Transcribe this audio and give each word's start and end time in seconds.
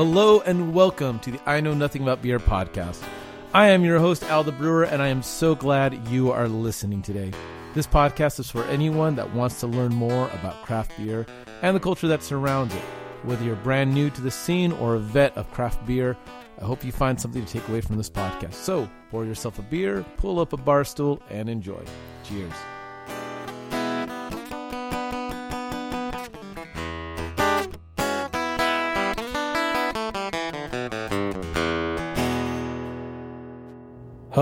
Hello 0.00 0.40
and 0.40 0.72
welcome 0.72 1.18
to 1.18 1.30
the 1.30 1.40
I 1.44 1.60
Know 1.60 1.74
Nothing 1.74 2.00
About 2.00 2.22
Beer 2.22 2.38
podcast. 2.38 3.06
I 3.52 3.66
am 3.66 3.84
your 3.84 3.98
host, 3.98 4.22
Al 4.22 4.42
the 4.42 4.50
Brewer, 4.50 4.84
and 4.84 5.02
I 5.02 5.08
am 5.08 5.22
so 5.22 5.54
glad 5.54 6.08
you 6.08 6.32
are 6.32 6.48
listening 6.48 7.02
today. 7.02 7.30
This 7.74 7.86
podcast 7.86 8.40
is 8.40 8.50
for 8.50 8.64
anyone 8.64 9.14
that 9.16 9.34
wants 9.34 9.60
to 9.60 9.66
learn 9.66 9.94
more 9.94 10.30
about 10.30 10.64
craft 10.64 10.96
beer 10.96 11.26
and 11.60 11.76
the 11.76 11.80
culture 11.80 12.08
that 12.08 12.22
surrounds 12.22 12.74
it. 12.74 12.80
Whether 13.24 13.44
you're 13.44 13.56
brand 13.56 13.92
new 13.92 14.08
to 14.08 14.22
the 14.22 14.30
scene 14.30 14.72
or 14.72 14.94
a 14.94 14.98
vet 14.98 15.36
of 15.36 15.50
craft 15.50 15.84
beer, 15.84 16.16
I 16.58 16.64
hope 16.64 16.82
you 16.82 16.92
find 16.92 17.20
something 17.20 17.44
to 17.44 17.52
take 17.52 17.68
away 17.68 17.82
from 17.82 17.98
this 17.98 18.08
podcast. 18.08 18.54
So, 18.54 18.88
pour 19.10 19.26
yourself 19.26 19.58
a 19.58 19.62
beer, 19.62 20.02
pull 20.16 20.40
up 20.40 20.54
a 20.54 20.56
bar 20.56 20.82
stool, 20.84 21.20
and 21.28 21.46
enjoy. 21.50 21.84
Cheers. 22.24 22.54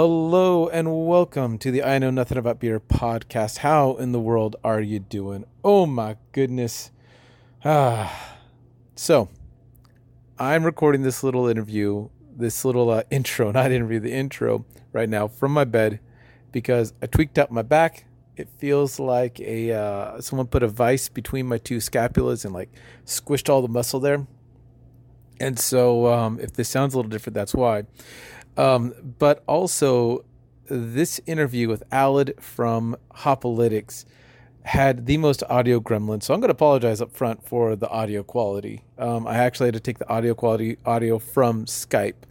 Hello 0.00 0.68
and 0.68 1.08
welcome 1.08 1.58
to 1.58 1.72
the 1.72 1.82
I 1.82 1.98
Know 1.98 2.10
Nothing 2.10 2.38
About 2.38 2.60
Beer 2.60 2.78
podcast. 2.78 3.56
How 3.56 3.96
in 3.96 4.12
the 4.12 4.20
world 4.20 4.54
are 4.62 4.80
you 4.80 5.00
doing? 5.00 5.44
Oh 5.64 5.86
my 5.86 6.16
goodness. 6.30 6.92
Ah. 7.64 8.36
So, 8.94 9.28
I'm 10.38 10.62
recording 10.62 11.02
this 11.02 11.24
little 11.24 11.48
interview, 11.48 12.10
this 12.30 12.64
little 12.64 12.90
uh, 12.90 13.02
intro, 13.10 13.50
not 13.50 13.72
interview, 13.72 13.98
the 13.98 14.12
intro 14.12 14.64
right 14.92 15.08
now 15.08 15.26
from 15.26 15.50
my 15.50 15.64
bed 15.64 15.98
because 16.52 16.92
I 17.02 17.06
tweaked 17.06 17.36
out 17.36 17.50
my 17.50 17.62
back. 17.62 18.04
It 18.36 18.48
feels 18.56 19.00
like 19.00 19.40
a 19.40 19.72
uh, 19.72 20.20
someone 20.20 20.46
put 20.46 20.62
a 20.62 20.68
vice 20.68 21.08
between 21.08 21.46
my 21.46 21.58
two 21.58 21.78
scapulas 21.78 22.44
and 22.44 22.54
like 22.54 22.70
squished 23.04 23.48
all 23.48 23.62
the 23.62 23.68
muscle 23.68 23.98
there. 23.98 24.28
And 25.40 25.58
so, 25.58 26.06
um, 26.06 26.38
if 26.40 26.52
this 26.52 26.68
sounds 26.68 26.94
a 26.94 26.98
little 26.98 27.10
different, 27.10 27.34
that's 27.34 27.54
why. 27.54 27.84
Um, 28.58 28.92
but 29.18 29.42
also, 29.46 30.24
this 30.68 31.20
interview 31.26 31.68
with 31.68 31.88
Alad 31.90 32.38
from 32.40 32.96
Hopalytics 33.14 34.04
had 34.64 35.06
the 35.06 35.16
most 35.16 35.42
audio 35.48 35.80
gremlin. 35.80 36.22
So 36.22 36.34
I'm 36.34 36.40
going 36.40 36.48
to 36.48 36.52
apologize 36.52 37.00
up 37.00 37.12
front 37.12 37.46
for 37.46 37.74
the 37.74 37.88
audio 37.88 38.22
quality. 38.22 38.84
Um, 38.98 39.26
I 39.26 39.36
actually 39.36 39.68
had 39.68 39.74
to 39.74 39.80
take 39.80 39.98
the 39.98 40.08
audio 40.10 40.34
quality 40.34 40.76
audio 40.84 41.18
from 41.18 41.64
Skype 41.64 42.26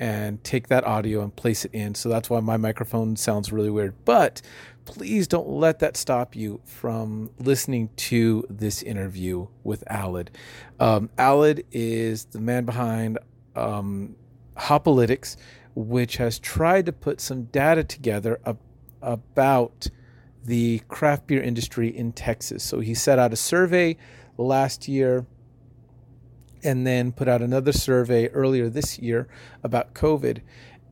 and 0.00 0.42
take 0.42 0.68
that 0.68 0.84
audio 0.84 1.22
and 1.22 1.34
place 1.36 1.64
it 1.64 1.70
in. 1.72 1.94
So 1.94 2.08
that's 2.08 2.28
why 2.28 2.40
my 2.40 2.56
microphone 2.56 3.14
sounds 3.14 3.52
really 3.52 3.70
weird. 3.70 3.94
But 4.04 4.42
please 4.84 5.28
don't 5.28 5.48
let 5.48 5.78
that 5.80 5.96
stop 5.96 6.34
you 6.34 6.60
from 6.64 7.30
listening 7.38 7.90
to 7.96 8.44
this 8.48 8.82
interview 8.82 9.46
with 9.62 9.84
Alad. 9.90 10.28
Um, 10.80 11.10
Alad 11.18 11.64
is 11.70 12.24
the 12.26 12.40
man 12.40 12.64
behind 12.64 13.18
um, 13.54 14.16
Hopalytics 14.56 15.36
which 15.76 16.16
has 16.16 16.38
tried 16.38 16.86
to 16.86 16.92
put 16.92 17.20
some 17.20 17.44
data 17.44 17.84
together 17.84 18.40
ab- 18.46 18.58
about 19.02 19.88
the 20.42 20.80
craft 20.88 21.26
beer 21.26 21.42
industry 21.42 21.94
in 21.94 22.12
Texas. 22.12 22.64
So 22.64 22.80
he 22.80 22.94
set 22.94 23.18
out 23.18 23.32
a 23.32 23.36
survey 23.36 23.98
last 24.38 24.88
year 24.88 25.26
and 26.64 26.86
then 26.86 27.12
put 27.12 27.28
out 27.28 27.42
another 27.42 27.72
survey 27.72 28.28
earlier 28.28 28.70
this 28.70 28.98
year 28.98 29.28
about 29.62 29.92
COVID 29.92 30.40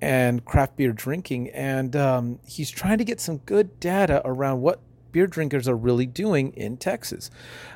and 0.02 0.44
craft 0.44 0.77
beer 0.77 0.92
drinking. 0.92 1.48
And 1.50 1.96
um, 1.96 2.38
he's 2.46 2.70
trying 2.70 2.98
to 2.98 3.05
get 3.05 3.20
some 3.20 3.38
good 3.38 3.80
data 3.80 4.20
around 4.24 4.60
what 4.60 4.80
beer 5.12 5.27
drinkers 5.27 5.66
are 5.66 5.77
really 5.77 6.06
doing 6.06 6.52
in 6.52 6.77
Texas. 6.77 7.30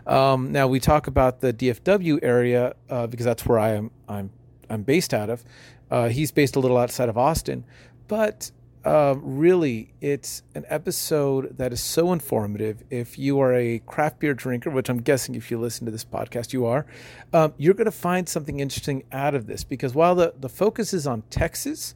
Um, 0.07 0.53
now 0.53 0.69
we 0.69 0.79
talk 0.79 1.07
about 1.07 1.41
the 1.41 1.55
DFW 1.55 2.19
area 2.23 2.75
uh, 2.91 3.07
because 3.07 3.25
that's 3.25 3.47
where 3.47 3.59
I 3.59 3.71
am. 3.71 3.93
I'm 4.09 4.31
I'm 4.71 4.83
based 4.83 5.15
out 5.15 5.31
of, 5.31 5.45
uh, 5.91 6.09
he's 6.09 6.31
based 6.31 6.57
a 6.57 6.61
little 6.61 6.77
outside 6.77 7.09
of 7.09 7.17
Austin, 7.17 7.65
but 8.07 8.51
uh, 8.85 9.17
really, 9.19 9.93
it's 10.01 10.43
an 10.55 10.65
episode 10.69 11.59
that 11.59 11.73
is 11.73 11.81
so 11.81 12.13
informative. 12.13 12.83
If 12.91 13.19
you 13.19 13.39
are 13.41 13.53
a 13.53 13.81
craft 13.81 14.21
beer 14.21 14.35
drinker, 14.35 14.71
which 14.71 14.89
I'm 14.89 15.03
guessing 15.03 15.35
if 15.35 15.51
you 15.51 15.59
listen 15.59 15.85
to 15.85 15.91
this 15.91 16.05
podcast, 16.05 16.53
you 16.53 16.65
are, 16.65 16.87
um, 17.33 17.53
you're 17.59 17.75
going 17.75 17.87
to 17.87 17.91
find 17.91 18.29
something 18.29 18.61
interesting 18.61 19.03
out 19.13 19.35
of 19.35 19.47
this 19.47 19.65
because 19.65 19.95
while 19.95 20.15
the, 20.15 20.33
the 20.39 20.49
focus 20.49 20.95
is 20.95 21.07
on 21.07 21.23
Texas, 21.29 21.95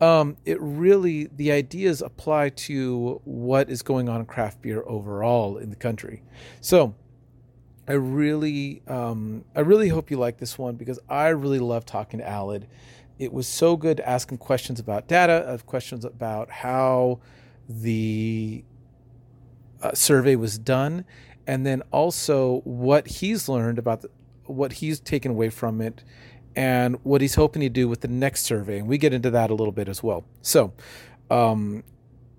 um, 0.00 0.36
it 0.44 0.60
really, 0.60 1.28
the 1.34 1.50
ideas 1.50 2.02
apply 2.02 2.50
to 2.50 3.20
what 3.24 3.68
is 3.68 3.82
going 3.82 4.08
on 4.08 4.20
in 4.20 4.26
craft 4.26 4.62
beer 4.62 4.84
overall 4.86 5.56
in 5.56 5.70
the 5.70 5.76
country. 5.76 6.22
So, 6.60 6.94
I 7.88 7.94
really, 7.94 8.82
um, 8.86 9.44
I 9.56 9.60
really 9.60 9.88
hope 9.88 10.10
you 10.10 10.18
like 10.18 10.38
this 10.38 10.58
one 10.58 10.76
because 10.76 11.00
I 11.08 11.28
really 11.28 11.58
love 11.58 11.86
talking 11.86 12.20
to 12.20 12.26
Alad 12.26 12.66
it 13.18 13.32
was 13.32 13.46
so 13.46 13.76
good 13.76 13.96
to 13.96 14.08
ask 14.08 14.30
him 14.30 14.38
questions 14.38 14.78
about 14.78 15.08
data, 15.08 15.32
of 15.32 15.66
questions 15.66 16.04
about 16.04 16.50
how 16.50 17.18
the 17.68 18.64
uh, 19.82 19.92
survey 19.92 20.36
was 20.36 20.58
done, 20.58 21.04
and 21.46 21.66
then 21.66 21.82
also 21.90 22.60
what 22.64 23.06
he's 23.06 23.48
learned 23.48 23.78
about 23.78 24.02
the, 24.02 24.10
what 24.44 24.74
he's 24.74 25.00
taken 25.00 25.32
away 25.32 25.50
from 25.50 25.80
it, 25.80 26.04
and 26.54 26.96
what 27.02 27.20
he's 27.20 27.34
hoping 27.34 27.60
to 27.60 27.68
do 27.68 27.88
with 27.88 28.00
the 28.00 28.08
next 28.08 28.44
survey. 28.44 28.78
And 28.78 28.88
we 28.88 28.98
get 28.98 29.12
into 29.12 29.30
that 29.30 29.50
a 29.50 29.54
little 29.54 29.72
bit 29.72 29.88
as 29.88 30.02
well. 30.02 30.24
So, 30.42 30.72
um, 31.30 31.82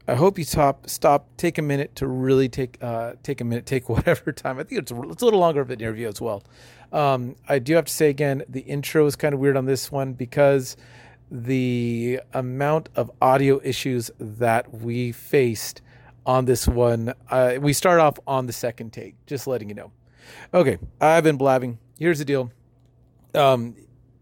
I 0.09 0.15
hope 0.15 0.39
you 0.39 0.43
stop, 0.43 0.89
stop, 0.89 1.29
take 1.37 1.59
a 1.59 1.61
minute 1.61 1.95
to 1.97 2.07
really 2.07 2.49
take, 2.49 2.77
uh, 2.81 3.13
take 3.21 3.41
a 3.41 3.43
minute, 3.43 3.67
take 3.67 3.89
whatever 3.89 4.31
time. 4.31 4.57
I 4.57 4.63
think 4.63 4.81
it's 4.81 4.91
a, 4.91 5.01
it's 5.03 5.21
a 5.21 5.25
little 5.25 5.39
longer 5.39 5.61
of 5.61 5.69
an 5.69 5.79
interview 5.79 6.07
as 6.07 6.19
well. 6.19 6.43
Um, 6.91 7.35
I 7.47 7.59
do 7.59 7.75
have 7.75 7.85
to 7.85 7.93
say 7.93 8.09
again, 8.09 8.43
the 8.49 8.61
intro 8.61 9.05
is 9.05 9.15
kind 9.15 9.33
of 9.33 9.39
weird 9.39 9.55
on 9.55 9.65
this 9.65 9.91
one 9.91 10.13
because 10.13 10.75
the 11.29 12.19
amount 12.33 12.89
of 12.95 13.11
audio 13.21 13.61
issues 13.63 14.09
that 14.19 14.73
we 14.73 15.11
faced 15.11 15.81
on 16.25 16.45
this 16.45 16.67
one. 16.67 17.13
Uh, 17.29 17.55
we 17.59 17.73
start 17.73 17.99
off 17.99 18.19
on 18.25 18.47
the 18.47 18.53
second 18.53 18.91
take, 18.93 19.15
just 19.25 19.47
letting 19.47 19.69
you 19.69 19.75
know. 19.75 19.91
Okay, 20.53 20.77
I've 20.99 21.23
been 21.23 21.37
blabbing. 21.37 21.77
Here's 21.99 22.19
the 22.19 22.25
deal. 22.25 22.51
Um, 23.35 23.75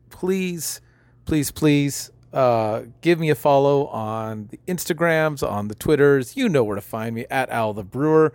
please, 0.09 0.81
please, 1.25 1.51
please 1.51 2.11
uh, 2.33 2.83
give 3.01 3.19
me 3.19 3.29
a 3.29 3.35
follow 3.35 3.87
on 3.87 4.49
the 4.51 4.59
Instagrams, 4.67 5.47
on 5.47 5.67
the 5.67 5.75
Twitters. 5.75 6.35
You 6.35 6.49
know 6.49 6.63
where 6.63 6.75
to 6.75 6.81
find 6.81 7.15
me 7.15 7.25
at 7.29 7.49
Al 7.49 7.73
the 7.73 7.83
Brewer 7.83 8.33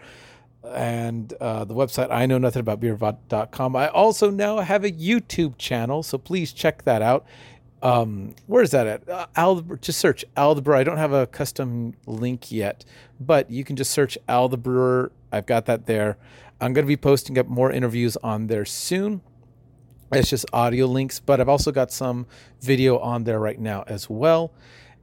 and 0.65 1.33
uh, 1.41 1.65
the 1.65 1.75
website 1.75 2.09
I 2.11 2.27
know 2.27 2.39
nothing 2.39 2.61
about 2.61 2.81
beer.com. 2.81 3.77
I 3.77 3.89
also 3.89 4.31
now 4.31 4.59
have 4.59 4.85
a 4.85 4.91
YouTube 4.91 5.59
channel, 5.59 6.03
so 6.03 6.19
please 6.19 6.53
check 6.53 6.85
that 6.85 7.03
out. 7.03 7.27
Um, 7.83 8.37
where 8.47 8.63
is 8.63 8.71
that 8.71 8.87
at? 8.87 9.09
Uh, 9.09 9.27
Al, 9.35 9.61
just 9.81 9.99
search 9.99 10.25
Al 10.37 10.55
the 10.55 10.63
Brewer. 10.63 10.77
I 10.77 10.85
don't 10.85 10.99
have 10.99 11.13
a 11.13 11.27
custom 11.27 11.95
link 12.07 12.53
yet, 12.53 12.85
but 13.21 13.51
you 13.51 13.65
can 13.65 13.75
just 13.75 13.91
search 13.91 14.17
Al 14.29 14.49
the 14.49 14.57
Brewer. 14.57 15.11
I've 15.33 15.47
got 15.47 15.67
that 15.67 15.87
there. 15.87 16.17
I'm 16.61 16.73
going 16.73 16.85
to 16.85 16.89
be 16.89 16.97
posting 16.97 17.37
up 17.39 17.49
more 17.49 17.73
interviews 17.73 18.17
on 18.23 18.47
there 18.47 18.65
soon. 18.65 19.21
It's 20.13 20.29
just 20.29 20.45
audio 20.53 20.87
links, 20.87 21.21
but 21.21 21.41
I've 21.41 21.49
also 21.49 21.73
got 21.73 21.91
some 21.91 22.27
video 22.61 22.99
on 22.99 23.25
there 23.25 23.41
right 23.41 23.59
now 23.59 23.85
as 23.87 24.11
well. 24.11 24.53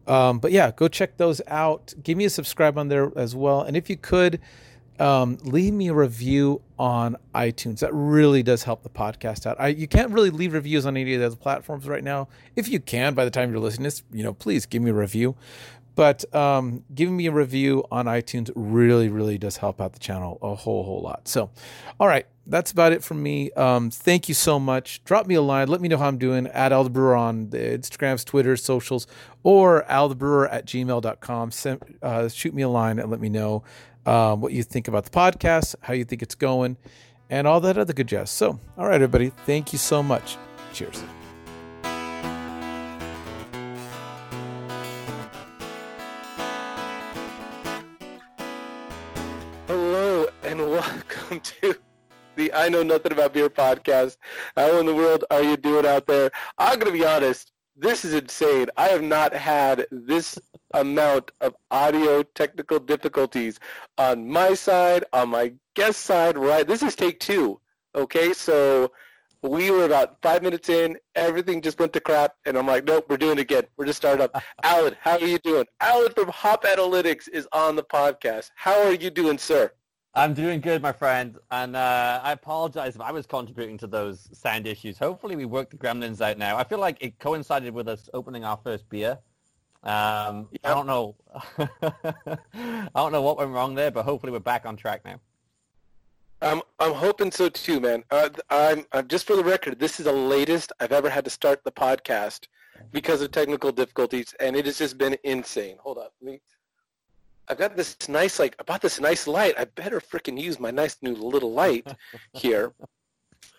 Um, 0.08 0.40
but 0.40 0.52
yeah, 0.52 0.72
go 0.72 0.88
check 0.88 1.18
those 1.18 1.42
out. 1.48 1.94
Give 2.04 2.18
me 2.18 2.26
a 2.26 2.30
subscribe 2.30 2.78
on 2.78 2.90
there 2.90 3.12
as 3.16 3.36
well. 3.36 3.62
And 3.62 3.76
if 3.76 3.90
you 3.90 3.98
could, 3.98 4.40
um, 5.00 5.38
leave 5.44 5.74
me 5.74 5.88
a 5.88 5.94
review 5.94 6.62
on 6.78 7.16
iTunes. 7.34 7.80
That 7.80 7.94
really 7.94 8.44
does 8.44 8.64
help 8.64 8.84
the 8.84 8.90
podcast 8.90 9.46
out. 9.46 9.60
I, 9.60 9.70
you 9.70 9.88
can't 9.88 10.12
really 10.12 10.30
leave 10.30 10.54
reviews 10.54 10.86
on 10.86 10.98
any 10.98 11.14
of 11.14 11.22
those 11.22 11.36
platforms 11.36 11.88
right 11.88 12.04
now. 12.04 12.28
If 12.56 12.68
you 12.68 12.80
can, 12.80 13.14
by 13.14 13.26
the 13.26 13.32
time 13.32 13.50
you're 13.50 13.60
listening 13.60 13.90
to 13.90 13.96
this, 13.96 14.04
you 14.12 14.24
know, 14.24 14.34
please 14.34 14.66
give 14.66 14.82
me 14.82 14.92
a 14.92 14.94
review. 14.94 15.36
But 16.00 16.34
um, 16.34 16.86
giving 16.96 17.18
me 17.18 17.26
a 17.26 17.32
review 17.34 17.84
on 17.92 18.06
iTunes 18.06 18.50
really, 18.56 19.10
really 19.10 19.38
does 19.38 19.58
help 19.58 19.82
out 19.82 19.92
the 19.92 20.00
channel 20.00 20.40
a 20.42 20.56
whole, 20.56 20.86
whole 20.86 21.02
lot. 21.02 21.28
So, 21.28 21.50
all 22.00 22.08
right, 22.08 22.26
that's 22.48 22.72
about 22.72 22.94
it 22.94 23.04
from 23.04 23.22
me. 23.22 23.52
Um, 23.52 23.92
thank 23.92 24.30
you 24.30 24.34
so 24.34 24.62
much. 24.62 25.04
Drop 25.04 25.28
me 25.28 25.36
a 25.36 25.42
line. 25.42 25.68
Let 25.68 25.82
me 25.82 25.90
know 25.90 25.98
how 25.98 26.08
I'm 26.08 26.18
doing 26.18 26.48
at 26.48 26.72
Al 26.72 26.88
Brewer 26.88 27.18
on 27.18 27.50
the 27.50 27.58
Instagrams, 27.58 28.24
Twitter, 28.24 28.56
socials, 28.56 29.08
or 29.44 29.84
althebrewer 29.90 30.48
at 30.50 30.66
gmail.com. 30.66 31.52
Send, 31.52 31.98
uh, 32.02 32.30
shoot 32.30 32.54
me 32.54 32.62
a 32.62 32.70
line 32.70 32.98
and 32.98 33.12
let 33.12 33.20
me 33.20 33.28
know 33.28 33.66
um, 34.06 34.40
what 34.40 34.54
you 34.54 34.64
think 34.64 34.88
about 34.88 35.04
the 35.04 35.10
podcast, 35.10 35.76
how 35.82 35.94
you 35.94 36.06
think 36.06 36.22
it's 36.22 36.36
going, 36.36 36.78
and 37.30 37.46
all 37.46 37.60
that 37.60 37.78
other 37.78 37.92
good 37.92 38.08
jazz. 38.08 38.30
So, 38.30 38.58
all 38.78 38.86
right, 38.86 38.96
everybody, 38.96 39.34
thank 39.46 39.74
you 39.74 39.78
so 39.78 40.02
much. 40.02 40.38
Cheers. 40.72 41.04
The 52.50 52.58
I 52.58 52.70
Know 52.70 52.84
Nothing 52.84 53.12
About 53.12 53.34
Beer 53.34 53.50
podcast. 53.50 54.18
How 54.56 54.80
in 54.80 54.86
the 54.86 54.96
world 54.96 55.26
are 55.32 55.44
you 55.44 55.58
doing 55.58 55.86
out 55.86 56.08
there? 56.08 56.32
I'm 56.58 56.80
going 56.80 56.92
to 56.92 56.98
be 56.98 57.06
honest 57.06 57.52
this 57.82 58.04
is 58.04 58.14
insane. 58.14 58.68
I 58.76 58.90
have 58.90 59.04
not 59.04 59.34
had 59.34 59.88
this 59.90 60.38
amount 60.74 61.32
of 61.40 61.56
audio 61.72 62.24
technical 62.24 62.78
difficulties 62.78 63.60
on 63.98 64.28
my 64.30 64.54
side, 64.54 65.06
on 65.14 65.30
my 65.30 65.54
guest 65.76 66.02
side, 66.02 66.38
right? 66.38 66.68
This 66.68 66.84
is 66.84 66.96
take 66.96 67.20
two. 67.22 67.62
Okay, 67.96 68.34
so 68.34 68.92
We 69.42 69.72
were 69.72 69.86
about 69.86 70.22
five 70.22 70.44
minutes 70.44 70.68
in. 70.68 70.98
Everything 71.16 71.62
just 71.62 71.80
went 71.80 71.94
to 71.94 72.02
crap, 72.02 72.36
and 72.46 72.58
I'm 72.58 72.68
like, 72.68 72.84
nope, 72.84 73.06
we're 73.10 73.16
doing 73.16 73.38
it 73.38 73.42
again. 73.42 73.64
We're 73.78 73.86
just 73.86 73.98
starting 73.98 74.22
up. 74.26 74.44
Alan, 74.64 74.98
how 75.00 75.14
are 75.14 75.20
you 75.26 75.40
doing? 75.40 75.66
Alan 75.80 76.12
from 76.14 76.28
Hop 76.28 76.66
Analytics 76.66 77.30
is 77.30 77.48
on 77.54 77.78
the 77.78 77.84
podcast. 77.84 78.52
How 78.56 78.84
are 78.84 78.94
you 78.94 79.10
doing, 79.10 79.38
sir? 79.38 79.72
I'm 80.20 80.34
doing 80.34 80.60
good, 80.60 80.82
my 80.82 80.92
friend, 80.92 81.38
and 81.50 81.78
uh, 81.78 82.20
I 82.22 82.34
apologize 82.34 82.94
if 82.94 83.00
I 83.00 83.10
was 83.10 83.26
contributing 83.26 83.78
to 83.78 83.88
those 83.88 84.28
sound 84.34 84.68
issues. 84.68 84.98
Hopefully, 84.98 85.38
we 85.38 85.46
worked 85.46 85.72
the 85.72 85.78
gremlins 85.78 86.20
out 86.20 86.38
now. 86.38 86.58
I 86.58 86.66
feel 86.66 86.78
like 86.78 86.98
it 87.00 87.18
coincided 87.20 87.74
with 87.74 87.88
us 87.88 88.10
opening 88.14 88.44
our 88.44 88.60
first 88.62 88.90
beer. 88.90 89.18
Um, 89.82 90.50
yep. 90.52 90.60
I 90.66 90.74
don't 90.74 90.88
know. 90.88 91.16
I 91.58 92.90
don't 92.94 93.14
know 93.14 93.22
what 93.22 93.38
went 93.38 93.52
wrong 93.52 93.76
there, 93.76 93.92
but 93.92 94.04
hopefully, 94.04 94.34
we're 94.34 94.40
back 94.40 94.66
on 94.66 94.76
track 94.76 95.06
now. 95.06 95.22
I'm 96.42 96.64
I'm 96.80 96.96
hoping 96.96 97.32
so 97.32 97.48
too, 97.48 97.80
man. 97.80 98.04
Uh, 98.12 98.28
I'm, 98.50 98.86
I'm 98.92 99.08
just 99.08 99.26
for 99.26 99.38
the 99.38 99.44
record. 99.46 99.80
This 99.80 100.02
is 100.02 100.06
the 100.06 100.12
latest 100.12 100.74
I've 100.82 100.92
ever 100.92 101.10
had 101.10 101.24
to 101.24 101.32
start 101.32 101.64
the 101.64 101.72
podcast 101.72 102.48
because 102.92 103.22
of 103.22 103.32
technical 103.32 103.72
difficulties, 103.72 104.36
and 104.42 104.58
it 104.58 104.66
has 104.66 104.80
just 104.80 104.98
been 104.98 105.16
insane. 105.24 105.78
Hold 105.80 105.98
up, 105.98 106.12
me. 106.22 106.42
I've 107.50 107.58
got 107.58 107.76
this 107.76 107.98
nice 108.08 108.40
like 108.40 108.56
I 108.60 108.64
bought 108.64 108.82
this 108.82 109.00
nice 109.00 109.28
light. 109.28 109.56
I 109.58 109.66
better 109.66 110.00
freaking 110.00 110.40
use 110.40 110.60
my 110.60 110.72
nice 110.72 110.98
new 111.02 111.14
little 111.14 111.52
light 111.52 111.88
here. 112.34 112.74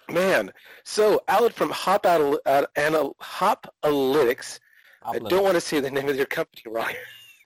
Man, 0.08 0.52
so 0.84 1.22
Alan 1.28 1.52
from 1.52 1.70
Hop 1.70 2.04
uh, 2.06 2.66
Anal- 2.76 3.16
Hop 3.20 3.72
Analytics. 3.84 4.58
I 5.02 5.19
don't 5.19 5.42
want 5.42 5.54
to 5.54 5.60
say 5.60 5.81
the 5.81 5.90
name 5.90 6.08
of 6.08 6.16
your 6.16 6.26
company 6.26 6.62
wrong. 6.66 6.92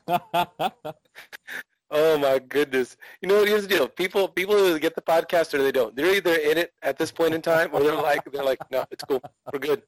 Oh 1.97 2.19
my 2.19 2.41
goodness! 2.41 2.97
You 3.21 3.29
know, 3.29 3.37
what 3.37 3.47
here's 3.47 3.63
the 3.63 3.69
deal: 3.69 3.87
people 3.87 4.27
people 4.27 4.57
either 4.57 4.81
get 4.81 4.97
the 4.97 5.01
podcast 5.03 5.55
or 5.55 5.59
they 5.59 5.71
don't. 5.71 5.95
They're 5.95 6.13
either 6.13 6.35
in 6.35 6.59
it 6.59 6.73
at 6.83 6.99
this 6.99 7.13
point 7.13 7.35
in 7.35 7.41
time, 7.41 7.71
or 7.73 7.85
they're 7.85 7.95
like 7.95 8.21
they're 8.33 8.43
like, 8.45 8.59
no, 8.71 8.85
it's 8.91 9.05
cool, 9.05 9.23
we're 9.53 9.61
good. 9.61 9.83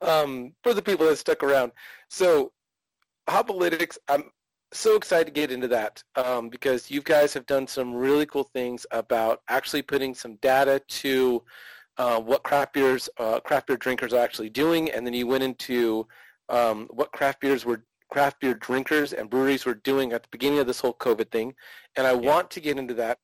Um, 0.00 0.54
for 0.62 0.72
the 0.72 0.80
people 0.80 1.06
that 1.06 1.18
stuck 1.18 1.42
around, 1.42 1.72
so 2.08 2.52
Hopalytics, 3.28 3.98
I'm 4.08 4.30
so 4.72 4.96
excited 4.96 5.26
to 5.26 5.32
get 5.32 5.50
into 5.50 5.68
that 5.68 6.02
um, 6.16 6.48
because 6.48 6.90
you 6.90 7.02
guys 7.02 7.34
have 7.34 7.46
done 7.46 7.66
some 7.66 7.92
really 7.94 8.26
cool 8.26 8.44
things 8.44 8.86
about 8.92 9.42
actually 9.48 9.82
putting 9.82 10.14
some 10.14 10.36
data 10.36 10.80
to 10.88 11.42
uh, 11.98 12.20
what 12.20 12.42
craft 12.42 12.72
beers, 12.72 13.08
uh, 13.18 13.40
craft 13.40 13.66
beer 13.66 13.76
drinkers 13.76 14.12
are 14.12 14.22
actually 14.22 14.48
doing, 14.48 14.90
and 14.90 15.06
then 15.06 15.12
you 15.12 15.26
went 15.26 15.42
into 15.42 16.06
um, 16.48 16.88
what 16.90 17.12
craft 17.12 17.40
beers 17.40 17.64
were 17.64 17.84
craft 18.10 18.40
beer 18.40 18.54
drinkers 18.54 19.12
and 19.12 19.30
breweries 19.30 19.64
were 19.64 19.74
doing 19.74 20.12
at 20.12 20.22
the 20.22 20.28
beginning 20.32 20.58
of 20.58 20.66
this 20.66 20.80
whole 20.80 20.94
COVID 20.94 21.30
thing, 21.30 21.54
and 21.96 22.06
I 22.06 22.12
yeah. 22.12 22.18
want 22.18 22.50
to 22.52 22.60
get 22.60 22.78
into 22.78 22.94
that. 22.94 23.18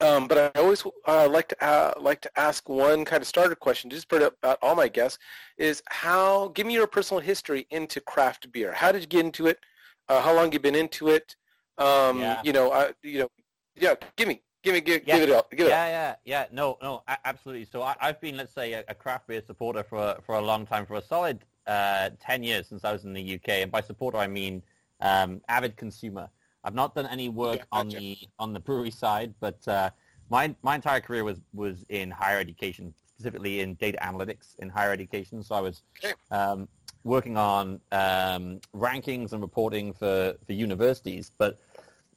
Um, 0.00 0.28
but 0.28 0.52
I 0.54 0.60
always 0.60 0.84
uh, 1.06 1.26
like 1.30 1.48
to 1.48 1.64
uh, 1.64 1.94
like 1.98 2.20
to 2.20 2.38
ask 2.38 2.68
one 2.68 3.04
kind 3.04 3.22
of 3.22 3.26
starter 3.26 3.54
question, 3.54 3.88
just 3.88 4.08
for 4.10 4.18
about 4.18 4.58
all 4.60 4.74
my 4.74 4.88
guests, 4.88 5.18
is 5.56 5.82
how? 5.88 6.48
Give 6.48 6.66
me 6.66 6.74
your 6.74 6.86
personal 6.86 7.22
history 7.22 7.66
into 7.70 8.00
craft 8.00 8.52
beer. 8.52 8.72
How 8.72 8.92
did 8.92 9.00
you 9.02 9.06
get 9.06 9.24
into 9.24 9.46
it? 9.46 9.58
Uh, 10.08 10.20
how 10.20 10.34
long 10.34 10.52
you 10.52 10.58
been 10.58 10.74
into 10.74 11.08
it? 11.08 11.36
Um, 11.78 12.20
yeah. 12.20 12.40
You 12.44 12.52
know, 12.52 12.70
uh, 12.70 12.92
you 13.02 13.20
know, 13.20 13.28
yeah. 13.74 13.94
Give 14.16 14.28
me, 14.28 14.42
give 14.62 14.74
me, 14.74 14.80
give, 14.80 15.02
yeah. 15.06 15.18
give 15.18 15.28
it 15.28 15.34
up. 15.34 15.50
Give 15.50 15.66
it 15.66 15.70
yeah, 15.70 15.82
up. 15.82 15.88
yeah, 15.88 16.14
yeah. 16.24 16.46
No, 16.52 16.78
no, 16.82 17.02
absolutely. 17.24 17.64
So 17.64 17.82
I, 17.82 17.94
have 18.00 18.20
been, 18.20 18.36
let's 18.36 18.54
say, 18.54 18.72
a, 18.72 18.84
a, 18.88 18.94
craft 18.94 19.26
beer 19.26 19.42
supporter 19.46 19.82
for 19.82 20.16
for 20.24 20.36
a 20.36 20.40
long 20.40 20.66
time, 20.66 20.86
for 20.86 20.94
a 20.94 21.02
solid 21.02 21.44
uh, 21.66 22.10
10 22.20 22.42
years 22.42 22.68
since 22.68 22.84
I 22.84 22.92
was 22.92 23.04
in 23.04 23.12
the 23.12 23.34
UK. 23.34 23.48
And 23.48 23.70
by 23.70 23.80
supporter, 23.80 24.18
I 24.18 24.26
mean 24.26 24.62
um, 25.00 25.40
avid 25.48 25.76
consumer. 25.76 26.28
I've 26.64 26.74
not 26.74 26.94
done 26.94 27.06
any 27.06 27.28
work 27.28 27.58
gotcha. 27.58 27.66
on 27.72 27.88
the 27.88 28.18
on 28.38 28.52
the 28.52 28.60
brewery 28.60 28.90
side, 28.90 29.34
but 29.40 29.66
uh, 29.68 29.90
my 30.30 30.54
my 30.62 30.74
entire 30.74 31.00
career 31.00 31.22
was 31.24 31.40
was 31.54 31.84
in 31.88 32.10
higher 32.10 32.38
education, 32.38 32.92
specifically 33.06 33.60
in 33.60 33.74
data 33.74 33.98
analytics 34.02 34.56
in 34.58 34.68
higher 34.68 34.92
education. 34.92 35.42
So 35.42 35.54
I 35.54 35.60
was 35.60 35.82
um, 36.30 36.68
working 37.06 37.36
on 37.36 37.80
um, 37.92 38.60
rankings 38.74 39.32
and 39.32 39.40
reporting 39.40 39.92
for 39.92 40.34
for 40.44 40.52
universities, 40.52 41.30
but 41.38 41.58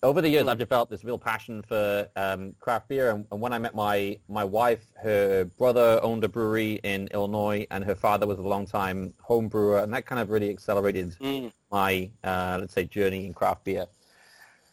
over 0.01 0.21
the 0.21 0.29
years, 0.29 0.47
I've 0.47 0.57
developed 0.57 0.91
this 0.91 1.03
real 1.03 1.17
passion 1.17 1.61
for 1.61 2.07
um, 2.15 2.53
craft 2.59 2.87
beer. 2.87 3.11
And, 3.11 3.25
and, 3.31 3.41
when 3.41 3.51
I 3.51 3.57
met 3.57 3.75
my, 3.75 4.17
my 4.29 4.45
wife, 4.45 4.85
her 5.03 5.43
brother 5.43 5.99
owned 6.01 6.23
a 6.23 6.29
brewery 6.29 6.79
in 6.83 7.09
Illinois, 7.13 7.67
and 7.71 7.83
her 7.83 7.95
father 7.95 8.25
was 8.25 8.39
a 8.39 8.43
long-time 8.43 9.13
home 9.19 9.49
brewer, 9.49 9.79
and 9.79 9.93
that 9.93 10.05
kind 10.05 10.21
of 10.21 10.29
really 10.29 10.49
accelerated 10.49 11.15
mm. 11.19 11.51
my, 11.69 12.09
uh, 12.23 12.57
let's 12.61 12.73
say, 12.73 12.85
journey 12.85 13.25
in 13.25 13.33
craft 13.33 13.65
beer. 13.65 13.87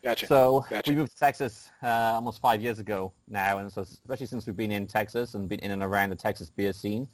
Gotcha. 0.05 0.29
So 0.29 0.65
gotcha. 0.71 0.91
we 0.93 0.97
moved 0.97 1.13
to 1.13 1.19
Texas 1.19 1.71
uh, 1.83 2.13
almost 2.15 2.41
five 2.41 2.63
years 2.63 2.79
ago 2.79 3.13
now, 3.29 3.59
and 3.59 3.73
so 3.73 3.83
especially 3.83 4.27
since 4.27 4.47
we've 4.47 4.57
been 4.57 4.71
in 4.71 4.87
Texas 4.87 5.35
and 5.35 5.49
been 5.49 5.59
in 5.61 5.73
and 5.73 5.83
around 5.83 6.11
the 6.11 6.17
Texas 6.17 6.51
beer 6.51 6.73
scene, 6.73 7.09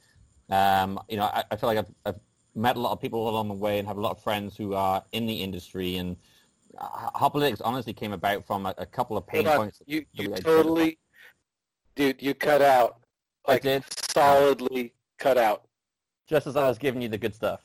um, 0.51 0.99
you 1.09 1.17
know, 1.17 1.23
I, 1.23 1.43
I 1.49 1.55
feel 1.55 1.67
like 1.67 1.79
I've, 1.79 1.91
I've 2.05 2.19
met 2.55 2.75
a 2.75 2.79
lot 2.79 2.91
of 2.91 3.01
people 3.01 3.29
along 3.29 3.47
the 3.47 3.53
way 3.53 3.79
and 3.79 3.87
have 3.87 3.97
a 3.97 4.01
lot 4.01 4.11
of 4.11 4.21
friends 4.21 4.55
who 4.55 4.73
are 4.73 5.03
in 5.11 5.25
the 5.25 5.41
industry 5.41 5.97
and 5.97 6.15
uh,– 6.77 7.09
Hopalytics 7.15 7.61
honestly 7.63 7.93
came 7.93 8.13
about 8.13 8.45
from 8.45 8.65
a, 8.65 8.73
a 8.77 8.85
couple 8.85 9.17
of 9.17 9.25
pain 9.27 9.45
points. 9.45 9.81
You, 9.85 10.05
you 10.13 10.29
totally, 10.29 10.97
dude, 11.95 12.21
you 12.21 12.33
cut 12.33 12.61
out. 12.61 12.99
Like, 13.47 13.65
I 13.65 13.79
did? 13.79 13.83
solidly 14.13 14.93
cut 15.17 15.37
out. 15.37 15.67
Just 16.27 16.47
as 16.47 16.55
I 16.55 16.67
was 16.67 16.77
giving 16.77 17.01
you 17.01 17.09
the 17.09 17.17
good 17.17 17.35
stuff. 17.35 17.61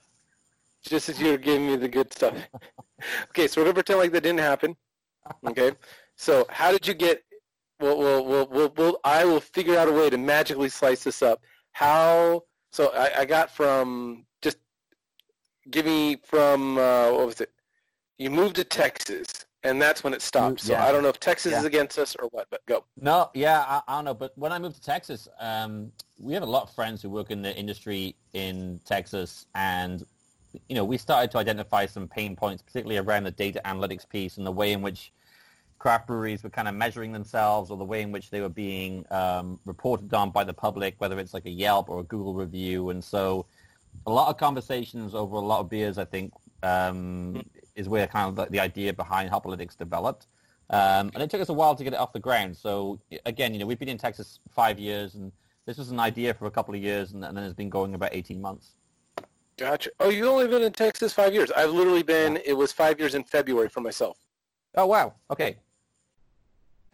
Just 0.82 1.08
as 1.08 1.20
you 1.20 1.32
were 1.32 1.38
giving 1.38 1.66
me 1.66 1.76
the 1.76 1.88
good 1.88 2.12
stuff. 2.12 2.34
okay, 3.30 3.46
so 3.46 3.60
we're 3.60 3.66
going 3.66 3.74
to 3.74 3.74
pretend 3.74 3.98
like 3.98 4.12
that 4.12 4.22
didn't 4.22 4.40
happen. 4.40 4.76
Okay? 5.46 5.72
So 6.16 6.46
how 6.48 6.72
did 6.72 6.86
you 6.86 6.94
get, 6.94 7.22
well, 7.80 7.98
well, 7.98 8.24
well, 8.24 8.48
well, 8.50 8.72
well, 8.76 9.00
I 9.04 9.24
will 9.24 9.40
figure 9.40 9.76
out 9.76 9.88
a 9.88 9.92
way 9.92 10.10
to 10.10 10.18
magically 10.18 10.68
slice 10.68 11.04
this 11.04 11.22
up. 11.22 11.40
How, 11.72 12.44
so 12.72 12.90
I, 12.94 13.20
I 13.20 13.24
got 13.24 13.50
from, 13.50 14.24
give 15.70 15.86
me 15.86 16.16
from, 16.24 16.78
uh, 16.78 17.10
what 17.12 17.26
was 17.26 17.40
it? 17.40 17.50
you 18.18 18.30
moved 18.30 18.56
to 18.56 18.64
Texas, 18.64 19.46
and 19.62 19.80
that's 19.80 20.04
when 20.04 20.12
it 20.12 20.20
stopped. 20.20 20.60
So 20.60 20.72
yeah. 20.72 20.86
I 20.86 20.92
don't 20.92 21.02
know 21.02 21.08
if 21.08 21.20
Texas 21.20 21.52
yeah. 21.52 21.60
is 21.60 21.64
against 21.64 21.98
us 21.98 22.16
or 22.16 22.28
what, 22.28 22.48
but 22.50 22.64
go. 22.66 22.84
No, 23.00 23.30
yeah, 23.32 23.64
I, 23.66 23.80
I, 23.86 23.96
don't 23.96 24.04
know. 24.04 24.14
But 24.14 24.36
when 24.36 24.52
I 24.52 24.58
moved 24.58 24.76
to 24.76 24.82
Texas, 24.82 25.28
um, 25.40 25.92
we 26.18 26.34
have 26.34 26.42
a 26.42 26.46
lot 26.46 26.64
of 26.64 26.74
friends 26.74 27.00
who 27.00 27.10
work 27.10 27.30
in 27.30 27.42
the 27.42 27.56
industry 27.56 28.16
in 28.32 28.80
Texas, 28.84 29.46
and 29.54 30.04
you 30.68 30.74
know, 30.74 30.84
we 30.84 30.98
started 30.98 31.30
to 31.30 31.38
identify 31.38 31.86
some 31.86 32.08
pain 32.08 32.34
points, 32.34 32.62
particularly 32.62 32.98
around 32.98 33.24
the 33.24 33.30
data 33.30 33.60
analytics 33.64 34.08
piece 34.08 34.36
and 34.36 34.46
the 34.46 34.52
way 34.52 34.72
in 34.72 34.82
which 34.82 35.12
craft 35.78 36.08
breweries 36.08 36.42
were 36.42 36.50
kind 36.50 36.66
of 36.66 36.74
measuring 36.74 37.12
themselves 37.12 37.70
or 37.70 37.76
the 37.76 37.84
way 37.84 38.02
in 38.02 38.10
which 38.10 38.30
they 38.30 38.40
were 38.40 38.48
being 38.48 39.04
um, 39.12 39.60
reported 39.64 40.12
on 40.12 40.30
by 40.30 40.42
the 40.42 40.52
public, 40.52 40.94
whether 40.98 41.20
it's 41.20 41.34
like 41.34 41.46
a 41.46 41.50
Yelp 41.50 41.88
or 41.88 42.00
a 42.00 42.02
Google 42.02 42.34
review. 42.34 42.90
And 42.90 43.04
so 43.04 43.46
a 44.06 44.10
lot 44.10 44.28
of 44.28 44.36
conversations 44.36 45.14
over 45.14 45.36
a 45.36 45.40
lot 45.40 45.60
of 45.60 45.68
beers, 45.68 45.98
I 45.98 46.04
think, 46.04 46.32
um, 46.62 47.42
is 47.74 47.88
where 47.88 48.06
kind 48.06 48.28
of 48.28 48.36
the, 48.36 48.50
the 48.50 48.60
idea 48.60 48.92
behind 48.92 49.30
Hopalytics 49.30 49.76
developed. 49.76 50.26
Um, 50.70 51.10
and 51.14 51.22
it 51.22 51.30
took 51.30 51.40
us 51.40 51.48
a 51.48 51.52
while 51.52 51.74
to 51.74 51.84
get 51.84 51.92
it 51.92 51.98
off 51.98 52.12
the 52.12 52.20
ground. 52.20 52.56
So 52.56 53.00
again, 53.26 53.52
you 53.54 53.60
know, 53.60 53.66
we've 53.66 53.78
been 53.78 53.88
in 53.88 53.98
Texas 53.98 54.40
five 54.50 54.78
years, 54.78 55.14
and 55.14 55.32
this 55.66 55.78
was 55.78 55.90
an 55.90 56.00
idea 56.00 56.34
for 56.34 56.46
a 56.46 56.50
couple 56.50 56.74
of 56.74 56.82
years, 56.82 57.12
and, 57.12 57.24
and 57.24 57.36
then 57.36 57.44
it's 57.44 57.54
been 57.54 57.70
going 57.70 57.94
about 57.94 58.10
18 58.12 58.40
months. 58.40 58.74
Gotcha. 59.56 59.90
Oh, 59.98 60.08
you've 60.08 60.28
only 60.28 60.46
been 60.46 60.62
in 60.62 60.72
Texas 60.72 61.12
five 61.12 61.34
years. 61.34 61.50
I've 61.50 61.70
literally 61.70 62.02
been, 62.02 62.38
it 62.44 62.52
was 62.52 62.70
five 62.70 62.98
years 63.00 63.14
in 63.14 63.24
February 63.24 63.68
for 63.68 63.80
myself. 63.80 64.18
Oh, 64.74 64.86
wow. 64.86 65.14
Okay. 65.30 65.56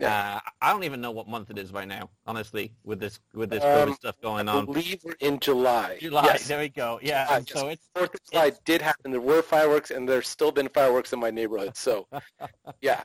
Yeah. 0.04 0.40
Uh, 0.44 0.50
I 0.60 0.72
don't 0.72 0.84
even 0.84 1.00
know 1.00 1.10
what 1.10 1.28
month 1.28 1.50
it 1.50 1.58
is 1.58 1.72
right 1.72 1.88
now, 1.88 2.10
honestly, 2.26 2.74
with 2.84 3.00
this 3.00 3.20
with 3.34 3.50
this 3.50 3.64
um, 3.64 3.94
stuff 3.94 4.20
going 4.20 4.48
on. 4.48 4.62
I 4.62 4.66
believe 4.66 5.00
we're 5.04 5.14
in 5.20 5.38
July. 5.40 5.98
July, 6.00 6.24
yes. 6.24 6.48
there 6.48 6.58
we 6.58 6.68
go. 6.68 6.98
Yeah, 7.02 7.40
July, 7.40 7.60
so 7.60 7.68
it's 7.68 7.88
Fourth 7.94 8.14
of 8.14 8.20
July 8.30 8.46
it's, 8.46 8.60
did 8.64 8.82
happen. 8.82 9.10
There 9.10 9.20
were 9.20 9.42
fireworks, 9.42 9.90
and 9.90 10.08
there's 10.08 10.28
still 10.28 10.52
been 10.52 10.68
fireworks 10.68 11.12
in 11.12 11.20
my 11.20 11.30
neighborhood. 11.30 11.76
So, 11.76 12.06
yeah. 12.80 13.02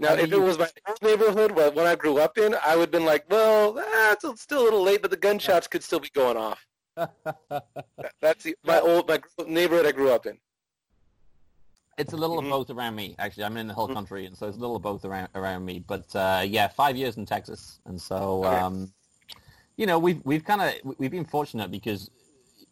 Now, 0.00 0.14
if 0.14 0.30
it 0.30 0.38
was 0.40 0.58
my 0.58 0.68
neighborhood 1.02 1.52
when 1.52 1.86
I 1.86 1.96
grew 1.96 2.18
up 2.18 2.38
in, 2.38 2.54
I 2.64 2.76
would 2.76 2.82
have 2.82 2.90
been 2.92 3.04
like, 3.04 3.24
well, 3.28 3.72
that's 3.72 4.40
still 4.40 4.62
a 4.62 4.64
little 4.64 4.82
late, 4.82 5.02
but 5.02 5.10
the 5.10 5.16
gunshots 5.16 5.66
could 5.66 5.82
still 5.82 5.98
be 5.98 6.08
going 6.14 6.36
off. 6.36 6.64
that's 8.20 8.44
the, 8.44 8.54
my 8.64 8.80
old 8.80 9.08
my 9.08 9.20
neighborhood 9.46 9.86
I 9.86 9.92
grew 9.92 10.10
up 10.10 10.26
in. 10.26 10.38
It's 11.98 12.12
a 12.12 12.16
little 12.16 12.36
mm-hmm. 12.36 12.52
of 12.52 12.66
both 12.66 12.76
around 12.76 12.94
me, 12.94 13.16
actually. 13.18 13.44
I'm 13.44 13.56
in 13.56 13.66
the 13.66 13.74
whole 13.74 13.86
mm-hmm. 13.86 13.94
country, 13.94 14.26
and 14.26 14.36
so 14.36 14.46
it's 14.46 14.56
a 14.56 14.60
little 14.60 14.76
of 14.76 14.82
both 14.82 15.04
around 15.04 15.28
around 15.34 15.64
me. 15.64 15.80
But 15.80 16.14
uh, 16.14 16.42
yeah, 16.46 16.68
five 16.68 16.96
years 16.96 17.16
in 17.16 17.26
Texas, 17.26 17.80
and 17.86 18.00
so 18.00 18.44
okay. 18.44 18.56
um, 18.56 18.92
you 19.76 19.86
know 19.86 19.98
we've 19.98 20.20
we've 20.24 20.44
kind 20.44 20.62
of 20.62 20.96
we've 20.98 21.10
been 21.10 21.24
fortunate 21.24 21.70
because 21.70 22.10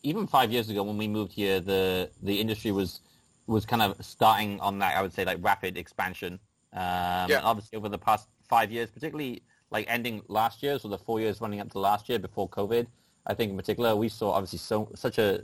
even 0.02 0.26
five 0.26 0.52
years 0.52 0.70
ago 0.70 0.82
when 0.84 0.96
we 0.96 1.08
moved 1.08 1.32
here, 1.32 1.60
the 1.60 2.08
the 2.22 2.40
industry 2.40 2.70
was 2.70 3.00
was 3.46 3.66
kind 3.66 3.82
of 3.82 3.96
starting 4.04 4.60
on 4.60 4.78
that 4.78 4.96
I 4.96 5.02
would 5.02 5.12
say 5.12 5.24
like 5.24 5.38
rapid 5.40 5.76
expansion. 5.76 6.38
Um, 6.72 7.30
yeah. 7.30 7.40
obviously 7.42 7.78
over 7.78 7.88
the 7.88 7.98
past 7.98 8.28
five 8.48 8.70
years, 8.70 8.90
particularly 8.90 9.42
like 9.70 9.86
ending 9.88 10.22
last 10.28 10.62
year, 10.62 10.78
so 10.78 10.88
the 10.88 10.98
four 10.98 11.20
years 11.20 11.40
running 11.40 11.60
up 11.60 11.70
to 11.72 11.78
last 11.78 12.08
year 12.08 12.18
before 12.18 12.48
COVID, 12.48 12.86
I 13.26 13.34
think 13.34 13.50
in 13.50 13.56
particular 13.56 13.96
we 13.96 14.08
saw 14.08 14.32
obviously 14.32 14.58
so 14.58 14.88
such 14.94 15.18
a 15.18 15.42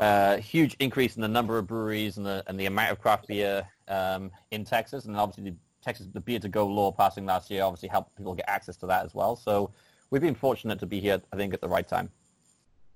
uh, 0.00 0.38
huge 0.38 0.74
increase 0.80 1.16
in 1.16 1.22
the 1.22 1.28
number 1.28 1.58
of 1.58 1.66
breweries 1.66 2.16
and 2.16 2.24
the 2.24 2.42
and 2.46 2.58
the 2.58 2.66
amount 2.66 2.90
of 2.90 2.98
craft 2.98 3.28
beer 3.28 3.66
um, 3.88 4.30
in 4.50 4.64
Texas, 4.64 5.04
and 5.04 5.16
obviously 5.16 5.50
the 5.50 5.56
Texas 5.82 6.08
the 6.12 6.20
beer 6.20 6.38
to 6.38 6.48
go 6.48 6.66
law 6.66 6.90
passing 6.90 7.26
last 7.26 7.50
year 7.50 7.62
obviously 7.62 7.88
helped 7.88 8.16
people 8.16 8.34
get 8.34 8.48
access 8.48 8.76
to 8.78 8.86
that 8.86 9.04
as 9.04 9.14
well. 9.14 9.36
So 9.36 9.70
we've 10.10 10.22
been 10.22 10.34
fortunate 10.34 10.78
to 10.80 10.86
be 10.86 11.00
here, 11.00 11.20
I 11.32 11.36
think, 11.36 11.54
at 11.54 11.60
the 11.60 11.68
right 11.68 11.86
time. 11.86 12.10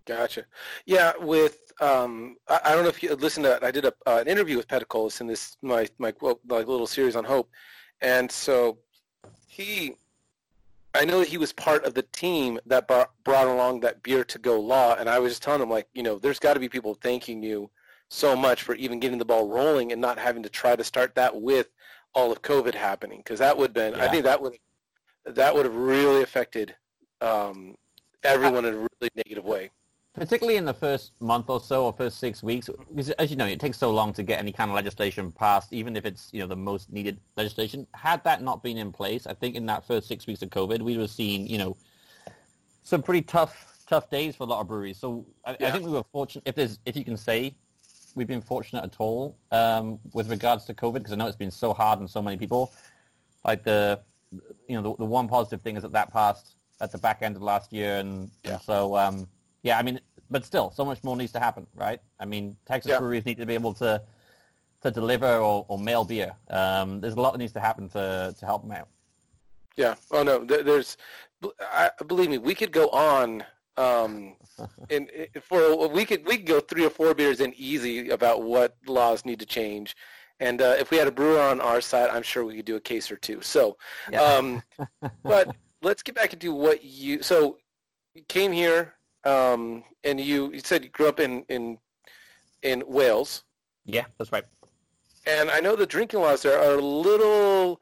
Gotcha. 0.07 0.45
Yeah, 0.85 1.13
with 1.21 1.73
um, 1.81 2.37
I, 2.49 2.61
I, 2.65 2.75
don't 2.75 2.83
know 2.83 2.91
if 2.91 3.03
you 3.03 3.15
listened 3.15 3.45
to. 3.45 3.59
I 3.65 3.71
did 3.71 3.85
a, 3.85 3.95
uh, 4.07 4.19
an 4.21 4.29
interview 4.29 4.57
with 4.57 4.69
Peticolas 4.69 5.21
in 5.21 5.27
this 5.27 5.57
my 5.63 5.87
my 5.99 6.13
like 6.49 6.67
little 6.67 6.87
series 6.87 7.17
on 7.17 7.25
Hope, 7.25 7.51
and 8.01 8.31
so 8.31 8.79
he, 9.47 9.97
I 10.95 11.05
know 11.05 11.19
that 11.19 11.29
he 11.29 11.39
was 11.39 11.53
part 11.53 11.85
of 11.85 11.95
the 11.95 12.03
team 12.03 12.61
that 12.67 12.87
brought, 12.87 13.11
brought 13.25 13.49
along 13.49 13.81
that 13.81 14.03
beer 14.03 14.25
to 14.25 14.39
go 14.39 14.61
law, 14.61 14.95
and 14.95 15.09
I 15.09 15.19
was 15.19 15.33
just 15.33 15.43
telling 15.43 15.61
him 15.61 15.71
like, 15.71 15.89
you 15.93 16.03
know, 16.03 16.19
there's 16.19 16.39
got 16.39 16.55
to 16.55 16.61
be 16.61 16.69
people 16.69 16.95
thanking 16.95 17.43
you 17.43 17.71
so 18.09 18.37
much 18.37 18.63
for 18.63 18.75
even 18.77 19.01
getting 19.01 19.19
the 19.19 19.25
ball 19.25 19.49
rolling 19.49 19.91
and 19.91 20.01
not 20.01 20.19
having 20.19 20.43
to 20.45 20.49
try 20.49 20.77
to 20.77 20.85
start 20.85 21.17
that 21.17 21.41
with 21.41 21.69
all 22.15 22.31
of 22.31 22.43
COVID 22.43 22.75
happening 22.75 23.19
because 23.19 23.41
that 23.41 23.57
would 23.57 23.71
have 23.71 23.75
been. 23.75 23.95
Yeah. 23.95 24.05
I 24.05 24.09
think 24.09 24.25
that 24.25 24.41
would 24.41 24.55
that 25.27 25.55
would 25.55 25.65
have 25.65 25.75
really 25.75 26.23
affected 26.23 26.77
um, 27.21 27.77
everyone 28.23 28.65
in 28.65 28.75
a 28.75 28.77
really 28.77 29.11
negative 29.17 29.45
way 29.45 29.71
particularly 30.15 30.57
in 30.57 30.65
the 30.65 30.75
first 30.75 31.13
month 31.21 31.51
or 31.51 31.61
so 31.61 31.85
or 31.85 31.93
first 31.93 32.19
six 32.19 32.43
weeks, 32.43 32.71
because 32.89 33.11
as 33.11 33.31
you 33.31 33.37
know, 33.37 33.47
it 33.47 33.59
takes 33.59 33.77
so 33.77 33.91
long 33.91 34.13
to 34.13 34.23
get 34.23 34.39
any 34.39 34.53
kind 34.53 34.71
of 34.71 34.75
legislation 34.75 35.33
passed, 35.33 35.73
even 35.73 35.97
if 35.97 36.07
it's 36.07 36.31
you 36.33 36.41
know 36.41 36.47
the 36.47 36.57
most 36.57 36.93
needed 36.93 37.19
legislation. 37.37 37.87
Had 37.95 38.23
that 38.25 38.43
not 38.43 38.63
been 38.63 38.79
in 38.79 38.93
place, 38.93 39.27
I 39.27 39.35
think 39.35 39.57
in 39.57 39.67
that 39.67 39.87
first 39.87 40.07
six 40.07 40.27
weeks 40.27 40.41
of 40.43 40.51
COVID, 40.51 40.81
we 40.81 40.93
would 40.93 41.03
have 41.03 41.11
seen 41.11 41.47
you 41.47 41.59
know 41.59 41.77
some 42.85 43.03
pretty 43.03 43.23
tough 43.23 43.85
tough 43.89 44.09
days 44.09 44.37
for 44.37 44.45
a 44.45 44.47
lot 44.47 44.61
of 44.61 44.69
breweries. 44.69 44.99
So 44.99 45.27
I, 45.45 45.57
yeah. 45.59 45.69
I 45.69 45.71
think 45.73 45.85
we 45.85 45.91
were 45.91 46.05
fortunate. 46.13 46.45
If 46.47 46.55
there's 46.55 46.79
if 46.87 46.97
you 46.97 47.05
can 47.05 47.17
say 47.17 47.55
we've 48.15 48.29
been 48.29 48.41
fortunate 48.41 48.85
at 48.85 48.95
all 49.01 49.37
um, 49.51 49.99
with 50.13 50.31
regards 50.31 50.65
to 50.67 50.75
COVID, 50.75 50.95
because 50.95 51.13
I 51.13 51.17
know 51.17 51.27
it's 51.27 51.37
been 51.37 51.51
so 51.51 51.75
hard 51.75 51.99
on 51.99 52.07
so 52.07 52.23
many 52.23 52.37
people. 52.37 52.73
Like 53.45 53.65
the 53.65 54.01
you 54.69 54.77
know 54.77 54.83
the, 54.83 54.97
the 54.99 55.05
one 55.05 55.27
positive 55.27 55.61
thing 55.61 55.77
is 55.77 55.83
that 55.83 55.93
that 55.93 56.13
passed 56.13 56.55
at 56.81 56.93
the 56.93 56.99
back 56.99 57.23
end 57.23 57.35
of 57.35 57.43
last 57.43 57.73
year, 57.73 57.97
and, 57.97 58.31
yeah. 58.45 58.53
and 58.53 58.63
so. 58.63 58.97
Um, 58.97 59.27
yeah, 59.65 59.79
I 59.79 59.83
mean, 59.83 59.99
but 60.31 60.45
still, 60.45 60.71
so 60.71 60.85
much 60.85 61.03
more 61.03 61.17
needs 61.17 61.33
to 61.33 61.41
happen, 61.41 61.67
right? 61.75 62.01
I 62.21 62.27
mean, 62.27 62.57
Texas 62.67 62.91
yeah. 62.91 62.99
breweries 62.99 63.27
need 63.27 63.39
to 63.39 63.47
be 63.47 63.55
able 63.55 63.75
to 63.75 64.01
to 64.83 64.91
deliver 64.91 65.39
or, 65.39 65.65
or 65.69 65.79
mail 65.79 66.05
beer. 66.05 66.35
Um, 66.51 67.01
there's 67.01 67.15
a 67.15 67.21
lot 67.21 67.33
that 67.33 67.39
needs 67.39 67.55
to 67.55 67.61
happen 67.61 67.89
to 67.89 68.35
to 68.39 68.47
help 68.47 68.63
them 68.63 68.73
out. 68.73 68.89
Yeah. 69.77 69.95
Oh 70.13 70.23
no, 70.23 70.45
there's. 70.45 70.97
I, 71.61 71.91
believe 72.07 72.31
me, 72.31 72.39
we 72.39 72.55
could 72.55 72.73
go 72.73 72.89
on. 72.91 73.43
Um, 73.77 74.37
and 74.91 75.11
for 75.41 75.89
we 75.89 76.05
could 76.05 76.25
we 76.27 76.37
could 76.37 76.47
go 76.47 76.61
three 76.61 76.85
or 76.85 76.91
four 76.91 77.15
beers 77.15 77.41
in 77.41 77.55
easy 77.57 78.11
about 78.11 78.43
what 78.43 78.77
laws 78.87 79.25
need 79.25 79.41
to 79.41 79.47
change. 79.47 79.97
And 80.41 80.61
uh, 80.61 80.77
if 80.79 80.91
we 80.91 80.99
had 80.99 81.07
a 81.07 81.13
brewer 81.13 81.41
on 81.41 81.61
our 81.61 81.81
side, 81.81 82.11
I'm 82.11 82.23
sure 82.23 82.45
we 82.45 82.57
could 82.57 82.65
do 82.67 82.77
a 82.77 82.81
case 82.81 83.11
or 83.11 83.17
two. 83.17 83.41
So, 83.41 83.77
yeah. 84.11 84.21
um, 84.21 84.63
but 85.23 85.57
let's 85.81 86.03
get 86.03 86.15
back 86.15 86.33
into 86.35 86.53
what 86.53 86.85
you. 86.85 87.23
So, 87.23 87.59
you 88.15 88.23
came 88.29 88.53
here 88.53 88.95
um, 89.25 89.85
and 90.03 90.21
you, 90.21 90.53
you 90.53 90.61
said 90.61 90.85
you 90.85 90.91
grew 90.91 91.09
up 91.09 91.21
in, 91.21 91.45
in 91.49 91.79
in 92.65 92.83
Wales. 92.87 93.45
Yeah, 93.85 94.07
that's 94.19 94.33
right. 94.33 94.45
And 95.27 95.51
I 95.51 95.61
know 95.61 95.77
the 95.77 95.87
drinking 95.87 96.21
laws 96.21 96.43
there 96.43 96.59
are 96.59 96.75
a 96.75 96.81
little, 96.81 97.81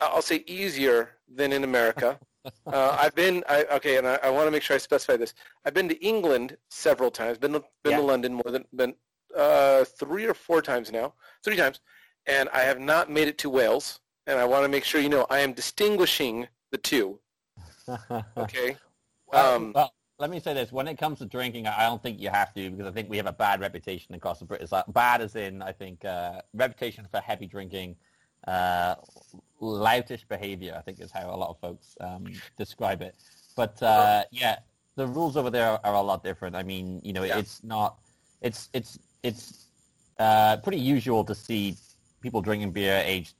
I'll 0.00 0.22
say, 0.22 0.44
easier 0.46 1.10
than 1.32 1.52
in 1.52 1.64
America. 1.64 2.18
uh, 2.66 2.96
I've 3.00 3.14
been, 3.14 3.42
I, 3.48 3.64
okay, 3.72 3.96
and 3.96 4.06
I, 4.06 4.18
I 4.22 4.30
want 4.30 4.46
to 4.46 4.50
make 4.50 4.62
sure 4.62 4.74
I 4.74 4.78
specify 4.78 5.16
this. 5.16 5.34
I've 5.64 5.74
been 5.74 5.88
to 5.88 6.04
England 6.04 6.56
several 6.68 7.10
times. 7.10 7.38
Been 7.38 7.52
to, 7.52 7.64
been 7.82 7.92
yeah. 7.92 7.98
to 7.98 8.02
London 8.02 8.34
more 8.34 8.52
than 8.52 8.64
been 8.74 8.94
uh, 9.36 9.84
three 9.84 10.26
or 10.26 10.34
four 10.34 10.62
times 10.62 10.92
now, 10.92 11.14
three 11.42 11.56
times, 11.56 11.80
and 12.26 12.48
I 12.50 12.60
have 12.60 12.80
not 12.80 13.10
made 13.10 13.28
it 13.28 13.38
to 13.38 13.50
Wales. 13.50 14.00
And 14.28 14.40
I 14.40 14.44
want 14.44 14.64
to 14.64 14.68
make 14.68 14.82
sure 14.82 15.00
you 15.00 15.08
know 15.08 15.26
I 15.30 15.38
am 15.38 15.52
distinguishing 15.52 16.48
the 16.70 16.78
two. 16.78 17.18
Okay. 18.36 18.76
Um, 19.32 19.72
well, 19.72 19.92
let 20.18 20.30
me 20.30 20.40
say 20.40 20.54
this: 20.54 20.72
when 20.72 20.88
it 20.88 20.96
comes 20.98 21.18
to 21.18 21.26
drinking, 21.26 21.66
I 21.66 21.82
don't 21.82 22.02
think 22.02 22.20
you 22.20 22.30
have 22.30 22.54
to 22.54 22.70
because 22.70 22.86
I 22.86 22.90
think 22.90 23.10
we 23.10 23.16
have 23.18 23.26
a 23.26 23.32
bad 23.32 23.60
reputation 23.60 24.14
across 24.14 24.38
the 24.38 24.46
British. 24.46 24.70
Bad 24.88 25.20
as 25.20 25.36
in, 25.36 25.62
I 25.62 25.72
think 25.72 26.04
uh, 26.04 26.40
reputation 26.54 27.06
for 27.10 27.20
heavy 27.20 27.46
drinking, 27.46 27.96
uh, 28.48 28.94
loutish 29.60 30.26
behavior. 30.28 30.74
I 30.76 30.80
think 30.80 31.00
is 31.00 31.10
how 31.10 31.28
a 31.28 31.36
lot 31.36 31.50
of 31.50 31.58
folks 31.60 31.96
um, 32.00 32.26
describe 32.56 33.02
it. 33.02 33.14
But 33.56 33.82
uh, 33.82 34.24
yeah, 34.30 34.58
the 34.96 35.06
rules 35.06 35.36
over 35.36 35.50
there 35.50 35.78
are, 35.84 35.94
a 35.94 36.00
lot 36.00 36.24
different. 36.24 36.56
I 36.56 36.62
mean, 36.62 37.00
you 37.04 37.12
know, 37.12 37.24
yeah. 37.24 37.38
it's 37.38 37.62
not. 37.62 37.98
It's 38.40 38.70
it's 38.72 38.98
it's 39.22 39.66
uh, 40.18 40.56
pretty 40.58 40.80
usual 40.80 41.24
to 41.24 41.34
see 41.34 41.76
people 42.22 42.40
drinking 42.40 42.72
beer 42.72 43.02
aged 43.04 43.34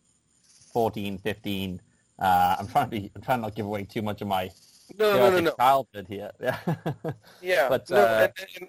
14, 0.73 1.18
15. 1.18 1.80
Uh, 2.18 2.56
I'm 2.59 2.66
trying 2.68 2.85
to 2.85 2.90
be. 2.90 3.11
I'm 3.14 3.23
trying 3.23 3.40
not 3.40 3.49
to 3.49 3.54
give 3.54 3.66
away 3.66 3.85
too 3.85 4.02
much 4.02 4.21
of 4.21 4.28
my 4.28 4.50
no, 4.99 5.16
no, 5.16 5.31
no, 5.31 5.40
no. 5.40 5.50
childhood 5.52 6.07
here. 6.09 6.31
Yeah. 6.40 6.59
yeah. 7.43 7.69
But 7.69 7.88
no, 7.90 7.97
uh, 7.97 8.28
and, 8.38 8.49
and 8.61 8.69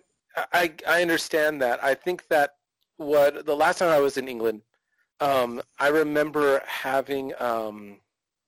I 0.53 0.73
I 0.87 1.01
understand 1.01 1.61
that. 1.61 1.83
I 1.83 1.93
think 1.93 2.27
that 2.29 2.51
what 2.97 3.45
the 3.45 3.55
last 3.55 3.79
time 3.79 3.89
I 3.89 3.99
was 3.99 4.17
in 4.17 4.27
England, 4.27 4.61
um, 5.19 5.61
I 5.79 5.89
remember 5.89 6.61
having 6.65 7.33
um, 7.39 7.99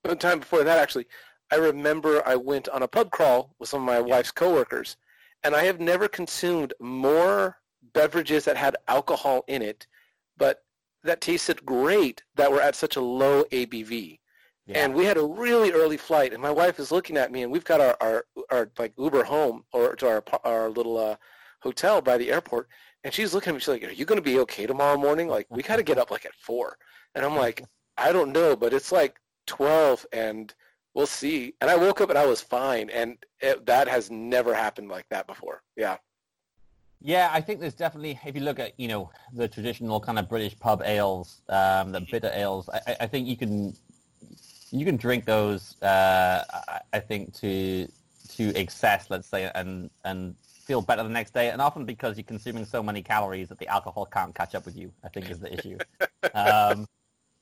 the 0.04 0.16
time 0.16 0.40
before 0.40 0.64
that 0.64 0.78
actually. 0.78 1.06
I 1.52 1.56
remember 1.56 2.26
I 2.26 2.36
went 2.36 2.68
on 2.68 2.84
a 2.84 2.88
pub 2.88 3.10
crawl 3.10 3.54
with 3.58 3.68
some 3.68 3.80
of 3.80 3.86
my 3.86 3.98
yeah. 3.98 4.14
wife's 4.14 4.30
coworkers, 4.30 4.96
and 5.42 5.54
I 5.54 5.64
have 5.64 5.80
never 5.80 6.06
consumed 6.06 6.74
more 6.78 7.56
beverages 7.92 8.44
that 8.44 8.56
had 8.56 8.76
alcohol 8.86 9.44
in 9.48 9.60
it, 9.62 9.86
but 10.36 10.62
that 11.02 11.20
tasted 11.20 11.66
great 11.66 12.22
that 12.36 12.52
were 12.52 12.60
at 12.60 12.76
such 12.76 12.94
a 12.94 13.00
low 13.00 13.42
ABV. 13.44 14.19
Yeah. 14.70 14.84
And 14.84 14.94
we 14.94 15.04
had 15.04 15.16
a 15.16 15.24
really 15.24 15.72
early 15.72 15.96
flight, 15.96 16.32
and 16.32 16.40
my 16.40 16.50
wife 16.50 16.78
is 16.78 16.92
looking 16.92 17.16
at 17.16 17.32
me, 17.32 17.42
and 17.42 17.50
we've 17.50 17.64
got 17.64 17.80
our, 17.80 17.96
our, 18.00 18.26
our 18.50 18.70
like 18.78 18.92
Uber 18.96 19.24
home 19.24 19.64
or 19.72 19.96
to 19.96 20.08
our 20.08 20.24
our 20.44 20.70
little 20.70 20.96
uh, 20.96 21.16
hotel 21.60 22.00
by 22.00 22.16
the 22.16 22.30
airport, 22.30 22.68
and 23.02 23.12
she's 23.12 23.34
looking 23.34 23.50
at 23.50 23.54
me. 23.54 23.60
She's 23.60 23.68
like, 23.68 23.84
"Are 23.84 23.90
you 23.90 24.04
going 24.04 24.18
to 24.18 24.22
be 24.22 24.38
okay 24.40 24.66
tomorrow 24.66 24.96
morning? 24.96 25.26
Like, 25.26 25.46
we 25.50 25.64
got 25.64 25.76
to 25.76 25.82
get 25.82 25.98
up 25.98 26.12
like 26.12 26.24
at 26.24 26.34
four. 26.34 26.76
And 27.16 27.24
I'm 27.24 27.34
like, 27.34 27.64
"I 27.98 28.12
don't 28.12 28.30
know, 28.32 28.54
but 28.54 28.72
it's 28.72 28.92
like 28.92 29.16
twelve, 29.46 30.06
and 30.12 30.54
we'll 30.94 31.08
see." 31.08 31.54
And 31.60 31.68
I 31.68 31.74
woke 31.74 32.00
up 32.00 32.10
and 32.10 32.18
I 32.18 32.26
was 32.26 32.40
fine, 32.40 32.90
and 32.90 33.18
it, 33.40 33.66
that 33.66 33.88
has 33.88 34.08
never 34.08 34.54
happened 34.54 34.88
like 34.88 35.08
that 35.10 35.26
before. 35.26 35.62
Yeah. 35.76 35.96
Yeah, 37.02 37.30
I 37.32 37.40
think 37.40 37.60
there's 37.60 37.74
definitely, 37.74 38.20
if 38.26 38.34
you 38.34 38.42
look 38.42 38.58
at, 38.58 38.78
you 38.78 38.86
know, 38.86 39.10
the 39.32 39.48
traditional 39.48 40.00
kind 40.00 40.18
of 40.18 40.28
British 40.28 40.58
pub 40.58 40.82
ales, 40.84 41.40
um, 41.48 41.92
the 41.92 42.02
bitter 42.02 42.30
ales, 42.34 42.68
I, 42.68 42.96
I 43.00 43.06
think 43.06 43.26
you 43.26 43.38
can 43.38 43.74
you 44.70 44.84
can 44.84 44.96
drink 44.96 45.24
those, 45.24 45.80
uh, 45.82 46.44
I 46.92 47.00
think, 47.00 47.34
to 47.40 47.88
to 48.36 48.54
excess, 48.56 49.10
let's 49.10 49.28
say, 49.28 49.50
and 49.54 49.90
and 50.04 50.34
feel 50.42 50.80
better 50.80 51.02
the 51.02 51.08
next 51.08 51.34
day. 51.34 51.50
And 51.50 51.60
often 51.60 51.84
because 51.84 52.16
you're 52.16 52.24
consuming 52.24 52.64
so 52.64 52.82
many 52.82 53.02
calories 53.02 53.48
that 53.48 53.58
the 53.58 53.66
alcohol 53.68 54.06
can't 54.06 54.34
catch 54.34 54.54
up 54.54 54.64
with 54.64 54.76
you. 54.76 54.92
I 55.04 55.08
think 55.08 55.30
is 55.30 55.40
the 55.40 55.52
issue. 55.52 55.78
um, 56.34 56.86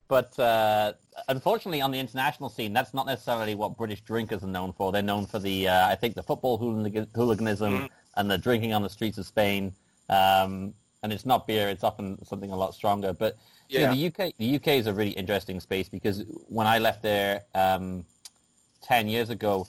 but 0.08 0.38
uh, 0.38 0.94
unfortunately, 1.28 1.82
on 1.82 1.90
the 1.90 1.98
international 1.98 2.48
scene, 2.48 2.72
that's 2.72 2.94
not 2.94 3.06
necessarily 3.06 3.54
what 3.54 3.76
British 3.76 4.00
drinkers 4.00 4.42
are 4.42 4.48
known 4.48 4.72
for. 4.72 4.90
They're 4.90 5.02
known 5.02 5.26
for 5.26 5.38
the, 5.38 5.68
uh, 5.68 5.88
I 5.88 5.94
think, 5.96 6.14
the 6.14 6.22
football 6.22 6.56
hooliganism 6.56 7.72
mm-hmm. 7.72 7.86
and 8.16 8.30
the 8.30 8.38
drinking 8.38 8.72
on 8.72 8.82
the 8.82 8.88
streets 8.88 9.18
of 9.18 9.26
Spain. 9.26 9.74
Um, 10.08 10.72
and 11.02 11.12
it's 11.12 11.26
not 11.26 11.46
beer; 11.46 11.68
it's 11.68 11.84
often 11.84 12.24
something 12.24 12.50
a 12.50 12.56
lot 12.56 12.74
stronger. 12.74 13.12
But 13.12 13.36
yeah. 13.68 13.92
The 13.92 14.06
UK 14.06 14.32
the 14.38 14.56
UK 14.56 14.68
is 14.68 14.86
a 14.86 14.92
really 14.92 15.12
interesting 15.12 15.60
space 15.60 15.88
because 15.88 16.24
when 16.48 16.66
I 16.66 16.78
left 16.78 17.02
there 17.02 17.42
um, 17.54 18.04
ten 18.82 19.08
years 19.08 19.30
ago, 19.30 19.66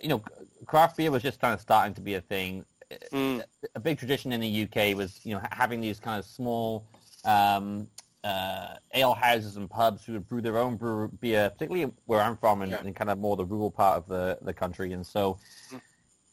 you 0.00 0.08
know, 0.08 0.22
craft 0.66 0.96
beer 0.96 1.10
was 1.10 1.22
just 1.22 1.40
kind 1.40 1.54
of 1.54 1.60
starting 1.60 1.94
to 1.94 2.00
be 2.00 2.14
a 2.14 2.20
thing. 2.20 2.64
Mm. 3.12 3.42
A 3.74 3.80
big 3.80 3.98
tradition 3.98 4.32
in 4.32 4.40
the 4.40 4.62
UK 4.64 4.96
was 4.96 5.20
you 5.24 5.34
know 5.34 5.42
having 5.50 5.80
these 5.80 5.98
kind 5.98 6.18
of 6.18 6.24
small 6.24 6.86
um, 7.24 7.88
uh, 8.24 8.74
ale 8.94 9.14
houses 9.14 9.56
and 9.56 9.68
pubs 9.68 10.04
who 10.04 10.12
would 10.12 10.28
brew 10.28 10.40
their 10.40 10.58
own 10.58 10.76
brew 10.76 11.08
beer, 11.20 11.50
particularly 11.50 11.92
where 12.06 12.20
I'm 12.20 12.36
from, 12.36 12.62
and, 12.62 12.72
yeah. 12.72 12.82
in 12.82 12.94
kind 12.94 13.10
of 13.10 13.18
more 13.18 13.36
the 13.36 13.44
rural 13.44 13.70
part 13.70 13.96
of 13.96 14.06
the, 14.06 14.38
the 14.42 14.52
country. 14.52 14.92
And 14.92 15.04
so 15.04 15.38
mm. 15.72 15.80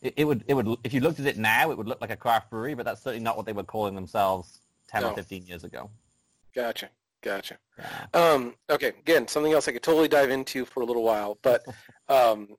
it, 0.02 0.14
it, 0.18 0.26
would 0.26 0.44
it 0.48 0.54
would 0.54 0.78
if 0.84 0.94
you 0.94 1.02
looked 1.02 1.20
at 1.20 1.26
it 1.26 1.38
now, 1.38 1.72
it 1.72 1.78
would 1.78 1.88
look 1.88 2.02
like 2.02 2.12
a 2.12 2.18
craft 2.18 2.50
brewery, 2.50 2.76
but 2.76 2.86
that's 2.86 3.02
certainly 3.02 3.24
not 3.24 3.38
what 3.38 3.46
they 3.46 3.54
were 3.54 3.64
calling 3.64 3.96
themselves 3.96 4.60
ten 4.88 5.02
no. 5.02 5.10
or 5.10 5.16
fifteen 5.16 5.46
years 5.46 5.64
ago. 5.64 5.90
Gotcha. 6.54 6.90
Gotcha. 7.22 7.58
Yeah. 7.78 8.06
Um, 8.14 8.56
okay, 8.70 8.94
again, 9.00 9.28
something 9.28 9.52
else 9.52 9.68
I 9.68 9.74
could 9.74 9.84
totally 9.84 10.08
dive 10.08 10.30
into 10.30 10.66
for 10.66 10.82
a 10.82 10.86
little 10.86 11.04
while, 11.04 11.38
but 11.42 11.64
um, 12.10 12.50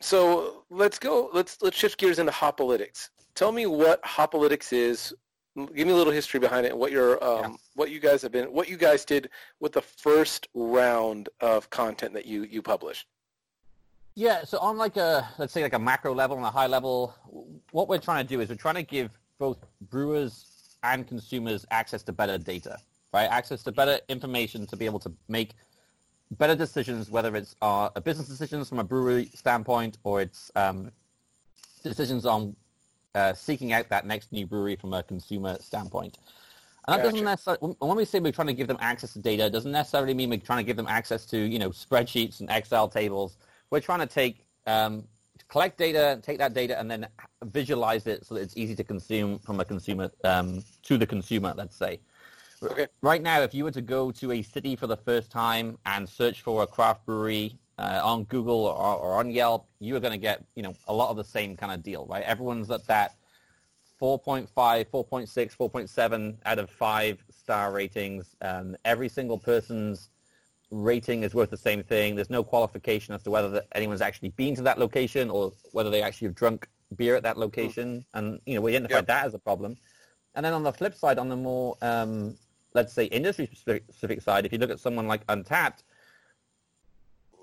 so 0.00 0.64
let's 0.70 0.98
go. 0.98 1.30
Let's 1.32 1.60
let's 1.60 1.76
shift 1.76 1.98
gears 1.98 2.18
into 2.18 2.32
Hopalytics. 2.32 3.10
Tell 3.34 3.52
me 3.52 3.66
what 3.66 4.02
Hopalytics 4.02 4.72
is. 4.72 5.14
Give 5.56 5.86
me 5.86 5.92
a 5.92 5.96
little 5.96 6.12
history 6.12 6.40
behind 6.40 6.64
it. 6.64 6.76
What 6.76 6.92
your 6.92 7.22
um, 7.22 7.52
yeah. 7.52 7.56
what 7.74 7.90
you 7.90 8.00
guys 8.00 8.22
have 8.22 8.32
been, 8.32 8.46
what 8.46 8.68
you 8.68 8.78
guys 8.78 9.04
did 9.04 9.28
with 9.60 9.72
the 9.72 9.82
first 9.82 10.48
round 10.54 11.28
of 11.40 11.68
content 11.68 12.14
that 12.14 12.24
you 12.24 12.44
you 12.44 12.62
published. 12.62 13.06
Yeah, 14.14 14.44
so 14.44 14.58
on 14.58 14.78
like 14.78 14.96
a 14.96 15.28
let's 15.38 15.52
say 15.52 15.62
like 15.62 15.74
a 15.74 15.78
macro 15.78 16.14
level 16.14 16.38
and 16.38 16.46
a 16.46 16.50
high 16.50 16.66
level, 16.66 17.14
what 17.72 17.88
we're 17.88 17.98
trying 17.98 18.26
to 18.26 18.28
do 18.28 18.40
is 18.40 18.48
we're 18.48 18.54
trying 18.54 18.76
to 18.76 18.82
give 18.82 19.18
both 19.38 19.58
brewers 19.90 20.76
and 20.82 21.06
consumers 21.06 21.66
access 21.70 22.02
to 22.04 22.12
better 22.12 22.38
data 22.38 22.78
right? 23.12 23.28
Access 23.30 23.62
to 23.64 23.72
better 23.72 24.00
information 24.08 24.66
to 24.66 24.76
be 24.76 24.86
able 24.86 25.00
to 25.00 25.12
make 25.28 25.52
better 26.32 26.54
decisions, 26.54 27.10
whether 27.10 27.34
it's 27.36 27.56
uh, 27.60 27.88
business 28.00 28.28
decisions 28.28 28.68
from 28.68 28.78
a 28.78 28.84
brewery 28.84 29.30
standpoint 29.34 29.98
or 30.04 30.20
it's 30.20 30.50
um, 30.54 30.90
decisions 31.82 32.24
on 32.24 32.54
uh, 33.14 33.32
seeking 33.34 33.72
out 33.72 33.88
that 33.88 34.06
next 34.06 34.32
new 34.32 34.46
brewery 34.46 34.76
from 34.76 34.92
a 34.92 35.02
consumer 35.02 35.56
standpoint. 35.60 36.18
And 36.86 36.98
that 36.98 37.04
doesn't 37.04 37.24
necessarily, 37.24 37.76
when 37.78 37.96
we 37.96 38.04
say 38.04 38.20
we're 38.20 38.32
trying 38.32 38.46
to 38.48 38.54
give 38.54 38.68
them 38.68 38.78
access 38.80 39.12
to 39.12 39.18
data, 39.18 39.46
it 39.46 39.50
doesn't 39.50 39.70
necessarily 39.70 40.14
mean 40.14 40.30
we're 40.30 40.38
trying 40.38 40.58
to 40.58 40.64
give 40.64 40.76
them 40.76 40.86
access 40.88 41.26
to, 41.26 41.38
you 41.38 41.58
know, 41.58 41.70
spreadsheets 41.70 42.40
and 42.40 42.50
Excel 42.50 42.88
tables. 42.88 43.36
We're 43.70 43.80
trying 43.80 44.00
to 44.00 44.06
take, 44.06 44.46
um, 44.66 45.04
collect 45.48 45.78
data, 45.78 46.20
take 46.22 46.38
that 46.38 46.54
data, 46.54 46.78
and 46.78 46.90
then 46.90 47.06
visualize 47.44 48.06
it 48.06 48.24
so 48.24 48.34
that 48.34 48.40
it's 48.40 48.56
easy 48.56 48.74
to 48.76 48.84
consume 48.84 49.38
from 49.40 49.60
a 49.60 49.64
consumer, 49.64 50.10
um, 50.24 50.64
to 50.84 50.96
the 50.96 51.06
consumer, 51.06 51.52
let's 51.56 51.76
say. 51.76 52.00
Okay. 52.62 52.86
Right 53.00 53.22
now, 53.22 53.40
if 53.40 53.54
you 53.54 53.64
were 53.64 53.70
to 53.70 53.80
go 53.80 54.10
to 54.10 54.32
a 54.32 54.42
city 54.42 54.76
for 54.76 54.86
the 54.86 54.96
first 54.96 55.30
time 55.30 55.78
and 55.86 56.06
search 56.06 56.42
for 56.42 56.62
a 56.62 56.66
craft 56.66 57.06
brewery 57.06 57.58
uh, 57.78 58.00
on 58.04 58.24
Google 58.24 58.66
or, 58.66 58.96
or 58.96 59.14
on 59.14 59.30
Yelp, 59.30 59.66
you 59.78 59.96
are 59.96 60.00
going 60.00 60.12
to 60.12 60.18
get, 60.18 60.44
you 60.56 60.62
know, 60.62 60.74
a 60.86 60.92
lot 60.92 61.10
of 61.10 61.16
the 61.16 61.24
same 61.24 61.56
kind 61.56 61.72
of 61.72 61.82
deal, 61.82 62.06
right? 62.06 62.22
Everyone's 62.24 62.70
at 62.70 62.86
that 62.86 63.14
4.5, 64.00 64.48
4.6, 64.52 64.90
4.7 64.90 66.36
out 66.44 66.58
of 66.58 66.68
5 66.70 67.24
star 67.30 67.72
ratings. 67.72 68.36
Um, 68.42 68.76
every 68.84 69.08
single 69.08 69.38
person's 69.38 70.10
rating 70.70 71.22
is 71.22 71.34
worth 71.34 71.50
the 71.50 71.56
same 71.56 71.82
thing. 71.82 72.14
There's 72.14 72.30
no 72.30 72.44
qualification 72.44 73.14
as 73.14 73.22
to 73.22 73.30
whether 73.30 73.48
the, 73.48 73.64
anyone's 73.74 74.02
actually 74.02 74.30
been 74.30 74.54
to 74.56 74.62
that 74.62 74.78
location 74.78 75.30
or 75.30 75.52
whether 75.72 75.88
they 75.88 76.02
actually 76.02 76.28
have 76.28 76.34
drunk 76.34 76.68
beer 76.96 77.16
at 77.16 77.22
that 77.22 77.38
location. 77.38 78.04
And, 78.12 78.38
you 78.44 78.54
know, 78.54 78.60
we 78.60 78.72
identified 78.72 78.96
Yep. 78.96 79.06
that 79.06 79.26
as 79.26 79.34
a 79.34 79.38
problem. 79.38 79.78
And 80.34 80.44
then 80.44 80.52
on 80.52 80.62
the 80.62 80.72
flip 80.72 80.94
side, 80.94 81.18
on 81.18 81.30
the 81.30 81.36
more, 81.36 81.76
um, 81.82 82.36
let's 82.74 82.92
say, 82.92 83.04
industry-specific 83.06 84.20
side, 84.22 84.46
if 84.46 84.52
you 84.52 84.58
look 84.58 84.70
at 84.70 84.78
someone 84.80 85.06
like 85.08 85.26
Untappd, 85.26 85.82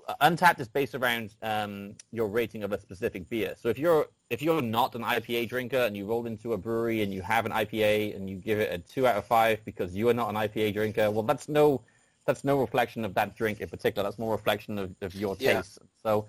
uh, 0.08 0.14
Untappd 0.22 0.60
is 0.60 0.68
based 0.68 0.94
around 0.94 1.34
um, 1.42 1.94
your 2.12 2.28
rating 2.28 2.62
of 2.62 2.72
a 2.72 2.80
specific 2.80 3.28
beer. 3.28 3.54
So 3.60 3.68
if 3.68 3.78
you're 3.78 4.06
if 4.30 4.40
you're 4.42 4.62
not 4.62 4.94
an 4.94 5.02
IPA 5.02 5.48
drinker 5.48 5.78
and 5.78 5.96
you 5.96 6.06
roll 6.06 6.26
into 6.26 6.52
a 6.54 6.58
brewery 6.58 7.02
and 7.02 7.12
you 7.12 7.22
have 7.22 7.46
an 7.46 7.52
IPA 7.52 8.14
and 8.16 8.28
you 8.28 8.36
give 8.36 8.58
it 8.58 8.72
a 8.72 8.78
two 8.78 9.06
out 9.06 9.16
of 9.16 9.24
five 9.26 9.62
because 9.64 9.94
you 9.94 10.08
are 10.08 10.14
not 10.14 10.28
an 10.30 10.34
IPA 10.36 10.72
drinker, 10.74 11.10
well, 11.10 11.22
that's 11.22 11.48
no 11.48 11.82
that's 12.26 12.44
no 12.44 12.58
reflection 12.58 13.04
of 13.04 13.14
that 13.14 13.36
drink 13.36 13.60
in 13.60 13.68
particular. 13.68 14.06
That's 14.06 14.18
more 14.18 14.32
reflection 14.32 14.78
of, 14.78 14.94
of 15.02 15.14
your 15.14 15.36
Yeah. 15.38 15.54
taste. 15.54 15.78
So 16.02 16.26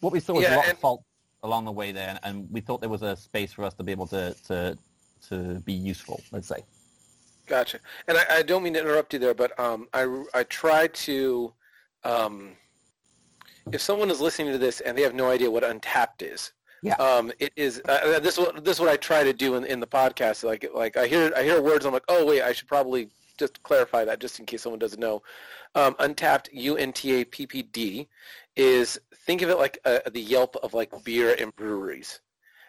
what 0.00 0.12
we 0.12 0.20
saw 0.20 0.34
was 0.34 0.42
Yeah, 0.44 0.54
a 0.54 0.56
lot 0.56 0.64
and- 0.66 0.72
of 0.74 0.78
fault 0.78 1.02
along 1.42 1.64
the 1.66 1.72
way 1.72 1.92
there, 1.92 2.18
and 2.24 2.50
we 2.50 2.60
thought 2.60 2.80
there 2.80 2.90
was 2.90 3.02
a 3.02 3.14
space 3.16 3.52
for 3.52 3.62
us 3.64 3.72
to 3.74 3.82
be 3.84 3.92
able 3.92 4.06
to 4.08 4.34
to 4.48 4.76
to 5.28 5.60
be 5.60 5.72
useful. 5.72 6.20
Let's 6.30 6.48
say. 6.48 6.62
Gotcha. 7.46 7.78
And 8.08 8.18
I, 8.18 8.38
I 8.38 8.42
don't 8.42 8.62
mean 8.62 8.74
to 8.74 8.80
interrupt 8.80 9.12
you 9.12 9.18
there, 9.18 9.34
but 9.34 9.58
um, 9.58 9.88
I, 9.94 10.24
I 10.34 10.42
try 10.44 10.88
to, 10.88 11.52
um, 12.04 12.52
if 13.72 13.80
someone 13.80 14.10
is 14.10 14.20
listening 14.20 14.52
to 14.52 14.58
this 14.58 14.80
and 14.80 14.96
they 14.96 15.02
have 15.02 15.14
no 15.14 15.30
idea 15.30 15.50
what 15.50 15.62
Untappd 15.62 16.22
is, 16.22 16.52
Yeah. 16.82 16.94
um, 16.96 17.32
it 17.38 17.52
is 17.56 17.80
uh, 17.88 18.18
this. 18.20 18.34
Is 18.34 18.38
what, 18.38 18.64
this 18.64 18.76
is 18.76 18.80
what 18.80 18.90
I 18.90 18.96
try 18.96 19.22
to 19.24 19.32
do 19.32 19.54
in, 19.56 19.64
in 19.64 19.80
the 19.80 19.86
podcast. 19.86 20.44
Like 20.44 20.68
like 20.74 20.96
I 20.96 21.06
hear 21.06 21.32
I 21.36 21.42
hear 21.42 21.60
words. 21.62 21.84
I'm 21.86 21.92
like, 21.92 22.04
oh 22.08 22.24
wait, 22.26 22.42
I 22.42 22.52
should 22.52 22.68
probably 22.68 23.08
just 23.38 23.62
clarify 23.62 24.04
that 24.04 24.20
just 24.20 24.38
in 24.40 24.46
case 24.46 24.62
someone 24.62 24.78
doesn't 24.78 25.00
know. 25.00 25.22
Um, 25.74 25.94
Untappd 25.94 26.48
U 26.52 26.76
N 26.76 26.92
T 26.92 27.20
A 27.20 27.24
P 27.24 27.46
P 27.46 27.62
D 27.62 28.08
is 28.56 28.98
think 29.26 29.42
of 29.42 29.50
it 29.50 29.56
like 29.58 29.78
uh, 29.84 29.98
the 30.12 30.20
Yelp 30.20 30.56
of 30.62 30.74
like 30.74 30.90
beer 31.04 31.34
and 31.38 31.54
breweries. 31.56 32.20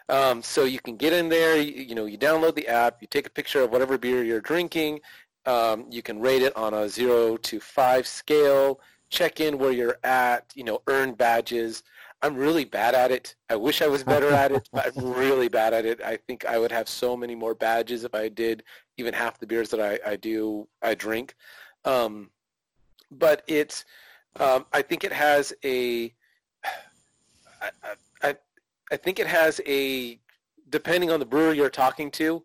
Um, 0.10 0.42
so 0.42 0.64
you 0.64 0.80
can 0.80 0.96
get 0.96 1.14
in 1.14 1.28
there, 1.28 1.58
you, 1.58 1.74
you 1.84 1.96
know, 1.96 2.06
you 2.06 2.18
download 2.18 2.56
the 2.56 2.68
app, 2.68 3.02
you 3.02 3.08
take 3.08 3.28
a 3.28 3.32
picture 3.32 3.62
of 3.62 3.72
whatever 3.72 3.98
beer 3.98 4.24
you're 4.24 4.40
drinking, 4.40 5.02
um, 5.46 5.86
you 5.90 6.02
can 6.02 6.20
rate 6.20 6.42
it 6.42 6.56
on 6.56 6.74
a 6.74 6.88
zero 6.88 7.38
to 7.38 7.60
five 7.60 8.08
scale, 8.08 8.80
check 9.10 9.40
in 9.40 9.58
where 9.58 9.72
you're 9.72 9.98
at, 10.04 10.52
you 10.56 10.64
know, 10.64 10.82
earn 10.88 11.14
badges. 11.14 11.84
I'm 12.22 12.36
really 12.36 12.66
bad 12.66 12.96
at 12.96 13.12
it. 13.12 13.36
I 13.50 13.56
wish 13.56 13.82
I 13.82 13.88
was 13.88 14.04
better 14.04 14.30
at 14.30 14.52
it, 14.52 14.68
but 14.74 14.98
I'm 14.98 15.14
really 15.14 15.48
bad 15.48 15.74
at 15.74 15.86
it. 15.86 16.02
I 16.02 16.18
think 16.18 16.46
I 16.46 16.58
would 16.58 16.72
have 16.72 16.90
so 16.90 17.16
many 17.16 17.36
more 17.36 17.54
badges 17.54 18.04
if 18.04 18.14
I 18.14 18.28
did 18.28 18.64
even 18.98 19.14
half 19.14 19.40
the 19.40 19.48
beers 19.48 19.70
that 19.70 19.80
I, 19.80 20.00
I 20.12 20.16
do, 20.16 20.68
I 20.82 20.96
drink. 20.96 21.36
Um, 21.86 22.30
but 23.12 23.44
it's, 23.48 23.86
um, 24.40 24.66
I 24.74 24.82
think 24.82 25.04
it 25.04 25.14
has 25.14 25.54
a, 25.64 26.06
I, 27.62 27.70
I, 27.84 27.94
I 28.92 28.98
think 28.98 29.20
it 29.20 29.28
has 29.28 29.60
a, 29.68 30.20
depending 30.70 31.12
on 31.12 31.20
the 31.20 31.26
brewer 31.26 31.54
you're 31.54 31.70
talking 31.70 32.12
to, 32.12 32.44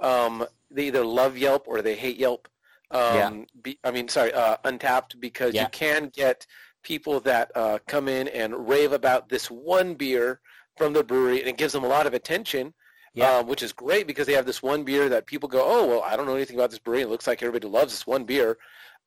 um, 0.00 0.46
they 0.70 0.86
either 0.88 1.04
love 1.04 1.38
Yelp 1.38 1.66
or 1.68 1.82
they 1.82 1.94
hate 1.96 2.16
Yelp. 2.16 2.48
Um, 2.90 3.02
Yeah. 3.14 3.44
be, 3.62 3.78
I 3.84 3.90
mean, 3.90 4.08
sorry, 4.08 4.32
uh, 4.32 4.56
Untappd, 4.64 5.20
because 5.20 5.54
Yeah. 5.54 5.62
you 5.62 5.68
can 5.68 6.08
get 6.08 6.46
people 6.82 7.18
that 7.20 7.50
uh, 7.56 7.78
come 7.86 8.08
in 8.08 8.28
and 8.28 8.68
rave 8.68 8.92
about 8.92 9.28
this 9.28 9.50
one 9.50 9.94
beer 9.94 10.40
from 10.76 10.92
the 10.92 11.02
brewery, 11.02 11.40
and 11.40 11.48
it 11.48 11.56
gives 11.56 11.72
them 11.72 11.84
a 11.84 11.88
lot 11.88 12.06
of 12.06 12.14
attention, 12.14 12.74
Yeah. 13.14 13.38
um, 13.38 13.46
which 13.46 13.62
is 13.62 13.72
great 13.72 14.06
because 14.06 14.26
they 14.26 14.34
have 14.34 14.46
this 14.46 14.62
one 14.62 14.84
beer 14.84 15.08
that 15.08 15.26
people 15.26 15.48
go, 15.48 15.62
oh, 15.64 15.86
well, 15.86 16.02
I 16.02 16.16
don't 16.16 16.26
know 16.26 16.36
anything 16.36 16.56
about 16.56 16.70
this 16.70 16.78
brewery. 16.78 17.02
It 17.02 17.08
looks 17.08 17.26
like 17.26 17.42
everybody 17.42 17.66
loves 17.66 17.92
this 17.92 18.06
one 18.06 18.24
beer. 18.24 18.58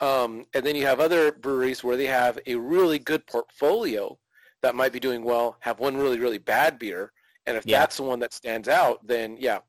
Um, 0.01 0.45
and 0.53 0.65
then 0.65 0.75
you 0.75 0.85
have 0.85 0.99
other 0.99 1.31
breweries 1.31 1.83
where 1.83 1.97
they 1.97 2.05
have 2.07 2.39
a 2.47 2.55
really 2.55 2.99
good 2.99 3.25
portfolio 3.27 4.17
that 4.61 4.75
might 4.75 4.91
be 4.93 4.99
doing 4.99 5.23
well, 5.23 5.57
have 5.61 5.79
one 5.79 5.97
really, 5.97 6.19
really 6.19 6.37
bad 6.37 6.79
beer. 6.79 7.11
And 7.45 7.57
if 7.57 7.65
Yeah. 7.65 7.79
that's 7.79 7.97
the 7.97 8.03
one 8.03 8.19
that 8.19 8.33
stands 8.33 8.67
out, 8.67 9.05
then 9.07 9.37
yeah, 9.39 9.59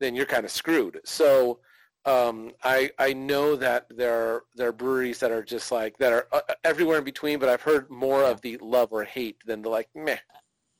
then 0.00 0.14
you're 0.14 0.26
kind 0.26 0.44
of 0.44 0.50
screwed. 0.50 1.00
So 1.04 1.60
um, 2.04 2.52
I 2.62 2.90
I 2.98 3.12
know 3.12 3.56
that 3.56 3.86
there 3.90 4.14
are 4.14 4.44
there 4.54 4.68
are 4.68 4.72
breweries 4.72 5.18
that 5.20 5.32
are 5.32 5.42
just 5.42 5.72
like 5.72 5.98
that 5.98 6.12
are 6.12 6.28
uh, 6.32 6.40
everywhere 6.64 6.98
in 6.98 7.04
between, 7.04 7.38
but 7.38 7.48
I've 7.48 7.62
heard 7.62 7.90
more 7.90 8.22
of 8.24 8.40
the 8.42 8.56
love 8.58 8.92
or 8.92 9.04
hate 9.04 9.38
than 9.44 9.62
the 9.62 9.68
like 9.68 9.88
meh. 9.94 10.18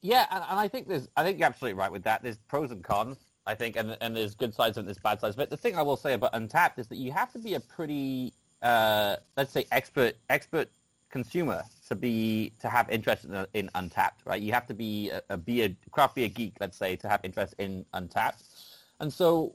Yeah, 0.02 0.26
and, 0.30 0.44
and 0.48 0.60
I 0.60 0.68
think 0.68 0.88
there's, 0.88 1.08
I 1.16 1.24
think 1.24 1.38
you're 1.38 1.48
absolutely 1.48 1.78
right 1.78 1.90
with 1.90 2.04
that. 2.04 2.22
There's 2.22 2.38
pros 2.48 2.70
and 2.70 2.84
cons, 2.84 3.16
I 3.46 3.54
think, 3.54 3.76
and 3.76 3.96
and 4.00 4.14
there's 4.16 4.34
good 4.34 4.54
sides 4.54 4.78
and 4.78 4.86
there's 4.86 4.98
bad 4.98 5.20
sides. 5.20 5.34
But 5.36 5.50
the 5.50 5.56
thing 5.56 5.76
I 5.76 5.82
will 5.82 5.96
say 5.96 6.14
about 6.14 6.32
Untappd 6.32 6.78
is 6.78 6.86
that 6.88 6.96
you 6.96 7.10
have 7.12 7.32
to 7.32 7.38
be 7.38 7.54
a 7.54 7.60
pretty, 7.60 8.32
uh, 8.62 9.16
let's 9.36 9.52
say, 9.52 9.66
expert 9.72 10.14
expert 10.30 10.68
consumer 11.10 11.62
to 11.88 11.94
be 11.94 12.52
to 12.60 12.68
have 12.68 12.88
interest 12.90 13.24
in, 13.24 13.46
in 13.54 13.70
Untappd, 13.74 14.24
right? 14.24 14.40
You 14.40 14.52
have 14.52 14.66
to 14.66 14.74
be 14.74 15.10
a, 15.10 15.22
a 15.30 15.36
beer 15.36 15.74
craft 15.90 16.16
beer 16.16 16.28
geek, 16.28 16.54
let's 16.60 16.76
say, 16.76 16.96
to 16.96 17.08
have 17.08 17.20
interest 17.22 17.54
in 17.58 17.84
Untappd. 17.94 18.42
And 19.00 19.12
so, 19.12 19.52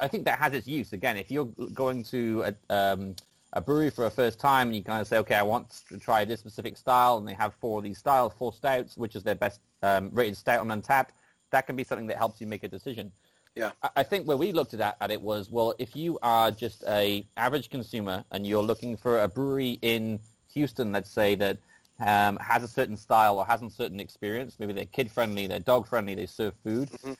I 0.00 0.08
think 0.08 0.24
that 0.26 0.38
has 0.38 0.52
its 0.52 0.66
use. 0.66 0.92
Again, 0.92 1.16
if 1.16 1.30
you're 1.30 1.52
going 1.74 2.04
to 2.04 2.44
a, 2.70 2.74
um, 2.74 3.16
a 3.52 3.60
brewery 3.60 3.90
for 3.90 4.06
a 4.06 4.10
first 4.10 4.38
time 4.38 4.68
and 4.68 4.76
you 4.76 4.82
kind 4.82 5.00
of 5.00 5.08
say, 5.08 5.18
okay, 5.18 5.34
I 5.34 5.42
want 5.42 5.82
to 5.88 5.98
try 5.98 6.24
this 6.24 6.40
specific 6.40 6.76
style, 6.76 7.18
and 7.18 7.26
they 7.26 7.34
have 7.34 7.54
four 7.54 7.78
of 7.78 7.84
these 7.84 7.98
styles, 7.98 8.32
four 8.38 8.52
stouts, 8.52 8.96
which 8.96 9.16
is 9.16 9.22
their 9.22 9.34
best 9.34 9.60
um, 9.82 10.10
rated 10.12 10.36
stout 10.36 10.60
on 10.60 10.68
Untappd, 10.68 11.08
that 11.50 11.66
can 11.66 11.74
be 11.76 11.82
something 11.82 12.06
that 12.06 12.16
helps 12.16 12.40
you 12.40 12.46
make 12.46 12.62
a 12.62 12.68
decision. 12.68 13.10
Yeah. 13.56 13.72
I- 13.82 13.90
I 13.96 14.02
think 14.04 14.28
where 14.28 14.36
we 14.36 14.52
looked 14.52 14.74
at, 14.74 14.96
at 15.00 15.10
it 15.10 15.20
was, 15.20 15.50
well, 15.50 15.74
if 15.78 15.96
you 15.96 16.18
are 16.22 16.50
just 16.50 16.84
a 16.86 17.26
average 17.36 17.70
consumer 17.70 18.24
and 18.30 18.46
you're 18.46 18.62
looking 18.62 18.96
for 18.96 19.22
a 19.22 19.28
brewery 19.28 19.78
in 19.82 20.20
Houston, 20.54 20.92
let's 20.92 21.10
say, 21.10 21.34
that 21.36 21.58
um, 22.00 22.36
has 22.38 22.62
a 22.62 22.68
certain 22.68 22.96
style 22.96 23.38
or 23.38 23.44
has 23.44 23.62
a 23.62 23.70
certain 23.70 24.00
experience, 24.00 24.56
maybe 24.58 24.72
they're 24.72 24.84
kid-friendly, 24.86 25.46
they're 25.46 25.58
dog-friendly, 25.60 26.14
they 26.14 26.26
serve 26.26 26.54
food, 26.62 26.90
Mhm. 26.90 27.16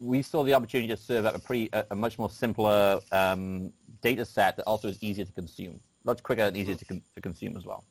we 0.00 0.22
saw 0.22 0.42
the 0.42 0.54
opportunity 0.54 0.88
to 0.88 0.96
serve 0.96 1.26
up 1.26 1.34
a 1.34 1.38
pretty, 1.38 1.68
a, 1.72 1.84
a 1.90 1.94
much 1.94 2.18
more 2.18 2.30
simpler 2.30 3.00
um, 3.12 3.72
data 4.00 4.24
set 4.24 4.56
that 4.56 4.64
also 4.64 4.88
is 4.88 4.98
easier 5.02 5.24
to 5.24 5.32
consume, 5.32 5.78
much 6.04 6.22
quicker 6.22 6.42
and 6.42 6.56
easier 6.56 6.74
to, 6.74 6.84
con- 6.84 7.02
to 7.14 7.20
consume 7.20 7.56
as 7.56 7.64
well. 7.64 7.84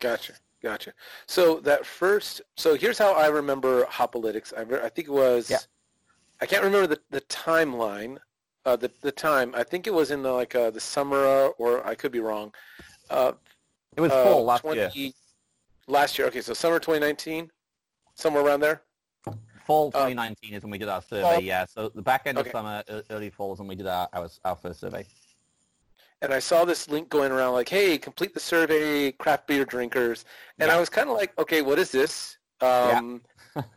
Gotcha, 0.00 0.34
gotcha. 0.62 0.92
So 1.26 1.60
that 1.60 1.86
first, 1.86 2.42
so 2.56 2.74
here's 2.74 2.98
how 2.98 3.12
I 3.12 3.28
remember 3.28 3.84
Hopalytics. 3.84 4.52
I, 4.56 4.62
re- 4.62 4.80
I 4.82 4.88
think 4.88 5.08
it 5.08 5.12
was, 5.12 5.50
Yeah. 5.50 5.58
I 6.42 6.46
can't 6.46 6.64
remember 6.64 6.86
the, 6.86 7.00
the 7.10 7.20
timeline, 7.22 8.18
uh, 8.64 8.76
the 8.76 8.90
the 9.02 9.12
time. 9.12 9.54
I 9.54 9.62
think 9.62 9.86
it 9.86 9.94
was 9.94 10.10
in 10.10 10.22
the 10.22 10.32
like 10.32 10.54
uh, 10.54 10.70
the 10.70 10.80
summer, 10.80 11.48
or 11.58 11.86
I 11.86 11.94
could 11.94 12.12
be 12.12 12.20
wrong. 12.20 12.52
Uh, 13.08 13.32
It 13.96 14.00
was 14.00 14.12
uh, 14.12 14.22
fall 14.22 14.44
last 14.44 14.60
20 14.62 14.88
year. 14.94 15.10
Last 15.88 16.18
year, 16.18 16.28
okay, 16.28 16.40
so 16.40 16.54
summer 16.54 16.78
2019, 16.78 17.50
somewhere 18.14 18.44
around 18.44 18.60
there. 18.60 18.82
Fall 19.66 19.90
2019 19.90 20.54
is 20.54 20.62
when 20.62 20.70
we 20.70 20.78
did 20.78 20.88
our 20.88 21.02
survey, 21.02 21.22
fall- 21.22 21.42
yeah. 21.42 21.64
So 21.64 21.88
the 21.88 22.02
back 22.02 22.22
end 22.26 22.38
Okay. 22.38 22.48
of 22.48 22.52
summer, 22.52 22.82
early 23.10 23.30
fall 23.30 23.52
is 23.52 23.58
when 23.58 23.68
we 23.68 23.74
did 23.74 23.86
our, 23.86 24.08
our, 24.12 24.28
our 24.44 24.56
first 24.56 24.80
survey. 24.80 25.04
and 26.22 26.32
I 26.34 26.38
saw 26.38 26.64
this 26.64 26.88
link 26.88 27.08
going 27.08 27.32
around 27.32 27.54
like, 27.54 27.68
"Hey, 27.68 27.98
complete 27.98 28.34
the 28.34 28.40
survey, 28.40 29.10
craft 29.12 29.46
beer 29.46 29.64
drinkers," 29.64 30.24
and 30.58 30.68
Yeah. 30.70 30.76
I 30.76 30.80
was 30.80 30.88
kind 30.88 31.08
of 31.08 31.16
like, 31.16 31.36
"Okay, 31.38 31.62
what 31.62 31.78
is 31.78 31.90
this?" 31.90 32.36
Um, 32.60 33.22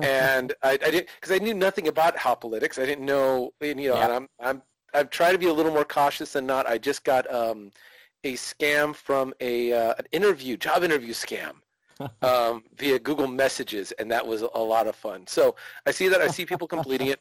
and 0.02 0.54
I, 0.62 0.72
I 0.72 0.78
didn't 0.78 1.08
because 1.16 1.32
I 1.32 1.40
knew 1.40 1.54
nothing 1.54 1.88
about 1.88 2.16
Hopalytics. 2.18 2.82
I 2.82 2.86
didn't 2.86 3.06
know, 3.06 3.54
and, 3.62 3.80
you 3.82 3.90
know, 3.90 3.96
Yeah. 3.98 4.04
and 4.06 4.14
I'm 4.14 4.28
I'm 4.40 4.62
I've 4.94 5.10
tried 5.10 5.32
to 5.32 5.38
be 5.40 5.48
a 5.48 5.54
little 5.54 5.72
more 5.72 5.86
cautious 5.86 6.34
than 6.34 6.46
not. 6.46 6.68
I 6.68 6.78
just 6.78 7.04
got 7.04 7.32
um, 7.34 7.72
a 8.24 8.34
scam 8.34 8.96
from 8.96 9.34
a 9.40 9.74
uh, 9.74 9.94
an 9.98 10.06
interview, 10.12 10.58
job 10.58 10.84
interview 10.84 11.14
scam. 11.14 11.54
um, 12.24 12.64
via 12.76 12.98
Google 12.98 13.28
Messages, 13.28 13.92
and 13.94 14.10
that 14.12 14.26
was 14.26 14.42
a 14.42 14.60
lot 14.60 14.88
of 14.88 14.96
fun. 14.96 15.28
So 15.28 15.56
I 15.86 15.92
see 15.92 16.08
that 16.08 16.22
I 16.22 16.28
see 16.28 16.44
people 16.44 16.68
completing 16.68 17.08
it, 17.08 17.20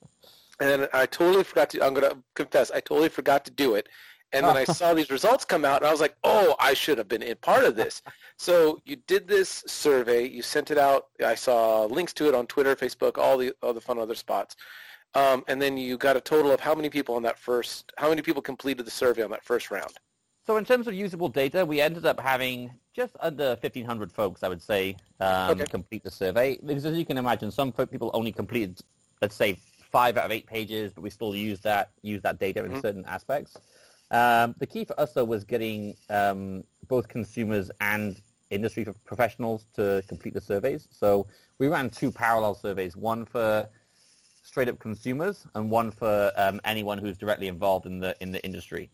and 0.60 0.88
I 0.92 1.06
totally 1.06 1.44
forgot 1.44 1.70
to. 1.70 1.84
I'm 1.84 1.94
going 1.94 2.08
to 2.08 2.18
confess, 2.34 2.70
I 2.70 2.80
totally 2.80 3.08
forgot 3.08 3.44
to 3.46 3.50
do 3.50 3.74
it, 3.74 3.88
And 4.32 4.46
then 4.46 4.56
I 4.56 4.64
saw 4.78 4.94
these 4.94 5.10
results 5.10 5.44
come 5.44 5.64
out, 5.64 5.78
and 5.78 5.88
I 5.88 5.90
was 5.90 6.00
like, 6.00 6.16
"Oh, 6.22 6.54
I 6.60 6.74
should 6.74 6.98
have 6.98 7.08
been 7.08 7.24
a 7.24 7.34
part 7.34 7.64
of 7.64 7.76
this." 7.76 8.02
So 8.36 8.80
you 8.84 8.96
did 8.96 9.26
this 9.26 9.64
survey, 9.66 10.28
you 10.28 10.42
sent 10.42 10.70
it 10.70 10.78
out. 10.78 11.08
I 11.24 11.34
saw 11.34 11.84
links 11.84 12.12
to 12.14 12.28
it 12.28 12.34
on 12.34 12.46
Twitter, 12.46 12.76
Facebook, 12.76 13.18
all 13.18 13.36
the 13.36 13.52
all 13.62 13.74
the 13.74 13.80
fun 13.80 13.98
other 13.98 14.14
spots. 14.14 14.56
Um, 15.14 15.44
and 15.46 15.62
then 15.62 15.76
you 15.76 15.96
got 15.96 16.16
a 16.16 16.20
total 16.20 16.50
of 16.50 16.58
how 16.58 16.74
many 16.74 16.90
people 16.90 17.14
on 17.14 17.22
that 17.22 17.38
first? 17.38 17.92
How 17.96 18.08
many 18.08 18.22
people 18.22 18.42
completed 18.42 18.84
the 18.84 18.90
survey 18.90 19.22
on 19.22 19.30
that 19.30 19.44
first 19.44 19.70
round? 19.70 19.92
So 20.46 20.58
in 20.58 20.64
terms 20.64 20.86
of 20.86 20.94
usable 20.94 21.28
data, 21.28 21.64
we 21.64 21.80
ended 21.80 22.04
up 22.04 22.20
having 22.20 22.70
just 22.92 23.16
under 23.20 23.50
1,500 23.60 24.12
folks, 24.12 24.42
I 24.42 24.48
would 24.48 24.62
say, 24.62 24.94
um, 25.20 25.50
Okay. 25.52 25.64
complete 25.66 26.04
the 26.04 26.10
survey. 26.10 26.58
Because 26.64 26.84
as 26.84 26.98
you 26.98 27.06
can 27.06 27.16
imagine, 27.16 27.50
some 27.50 27.72
people 27.72 28.10
only 28.12 28.30
completed, 28.30 28.80
let's 29.22 29.34
say, 29.34 29.54
five 29.90 30.18
out 30.18 30.26
of 30.26 30.32
eight 30.32 30.46
pages, 30.46 30.92
but 30.92 31.02
we 31.02 31.08
still 31.08 31.34
use 31.34 31.60
that 31.60 31.92
use 32.02 32.20
that 32.22 32.38
data 32.38 32.64
in 32.64 32.72
Mhm. 32.72 32.80
certain 32.80 33.04
aspects. 33.06 33.56
Um, 34.10 34.54
the 34.58 34.66
key 34.66 34.84
for 34.84 34.98
us, 35.00 35.14
though, 35.14 35.24
was 35.24 35.44
getting 35.44 35.96
um, 36.10 36.64
both 36.88 37.08
consumers 37.08 37.70
and 37.80 38.20
industry 38.50 38.84
professionals 39.04 39.66
to 39.74 40.02
complete 40.08 40.34
the 40.34 40.40
surveys. 40.40 40.88
So 40.90 41.26
we 41.58 41.68
ran 41.68 41.88
two 41.88 42.12
parallel 42.12 42.54
surveys, 42.54 42.96
one 42.96 43.24
for 43.24 43.66
straight 44.42 44.68
up 44.68 44.78
consumers 44.78 45.46
and 45.54 45.70
one 45.70 45.90
for 45.90 46.30
um, 46.36 46.60
anyone 46.64 46.98
who's 46.98 47.16
directly 47.16 47.48
involved 47.48 47.86
in 47.86 47.98
the 47.98 48.14
in 48.20 48.30
the 48.30 48.44
industry. 48.44 48.90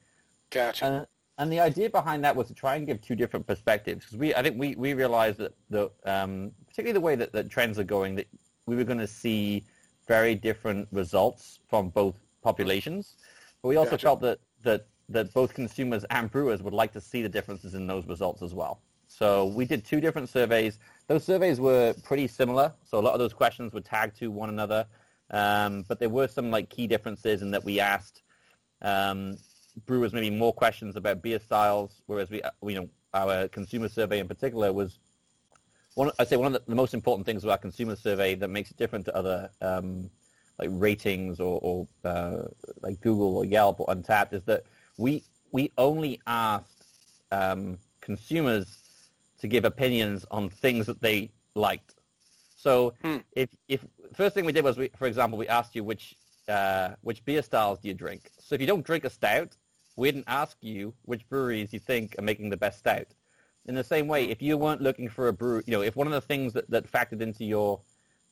Gotcha. 0.50 0.86
And, 0.86 1.06
and 1.40 1.50
the 1.50 1.58
idea 1.58 1.88
behind 1.88 2.22
that 2.22 2.36
was 2.36 2.48
to 2.48 2.54
try 2.54 2.76
and 2.76 2.86
give 2.86 3.00
two 3.00 3.16
different 3.16 3.46
perspectives 3.46 4.04
because 4.04 4.18
we, 4.18 4.34
I 4.34 4.42
think 4.42 4.58
we, 4.58 4.76
we 4.76 4.92
realized 4.92 5.38
that 5.38 5.54
the, 5.70 5.90
um, 6.04 6.52
particularly 6.68 6.92
the 6.92 7.00
way 7.00 7.16
that, 7.16 7.32
that 7.32 7.48
trends 7.48 7.78
are 7.78 7.84
going, 7.84 8.14
that 8.16 8.26
we 8.66 8.76
were 8.76 8.84
going 8.84 8.98
to 8.98 9.06
see 9.06 9.64
very 10.06 10.34
different 10.34 10.86
results 10.92 11.60
from 11.66 11.88
both 11.88 12.16
populations. 12.42 13.16
But 13.62 13.68
we 13.68 13.76
also 13.76 13.92
Gotcha. 13.92 14.06
felt 14.06 14.20
that, 14.20 14.38
that, 14.64 14.86
that 15.08 15.32
both 15.32 15.54
consumers 15.54 16.04
and 16.10 16.30
brewers 16.30 16.62
would 16.62 16.74
like 16.74 16.92
to 16.92 17.00
see 17.00 17.22
the 17.22 17.28
differences 17.28 17.74
in 17.74 17.86
those 17.86 18.06
results 18.06 18.42
as 18.42 18.52
well. 18.52 18.82
So 19.08 19.46
we 19.46 19.64
did 19.64 19.82
two 19.82 20.02
different 20.02 20.28
surveys. 20.28 20.78
Those 21.06 21.24
surveys 21.24 21.58
were 21.58 21.94
pretty 22.02 22.26
similar. 22.26 22.74
So 22.84 22.98
a 22.98 23.00
lot 23.00 23.14
of 23.14 23.18
those 23.18 23.32
questions 23.32 23.72
were 23.72 23.80
tagged 23.80 24.18
to 24.18 24.30
one 24.30 24.50
another. 24.50 24.86
Um, 25.30 25.86
but 25.88 25.98
there 26.00 26.10
were 26.10 26.28
some 26.28 26.50
like 26.50 26.68
key 26.68 26.86
differences 26.86 27.40
in 27.40 27.50
that 27.52 27.64
we 27.64 27.80
asked 27.80 28.24
um, 28.82 29.38
brewers 29.86 30.12
maybe 30.12 30.30
more 30.30 30.52
questions 30.52 30.96
about 30.96 31.22
beer 31.22 31.38
styles, 31.38 32.02
whereas 32.06 32.30
we, 32.30 32.42
uh, 32.42 32.50
you 32.66 32.74
know, 32.74 32.88
our 33.14 33.48
consumer 33.48 33.88
survey 33.88 34.18
in 34.20 34.28
particular 34.28 34.72
was 34.72 34.98
one. 35.94 36.10
I'd 36.18 36.28
say 36.28 36.36
one 36.36 36.46
of 36.46 36.52
the, 36.52 36.62
the 36.70 36.76
most 36.76 36.94
important 36.94 37.26
things 37.26 37.44
of 37.44 37.50
our 37.50 37.58
consumer 37.58 37.96
survey 37.96 38.34
that 38.36 38.48
makes 38.48 38.70
it 38.70 38.76
different 38.76 39.04
to 39.06 39.16
other 39.16 39.50
um, 39.60 40.10
like 40.58 40.68
ratings 40.72 41.40
or, 41.40 41.58
or 41.62 41.88
uh, 42.04 42.42
like 42.82 43.00
Google 43.00 43.36
or 43.36 43.44
Yelp 43.44 43.80
or 43.80 43.86
Untappd 43.88 44.32
is 44.34 44.42
that 44.44 44.64
we 44.96 45.24
we 45.52 45.72
only 45.78 46.20
asked 46.26 46.84
um, 47.32 47.78
consumers 48.00 48.78
to 49.40 49.48
give 49.48 49.64
opinions 49.64 50.24
on 50.30 50.48
things 50.48 50.86
that 50.86 51.00
they 51.00 51.30
liked. 51.54 51.94
So 52.56 52.94
Hmm. 53.02 53.18
if 53.32 53.48
if 53.68 53.84
first 54.14 54.34
thing 54.34 54.44
we 54.44 54.52
did 54.52 54.64
was 54.64 54.76
we, 54.76 54.90
for 54.96 55.06
example, 55.06 55.38
we 55.38 55.48
asked 55.48 55.74
you 55.74 55.82
which 55.82 56.16
uh, 56.48 56.90
which 57.02 57.24
beer 57.24 57.42
styles 57.42 57.78
do 57.80 57.88
you 57.88 57.94
drink. 57.94 58.30
So 58.38 58.54
if 58.54 58.60
you 58.60 58.66
don't 58.66 58.84
drink 58.84 59.04
a 59.04 59.10
stout, 59.10 59.56
we 60.00 60.10
didn't 60.10 60.24
ask 60.26 60.56
you 60.62 60.94
which 61.02 61.28
breweries 61.28 61.72
you 61.74 61.78
think 61.78 62.16
are 62.18 62.22
making 62.22 62.48
the 62.48 62.56
best 62.56 62.78
stout. 62.78 63.06
In 63.66 63.74
the 63.74 63.84
same 63.84 64.08
way, 64.08 64.24
if 64.24 64.40
you 64.40 64.56
weren't 64.56 64.80
looking 64.80 65.10
for 65.10 65.28
a 65.28 65.32
brew, 65.32 65.62
you 65.66 65.72
know, 65.72 65.82
if 65.82 65.94
one 65.94 66.06
of 66.06 66.12
the 66.14 66.22
things 66.22 66.54
that, 66.54 66.68
that 66.70 66.90
factored 66.90 67.20
into 67.20 67.44
your 67.44 67.80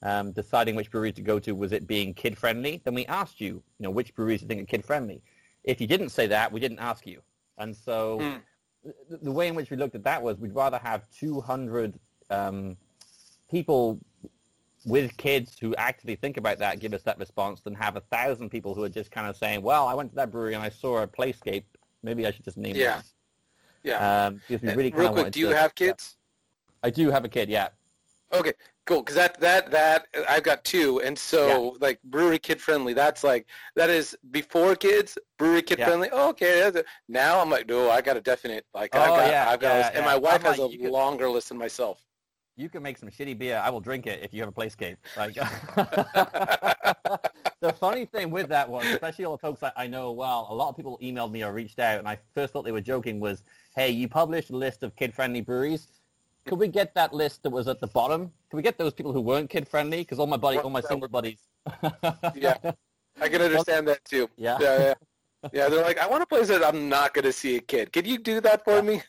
um, 0.03 0.33
deciding 0.33 0.75
which 0.77 0.91
brewery 0.91 1.13
to 1.13 1.21
go 1.21 1.39
to 1.39 1.53
was 1.53 1.73
it 1.73 1.87
being 1.87 2.15
kid 2.15 2.39
friendly, 2.39 2.81
then 2.85 2.95
we 2.95 3.05
asked 3.07 3.39
you, 3.39 3.63
you 3.79 3.85
know, 3.85 3.91
which 3.91 4.15
breweries 4.15 4.41
you 4.41 4.49
think 4.49 4.63
are 4.63 4.65
kid 4.65 4.83
friendly. 4.83 5.21
If 5.63 5.79
you 5.79 5.87
didn't 5.87 6.09
say 6.09 6.27
that, 6.29 6.51
we 6.51 6.59
didn't 6.59 6.79
ask 6.79 7.07
you. 7.07 7.21
And 7.59 7.77
so 7.77 8.23
Hmm. 8.23 8.39
the, 9.11 9.19
the 9.19 9.33
way 9.33 9.49
in 9.49 9.55
which 9.55 9.71
we 9.71 9.77
looked 9.77 9.95
at 9.95 10.05
that 10.05 10.23
was 10.23 10.39
we'd 10.39 10.55
rather 10.55 10.79
have 10.79 11.03
200 11.11 12.01
um, 12.31 12.79
people 13.51 14.01
with 14.89 15.17
kids 15.17 15.57
who 15.61 15.75
actively 15.77 16.17
think 16.17 16.37
about 16.37 16.59
that 16.59 16.81
give 16.81 16.95
us 16.95 17.03
that 17.03 17.19
response 17.19 17.61
than 17.61 17.75
have 17.75 17.97
a 17.97 18.01
thousand 18.01 18.51
people 18.51 18.75
who 18.75 18.83
are 18.85 18.89
just 18.89 19.11
kind 19.11 19.29
of 19.29 19.37
saying, 19.37 19.63
well, 19.63 19.87
I 19.87 19.95
went 19.95 20.11
to 20.11 20.17
that 20.17 20.31
brewery 20.31 20.55
and 20.55 20.63
I 20.63 20.69
saw 20.71 21.03
a 21.03 21.07
playscape. 21.07 21.65
Maybe 22.03 22.27
I 22.27 22.31
should 22.31 22.45
just 22.45 22.57
name 22.57 22.77
Yeah. 22.77 22.99
it. 23.01 23.05
Yeah. 23.85 24.27
Um, 24.27 24.41
because 24.49 24.63
we 24.63 24.69
And 24.69 24.77
really 24.77 24.91
Real 24.93 25.13
quick, 25.13 25.33
do 25.33 25.41
you 25.41 25.51
to- 25.51 25.57
have 25.57 25.75
kids? 25.75 26.17
I 26.83 26.91
do 26.91 27.11
have 27.11 27.25
a 27.25 27.29
kid, 27.29 27.49
yeah. 27.49 27.69
Okay, 28.33 28.53
cool. 28.85 29.01
Because 29.01 29.15
that 29.17 29.41
that 29.41 29.71
that 29.71 30.07
I've 30.29 30.43
got 30.43 30.63
two, 30.63 31.01
and 31.01 31.19
so 31.19 31.77
like 31.81 31.99
brewery 32.05 32.39
kid 32.39 32.61
friendly. 32.61 32.93
That's 32.93 33.25
like 33.25 33.47
that 33.75 33.89
is 33.89 34.15
before 34.31 34.77
kids 34.77 35.17
brewery 35.39 35.63
kid 35.63 35.79
Yeah. 35.79 35.87
friendly. 35.87 36.09
Oh, 36.13 36.29
okay, 36.31 36.71
now 37.09 37.41
I'm 37.41 37.49
like, 37.49 37.67
no, 37.69 37.91
I 37.91 38.03
got 38.03 38.17
a 38.19 38.21
definite. 38.21 38.67
Like 38.75 38.95
I 38.95 39.05
Oh, 39.05 39.17
got, 39.17 39.31
yeah, 39.31 39.49
I've 39.49 39.61
got, 39.61 39.69
a 39.69 39.71
yeah, 39.71 39.79
list. 39.79 39.91
and 39.97 40.05
yeah. 40.05 40.13
my 40.13 40.17
wife 40.19 40.35
I'm 40.35 40.43
has 40.43 40.59
like, 40.59 40.71
a 40.71 40.73
you 40.75 40.79
could- 40.81 40.91
longer 40.91 41.29
list 41.31 41.49
than 41.49 41.57
myself. 41.59 42.05
You 42.59 42.69
can 42.69 42.83
make 42.83 42.99
some 42.99 43.09
shitty 43.09 43.39
beer. 43.39 43.63
I 43.65 43.71
will 43.71 43.81
drink 43.81 44.09
it 44.09 44.19
if 44.21 44.35
you 44.35 44.43
have 44.43 44.49
a 44.49 44.53
playscape. 44.53 44.97
Like 45.17 45.35
the 47.61 47.73
funny 47.73 48.05
thing 48.05 48.31
with 48.31 48.49
that 48.49 48.69
one, 48.69 48.85
especially 48.89 49.27
all 49.27 49.37
the 49.37 49.41
folks 49.41 49.63
I, 49.63 49.71
I 49.77 49.87
know 49.87 50.11
well, 50.11 50.49
a 50.51 50.55
lot 50.55 50.69
of 50.69 50.77
people 50.77 50.99
emailed 51.01 51.31
me 51.31 51.45
or 51.45 51.53
reached 51.53 51.79
out, 51.79 52.01
and 52.01 52.09
I 52.09 52.19
first 52.35 52.53
thought 52.53 52.65
they 52.65 52.73
were 52.73 52.81
joking. 52.81 53.21
Was 53.21 53.45
hey, 53.77 53.91
you 53.91 54.09
published 54.09 54.51
a 54.51 54.57
list 54.57 54.83
of 54.83 54.97
kid-friendly 54.97 55.43
breweries. 55.43 55.87
Could 56.47 56.59
we 56.59 56.67
get 56.67 56.97
that 56.97 57.15
list 57.15 57.45
that 57.45 57.51
was 57.51 57.69
at 57.69 57.81
the 57.81 57.87
bottom? 57.87 58.33
Could 58.51 58.57
we 58.57 58.63
get 58.63 58.77
those 58.77 58.93
people 58.93 59.13
who 59.13 59.21
weren't 59.21 59.51
kid-friendly? 59.51 59.99
Because 59.99 60.19
all 60.19 60.27
my 60.27 60.37
buddy, 60.37 60.59
all 60.59 60.71
my 60.71 60.81
single 60.81 61.09
buddies. 61.09 61.43
Yeah. 62.35 62.57
I 63.21 63.29
can 63.29 63.43
understand 63.43 63.89
that 63.89 64.05
too. 64.05 64.29
Yeah. 64.37 64.59
yeah, 64.61 64.79
yeah. 64.79 64.95
Yeah, 65.53 65.69
they're 65.69 65.83
like, 65.83 65.99
I 65.99 66.07
want 66.07 66.23
a 66.23 66.27
place 66.27 66.49
that 66.49 66.65
I'm 66.65 66.89
not 66.89 67.15
going 67.15 67.25
to 67.25 67.33
see 67.33 67.57
a 67.57 67.61
kid. 67.61 67.93
Can 67.93 68.05
you 68.05 68.19
do 68.19 68.41
that 68.41 68.65
for 68.65 68.77
Yeah. 68.77 68.83
me? 68.83 69.03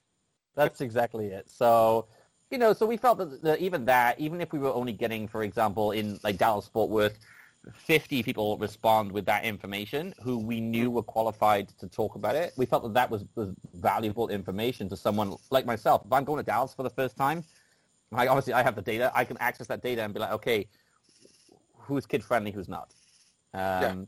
That's 0.56 0.82
exactly 0.82 1.28
it. 1.28 1.50
So, 1.50 2.08
you 2.52 2.58
know, 2.58 2.74
so 2.74 2.86
we 2.86 2.98
felt 2.98 3.18
that, 3.20 3.42
that 3.44 3.60
even 3.60 3.86
that, 3.86 4.20
even 4.20 4.42
if 4.42 4.52
we 4.52 4.60
were 4.60 4.74
only 4.74 4.94
getting, 4.94 5.28
for 5.28 5.44
example, 5.44 5.92
in 5.92 6.20
like 6.24 6.38
Dallas 6.38 6.68
Fort 6.68 6.90
Worth, 6.90 7.18
50 7.76 8.24
people 8.24 8.58
respond 8.58 9.12
with 9.12 9.26
that 9.26 9.44
information 9.44 10.14
who 10.24 10.40
we 10.40 10.60
knew 10.60 10.90
were 10.90 11.04
qualified 11.04 11.70
to 11.80 11.88
talk 11.88 12.16
about 12.16 12.36
it, 12.36 12.54
we 12.58 12.66
felt 12.66 12.84
that 12.84 12.94
that 12.94 13.12
was, 13.12 13.26
was 13.36 13.50
valuable 13.76 14.30
information 14.30 14.90
to 14.90 14.98
someone 14.98 15.36
like 15.52 15.66
myself. 15.66 16.02
If 16.06 16.12
I'm 16.14 16.24
going 16.24 16.38
to 16.38 16.44
Dallas 16.44 16.74
for 16.74 16.84
the 16.84 16.90
first 16.90 17.16
time, 17.18 17.44
I 18.14 18.28
obviously 18.28 18.54
I 18.54 18.64
have 18.64 18.76
the 18.76 18.82
data. 18.82 19.12
I 19.14 19.26
can 19.26 19.38
access 19.40 19.68
that 19.68 19.84
data 19.84 20.02
and 20.04 20.14
be 20.14 20.20
like, 20.20 20.32
okay, 20.32 20.68
who's 21.78 22.06
kid 22.08 22.24
friendly, 22.24 22.50
who's 22.52 22.70
not. 22.70 22.94
Um, 23.54 24.08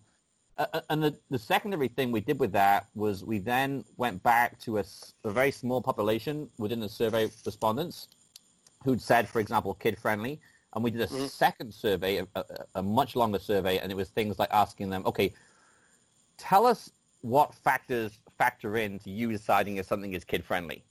a- 0.58 0.68
a- 0.74 0.84
and 0.90 1.04
the, 1.04 1.20
the 1.30 1.38
secondary 1.38 1.90
thing 1.90 2.12
we 2.12 2.22
did 2.22 2.40
with 2.40 2.54
that 2.54 2.88
was 2.96 3.24
we 3.24 3.38
then 3.38 3.84
went 3.98 4.24
back 4.24 4.60
to 4.62 4.80
a 4.80 4.84
very 5.26 5.52
small 5.52 5.82
population 5.82 6.50
within 6.58 6.80
the 6.80 6.90
survey 6.90 7.30
respondents 7.46 8.08
who'd 8.84 9.02
said, 9.02 9.28
for 9.28 9.40
example, 9.40 9.74
kid 9.76 9.98
friendly. 9.98 10.40
And 10.74 10.84
we 10.84 10.92
did 10.92 11.02
a 11.02 11.08
Mhm. 11.08 11.30
second 11.30 11.74
survey, 11.74 12.18
a, 12.18 12.28
a, 12.36 12.44
a 12.76 12.84
much 12.84 13.16
longer 13.16 13.40
survey, 13.40 13.80
and 13.80 13.92
it 13.92 13.96
was 13.96 14.10
things 14.10 14.40
like 14.40 14.50
asking 14.52 14.90
them, 14.90 15.04
okay, 15.06 15.34
tell 16.38 16.66
us 16.66 16.92
what 17.22 17.54
factors 17.54 18.20
factor 18.38 18.78
into 18.78 19.10
you 19.12 19.32
deciding 19.32 19.78
if 19.78 19.86
something 19.86 20.14
is 20.14 20.24
kid 20.24 20.44
friendly. 20.44 20.84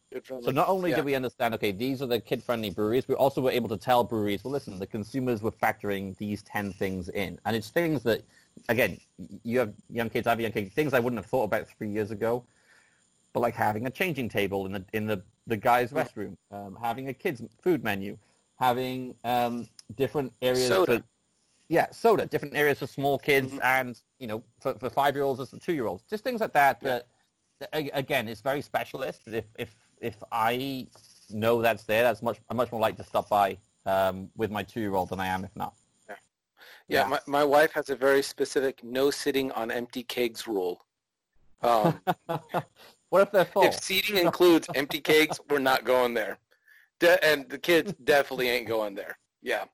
So 0.42 0.50
not 0.52 0.68
only 0.68 0.90
Yeah. 0.90 0.96
did 0.96 1.04
we 1.04 1.14
understand, 1.14 1.54
okay, 1.54 1.72
these 1.72 2.00
are 2.02 2.06
the 2.06 2.20
kid-friendly 2.20 2.70
breweries, 2.70 3.06
we 3.08 3.14
also 3.14 3.40
were 3.40 3.50
able 3.50 3.68
to 3.68 3.76
tell 3.76 4.04
breweries, 4.04 4.42
well, 4.44 4.52
listen, 4.52 4.78
the 4.78 4.86
consumers 4.86 5.42
were 5.42 5.50
factoring 5.50 6.16
these 6.16 6.42
10 6.42 6.72
things 6.72 7.08
in. 7.10 7.38
And 7.44 7.54
it's 7.56 7.68
things 7.70 8.02
that, 8.04 8.22
again, 8.68 8.98
you 9.42 9.58
have 9.58 9.74
young 9.90 10.08
kids, 10.08 10.26
I 10.26 10.30
have 10.30 10.40
young 10.40 10.52
kids, 10.52 10.72
things 10.72 10.94
I 10.94 11.00
wouldn't 11.00 11.18
have 11.18 11.26
thought 11.26 11.44
about 11.44 11.68
three 11.68 11.88
years 11.90 12.10
ago, 12.10 12.44
but 13.32 13.40
like 13.40 13.54
having 13.54 13.86
a 13.86 13.90
changing 13.90 14.28
table 14.28 14.66
in 14.66 14.72
the, 14.72 14.84
in 14.92 15.06
the, 15.06 15.22
the 15.46 15.56
guy's 15.56 15.92
restroom, 15.92 16.36
um, 16.50 16.76
having 16.80 17.08
a 17.08 17.14
kid's 17.14 17.42
food 17.60 17.84
menu, 17.84 18.16
having 18.58 19.14
um, 19.24 19.68
different 19.96 20.32
areas 20.42 20.68
Soda. 20.68 20.98
for, 20.98 21.04
yeah, 21.68 21.90
soda, 21.90 22.26
different 22.26 22.56
areas 22.56 22.78
for 22.80 22.86
small 22.86 23.18
kids 23.18 23.52
Mhm. 23.52 23.64
and, 23.64 24.00
you 24.18 24.26
know, 24.26 24.42
for, 24.60 24.74
for 24.74 24.90
five-year-olds 24.90 25.40
and 25.40 25.48
for 25.48 25.58
two-year-olds. 25.58 26.02
Just 26.10 26.24
things 26.24 26.40
like 26.40 26.52
that 26.52 26.78
Yeah. 26.82 27.00
that, 27.60 27.70
that, 27.72 27.90
again, 27.94 28.28
it's 28.28 28.40
very 28.40 28.60
specialist. 28.60 29.22
If, 29.26 29.44
if, 29.58 29.76
if 30.00 30.16
I 30.32 30.88
know 31.30 31.62
that's 31.62 31.84
there, 31.84 32.02
that's 32.02 32.22
much, 32.22 32.40
I'm 32.48 32.56
much 32.56 32.72
more 32.72 32.80
likely 32.80 33.02
to 33.04 33.08
stop 33.08 33.28
by 33.28 33.58
um, 33.86 34.30
with 34.36 34.50
my 34.50 34.62
two-year-old 34.62 35.10
than 35.10 35.20
I 35.20 35.26
am 35.26 35.44
if 35.44 35.54
not. 35.54 35.74
Yeah, 36.88 37.06
my, 37.06 37.20
my 37.26 37.44
wife 37.44 37.70
has 37.72 37.88
a 37.90 37.96
very 37.96 38.20
specific 38.20 38.82
no 38.82 39.12
sitting 39.12 39.52
on 39.52 39.70
empty 39.70 40.02
kegs 40.02 40.48
rule. 40.48 40.84
Um, 41.62 42.00
what 43.10 43.22
if 43.22 43.30
they're 43.30 43.44
full? 43.44 43.64
if 43.64 43.74
seating 43.74 44.16
includes 44.16 44.68
empty 44.74 45.00
kegs, 45.00 45.40
we're 45.48 45.58
not 45.58 45.84
going 45.84 46.14
there. 46.14 46.38
De- 46.98 47.22
and 47.24 47.48
the 47.48 47.58
kids 47.58 47.92
definitely 48.04 48.48
ain't 48.48 48.66
going 48.68 48.94
there. 48.94 49.18
Yeah. 49.42 49.64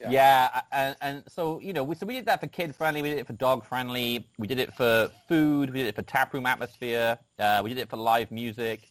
Yeah. 0.00 0.10
Yeah, 0.10 0.60
and, 0.70 0.96
and 1.00 1.22
so 1.28 1.58
you 1.60 1.72
know, 1.72 1.82
we, 1.82 1.96
so 1.96 2.06
we 2.06 2.14
did 2.14 2.26
that 2.26 2.40
for 2.40 2.46
kid 2.46 2.74
friendly, 2.74 3.02
we 3.02 3.10
did 3.10 3.18
it 3.18 3.26
for 3.26 3.32
dog 3.32 3.64
friendly, 3.64 4.28
we 4.38 4.46
did 4.46 4.60
it 4.60 4.72
for 4.72 5.10
food, 5.26 5.72
we 5.72 5.80
did 5.80 5.88
it 5.88 5.96
for 5.96 6.02
tap 6.02 6.32
room 6.32 6.46
atmosphere, 6.46 7.18
uh, 7.40 7.60
we 7.64 7.70
did 7.70 7.78
it 7.78 7.90
for 7.90 7.96
live 7.96 8.30
music, 8.30 8.82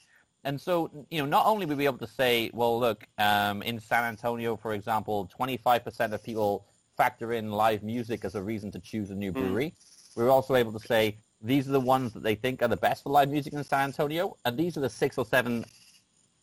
and 0.44 0.60
so 0.60 0.92
you 1.10 1.20
know, 1.20 1.26
not 1.26 1.46
only 1.46 1.66
were 1.66 1.78
we 1.78 1.86
able 1.86 1.98
to 2.00 2.08
say, 2.08 2.52
well, 2.54 2.78
look, 2.78 3.08
um, 3.20 3.62
in 3.62 3.80
San 3.80 4.04
Antonio, 4.04 4.58
for 4.58 4.74
example, 4.74 5.30
25% 5.40 6.12
of 6.12 6.22
people 6.22 6.66
factor 6.98 7.32
in 7.32 7.52
live 7.52 7.84
music 7.84 8.26
as 8.26 8.36
a 8.36 8.44
reason 8.44 8.70
to 8.72 8.80
choose 8.80 9.10
a 9.10 9.16
new 9.16 9.32
Mm. 9.32 9.36
brewery. 9.36 9.74
We 10.18 10.24
were 10.24 10.30
also 10.30 10.56
able 10.56 10.74
to 10.74 10.86
say 10.86 11.20
these 11.42 11.68
are 11.68 11.72
the 11.72 11.80
ones 11.80 12.14
that 12.14 12.24
they 12.24 12.36
think 12.36 12.62
are 12.62 12.68
the 12.68 12.78
best 12.78 13.04
for 13.04 13.10
live 13.10 13.30
music 13.30 13.54
in 13.54 13.64
San 13.64 13.86
Antonio, 13.86 14.38
and 14.46 14.58
these 14.58 14.78
are 14.78 14.82
the 14.82 14.90
six 14.90 15.18
or 15.18 15.26
seven 15.26 15.66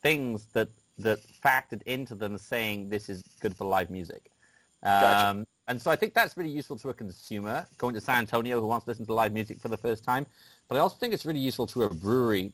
things 0.03 0.47
that 0.53 0.69
that 0.99 1.19
factored 1.45 1.83
into 1.83 2.15
them 2.15 2.39
saying 2.39 2.89
this 2.89 3.09
is 3.09 3.23
good 3.41 3.57
for 3.57 3.65
live 3.65 3.91
music. 3.91 4.31
Gotcha. 4.83 5.29
Um, 5.29 5.47
and 5.67 5.81
so 5.81 5.91
I 5.91 5.97
think 5.97 6.15
that's 6.15 6.37
really 6.37 6.51
useful 6.51 6.77
to 6.79 6.91
a 6.91 6.95
consumer 6.95 7.67
going 7.79 7.95
to 7.95 8.01
San 8.01 8.19
Antonio 8.19 8.61
who 8.61 8.67
wants 8.67 8.85
to 8.85 8.91
listen 8.91 9.07
to 9.07 9.15
live 9.15 9.33
music 9.33 9.61
for 9.61 9.69
the 9.69 9.77
first 9.77 10.05
time. 10.05 10.27
But 10.69 10.77
I 10.77 10.81
also 10.81 10.97
think 10.97 11.15
it's 11.15 11.25
really 11.25 11.41
useful 11.41 11.67
to 11.69 11.85
a 11.85 11.91
brewery 11.93 12.53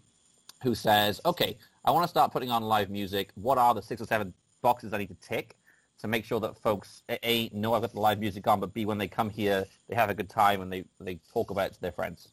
who 0.62 0.74
says, 0.74 1.20
okay, 1.26 1.58
I 1.84 1.90
want 1.90 2.04
to 2.04 2.08
start 2.08 2.32
putting 2.32 2.50
on 2.50 2.62
live 2.62 2.88
music. 2.88 3.30
What 3.34 3.58
are 3.58 3.74
the 3.74 3.82
six 3.82 4.00
or 4.00 4.06
seven 4.06 4.32
boxes 4.62 4.92
I 4.92 4.98
need 4.98 5.08
to 5.08 5.16
tick 5.16 5.56
to 6.00 6.08
make 6.08 6.24
sure 6.24 6.40
that 6.40 6.56
folks, 6.56 7.02
A, 7.10 7.50
know 7.52 7.74
I've 7.74 7.82
got 7.82 7.92
the 7.92 8.00
live 8.00 8.18
music 8.18 8.46
on, 8.46 8.60
but 8.60 8.72
B, 8.72 8.86
when 8.86 8.98
they 8.98 9.08
come 9.08 9.28
here, 9.28 9.66
they 9.88 9.94
have 9.94 10.10
a 10.10 10.14
good 10.14 10.30
time 10.30 10.62
and 10.62 10.72
they, 10.72 10.84
they 10.98 11.18
talk 11.32 11.50
about 11.50 11.68
it 11.68 11.74
to 11.74 11.80
their 11.80 11.92
friends. 11.92 12.28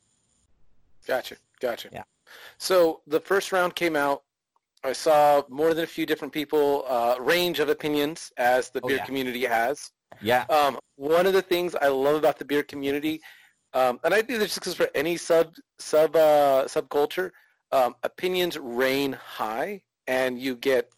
Gotcha. 1.05 1.35
Gotcha. 1.59 1.89
Yeah. 1.91 2.03
So 2.57 3.01
the 3.07 3.19
first 3.19 3.51
round 3.51 3.75
came 3.75 3.95
out. 3.95 4.23
I 4.83 4.93
saw 4.93 5.43
more 5.49 5.73
than 5.73 5.83
a 5.83 5.87
few 5.87 6.05
different 6.05 6.33
people, 6.33 6.85
uh, 6.87 7.15
range 7.19 7.59
of 7.59 7.67
opinions 7.69 8.31
as 8.37 8.69
the 8.69 8.79
Oh, 8.83 8.87
beer 8.87 8.97
yeah. 8.97 9.05
community 9.05 9.45
has. 9.45 9.91
Yeah. 10.21 10.45
Um, 10.49 10.79
one 10.95 11.25
of 11.25 11.33
the 11.33 11.41
things 11.41 11.75
I 11.75 11.87
love 11.87 12.15
about 12.15 12.39
the 12.39 12.45
beer 12.45 12.63
community, 12.63 13.21
um, 13.73 13.99
and 14.03 14.13
I 14.13 14.21
do 14.21 14.37
this 14.37 14.57
just 14.57 14.77
for 14.77 14.89
any 14.95 15.17
sub 15.17 15.55
sub 15.77 16.15
uh, 16.15 16.65
subculture, 16.65 17.31
um, 17.71 17.95
opinions 18.03 18.57
reign 18.57 19.13
high, 19.13 19.83
and 20.07 20.39
you 20.39 20.55
get 20.55 20.89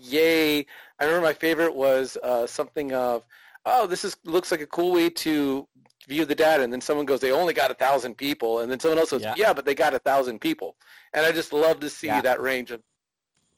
yay. 0.00 0.66
I 1.00 1.04
remember 1.04 1.26
my 1.26 1.32
favorite 1.32 1.74
was 1.74 2.16
uh, 2.22 2.46
something 2.46 2.92
of, 2.92 3.24
oh, 3.66 3.86
this 3.86 4.04
is 4.04 4.16
looks 4.24 4.50
like 4.50 4.60
a 4.60 4.66
cool 4.66 4.92
way 4.92 5.10
to 5.10 5.66
view 6.08 6.24
the 6.24 6.34
data, 6.34 6.62
and 6.62 6.72
then 6.72 6.80
someone 6.80 7.06
goes, 7.06 7.20
they 7.20 7.32
only 7.32 7.52
got 7.54 7.70
a 7.70 7.74
thousand 7.74 8.16
people, 8.16 8.60
and 8.60 8.70
then 8.70 8.80
someone 8.80 8.98
else 8.98 9.10
goes, 9.10 9.22
Yeah. 9.22 9.34
yeah, 9.36 9.52
but 9.52 9.64
they 9.64 9.74
got 9.74 9.94
a 9.94 9.98
thousand 9.98 10.40
people, 10.40 10.76
and 11.12 11.24
I 11.26 11.32
just 11.32 11.52
love 11.52 11.80
to 11.80 11.90
see 11.90 12.06
Yeah. 12.06 12.20
that 12.22 12.40
range 12.40 12.70
of 12.70 12.82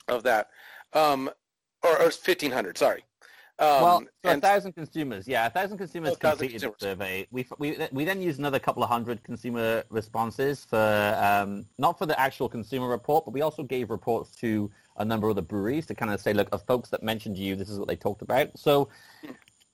of 0.09 0.25
that, 0.25 0.49
um, 0.93 1.31
or, 1.85 2.03
or 2.03 2.11
fifteen 2.11 2.51
hundred. 2.51 2.77
Sorry. 2.77 3.05
Um, 3.61 3.83
well, 3.83 4.03
so 4.25 4.33
a 4.33 4.41
thousand 4.41 4.73
consumers, 4.73 5.29
yeah, 5.29 5.47
a 5.47 5.51
thousand 5.51 5.77
consumers 5.77 6.13
a 6.13 6.17
thousand 6.17 6.49
completed 6.49 6.53
consumers. 6.63 6.77
the 6.81 6.87
survey. 6.87 7.27
We, 7.31 7.47
we 7.59 7.87
we 7.93 8.05
then 8.07 8.21
used 8.23 8.39
another 8.39 8.59
couple 8.59 8.83
of 8.83 8.89
hundred 8.89 9.23
consumer 9.23 9.85
responses 9.91 10.65
for 10.65 11.15
um, 11.21 11.67
not 11.79 11.99
for 11.99 12.07
the 12.07 12.19
actual 12.19 12.49
consumer 12.49 12.89
report, 12.89 13.27
but 13.27 13.33
we 13.33 13.43
also 13.43 13.63
gave 13.63 13.91
reports 13.91 14.35
to 14.37 14.71
a 15.01 15.05
number 15.05 15.29
of 15.29 15.35
the 15.35 15.43
breweries 15.43 15.87
to 15.87 15.95
kind 15.95 16.13
of 16.13 16.21
say, 16.21 16.33
look, 16.35 16.49
of 16.53 16.63
folks 16.63 16.91
that 16.91 17.03
mentioned 17.03 17.37
you, 17.37 17.57
this 17.57 17.71
is 17.71 17.79
what 17.79 17.89
they 17.89 17.97
talked 17.97 18.21
about. 18.21 18.57
So, 18.57 18.89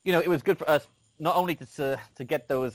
you 0.04 0.12
know, 0.12 0.20
it 0.20 0.28
was 0.28 0.40
good 0.40 0.56
for 0.56 0.70
us 0.70 0.86
not 1.18 1.34
only 1.34 1.56
to 1.56 1.66
to, 1.66 2.00
to 2.14 2.24
get 2.24 2.48
those 2.48 2.74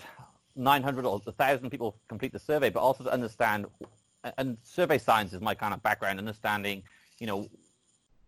900 0.55 1.05
or 1.05 1.19
1,000 1.19 1.69
people 1.69 1.95
complete 2.09 2.33
the 2.33 2.39
survey, 2.39 2.69
but 2.69 2.81
also 2.81 3.05
to 3.05 3.11
understand, 3.11 3.65
and 4.37 4.57
survey 4.63 4.97
science 4.97 5.31
is 5.31 5.39
my 5.39 5.55
kind 5.55 5.73
of 5.73 5.81
background, 5.81 6.19
understanding, 6.19 6.83
you 7.19 7.27
know, 7.27 7.47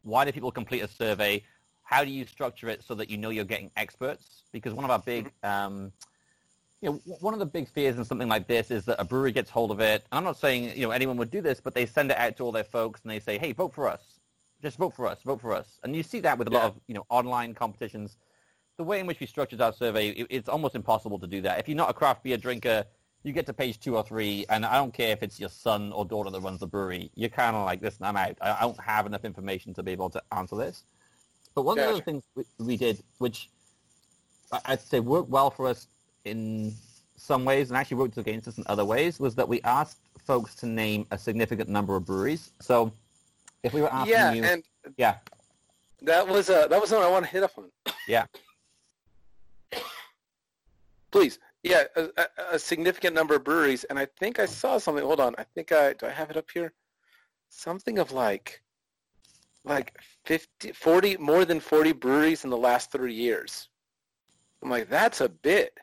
why 0.04 0.24
do 0.24 0.32
people 0.32 0.52
complete 0.52 0.82
a 0.82 0.88
survey? 0.88 1.44
How 1.84 2.06
do 2.06 2.10
you 2.10 2.26
structure 2.26 2.70
it 2.70 2.82
so 2.82 2.96
that 2.96 3.10
you 3.10 3.18
know 3.18 3.30
you're 3.30 3.44
getting 3.44 3.72
experts? 3.76 4.44
Because 4.54 4.74
one 4.74 4.86
of 4.86 4.92
our 4.92 5.00
big, 5.00 5.34
um, 5.44 5.92
you 6.82 6.90
know, 6.90 7.16
one 7.20 7.34
of 7.34 7.40
the 7.40 7.46
big 7.46 7.68
fears 7.70 7.98
in 7.98 8.06
something 8.06 8.30
like 8.30 8.48
this 8.48 8.72
is 8.72 8.86
that 8.86 9.00
a 9.00 9.06
brewery 9.06 9.34
gets 9.34 9.50
hold 9.50 9.72
of 9.72 9.82
it. 9.82 10.06
And 10.12 10.18
I'm 10.18 10.24
not 10.24 10.38
saying 10.38 10.78
you 10.78 10.86
know 10.86 10.92
anyone 10.92 11.18
would 11.18 11.32
do 11.32 11.42
this, 11.42 11.60
but 11.62 11.74
they 11.74 11.86
send 11.86 12.12
it 12.12 12.18
out 12.18 12.38
to 12.38 12.44
all 12.44 12.52
their 12.52 12.64
folks 12.64 13.02
and 13.04 13.12
they 13.12 13.20
say, 13.20 13.38
"Hey, 13.38 13.54
vote 13.54 13.74
for 13.74 13.88
us. 13.88 14.13
Just 14.64 14.78
vote 14.78 14.96
for 14.96 15.06
us. 15.06 15.22
Vote 15.22 15.42
for 15.42 15.54
us." 15.54 15.80
And 15.84 15.96
you 15.96 16.02
see 16.02 16.22
that 16.22 16.38
with 16.40 16.48
a 16.48 16.52
lot 16.52 16.64
of 16.64 16.80
you 16.88 16.96
know 16.96 17.06
online 17.10 17.54
competitions. 17.54 18.18
The 18.78 18.84
way 18.84 19.00
in 19.00 19.06
which 19.06 19.20
we 19.20 19.28
structured 19.28 19.62
our 19.62 19.74
survey, 19.74 20.10
it, 20.10 20.28
it's 20.32 20.50
almost 20.50 20.74
impossible 20.74 21.20
to 21.20 21.28
do 21.28 21.42
that. 21.42 21.60
If 21.60 21.68
you're 21.68 21.78
not 21.78 21.92
a 21.92 21.94
craft 21.94 22.24
beer 22.24 22.38
drinker, 22.38 22.86
you 23.24 23.32
get 23.32 23.46
to 23.46 23.54
page 23.54 23.80
two 23.80 23.96
or 23.96 24.04
three, 24.04 24.46
and 24.50 24.66
I 24.66 24.76
don't 24.76 24.94
care 24.94 25.12
if 25.12 25.24
it's 25.24 25.40
your 25.40 25.50
son 25.50 25.92
or 25.94 26.06
daughter 26.06 26.30
that 26.30 26.42
runs 26.42 26.60
the 26.60 26.68
brewery. 26.68 27.12
You're 27.16 27.30
kind 27.30 27.56
of 27.56 27.66
like, 27.66 27.82
listen, 27.82 28.06
I'm 28.06 28.18
out. 28.18 28.38
I, 28.42 28.54
I 28.54 28.62
don't 28.62 28.80
have 28.80 29.06
enough 29.06 29.26
information 29.26 29.74
to 29.76 29.84
be 29.84 29.92
able 29.92 30.10
to 30.10 30.22
answer 30.32 30.56
this. 30.56 30.86
But 31.56 31.64
one 31.64 31.78
of 31.78 31.86
the 31.86 31.92
other 31.92 32.02
things 32.02 32.24
we, 32.36 32.44
we 32.60 32.78
did, 32.78 33.04
which 33.20 33.50
I'd 34.66 34.82
say 34.82 35.00
worked 35.00 35.30
well 35.30 35.50
for 35.50 35.68
us 35.68 35.88
in 36.26 36.74
some 37.16 37.46
ways, 37.46 37.70
and 37.70 37.78
actually 37.78 37.98
worked 37.98 38.18
against 38.18 38.48
us 38.48 38.58
in 38.58 38.64
other 38.68 38.86
ways, 38.86 39.20
was 39.20 39.36
that 39.36 39.48
we 39.48 39.62
asked 39.62 40.00
folks 40.26 40.56
to 40.56 40.66
name 40.66 41.06
a 41.12 41.18
significant 41.18 41.70
number 41.70 41.96
of 41.96 42.06
breweries. 42.06 42.52
So 42.60 42.92
if 43.64 43.74
we 43.74 43.82
were 43.82 43.92
asking 43.92 44.14
yeah, 44.14 44.34
you, 44.34 44.44
and 44.44 44.64
yeah, 44.98 45.16
that 46.02 46.28
was 46.28 46.50
uh, 46.50 46.68
that 46.68 46.80
was 46.80 46.90
something 46.90 47.08
I 47.08 47.12
want 47.12 47.26
to 47.26 47.32
hit 47.32 47.44
up 47.44 47.52
on. 47.58 47.72
Yeah. 48.08 48.26
Please, 51.12 51.40
yeah, 51.62 51.84
a, 51.96 52.10
a, 52.54 52.60
significant 52.60 53.16
number 53.16 53.36
of 53.36 53.44
breweries, 53.44 53.84
and 53.86 54.00
I 54.00 54.08
think 54.20 54.40
I 54.40 54.46
saw 54.46 54.80
something. 54.80 55.04
Hold 55.04 55.20
on, 55.20 55.36
I 55.38 55.44
think 55.44 55.72
I 55.72 55.94
do. 55.94 56.08
I 56.08 56.10
have 56.10 56.30
it 56.32 56.38
up 56.38 56.50
here. 56.52 56.74
Something 57.50 58.00
of 58.00 58.12
like, 58.12 58.62
like 59.64 59.96
50, 60.26 60.72
40, 60.72 61.18
more 61.18 61.46
than 61.46 61.60
forty 61.60 61.94
breweries 61.94 62.44
in 62.44 62.50
the 62.50 62.58
last 62.58 62.92
three 62.92 63.14
years. 63.14 63.70
I'm 64.62 64.70
like, 64.70 64.90
that's 64.90 65.22
a 65.22 65.30
bit. 65.30 65.78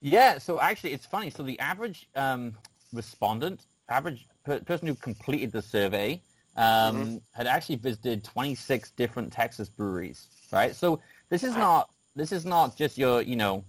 Yeah, 0.00 0.38
so 0.38 0.58
actually 0.60 0.94
it's 0.94 1.06
funny. 1.06 1.30
So 1.30 1.42
the 1.42 1.60
average 1.60 2.08
um, 2.16 2.54
respondent, 2.92 3.66
average 3.90 4.26
per- 4.44 4.60
person 4.60 4.88
who 4.88 4.94
completed 4.94 5.52
the 5.52 5.60
survey 5.62 6.22
um, 6.56 7.20
had 7.32 7.46
actually 7.46 7.76
visited 7.76 8.24
26 8.24 8.90
different 8.92 9.32
Texas 9.32 9.68
breweries, 9.68 10.28
right? 10.52 10.74
So 10.74 11.00
this 11.28 11.42
is 11.44 11.56
not 11.56 11.90
this 12.16 12.32
is 12.32 12.44
not 12.44 12.76
just 12.76 12.98
your, 12.98 13.22
you 13.22 13.36
know, 13.36 13.64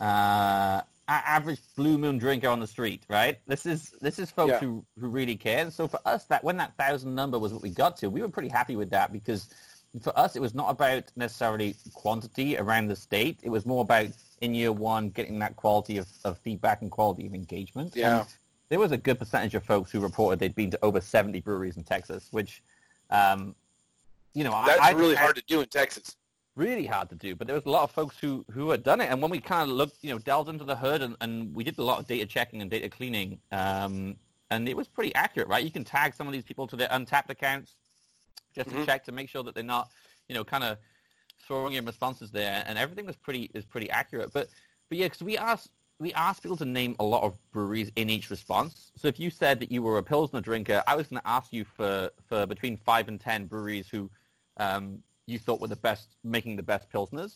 uh, 0.00 0.82
average 1.08 1.60
blue 1.76 1.98
moon 1.98 2.18
drinker 2.18 2.48
on 2.48 2.60
the 2.60 2.66
street, 2.66 3.02
right? 3.08 3.38
This 3.46 3.64
is 3.66 3.94
this 4.00 4.18
is 4.18 4.30
folks 4.30 4.50
Yeah. 4.50 4.58
who, 4.60 4.84
who 5.00 5.08
really 5.08 5.36
care. 5.36 5.60
And 5.60 5.72
so 5.72 5.88
for 5.88 6.00
us, 6.04 6.24
that 6.24 6.42
when 6.44 6.56
that 6.58 6.76
thousand 6.76 7.14
number 7.14 7.38
was 7.38 7.52
what 7.52 7.62
we 7.62 7.70
got 7.70 7.96
to, 7.98 8.10
we 8.10 8.20
were 8.20 8.28
pretty 8.28 8.48
happy 8.48 8.76
with 8.76 8.90
that 8.90 9.12
because 9.12 9.48
for 10.02 10.16
us, 10.18 10.36
it 10.36 10.40
was 10.42 10.54
not 10.54 10.70
about 10.70 11.04
necessarily 11.16 11.74
quantity 11.94 12.58
around 12.58 12.88
the 12.88 12.96
state. 12.96 13.38
It 13.42 13.48
was 13.48 13.64
more 13.64 13.82
about 13.82 14.08
in 14.42 14.54
year 14.54 14.72
one 14.72 15.08
getting 15.10 15.38
that 15.38 15.56
quality 15.56 15.96
of, 15.96 16.06
of 16.24 16.38
feedback 16.38 16.82
and 16.82 16.90
quality 16.90 17.26
of 17.26 17.34
engagement. 17.34 17.96
Yeah. 17.96 18.20
And 18.20 18.26
there 18.68 18.78
was 18.78 18.92
a 18.92 18.96
good 18.96 19.18
percentage 19.18 19.54
of 19.54 19.64
folks 19.64 19.90
who 19.90 20.00
reported 20.00 20.38
they'd 20.38 20.54
been 20.54 20.70
to 20.70 20.78
over 20.82 21.00
70 21.00 21.40
breweries 21.40 21.76
in 21.76 21.84
Texas, 21.84 22.28
which, 22.32 22.62
um, 23.10 23.54
you 24.34 24.44
know, 24.44 24.50
That's 24.66 24.80
I, 24.80 24.90
really 24.90 25.16
I- 25.16 25.20
hard 25.20 25.36
to 25.36 25.42
do 25.46 25.60
in 25.60 25.66
Texas. 25.68 26.16
really 26.56 26.86
hard 26.86 27.08
to 27.10 27.14
do. 27.14 27.36
But 27.36 27.46
there 27.46 27.54
was 27.54 27.66
a 27.66 27.70
lot 27.70 27.84
of 27.84 27.90
folks 27.90 28.18
who, 28.18 28.44
who 28.50 28.70
had 28.70 28.82
done 28.82 29.00
it. 29.00 29.10
And 29.10 29.20
when 29.22 29.30
we 29.30 29.40
kind 29.40 29.70
of 29.70 29.76
looked, 29.76 29.98
you 30.02 30.10
know, 30.10 30.18
delved 30.18 30.48
into 30.48 30.64
the 30.64 30.74
hood 30.76 31.02
and, 31.02 31.16
and 31.20 31.54
we 31.54 31.62
did 31.64 31.78
a 31.78 31.82
lot 31.82 32.00
of 32.00 32.06
data 32.06 32.26
checking 32.26 32.60
and 32.62 32.70
data 32.70 32.88
cleaning, 32.88 33.38
um, 33.52 34.16
and 34.50 34.68
it 34.68 34.76
was 34.76 34.88
pretty 34.88 35.14
accurate, 35.14 35.48
right? 35.48 35.64
You 35.64 35.70
can 35.70 35.84
tag 35.84 36.14
some 36.14 36.26
of 36.26 36.32
these 36.32 36.44
people 36.44 36.66
to 36.68 36.76
their 36.76 36.88
Untappd 36.88 37.30
accounts 37.30 37.74
just 38.54 38.70
to 38.70 38.76
Mhm. 38.76 38.86
check 38.86 39.04
to 39.04 39.12
make 39.12 39.28
sure 39.28 39.42
that 39.42 39.54
they're 39.54 39.62
not, 39.64 39.90
you 40.28 40.34
know, 40.34 40.44
kind 40.44 40.64
of 40.64 40.78
throwing 41.46 41.74
in 41.74 41.84
responses 41.84 42.30
there. 42.30 42.64
And 42.66 42.78
everything 42.78 43.06
was 43.06 43.16
pretty 43.16 43.50
is 43.54 43.64
pretty 43.64 43.90
accurate. 43.90 44.32
But 44.32 44.48
but 44.88 44.98
yeah, 44.98 45.06
because 45.06 45.22
we 45.22 45.36
asked 45.36 45.70
we 45.98 46.12
asked 46.12 46.42
people 46.42 46.56
to 46.58 46.64
name 46.64 46.94
a 46.98 47.04
lot 47.04 47.22
of 47.22 47.34
breweries 47.52 47.90
in 47.96 48.10
each 48.10 48.30
response. 48.30 48.92
So 48.96 49.08
if 49.08 49.18
you 49.18 49.30
said 49.30 49.60
that 49.60 49.72
you 49.72 49.82
were 49.82 49.98
a 49.98 50.02
Pilsner 50.02 50.40
drinker, 50.40 50.82
I 50.86 50.94
was 50.94 51.06
going 51.06 51.20
to 51.20 51.28
ask 51.28 51.52
you 51.52 51.64
for, 51.64 52.10
for 52.28 52.46
between 52.46 52.76
five 52.76 53.08
and 53.08 53.20
ten 53.20 53.46
breweries 53.46 53.88
who 53.88 54.10
um, 54.58 54.98
you 55.26 55.38
thought 55.38 55.60
were 55.60 55.68
the 55.68 55.76
best, 55.76 56.16
making 56.22 56.56
the 56.56 56.62
best 56.62 56.90
Pilsners. 56.90 57.34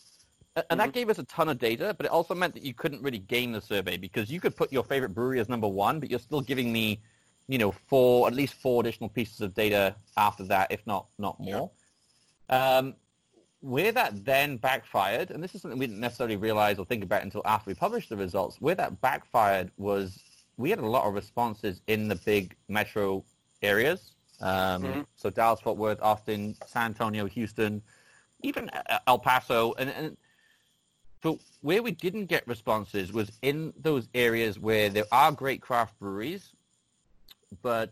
And 0.69 0.79
that 0.79 0.91
gave 0.91 1.09
us 1.09 1.17
a 1.17 1.23
ton 1.23 1.47
of 1.47 1.59
data, 1.59 1.95
but 1.97 2.05
it 2.05 2.11
also 2.11 2.35
meant 2.35 2.53
that 2.55 2.63
you 2.63 2.73
couldn't 2.73 3.01
really 3.01 3.19
game 3.19 3.53
the 3.53 3.61
survey 3.61 3.95
because 3.95 4.29
you 4.29 4.41
could 4.41 4.55
put 4.55 4.71
your 4.71 4.83
favorite 4.83 5.13
brewery 5.13 5.39
as 5.39 5.47
number 5.47 5.67
one, 5.67 5.99
but 5.99 6.09
you're 6.09 6.19
still 6.19 6.41
giving 6.41 6.73
me, 6.73 6.99
you 7.47 7.57
know, 7.57 7.71
four, 7.71 8.27
at 8.27 8.33
least 8.33 8.55
four 8.55 8.81
additional 8.81 9.09
pieces 9.09 9.39
of 9.39 9.53
data 9.53 9.95
after 10.17 10.43
that, 10.43 10.69
if 10.69 10.85
not, 10.85 11.07
not 11.17 11.39
more. 11.39 11.71
Um, 12.49 12.95
where 13.61 13.91
that 13.91 14.25
then 14.25 14.57
backfired, 14.57 15.31
and 15.31 15.41
this 15.43 15.55
is 15.55 15.61
something 15.61 15.79
we 15.79 15.87
didn't 15.87 16.01
necessarily 16.01 16.35
realize 16.35 16.77
or 16.79 16.85
think 16.85 17.03
about 17.03 17.21
until 17.23 17.41
after 17.45 17.69
we 17.69 17.75
published 17.75 18.09
the 18.09 18.17
results, 18.17 18.59
where 18.59 18.75
that 18.75 18.99
backfired 19.01 19.71
was 19.77 20.19
we 20.57 20.69
had 20.69 20.79
a 20.79 20.85
lot 20.85 21.05
of 21.05 21.13
responses 21.13 21.81
in 21.87 22.07
the 22.07 22.15
big 22.15 22.55
metro 22.67 23.23
areas. 23.61 24.13
Um, 24.41 24.83
Mhm. 24.83 25.05
So 25.15 25.29
Dallas, 25.29 25.59
Fort 25.61 25.77
Worth, 25.77 26.01
Austin, 26.01 26.55
San 26.65 26.87
Antonio, 26.87 27.25
Houston, 27.27 27.81
even 28.41 28.69
uh, 28.69 28.99
El 29.07 29.19
Paso. 29.19 29.73
And, 29.73 29.89
and 29.91 30.17
but 31.21 31.37
where 31.61 31.83
we 31.83 31.91
didn't 31.91 32.25
get 32.25 32.47
responses 32.47 33.13
was 33.13 33.31
in 33.43 33.73
those 33.77 34.09
areas 34.15 34.57
where 34.57 34.89
there 34.89 35.05
are 35.11 35.31
great 35.31 35.61
craft 35.61 35.99
breweries, 35.99 36.53
but 37.61 37.91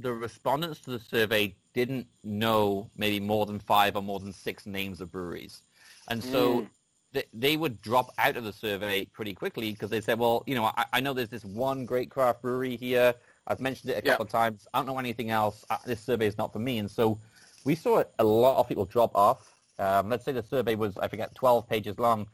the 0.00 0.12
respondents 0.12 0.80
to 0.80 0.90
the 0.90 0.98
survey 0.98 1.54
didn't 1.74 2.06
know 2.24 2.90
maybe 2.96 3.20
more 3.20 3.46
than 3.46 3.58
five 3.58 3.96
or 3.96 4.02
more 4.02 4.18
than 4.20 4.32
six 4.32 4.66
names 4.66 5.00
of 5.00 5.10
breweries. 5.12 5.62
And 6.08 6.22
so 6.22 6.62
Mm. 6.62 6.70
th- 7.14 7.28
they 7.32 7.56
would 7.56 7.80
drop 7.80 8.12
out 8.18 8.36
of 8.36 8.44
the 8.44 8.52
survey 8.52 9.04
pretty 9.06 9.34
quickly 9.34 9.72
because 9.72 9.90
they 9.90 10.00
said, 10.00 10.18
well, 10.18 10.42
you 10.46 10.54
know, 10.54 10.64
I, 10.64 10.86
I 10.94 11.00
know 11.00 11.12
there's 11.12 11.28
this 11.28 11.44
one 11.44 11.84
great 11.86 12.10
craft 12.10 12.42
brewery 12.42 12.76
here. 12.76 13.14
I've 13.46 13.60
mentioned 13.60 13.90
it 13.90 13.98
a 13.98 14.02
Yeah. 14.06 14.12
couple 14.12 14.26
of 14.26 14.30
times. 14.32 14.66
I 14.74 14.78
don't 14.78 14.86
know 14.86 14.98
anything 14.98 15.30
else. 15.30 15.64
Uh, 15.70 15.78
this 15.86 16.00
survey 16.00 16.26
is 16.26 16.38
not 16.38 16.52
for 16.52 16.58
me. 16.58 16.78
And 16.78 16.90
so 16.90 17.20
we 17.64 17.74
saw 17.74 18.02
a 18.18 18.24
lot 18.24 18.58
of 18.58 18.68
people 18.68 18.84
drop 18.86 19.14
off. 19.14 19.54
Um, 19.78 20.08
let's 20.10 20.24
say 20.24 20.32
the 20.32 20.42
survey 20.42 20.74
was, 20.74 20.96
I 20.98 21.08
forget, 21.08 21.34
12 21.34 21.68
pages 21.68 21.98
long. 21.98 22.26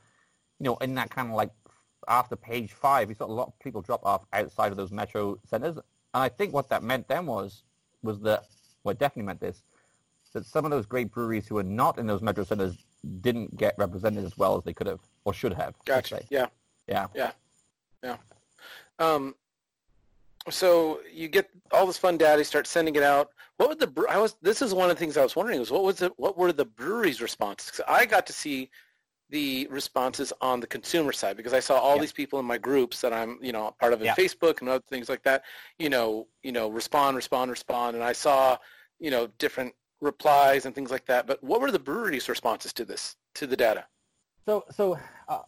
You 0.58 0.64
know, 0.64 0.76
in 0.76 0.94
that 0.94 1.10
kind 1.10 1.28
of 1.28 1.34
like 1.34 1.50
after 2.08 2.36
page 2.36 2.72
five, 2.72 3.08
we 3.08 3.14
saw 3.14 3.26
a 3.26 3.26
lot 3.26 3.48
of 3.48 3.58
people 3.58 3.82
drop 3.82 4.04
off 4.04 4.24
outside 4.32 4.70
of 4.70 4.76
those 4.76 4.90
metro 4.92 5.38
centers. 5.46 5.78
And 6.16 6.22
I 6.22 6.30
think 6.30 6.54
what 6.54 6.70
that 6.70 6.82
meant 6.82 7.08
then 7.08 7.26
was, 7.26 7.62
was 8.02 8.18
that, 8.20 8.46
well, 8.82 8.92
it 8.92 8.98
definitely 8.98 9.26
meant 9.26 9.38
this, 9.38 9.62
that 10.32 10.46
some 10.46 10.64
of 10.64 10.70
those 10.70 10.86
great 10.86 11.12
breweries 11.12 11.46
who 11.46 11.56
were 11.56 11.62
not 11.62 11.98
in 11.98 12.06
those 12.06 12.22
metro 12.22 12.42
centers 12.42 12.86
didn't 13.20 13.54
get 13.58 13.74
represented 13.76 14.24
as 14.24 14.38
well 14.38 14.56
as 14.56 14.64
they 14.64 14.72
could 14.72 14.86
have 14.86 15.00
or 15.26 15.34
should 15.34 15.52
have. 15.52 15.74
Gotcha. 15.84 16.16
say. 16.16 16.26
Yeah. 16.30 16.46
Yeah. 16.88 17.08
Yeah. 18.02 18.16
Um, 18.98 19.34
so 20.48 21.00
you 21.12 21.28
get 21.28 21.50
all 21.70 21.86
this 21.86 21.98
fun 21.98 22.16
data, 22.16 22.38
you 22.38 22.44
start 22.44 22.66
sending 22.66 22.96
it 22.96 23.02
out. 23.02 23.32
What 23.58 23.68
would 23.68 23.78
the 23.78 24.06
I 24.08 24.16
was 24.18 24.36
this 24.40 24.62
is 24.62 24.72
one 24.72 24.88
of 24.88 24.96
the 24.96 24.98
things 24.98 25.18
I 25.18 25.22
was 25.22 25.36
wondering 25.36 25.60
was 25.60 25.70
what 25.70 25.82
was 25.82 26.00
it 26.00 26.12
what 26.16 26.38
were 26.38 26.50
the 26.50 26.64
breweries' 26.64 27.20
responses? 27.20 27.70
'Cause 27.70 27.84
I 27.86 28.06
got 28.06 28.26
to 28.28 28.32
see 28.32 28.70
the 29.30 29.66
responses 29.70 30.32
on 30.40 30.60
the 30.60 30.66
consumer 30.66 31.12
side 31.12 31.36
because 31.36 31.52
I 31.52 31.60
saw 31.60 31.78
all 31.78 31.96
Yeah. 31.96 32.02
these 32.02 32.12
people 32.12 32.38
in 32.38 32.44
my 32.44 32.58
groups 32.58 33.00
that 33.00 33.12
I'm 33.12 33.38
you 33.42 33.52
know 33.52 33.74
part 33.80 33.92
of 33.92 34.00
in 34.00 34.06
Yeah. 34.06 34.14
Facebook 34.14 34.60
and 34.60 34.68
other 34.68 34.84
things 34.88 35.08
like 35.08 35.22
that. 35.24 35.44
You 35.78 35.90
know, 35.90 36.28
you 36.42 36.52
know, 36.52 36.68
respond, 36.68 37.16
respond, 37.16 37.50
respond, 37.50 37.96
and 37.96 38.04
I 38.04 38.12
saw 38.12 38.56
you 38.98 39.10
know 39.10 39.26
different 39.38 39.74
replies 40.00 40.66
and 40.66 40.74
things 40.74 40.90
like 40.90 41.06
that. 41.06 41.26
But 41.26 41.42
what 41.42 41.60
were 41.60 41.70
the 41.70 41.78
breweries' 41.78 42.28
responses 42.28 42.72
to 42.74 42.84
this 42.84 43.16
to 43.34 43.46
the 43.46 43.56
data? 43.56 43.86
So, 44.44 44.64
so 44.70 44.96
uh, 45.28 45.40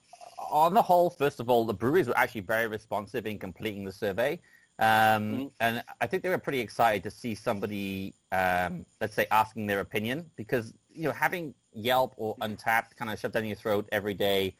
on 0.51 0.75
the 0.75 0.83
whole, 0.83 1.09
first 1.11 1.39
of 1.39 1.49
all, 1.49 1.65
the 1.65 1.75
breweries 1.75 2.09
were 2.09 2.19
actually 2.19 2.41
very 2.41 2.67
responsive 2.67 3.27
in 3.27 3.39
completing 3.39 3.85
the 3.85 3.93
survey. 3.93 4.41
Um, 4.81 4.87
Mhm. 4.89 5.53
And 5.61 5.85
I 6.01 6.07
think 6.07 6.23
they 6.23 6.29
were 6.29 6.39
pretty 6.39 6.61
excited 6.61 7.03
to 7.05 7.11
see 7.11 7.35
somebody, 7.35 8.15
um, 8.33 8.87
let's 9.01 9.15
say, 9.15 9.27
asking 9.31 9.67
their 9.67 9.81
opinion 9.81 10.31
because, 10.37 10.73
you 10.99 11.05
know, 11.05 11.13
having 11.13 11.55
Yelp 11.73 12.15
or 12.17 12.37
Untappd 12.39 12.97
kind 12.97 13.11
of 13.11 13.19
shoved 13.21 13.35
down 13.35 13.45
your 13.47 13.57
throat 13.57 13.89
every 13.93 14.15
day 14.15 14.57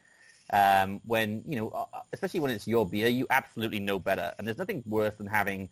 um, 0.53 1.01
when, 1.05 1.43
you 1.45 1.57
know, 1.57 1.69
uh, 1.69 1.99
especially 2.13 2.39
when 2.39 2.51
it's 2.51 2.65
your 2.65 2.87
beer, 2.87 3.09
you 3.09 3.27
absolutely 3.29 3.79
know 3.79 3.99
better. 3.99 4.33
And 4.37 4.47
there's 4.47 4.57
nothing 4.57 4.81
worse 4.87 5.15
than 5.17 5.27
having, 5.27 5.69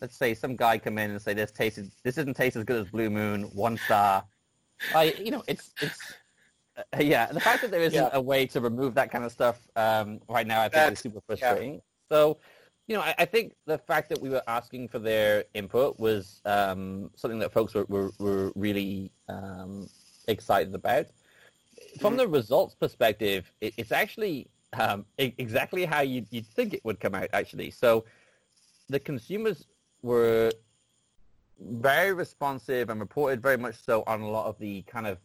let's 0.00 0.16
say, 0.16 0.32
some 0.32 0.54
guy 0.54 0.78
come 0.78 0.96
in 0.98 1.10
and 1.10 1.20
say, 1.20 1.34
this 1.34 1.50
tasted, 1.50 1.90
this 2.04 2.14
doesn't 2.14 2.34
taste 2.34 2.56
as 2.56 2.64
good 2.64 2.80
as 2.80 2.88
Blue 2.90 3.10
Moon, 3.10 3.42
one 3.52 3.76
star. 3.78 4.24
I, 4.94 5.14
you 5.18 5.32
know, 5.32 5.42
it's, 5.48 5.72
it's, 5.82 5.98
uh, 6.78 6.82
yeah, 7.00 7.26
the 7.32 7.40
fact 7.40 7.62
that 7.62 7.72
there 7.72 7.82
isn't 7.82 8.00
Yeah. 8.00 8.10
a 8.12 8.20
way 8.20 8.46
to 8.46 8.60
remove 8.60 8.94
that 8.94 9.10
kind 9.10 9.24
of 9.24 9.32
stuff 9.32 9.58
um, 9.74 10.20
right 10.28 10.46
now, 10.46 10.60
I 10.60 10.64
think 10.64 10.72
That's- 10.74 10.92
is 10.92 11.00
super 11.00 11.20
frustrating. 11.26 11.82
So, 12.08 12.38
you 12.86 12.96
know, 12.96 13.02
I, 13.02 13.14
I 13.18 13.24
think 13.24 13.54
the 13.66 13.78
fact 13.78 14.08
that 14.10 14.20
we 14.20 14.28
were 14.28 14.42
asking 14.46 14.88
for 14.88 14.98
their 14.98 15.44
input 15.54 15.98
was 15.98 16.40
um, 16.44 17.10
something 17.16 17.38
that 17.40 17.52
folks 17.52 17.74
were, 17.74 17.84
were, 17.88 18.10
were 18.18 18.52
really 18.54 19.10
um, 19.28 19.88
excited 20.28 20.74
about. 20.74 21.06
From 22.00 22.14
Mhm. 22.14 22.18
the 22.18 22.28
results 22.28 22.74
perspective, 22.74 23.50
it, 23.60 23.74
it's 23.76 23.92
actually 23.92 24.48
um, 24.78 25.04
e- 25.18 25.34
exactly 25.38 25.84
how 25.84 26.00
you'd, 26.00 26.26
you'd 26.30 26.46
think 26.46 26.74
it 26.74 26.84
would 26.84 27.00
come 27.00 27.14
out, 27.14 27.28
actually. 27.32 27.70
So 27.70 28.04
the 28.88 29.00
consumers 29.00 29.66
were 30.02 30.52
very 31.58 32.12
responsive 32.12 32.90
and 32.90 33.00
reported 33.00 33.42
very 33.42 33.56
much 33.56 33.76
so 33.82 34.04
on 34.06 34.20
a 34.20 34.28
lot 34.28 34.46
of 34.46 34.58
the 34.58 34.82
kind 34.82 35.06
of 35.06 35.18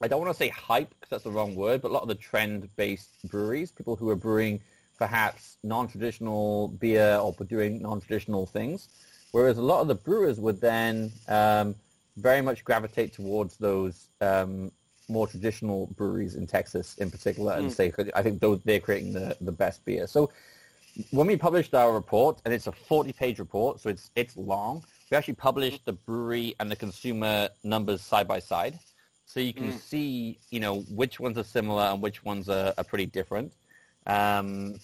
I 0.00 0.06
don't 0.06 0.20
want 0.20 0.32
to 0.32 0.38
say 0.38 0.48
hype 0.48 0.90
because 0.90 1.10
that's 1.10 1.24
the 1.24 1.32
wrong 1.32 1.56
word, 1.56 1.82
but 1.82 1.90
a 1.90 1.94
lot 1.94 2.02
of 2.02 2.08
the 2.08 2.14
trend-based 2.14 3.28
breweries, 3.28 3.72
people 3.72 3.96
who 3.96 4.08
are 4.10 4.16
brewing 4.16 4.60
perhaps 4.98 5.58
non-traditional 5.62 6.68
beer 6.68 7.16
or 7.22 7.32
doing 7.44 7.80
non-traditional 7.80 8.46
things, 8.46 8.88
whereas 9.32 9.58
a 9.58 9.62
lot 9.62 9.80
of 9.80 9.88
the 9.88 9.94
brewers 9.94 10.40
would 10.40 10.60
then 10.60 11.12
um, 11.28 11.74
very 12.16 12.40
much 12.42 12.64
gravitate 12.64 13.12
towards 13.12 13.56
those 13.56 14.08
um, 14.20 14.70
more 15.08 15.26
traditional 15.26 15.86
breweries 15.96 16.34
in 16.34 16.46
Texas 16.46 16.96
in 16.98 17.10
particular 17.10 17.52
and 17.54 17.68
Mm. 17.68 17.72
say, 17.72 17.92
I 18.14 18.22
think 18.22 18.40
those, 18.40 18.60
they're 18.64 18.80
creating 18.80 19.12
the, 19.12 19.36
the 19.40 19.52
best 19.52 19.84
beer. 19.84 20.06
So 20.06 20.30
when 21.10 21.26
we 21.26 21.36
published 21.36 21.74
our 21.74 21.92
report, 21.92 22.40
and 22.44 22.52
it's 22.52 22.66
a 22.66 22.72
40-page 22.72 23.38
report, 23.38 23.80
so 23.80 23.88
it's 23.88 24.10
it's 24.16 24.36
long, 24.36 24.84
we 25.10 25.16
actually 25.16 25.34
published 25.34 25.84
the 25.84 25.92
brewery 25.92 26.54
and 26.60 26.70
the 26.70 26.76
consumer 26.76 27.48
numbers 27.62 28.00
side 28.02 28.26
by 28.28 28.40
side. 28.40 28.78
So 29.24 29.40
you 29.40 29.52
can 29.52 29.68
Mm. 29.68 29.78
see, 29.80 30.38
you 30.50 30.60
know, 30.60 30.80
which 31.00 31.20
ones 31.20 31.38
are 31.38 31.44
similar 31.44 31.84
and 31.84 32.02
which 32.02 32.24
ones 32.24 32.48
are, 32.48 32.74
are 32.76 32.84
pretty 32.84 33.06
different. 33.06 33.52
Um, 34.06 34.80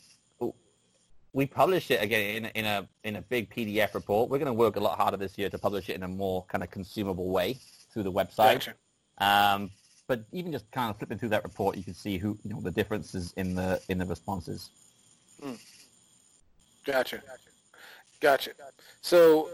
we 1.34 1.44
published 1.46 1.90
it 1.90 2.02
again 2.02 2.36
in, 2.36 2.44
a- 2.46 2.50
in 2.54 2.64
a 2.64 2.88
in 3.04 3.16
a 3.16 3.22
big 3.22 3.50
PDF 3.50 3.92
report. 3.92 4.30
We're 4.30 4.38
going 4.38 4.46
to 4.46 4.52
work 4.54 4.76
a 4.76 4.80
lot 4.80 4.96
harder 4.96 5.16
this 5.18 5.36
year 5.36 5.50
to 5.50 5.58
publish 5.58 5.90
it 5.90 5.96
in 5.96 6.02
a 6.04 6.08
more 6.08 6.44
kind 6.48 6.62
of 6.64 6.70
consumable 6.70 7.28
way 7.28 7.58
through 7.92 8.04
the 8.04 8.12
website. 8.12 8.64
Gotcha. 8.64 8.74
Um, 9.18 9.70
but 10.06 10.24
even 10.32 10.52
just 10.52 10.70
kind 10.70 10.90
of 10.90 10.96
flipping 10.98 11.18
through 11.18 11.30
that 11.30 11.42
report, 11.44 11.76
you 11.76 11.82
can 11.82 11.94
see 11.94 12.18
who 12.18 12.38
you 12.44 12.50
know 12.54 12.60
the 12.60 12.70
differences 12.70 13.34
in 13.36 13.54
the 13.54 13.80
in 13.88 13.98
the 13.98 14.06
responses. 14.06 14.70
Gotcha. 16.86 17.20
Gotcha. 18.20 18.50
So 19.00 19.48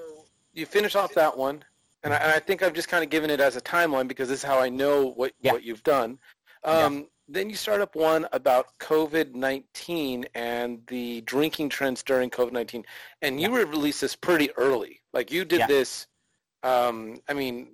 you 0.53 0.67
finish 0.67 0.95
off 0.97 1.15
that 1.15 1.37
one, 1.37 1.65
and 2.05 2.13
I, 2.13 2.17
and 2.19 2.33
I 2.33 2.39
think 2.41 2.63
I've 2.63 2.75
just 2.75 2.89
kind 2.89 3.03
of 3.03 3.11
given 3.11 3.31
it 3.31 3.41
as 3.41 3.57
a 3.57 3.61
timeline 3.61 4.07
because 4.09 4.29
this 4.29 4.41
is 4.41 4.45
how 4.45 4.59
I 4.61 4.69
know 4.69 5.07
what, 5.07 5.33
Yeah. 5.41 5.53
what 5.53 5.63
you've 5.63 5.83
done. 5.83 6.19
Um, 6.65 7.07
Then 7.33 7.49
you 7.49 7.55
start 7.55 7.81
up 7.81 7.95
one 7.95 8.27
about 8.33 8.77
COVID-19 8.81 10.25
and 10.35 10.81
the 10.89 11.21
drinking 11.21 11.69
trends 11.69 12.03
during 12.03 12.29
COVID-19, 12.29 12.85
and 13.23 13.41
you 13.41 13.57
released 13.57 14.01
this 14.01 14.17
pretty 14.17 14.51
early. 14.57 15.01
Like 15.13 15.31
you 15.31 15.45
did 15.45 15.61
Yeah. 15.61 15.67
this, 15.69 16.09
um, 16.65 17.21
I 17.29 17.35
mean, 17.35 17.71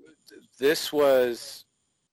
this 0.58 0.92
was, 0.92 1.64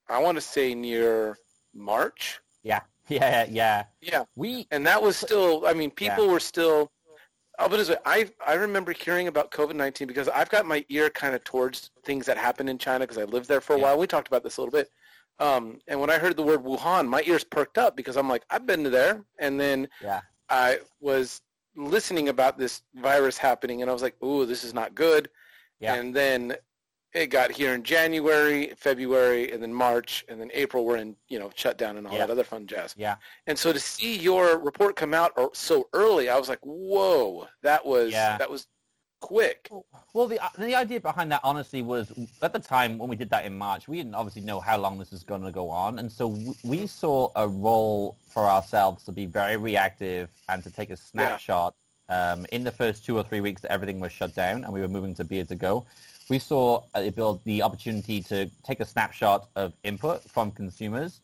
I 0.07 0.19
want 0.19 0.37
to 0.37 0.41
say 0.41 0.73
near 0.73 1.37
March. 1.73 2.39
Yeah, 2.65 2.79
yeah, 3.09 3.45
yeah. 3.49 3.83
Yeah. 3.99 4.23
We 4.37 4.65
And 4.71 4.87
that 4.87 5.03
was 5.03 5.17
still, 5.17 5.65
I 5.67 5.73
mean, 5.73 5.91
people 5.91 6.29
were 6.29 6.39
still. 6.39 6.89
I'll 7.59 7.67
put 7.67 7.75
it 7.75 7.85
this 7.85 7.89
way: 7.89 7.97
I 8.05 8.31
I 8.47 8.53
remember 8.53 8.93
hearing 8.93 9.27
about 9.27 9.51
COVID 9.51 9.75
nineteen 9.75 10.07
because 10.07 10.29
I've 10.29 10.49
got 10.49 10.65
my 10.65 10.85
ear 10.87 11.09
kind 11.09 11.35
of 11.35 11.43
towards 11.43 11.91
things 12.05 12.25
that 12.27 12.37
happen 12.37 12.69
in 12.69 12.77
China 12.77 12.99
because 13.01 13.17
I 13.17 13.25
lived 13.25 13.49
there 13.49 13.59
for 13.59 13.73
a 13.73 13.77
Yeah. 13.77 13.83
while. 13.83 13.97
We 13.99 14.07
talked 14.07 14.29
about 14.29 14.43
this 14.43 14.55
a 14.55 14.61
little 14.61 14.71
bit. 14.71 14.89
Um, 15.39 15.79
and 15.87 15.99
when 15.99 16.09
I 16.09 16.17
heard 16.19 16.37
the 16.37 16.43
word 16.43 16.63
Wuhan, 16.63 17.07
my 17.07 17.23
ears 17.25 17.43
perked 17.43 17.77
up 17.77 17.95
because 17.95 18.15
I'm 18.17 18.29
like, 18.29 18.43
I've 18.49 18.65
been 18.65 18.83
to 18.83 18.89
there. 18.89 19.23
And 19.39 19.59
then 19.59 19.87
Yeah. 20.01 20.21
I 20.49 20.79
was 20.99 21.41
listening 21.75 22.29
about 22.29 22.57
this 22.59 22.83
virus 22.95 23.37
happening, 23.37 23.81
and 23.81 23.89
I 23.89 23.93
was 23.93 24.03
like, 24.03 24.21
ooh, 24.23 24.45
this 24.45 24.63
is 24.63 24.73
not 24.73 24.93
good. 24.93 25.29
Yeah. 25.79 25.95
And 25.95 26.15
then 26.15 26.55
it 27.13 27.27
got 27.27 27.51
here 27.51 27.73
in 27.75 27.83
January, 27.83 28.73
February, 28.77 29.51
and 29.51 29.61
then 29.61 29.73
March, 29.73 30.23
and 30.29 30.39
then 30.41 30.49
April. 30.53 30.83
We're 30.85 30.97
in, 30.97 31.15
you 31.29 31.37
know, 31.39 31.51
shutdown 31.55 31.97
and 31.97 32.07
all 32.07 32.13
Yeah. 32.13 32.19
that 32.19 32.31
other 32.31 32.43
fun 32.43 32.65
jazz. 32.67 32.93
yeah. 32.97 33.15
And 33.47 33.57
so 33.57 33.71
to 33.73 33.79
see 33.79 34.15
your 34.17 34.57
report 34.57 34.95
come 34.95 35.13
out 35.13 35.33
so 35.55 35.89
early, 35.93 36.29
I 36.29 36.37
was 36.39 36.49
like, 36.49 36.59
"Whoa, 36.63 37.47
that 37.61 37.85
was 37.85 38.11
Yeah. 38.11 38.37
that 38.37 38.49
was 38.49 38.67
quick." 39.27 39.69
Well, 40.13 40.27
the 40.27 40.39
the 40.57 40.75
idea 40.75 40.99
behind 40.99 41.31
that, 41.31 41.41
honestly, 41.43 41.81
was 41.81 42.11
at 42.41 42.51
the 42.53 42.59
time 42.59 42.97
when 42.99 43.09
we 43.09 43.15
did 43.15 43.29
that 43.31 43.45
in 43.45 43.57
March, 43.57 43.87
we 43.87 43.97
didn't 43.97 44.15
obviously 44.15 44.43
know 44.49 44.59
how 44.59 44.77
long 44.77 44.99
this 44.99 45.11
was 45.11 45.23
going 45.23 45.43
to 45.43 45.51
go 45.51 45.69
on, 45.69 45.99
and 45.99 46.11
so 46.11 46.29
w- 46.29 46.55
we 46.63 46.87
saw 46.87 47.31
a 47.35 47.47
role 47.47 48.15
for 48.33 48.43
ourselves 48.55 49.03
to 49.05 49.11
be 49.11 49.25
very 49.25 49.57
reactive 49.57 50.29
and 50.49 50.63
to 50.63 50.69
take 50.79 50.89
a 50.89 50.97
snapshot 50.97 51.73
um, 52.09 52.45
in 52.51 52.63
the 52.63 52.71
first 52.71 53.05
two 53.05 53.17
or 53.17 53.23
three 53.23 53.41
weeks 53.41 53.61
that 53.61 53.71
everything 53.71 53.99
was 53.99 54.11
shut 54.11 54.33
down 54.35 54.63
and 54.63 54.73
we 54.73 54.81
were 54.81 54.87
moving 54.87 55.15
to 55.15 55.23
beer 55.23 55.45
to 55.45 55.55
go. 55.55 55.85
We 56.29 56.39
saw 56.39 56.83
uh, 56.93 57.09
build 57.11 57.43
the 57.43 57.61
opportunity 57.63 58.21
to 58.23 58.49
take 58.63 58.79
a 58.79 58.85
snapshot 58.85 59.49
of 59.55 59.73
input 59.83 60.23
from 60.23 60.51
consumers 60.51 61.21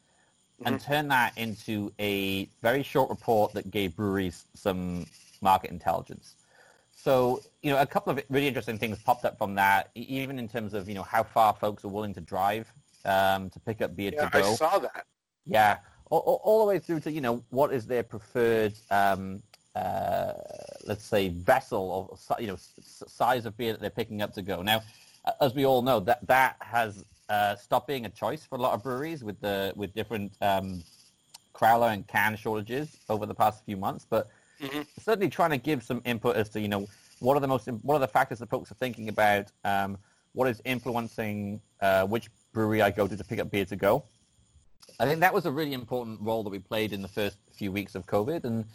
and 0.65 0.79
turn 0.79 1.07
that 1.09 1.37
into 1.37 1.91
a 1.99 2.45
very 2.61 2.83
short 2.83 3.09
report 3.09 3.53
that 3.53 3.71
gave 3.71 3.95
breweries 3.95 4.45
some 4.53 5.05
market 5.41 5.71
intelligence. 5.71 6.35
So, 7.09 7.41
you 7.63 7.71
know, 7.71 7.81
a 7.81 7.87
couple 7.87 8.11
of 8.11 8.21
really 8.29 8.47
interesting 8.47 8.77
things 8.77 8.99
popped 8.99 9.25
up 9.25 9.35
from 9.39 9.55
that, 9.55 9.89
even 9.95 10.37
in 10.37 10.47
terms 10.47 10.75
of, 10.75 10.87
you 10.87 10.93
know, 10.93 11.01
how 11.01 11.23
far 11.23 11.55
folks 11.55 11.83
are 11.83 11.87
willing 11.87 12.13
to 12.13 12.21
drive 12.21 12.71
um, 13.03 13.49
to 13.49 13.59
pick 13.59 13.81
up 13.81 13.95
beer 13.95 14.11
Yeah, 14.11 14.25
to 14.25 14.29
I 14.31 14.41
go. 14.41 14.53
saw 14.53 14.77
that. 14.77 15.07
Yeah, 15.47 15.79
all, 16.11 16.19
all, 16.19 16.41
all 16.43 16.59
the 16.59 16.65
way 16.65 16.77
through 16.77 16.99
to, 16.99 17.11
you 17.11 17.21
know, 17.21 17.43
what 17.49 17.73
is 17.73 17.87
their 17.87 18.03
preferred, 18.03 18.73
um, 18.91 19.41
uh, 19.75 20.33
let's 20.85 21.03
say, 21.03 21.29
vessel 21.29 22.15
or, 22.29 22.39
you 22.39 22.45
know, 22.45 22.57
size 22.79 23.47
of 23.47 23.57
beer 23.57 23.71
that 23.71 23.81
they're 23.81 23.89
picking 23.89 24.21
up 24.21 24.31
to 24.35 24.43
go. 24.43 24.61
Now, 24.61 24.83
as 25.41 25.55
we 25.55 25.65
all 25.65 25.81
know, 25.81 25.99
that, 26.01 26.27
that 26.27 26.57
has 26.59 27.03
uh, 27.27 27.55
stopped 27.55 27.87
being 27.87 28.05
a 28.05 28.09
choice 28.09 28.45
for 28.45 28.55
a 28.55 28.61
lot 28.61 28.75
of 28.75 28.83
breweries 28.83 29.23
with 29.23 29.41
the 29.41 29.73
with 29.75 29.95
different 29.95 30.31
um, 30.41 30.83
crowler 31.55 31.91
and 31.91 32.05
can 32.05 32.37
shortages 32.37 32.97
over 33.09 33.25
the 33.25 33.33
past 33.33 33.65
few 33.65 33.77
months. 33.77 34.05
But 34.07 34.29
Mhm. 34.61 34.85
certainly 34.99 35.29
trying 35.29 35.51
to 35.51 35.57
give 35.57 35.83
some 35.83 36.01
input 36.05 36.35
as 36.35 36.49
to, 36.49 36.59
you 36.59 36.67
know, 36.67 36.87
what 37.19 37.35
are 37.35 37.39
the 37.39 37.47
most, 37.47 37.67
what 37.67 37.95
are 37.95 37.99
the 37.99 38.07
factors 38.07 38.39
that 38.39 38.49
folks 38.49 38.71
are 38.71 38.75
thinking 38.75 39.09
about? 39.09 39.51
Um, 39.63 39.97
what 40.33 40.47
is 40.47 40.61
influencing 40.65 41.61
uh, 41.81 42.05
which 42.05 42.29
brewery 42.53 42.81
I 42.81 42.91
go 42.91 43.07
to 43.07 43.15
to 43.15 43.23
pick 43.23 43.39
up 43.39 43.51
beer 43.51 43.65
to 43.65 43.75
go? 43.75 44.03
I 44.99 45.05
think 45.05 45.19
that 45.21 45.33
was 45.33 45.45
a 45.45 45.51
really 45.51 45.73
important 45.73 46.19
role 46.21 46.43
that 46.43 46.49
we 46.49 46.59
played 46.59 46.93
in 46.93 47.01
the 47.01 47.07
first 47.07 47.37
few 47.53 47.71
weeks 47.71 47.95
of 47.95 48.05
COVID. 48.05 48.43
And 48.43 48.65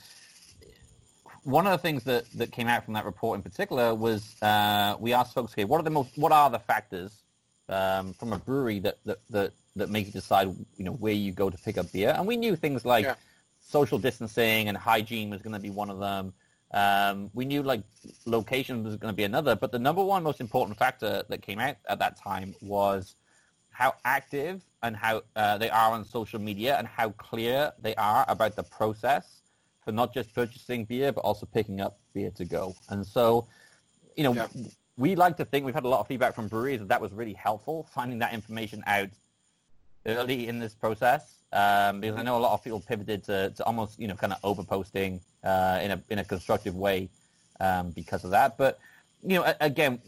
one 1.43 1.67
of 1.67 1.73
the 1.73 1.79
things 1.79 2.05
that, 2.05 2.25
that 2.33 2.51
came 2.53 2.69
out 2.69 2.85
from 2.85 2.95
that 2.95 3.05
report 3.05 3.37
in 3.37 3.43
particular 3.43 3.95
was 3.95 4.41
uh, 4.43 4.97
we 4.99 5.13
asked 5.13 5.35
folks, 5.35 5.53
okay, 5.53 5.65
what 5.65 5.81
are 5.81 5.85
the 5.85 5.91
most, 5.91 6.17
what 6.17 6.33
are 6.33 6.51
the 6.51 6.59
factors 6.59 7.23
um, 7.69 8.13
from 8.15 8.33
a 8.33 8.39
brewery 8.39 8.79
that, 8.81 8.99
that, 9.05 9.19
that, 9.31 9.53
that 9.77 9.91
make 9.91 10.07
you 10.07 10.13
decide, 10.13 10.49
you 10.77 10.85
know, 10.85 10.93
where 10.93 11.13
you 11.13 11.33
go 11.33 11.51
to 11.51 11.59
pick 11.59 11.79
up 11.79 11.91
beer? 11.93 12.15
And 12.17 12.27
we 12.27 12.37
knew 12.37 12.57
things 12.57 12.85
like 12.85 13.05
Yeah. 13.05 13.15
social 13.61 13.99
distancing 13.99 14.69
and 14.69 14.77
hygiene 14.77 15.31
was 15.31 15.43
going 15.43 15.55
to 15.55 15.61
be 15.61 15.71
one 15.71 15.91
of 15.91 15.99
them. 15.99 16.33
Um, 16.75 17.31
we 17.35 17.45
knew 17.45 17.63
like 17.63 17.83
location 18.27 18.83
was 18.83 18.97
going 18.97 19.13
to 19.13 19.17
be 19.17 19.23
another, 19.23 19.55
but 19.55 19.71
the 19.71 19.79
number 19.79 20.03
one 20.03 20.25
most 20.25 20.41
important 20.41 20.77
factor 20.77 21.23
that 21.29 21.41
came 21.41 21.61
out 21.61 21.77
at 21.89 22.01
that 22.01 22.17
time 22.17 22.53
was 22.61 23.15
how 23.71 23.95
active 24.05 24.61
and 24.83 24.97
how 24.97 25.23
uh, 25.37 25.57
they 25.57 25.71
are 25.71 25.93
on 25.93 26.05
social 26.05 26.41
media 26.41 26.77
and 26.77 26.89
how 26.89 27.11
clear 27.11 27.73
they 27.81 27.95
are 27.95 28.25
about 28.27 28.57
the 28.57 28.63
process 28.65 29.43
for 29.85 29.93
not 29.93 30.13
just 30.13 30.35
purchasing 30.35 30.85
beer 30.85 31.13
but 31.13 31.21
also 31.21 31.47
picking 31.47 31.81
up 31.81 31.99
beer 32.13 32.33
to 32.33 32.45
go. 32.45 32.75
And 32.89 33.07
so, 33.07 33.47
you 34.17 34.25
know, 34.25 34.35
yeah. 34.35 34.49
we 34.97 35.15
like 35.15 35.37
to 35.37 35.45
think 35.45 35.65
we've 35.65 35.75
had 35.77 35.85
a 35.85 35.89
lot 35.89 36.01
of 36.01 36.09
feedback 36.09 36.35
from 36.35 36.49
breweries 36.49 36.81
that 36.81 36.89
that 36.89 37.01
was 37.01 37.13
really 37.13 37.35
helpful 37.35 37.87
finding 37.95 38.19
that 38.19 38.35
information 38.35 38.83
out 38.89 39.11
early 40.07 40.49
in 40.49 40.59
this 40.59 40.75
process 40.75 41.37
um, 41.53 42.01
because 42.01 42.19
I 42.19 42.23
know 42.23 42.37
a 42.37 42.39
lot 42.39 42.53
of 42.53 42.65
people 42.65 42.81
pivoted 42.81 43.23
to, 43.25 43.51
to 43.51 43.65
almost 43.65 43.99
you 44.01 44.09
know 44.09 44.15
kind 44.15 44.33
of 44.33 44.41
over 44.43 44.65
posting 44.65 45.21
uh, 45.45 45.81
in 45.83 45.91
a 45.93 46.03
in 46.09 46.19
a 46.19 46.25
constructive 46.25 46.75
way 46.75 47.09
um, 47.61 47.91
because 47.91 48.25
of 48.25 48.31
that. 48.31 48.57
But 48.57 48.79
you 49.23 49.37
know, 49.37 49.55
again, 49.61 50.01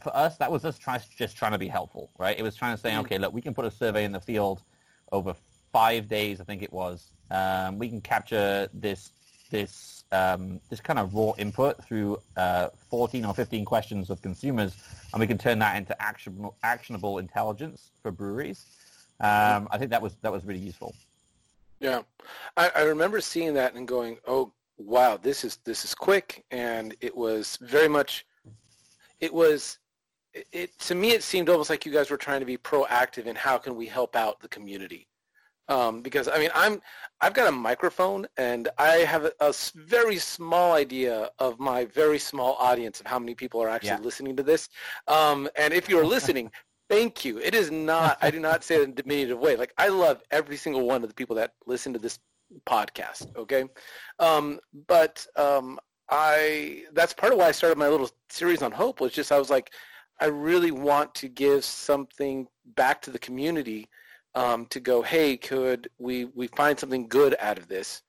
for 0.00 0.14
us, 0.16 0.36
that 0.38 0.50
was 0.50 0.64
us 0.64 0.78
trying 0.78 1.00
just 1.16 1.36
trying 1.36 1.52
to 1.52 1.58
be 1.58 1.68
helpful, 1.68 2.10
right? 2.18 2.38
It 2.38 2.42
was 2.42 2.56
trying 2.56 2.74
to 2.74 2.80
say, 2.80 2.90
mm-hmm. 2.90 3.00
okay, 3.00 3.18
look, 3.18 3.32
we 3.32 3.40
can 3.40 3.54
put 3.54 3.64
a 3.64 3.70
survey 3.70 4.04
in 4.04 4.12
the 4.12 4.20
field 4.20 4.62
over 5.10 5.34
five 5.72 6.08
days, 6.08 6.40
I 6.40 6.44
think 6.44 6.62
it 6.62 6.72
was. 6.72 7.10
Um, 7.30 7.78
we 7.78 7.88
can 7.88 8.00
capture 8.00 8.68
this 8.74 9.10
this 9.50 10.04
um, 10.12 10.60
this 10.68 10.80
kind 10.80 10.98
of 10.98 11.14
raw 11.14 11.32
input 11.38 11.82
through 11.84 12.18
uh, 12.36 12.68
14 12.90 13.24
or 13.24 13.34
15 13.34 13.64
questions 13.64 14.10
of 14.10 14.20
consumers, 14.20 14.74
and 15.12 15.20
we 15.20 15.26
can 15.26 15.38
turn 15.38 15.58
that 15.60 15.76
into 15.76 16.00
actionable 16.00 16.56
actionable 16.62 17.18
intelligence 17.18 17.90
for 18.02 18.10
breweries. 18.10 18.64
Um, 19.20 19.68
I 19.70 19.78
think 19.78 19.90
that 19.90 20.02
was 20.02 20.14
that 20.22 20.32
was 20.32 20.44
really 20.44 20.60
useful. 20.60 20.94
Yeah, 21.82 22.02
I, 22.56 22.70
I 22.76 22.82
remember 22.82 23.20
seeing 23.20 23.54
that 23.54 23.74
and 23.74 23.88
going, 23.88 24.18
"Oh, 24.26 24.52
wow, 24.78 25.16
this 25.16 25.44
is 25.44 25.56
this 25.64 25.84
is 25.84 25.94
quick," 25.96 26.44
and 26.52 26.94
it 27.00 27.14
was 27.14 27.58
very 27.60 27.88
much. 27.88 28.24
It 29.20 29.34
was 29.34 29.78
it, 30.32 30.46
it, 30.52 30.78
to 30.78 30.94
me 30.94 31.10
it 31.10 31.22
seemed 31.22 31.48
almost 31.48 31.70
like 31.70 31.84
you 31.84 31.92
guys 31.92 32.10
were 32.10 32.16
trying 32.16 32.40
to 32.40 32.46
be 32.46 32.56
proactive 32.56 33.26
in 33.26 33.36
how 33.36 33.58
can 33.58 33.76
we 33.76 33.86
help 33.86 34.16
out 34.16 34.40
the 34.40 34.48
community 34.48 35.08
um, 35.68 36.00
because 36.00 36.28
i 36.28 36.38
mean 36.38 36.50
i'm 36.54 36.80
i've 37.20 37.34
got 37.34 37.48
a 37.48 37.52
microphone 37.52 38.26
and 38.36 38.68
i 38.78 38.96
have 38.96 39.24
a, 39.24 39.32
a, 39.40 39.52
very 39.74 40.16
small 40.16 40.72
idea 40.72 41.30
of 41.38 41.58
my 41.60 41.84
very 41.84 42.18
small 42.18 42.54
audience 42.54 43.00
of 43.00 43.06
how 43.06 43.18
many 43.18 43.34
people 43.34 43.62
are 43.62 43.68
actually 43.68 43.90
yeah. 43.90 43.98
listening 43.98 44.34
to 44.36 44.42
this 44.42 44.68
um, 45.08 45.48
and 45.56 45.74
if 45.74 45.88
you're 45.88 46.06
listening 46.06 46.50
Thank 46.92 47.24
you. 47.24 47.38
It 47.38 47.54
is 47.54 47.70
not. 47.70 48.18
I 48.20 48.30
do 48.30 48.38
not 48.38 48.62
say 48.62 48.74
it 48.74 48.82
in 48.82 48.90
a 48.90 48.92
diminutive 48.92 49.38
way. 49.38 49.56
Like 49.56 49.72
I 49.78 49.88
love 49.88 50.20
every 50.30 50.58
single 50.58 50.86
one 50.86 51.02
of 51.02 51.08
the 51.08 51.14
people 51.14 51.34
that 51.36 51.54
listen 51.64 51.94
to 51.94 51.98
this 51.98 52.18
podcast. 52.66 53.34
Okay, 53.34 53.64
um, 54.18 54.60
but 54.86 55.26
um, 55.36 55.80
I 56.10 56.82
that's 56.92 57.14
part 57.14 57.32
of 57.32 57.38
why 57.38 57.46
I 57.46 57.52
started 57.52 57.78
my 57.78 57.88
little 57.88 58.10
series 58.28 58.60
on 58.60 58.72
hope 58.72 59.00
was 59.00 59.14
just 59.14 59.32
I 59.32 59.38
was 59.38 59.48
like, 59.48 59.72
I 60.20 60.26
really 60.26 60.70
want 60.70 61.14
to 61.14 61.28
give 61.28 61.64
something 61.64 62.46
back 62.76 63.00
to 63.02 63.10
the 63.10 63.18
community 63.18 63.88
um, 64.34 64.66
to 64.66 64.78
go. 64.78 65.00
Hey, 65.00 65.38
could 65.38 65.88
we 65.98 66.26
we 66.26 66.48
find 66.48 66.78
something 66.78 67.08
good 67.08 67.36
out 67.40 67.56
of 67.56 67.68
this? 67.68 68.02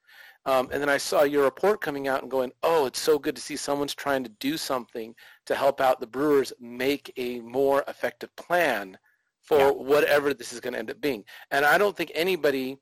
Um, 0.46 0.70
and 0.72 0.82
then 0.82 0.89
I 0.89 0.98
saw 0.98 1.24
your 1.24 1.44
report 1.44 1.80
coming 1.80 2.08
out 2.08 2.22
and 2.22 2.30
going, 2.30 2.52
oh, 2.64 2.86
it's 2.86 3.00
so 3.00 3.18
good 3.18 3.36
to 3.36 3.41
see 3.41 3.56
someone's 3.56 3.96
trying 3.96 4.24
to 4.24 4.30
do 4.39 4.58
something 4.58 5.16
to 5.46 5.56
help 5.56 5.80
out 5.80 6.00
the 6.00 6.08
brewers 6.08 6.52
make 6.60 7.14
a 7.16 7.39
more 7.39 7.84
effective 7.88 8.36
plan 8.36 8.98
for 9.41 9.58
yeah. 9.58 9.70
whatever 9.70 10.34
this 10.34 10.52
is 10.52 10.60
going 10.60 10.74
to 10.74 10.80
end 10.80 10.91
up 10.91 11.00
being. 11.00 11.24
And 11.52 11.66
I 11.66 11.78
don't 11.78 11.96
think 11.96 12.12
anybody 12.14 12.78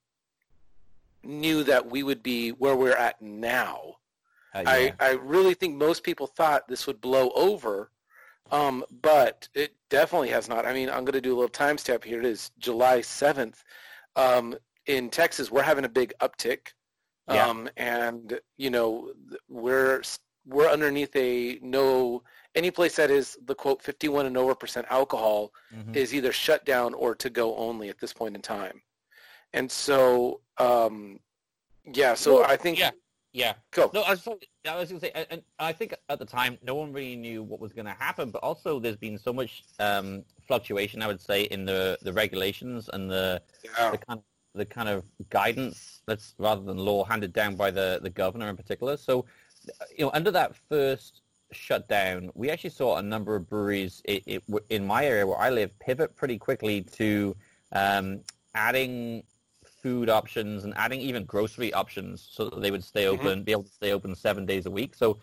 knew 1.24 1.64
that 1.64 1.86
we 1.86 2.03
would 2.03 2.24
be 2.24 2.49
where 2.49 2.76
we're 2.76 2.95
at 2.95 3.22
now. 3.22 3.95
Uh, 4.55 4.64
yeah. 4.64 4.72
I, 4.72 4.93
I 4.99 5.12
really 5.14 5.53
think 5.53 5.76
most 5.76 6.03
people 6.03 6.28
thought 6.28 6.68
this 6.68 6.88
would 6.88 6.99
blow 6.99 7.30
over, 7.36 7.91
um, 8.51 8.84
but 9.01 9.47
it 9.53 9.76
definitely 9.89 10.30
has 10.30 10.49
not. 10.49 10.66
I 10.66 10.74
mean, 10.74 10.89
I'm 10.89 11.05
going 11.05 11.14
to 11.14 11.22
do 11.22 11.34
a 11.34 11.38
little 11.38 11.49
timestamp 11.49 12.03
here. 12.03 12.20
It 12.20 12.26
is 12.26 12.51
July 12.59 12.99
7th. 12.99 13.64
Um, 14.16 14.55
in 14.88 15.09
Texas, 15.09 15.51
we're 15.51 15.62
having 15.62 15.86
a 15.86 15.89
big 15.89 16.14
uptick. 16.22 16.74
Yeah. 17.34 17.47
Um, 17.47 17.69
and 17.77 18.39
you 18.57 18.69
know 18.69 19.11
we're 19.49 20.01
we're 20.45 20.69
underneath 20.69 21.15
a 21.15 21.59
no 21.61 22.23
any 22.55 22.71
place 22.71 22.95
that 22.97 23.09
is 23.09 23.38
the 23.45 23.55
quote 23.55 23.82
51 23.82 24.25
and 24.25 24.38
over 24.38 24.55
percent 24.55 24.86
alcohol 24.89 25.53
mm-hmm. 25.73 25.95
is 25.95 26.13
either 26.13 26.32
shut 26.32 26.65
down 26.65 26.93
or 26.93 27.15
to 27.15 27.29
go 27.29 27.55
only 27.55 27.89
at 27.89 27.99
this 27.99 28.11
point 28.11 28.36
in 28.36 28.41
time. 28.41 28.82
And 29.53 29.71
so 29.71 30.41
um, 30.57 31.19
yeah, 31.86 32.13
so 32.13 32.39
well, 32.39 32.49
I 32.49 32.57
think 32.57 32.79
yeah. 32.79 32.91
Yeah. 33.34 33.53
Go. 33.71 33.89
No, 33.93 34.01
I 34.01 34.11
was, 34.11 34.27
I 34.27 34.75
was 34.75 34.89
going 34.89 34.99
to 34.99 35.07
say, 35.07 35.25
and 35.29 35.41
I 35.57 35.71
think 35.71 35.95
at 36.09 36.19
the 36.19 36.25
time, 36.25 36.57
no 36.63 36.75
one 36.75 36.91
really 36.91 37.15
knew 37.15 37.43
what 37.43 37.59
was 37.59 37.71
going 37.71 37.86
to 37.86 37.95
happen. 37.97 38.29
But 38.29 38.39
also, 38.39 38.79
there's 38.79 38.97
been 38.97 39.17
so 39.17 39.32
much 39.32 39.63
um, 39.79 40.23
fluctuation, 40.47 41.01
I 41.01 41.07
would 41.07 41.21
say, 41.21 41.43
in 41.43 41.65
the, 41.65 41.97
the 42.01 42.11
regulations 42.11 42.89
and 42.91 43.09
the, 43.09 43.41
yeah. 43.63 43.91
the 43.91 43.97
kind 43.97 44.19
of 44.19 44.23
the 44.53 44.65
kind 44.65 44.89
of 44.89 45.03
guidance 45.29 46.01
that's 46.05 46.35
rather 46.37 46.61
than 46.61 46.77
law 46.77 47.03
handed 47.03 47.33
down 47.33 47.55
by 47.55 47.71
the, 47.71 47.99
the 48.01 48.09
governor 48.09 48.49
in 48.49 48.57
particular. 48.57 48.97
So, 48.97 49.25
you 49.97 50.05
know, 50.05 50.11
under 50.13 50.31
that 50.31 50.55
first 50.69 51.21
shutdown, 51.51 52.31
we 52.33 52.49
actually 52.49 52.71
saw 52.71 52.97
a 52.97 53.01
number 53.01 53.35
of 53.35 53.49
breweries 53.49 54.01
it, 54.05 54.23
it, 54.25 54.43
in 54.69 54.85
my 54.85 55.05
area 55.05 55.25
where 55.25 55.37
I 55.37 55.49
live 55.49 55.77
pivot 55.79 56.15
pretty 56.15 56.37
quickly 56.37 56.81
to 56.81 57.35
um, 57.71 58.21
adding 58.55 59.23
food 59.81 60.09
options 60.09 60.63
and 60.63 60.73
adding 60.75 61.01
even 61.01 61.25
grocery 61.25 61.73
options 61.73 62.27
so 62.29 62.49
that 62.49 62.61
they 62.61 62.71
would 62.71 62.83
stay 62.83 63.05
mm-hmm. 63.05 63.19
open, 63.19 63.37
mm-hmm. 63.37 63.43
be 63.43 63.51
able 63.51 63.63
to 63.63 63.71
stay 63.71 63.93
open 63.93 64.15
seven 64.15 64.45
days 64.45 64.65
a 64.65 64.71
week. 64.71 64.95
So, 64.95 65.17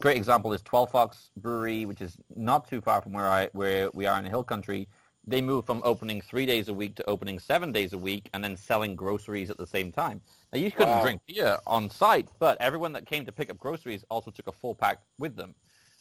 great 0.00 0.16
example 0.16 0.52
is 0.52 0.62
12 0.62 0.90
Fox 0.90 1.30
Brewery, 1.36 1.84
which 1.86 2.00
is 2.00 2.16
not 2.36 2.68
too 2.68 2.80
far 2.80 3.02
from 3.02 3.12
where 3.12 3.28
I 3.28 3.48
where 3.52 3.90
we 3.92 4.06
are 4.06 4.18
in 4.18 4.24
the 4.24 4.30
Hill 4.30 4.44
Country 4.44 4.88
they 5.30 5.40
moved 5.40 5.66
from 5.66 5.80
opening 5.84 6.20
three 6.20 6.44
days 6.44 6.68
a 6.68 6.74
week 6.74 6.96
to 6.96 7.08
opening 7.08 7.38
seven 7.38 7.72
days 7.72 7.92
a 7.92 7.98
week 7.98 8.28
and 8.34 8.42
then 8.42 8.56
selling 8.56 8.96
groceries 8.96 9.50
at 9.50 9.56
the 9.56 9.66
same 9.66 9.92
time. 9.92 10.20
Now, 10.52 10.58
you 10.58 10.70
couldn't 10.70 10.96
wow. 10.96 11.02
drink 11.02 11.22
beer 11.26 11.58
on 11.66 11.88
site, 11.88 12.28
but 12.38 12.60
everyone 12.60 12.92
that 12.94 13.06
came 13.06 13.24
to 13.26 13.32
pick 13.32 13.50
up 13.50 13.58
groceries 13.58 14.04
also 14.10 14.30
took 14.30 14.48
a 14.48 14.52
full 14.52 14.74
pack 14.74 15.00
with 15.18 15.36
them. 15.36 15.54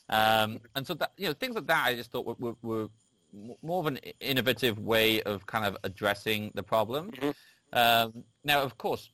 Um, 0.10 0.60
and 0.76 0.86
so, 0.86 0.96
that, 0.96 1.12
you 1.18 1.28
know, 1.28 1.34
things 1.34 1.56
like 1.56 1.68
that 1.68 1.86
I 1.86 1.96
just 1.96 2.12
thought 2.12 2.26
were, 2.26 2.36
were, 2.40 2.56
were, 2.62 2.88
more 3.62 3.80
of 3.80 3.86
an 3.86 4.00
innovative 4.20 4.80
way 4.80 5.22
of 5.22 5.46
kind 5.46 5.64
of 5.64 5.78
addressing 5.84 6.52
the 6.56 6.64
problem. 6.64 7.12
Mm-hmm. 7.12 7.30
Um, 7.78 8.24
now, 8.44 8.64
of 8.64 8.76
course, 8.80 9.12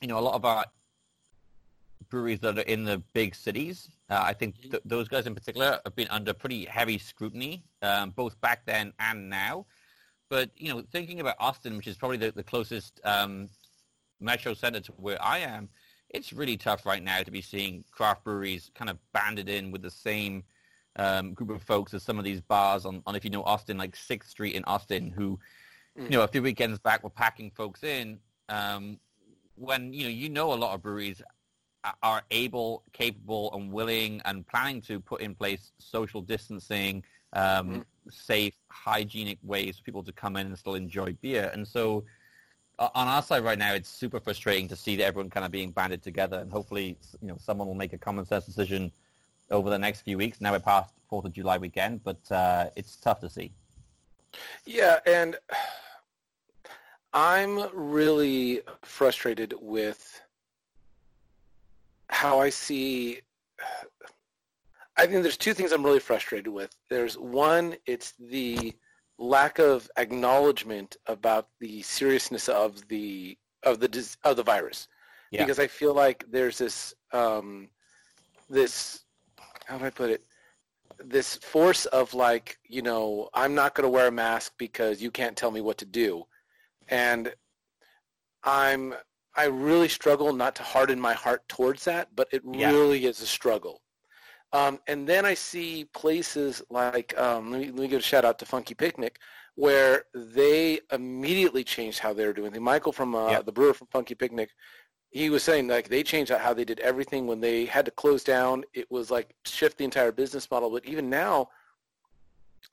you 0.00 0.06
know, 0.06 0.16
a 0.16 0.20
lot 0.20 0.34
of 0.34 0.44
our 0.44 0.64
breweries 2.08 2.40
that 2.40 2.58
are 2.58 2.62
in 2.62 2.84
the 2.84 3.02
big 3.12 3.34
cities. 3.34 3.90
Uh, 4.10 4.20
I 4.22 4.32
think 4.32 4.60
th- 4.62 4.82
those 4.84 5.08
guys 5.08 5.26
in 5.26 5.34
particular 5.34 5.80
have 5.84 5.94
been 5.94 6.08
under 6.08 6.32
pretty 6.32 6.64
heavy 6.64 6.98
scrutiny, 6.98 7.64
um, 7.82 8.10
both 8.10 8.40
back 8.40 8.64
then 8.66 8.92
and 8.98 9.28
now. 9.28 9.66
But 10.28 10.50
you 10.56 10.72
know, 10.72 10.82
thinking 10.92 11.20
about 11.20 11.36
Austin, 11.38 11.76
which 11.76 11.86
is 11.86 11.96
probably 11.96 12.18
the, 12.18 12.32
the 12.32 12.42
closest 12.42 13.00
um, 13.04 13.48
metro 14.20 14.54
center 14.54 14.80
to 14.80 14.92
where 14.92 15.22
I 15.22 15.38
am, 15.38 15.68
it's 16.10 16.32
really 16.32 16.56
tough 16.56 16.86
right 16.86 17.02
now 17.02 17.22
to 17.22 17.30
be 17.30 17.42
seeing 17.42 17.84
craft 17.90 18.24
breweries 18.24 18.70
kind 18.74 18.90
of 18.90 18.98
banded 19.12 19.48
in 19.48 19.70
with 19.70 19.82
the 19.82 19.90
same 19.90 20.42
um, 20.96 21.32
group 21.32 21.50
of 21.50 21.62
folks 21.62 21.94
as 21.94 22.02
some 22.02 22.18
of 22.18 22.24
these 22.24 22.40
bars 22.40 22.84
on, 22.84 23.02
on, 23.06 23.14
if 23.14 23.24
you 23.24 23.30
know 23.30 23.42
Austin, 23.42 23.78
like 23.78 23.94
Sixth 23.94 24.30
Street 24.30 24.54
in 24.54 24.64
Austin, 24.64 25.10
who, 25.10 25.38
mm. 25.98 26.04
you 26.04 26.10
know, 26.10 26.22
a 26.22 26.28
few 26.28 26.42
weekends 26.42 26.78
back 26.78 27.04
were 27.04 27.10
packing 27.10 27.50
folks 27.50 27.84
in. 27.84 28.18
Um, 28.48 28.98
when 29.54 29.92
you 29.92 30.04
know 30.04 30.10
you 30.10 30.28
know 30.28 30.52
a 30.52 30.54
lot 30.54 30.74
of 30.74 30.82
breweries 30.82 31.20
are 32.02 32.22
able, 32.30 32.82
capable, 32.92 33.52
and 33.54 33.72
willing 33.72 34.20
and 34.24 34.46
planning 34.46 34.80
to 34.82 35.00
put 35.00 35.20
in 35.20 35.34
place 35.34 35.72
social 35.78 36.20
distancing, 36.20 37.04
um, 37.32 37.42
mm-hmm. 37.42 37.80
safe, 38.10 38.54
hygienic 38.68 39.38
ways 39.42 39.78
for 39.78 39.84
people 39.84 40.02
to 40.02 40.12
come 40.12 40.36
in 40.36 40.46
and 40.46 40.58
still 40.58 40.74
enjoy 40.74 41.12
beer. 41.20 41.50
And 41.52 41.66
so 41.66 42.04
uh, 42.78 42.88
on 42.94 43.08
our 43.08 43.22
side 43.22 43.44
right 43.44 43.58
now, 43.58 43.74
it's 43.74 43.88
super 43.88 44.20
frustrating 44.20 44.68
to 44.68 44.76
see 44.76 44.96
that 44.96 45.04
everyone 45.04 45.30
kind 45.30 45.44
of 45.44 45.52
being 45.52 45.70
banded 45.70 46.02
together. 46.02 46.38
And 46.38 46.50
hopefully, 46.50 46.96
you 47.20 47.28
know, 47.28 47.36
someone 47.38 47.66
will 47.66 47.74
make 47.74 47.92
a 47.92 47.98
common 47.98 48.24
sense 48.24 48.46
decision 48.46 48.92
over 49.50 49.70
the 49.70 49.78
next 49.78 50.02
few 50.02 50.18
weeks. 50.18 50.40
Now 50.40 50.52
we're 50.52 50.60
past 50.60 50.94
Fourth 51.08 51.24
of 51.24 51.32
July 51.32 51.58
weekend, 51.58 52.04
but 52.04 52.20
uh, 52.30 52.70
it's 52.76 52.96
tough 52.96 53.20
to 53.20 53.30
see. 53.30 53.52
Yeah, 54.64 54.98
and 55.06 55.36
I'm 57.12 57.68
really 57.72 58.60
frustrated 58.82 59.54
with 59.60 60.20
how 62.08 62.40
I 62.40 62.50
see 62.50 63.20
I 64.98 65.06
think 65.06 65.22
there's 65.22 65.36
two 65.36 65.54
things 65.54 65.70
I'm 65.70 65.84
really 65.84 66.00
frustrated 66.00 66.48
with. 66.48 66.74
There's 66.90 67.16
one, 67.16 67.76
it's 67.86 68.14
the 68.18 68.74
lack 69.16 69.60
of 69.60 69.88
acknowledgement 69.96 70.96
about 71.06 71.48
the 71.60 71.82
seriousness 71.82 72.48
of 72.48 72.86
the 72.88 73.38
of 73.62 73.78
the 73.78 74.16
of 74.24 74.36
the 74.36 74.42
virus, 74.42 74.88
yeah. 75.30 75.42
because 75.42 75.60
I 75.60 75.68
feel 75.68 75.94
like 75.94 76.24
there's 76.30 76.58
this 76.58 76.94
um, 77.12 77.68
this 78.50 79.04
how 79.66 79.78
do 79.78 79.84
I 79.84 79.90
put 79.90 80.10
it 80.10 80.24
this 81.04 81.36
force 81.36 81.86
of 81.86 82.12
like 82.12 82.58
you 82.68 82.82
know 82.82 83.28
I'm 83.34 83.54
not 83.54 83.76
going 83.76 83.84
to 83.84 83.90
wear 83.90 84.08
a 84.08 84.12
mask 84.12 84.54
because 84.58 85.00
you 85.00 85.12
can't 85.12 85.36
tell 85.36 85.52
me 85.52 85.60
what 85.60 85.78
to 85.78 85.84
do, 85.84 86.24
and 86.88 87.32
I'm 88.42 88.94
I 89.38 89.44
really 89.44 89.88
struggle 89.88 90.32
not 90.32 90.56
to 90.56 90.64
harden 90.64 90.98
my 91.00 91.14
heart 91.14 91.48
towards 91.48 91.84
that, 91.84 92.08
but 92.16 92.26
it 92.32 92.42
Yeah. 92.44 92.72
really 92.72 93.06
is 93.06 93.22
a 93.22 93.26
struggle. 93.26 93.80
Um, 94.52 94.80
and 94.88 95.06
then 95.06 95.24
I 95.24 95.34
see 95.34 95.84
places 95.94 96.60
like, 96.70 97.16
um, 97.16 97.52
let, 97.52 97.60
me, 97.60 97.66
let 97.66 97.76
me 97.76 97.88
give 97.88 98.00
a 98.00 98.02
shout 98.02 98.24
out 98.24 98.38
to 98.40 98.46
Funky 98.46 98.74
Picnic, 98.74 99.20
where 99.54 100.04
they 100.12 100.80
immediately 100.90 101.62
changed 101.62 102.00
how 102.00 102.12
they 102.12 102.26
were 102.26 102.32
doing 102.32 102.50
things. 102.50 102.62
Michael 102.62 102.92
from 102.92 103.14
uh, 103.14 103.30
Yep. 103.30 103.46
the 103.46 103.52
brewer 103.52 103.74
from 103.74 103.86
Funky 103.88 104.16
Picnic, 104.16 104.50
he 105.10 105.30
was 105.30 105.44
saying 105.44 105.68
like 105.68 105.88
they 105.88 106.02
changed 106.02 106.32
how 106.32 106.52
they 106.52 106.64
did 106.64 106.80
everything 106.80 107.26
when 107.28 107.40
they 107.40 107.64
had 107.64 107.84
to 107.84 107.90
close 107.92 108.24
down. 108.24 108.64
It 108.74 108.90
was 108.90 109.10
like 109.10 109.34
shift 109.44 109.78
the 109.78 109.84
entire 109.84 110.12
business 110.12 110.50
model. 110.50 110.70
But 110.70 110.84
even 110.84 111.08
now, 111.08 111.48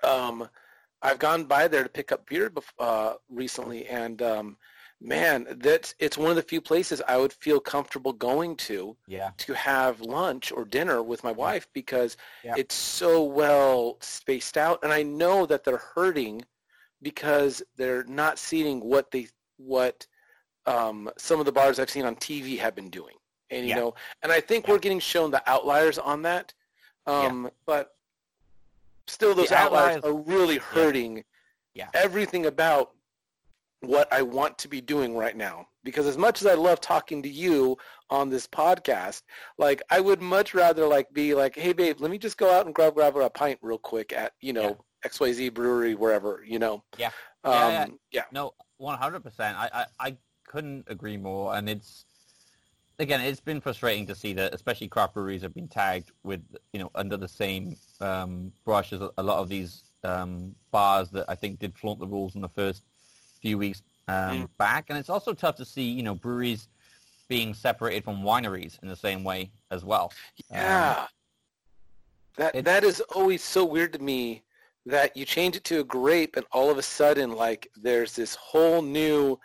um, 0.04 0.50
I've 1.02 1.20
gone 1.20 1.44
by 1.44 1.68
there 1.68 1.84
to 1.84 1.90
pick 1.90 2.12
up 2.12 2.28
beer 2.28 2.50
bef- 2.50 2.80
uh, 2.80 3.14
recently, 3.30 3.86
and 3.88 4.22
um, 4.22 4.58
man, 5.02 5.46
that's 5.60 5.94
it's 6.00 6.18
one 6.18 6.30
of 6.30 6.36
the 6.36 6.42
few 6.42 6.62
places 6.62 7.02
I 7.08 7.18
would 7.18 7.34
feel 7.34 7.60
comfortable 7.60 8.14
going 8.14 8.56
to 8.58 8.96
Yeah. 9.08 9.32
to 9.38 9.54
have 9.54 10.02
lunch 10.02 10.52
or 10.52 10.66
dinner 10.66 11.04
with 11.04 11.24
my 11.24 11.32
wife 11.32 11.68
because 11.74 12.18
Yeah. 12.44 12.56
it's 12.58 12.76
so 12.76 13.24
well 13.24 13.98
spaced 14.02 14.58
out, 14.58 14.80
and 14.84 14.92
I 14.94 15.04
know 15.04 15.46
that 15.46 15.64
they're 15.64 15.78
hurting 15.78 16.44
because 17.02 17.62
they're 17.76 18.04
not 18.06 18.40
seeing 18.40 18.80
what 18.82 19.12
they 19.12 19.28
what 19.58 20.08
um, 20.66 21.12
some 21.18 21.40
of 21.40 21.46
the 21.46 21.52
bars 21.52 21.78
I've 21.80 21.92
seen 21.92 22.06
on 22.06 22.16
TV 22.16 22.58
have 22.58 22.74
been 22.74 22.90
doing, 22.90 23.16
and 23.52 23.64
you 23.64 23.70
Yeah. 23.70 23.76
know, 23.76 23.94
and 24.24 24.32
I 24.32 24.42
think 24.42 24.68
we're 24.68 24.80
getting 24.80 25.00
shown 25.00 25.30
the 25.30 25.48
outliers 25.48 26.00
on 26.00 26.24
that, 26.24 26.54
Yeah. 27.06 27.14
um, 27.28 27.52
but 27.68 27.96
still, 29.06 29.36
those 29.36 29.52
outliers, 29.52 29.98
outliers- 29.98 30.04
are 30.06 30.18
really 30.24 30.58
hurting 30.58 31.24
Yeah. 31.76 31.90
everything 31.94 32.48
about 32.48 32.95
what 33.88 34.12
I 34.12 34.22
want 34.22 34.58
to 34.60 34.68
be 34.68 34.82
doing 34.82 35.16
right 35.16 35.36
now. 35.36 35.68
Because 35.84 36.08
as 36.08 36.18
much 36.18 36.42
as 36.42 36.48
I 36.48 36.56
love 36.56 36.82
talking 36.82 37.22
to 37.24 37.30
you 37.30 37.78
on 38.10 38.30
this 38.30 38.48
podcast, 38.48 39.22
like 39.58 39.82
I 39.90 40.00
would 40.00 40.22
much 40.22 40.54
rather 40.54 40.88
like 40.88 41.12
be 41.14 41.34
like, 41.34 41.56
hey 41.56 41.74
babe, 41.74 41.98
let 42.00 42.12
me 42.12 42.18
just 42.18 42.38
go 42.38 42.52
out 42.52 42.66
and 42.66 42.74
grab 42.74 42.96
grab 42.96 43.16
a 43.16 43.30
pint 43.30 43.60
real 43.62 43.78
quick 43.78 44.14
at 44.14 44.34
you 44.42 44.54
know 44.54 44.78
XYZ 45.06 45.54
brewery 45.54 45.96
wherever 45.96 46.44
you 46.46 46.60
know. 46.60 46.84
Yeah. 46.98 47.12
Um, 47.44 47.54
Yeah, 47.54 47.70
yeah. 47.70 47.88
yeah. 48.12 48.24
No, 48.32 48.54
one 48.78 48.98
hundred 48.98 49.24
percent. 49.24 49.58
I, 49.58 49.86
I 50.00 50.18
couldn't 50.48 50.86
agree 50.88 51.18
more. 51.18 51.56
And 51.56 51.70
it's 51.70 52.06
again, 53.00 53.22
it's 53.22 53.40
been 53.42 53.62
frustrating 53.62 54.06
to 54.08 54.16
see 54.16 54.34
that, 54.34 54.54
especially 54.54 54.88
craft 54.88 55.14
breweries 55.14 55.42
have 55.42 55.54
been 55.54 55.68
tagged 55.68 56.12
with 56.24 56.42
you 56.74 56.80
know 56.80 56.92
under 56.96 57.18
the 57.18 57.28
same 57.28 57.76
um, 58.02 58.52
brush 58.64 58.94
as 58.94 59.02
a, 59.02 59.12
a 59.18 59.24
lot 59.24 59.40
of 59.40 59.50
these 59.50 59.84
um, 60.04 60.56
bars 60.72 61.10
that 61.12 61.26
I 61.28 61.36
think 61.36 61.60
did 61.60 61.78
flaunt 61.78 62.00
the 62.00 62.08
rules 62.08 62.36
in 62.36 62.42
the 62.42 62.50
first 62.50 62.84
few 63.46 63.58
weeks 63.60 63.84
um, 64.08 64.44
Mm. 64.44 64.50
back. 64.58 64.86
And 64.90 64.98
it's 64.98 65.10
also 65.10 65.34
tough 65.34 65.56
to 65.58 65.66
see 65.66 65.84
you 65.84 66.04
know 66.04 66.16
breweries 66.16 66.68
being 67.28 67.54
separated 67.54 68.04
from 68.04 68.24
wineries 68.24 68.82
in 68.82 68.88
the 68.88 68.96
same 68.96 69.24
way 69.24 69.52
as 69.72 69.84
well. 69.86 70.12
Um, 70.54 70.62
Yeah. 70.62 71.08
that 72.38 72.64
that 72.66 72.84
is 72.84 73.02
always 73.16 73.44
so 73.44 73.64
weird 73.64 73.94
to 73.94 74.00
me 74.00 74.44
that 74.86 75.16
you 75.18 75.26
change 75.26 75.56
it 75.56 75.64
to 75.66 75.80
a 75.80 75.84
grape 75.84 76.36
and 76.36 76.46
all 76.52 76.70
of 76.70 76.78
a 76.78 76.82
sudden 76.82 77.32
like 77.32 77.72
there's 77.76 78.16
this 78.16 78.36
whole 78.36 78.82
new 78.82 79.40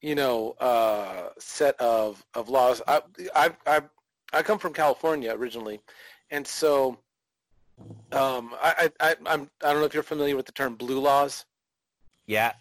you 0.00 0.14
know 0.14 0.52
uh 0.60 1.28
set 1.38 1.78
of 1.80 2.24
of 2.34 2.48
laws 2.48 2.80
i 2.88 3.02
i 3.34 3.50
i, 3.66 3.80
I 4.32 4.42
come 4.42 4.58
from 4.58 4.72
california 4.72 5.34
originally 5.34 5.80
and 6.30 6.46
so 6.46 6.98
um 8.12 8.54
I, 8.62 8.90
I 9.00 9.10
i 9.10 9.16
i'm 9.26 9.50
i 9.62 9.72
don't 9.72 9.80
know 9.80 9.84
if 9.84 9.92
you're 9.92 10.02
familiar 10.02 10.36
with 10.36 10.46
the 10.46 10.52
term 10.52 10.76
blue 10.76 11.00
laws 11.00 11.44
yeah, 12.26 12.52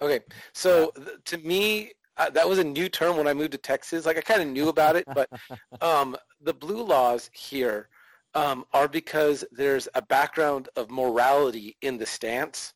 Okay, 0.00 0.20
so 0.52 0.92
th- 0.96 1.18
to 1.26 1.38
me, 1.38 1.92
uh, 2.16 2.30
that 2.30 2.48
was 2.48 2.58
a 2.58 2.64
new 2.64 2.88
term 2.88 3.16
when 3.16 3.26
I 3.26 3.34
moved 3.34 3.52
to 3.52 3.58
Texas. 3.58 4.06
Like 4.06 4.16
I 4.18 4.20
kind 4.20 4.42
of 4.42 4.48
knew 4.48 4.68
about 4.68 4.96
it, 4.96 5.06
but 5.12 5.28
um, 5.80 6.16
the 6.40 6.54
blue 6.54 6.82
laws 6.82 7.30
here 7.32 7.88
um, 8.34 8.64
are 8.72 8.88
because 8.88 9.44
there's 9.50 9.88
a 9.94 10.02
background 10.02 10.68
of 10.76 10.90
morality 10.90 11.76
in 11.82 11.98
the 11.98 12.06
stance, 12.06 12.74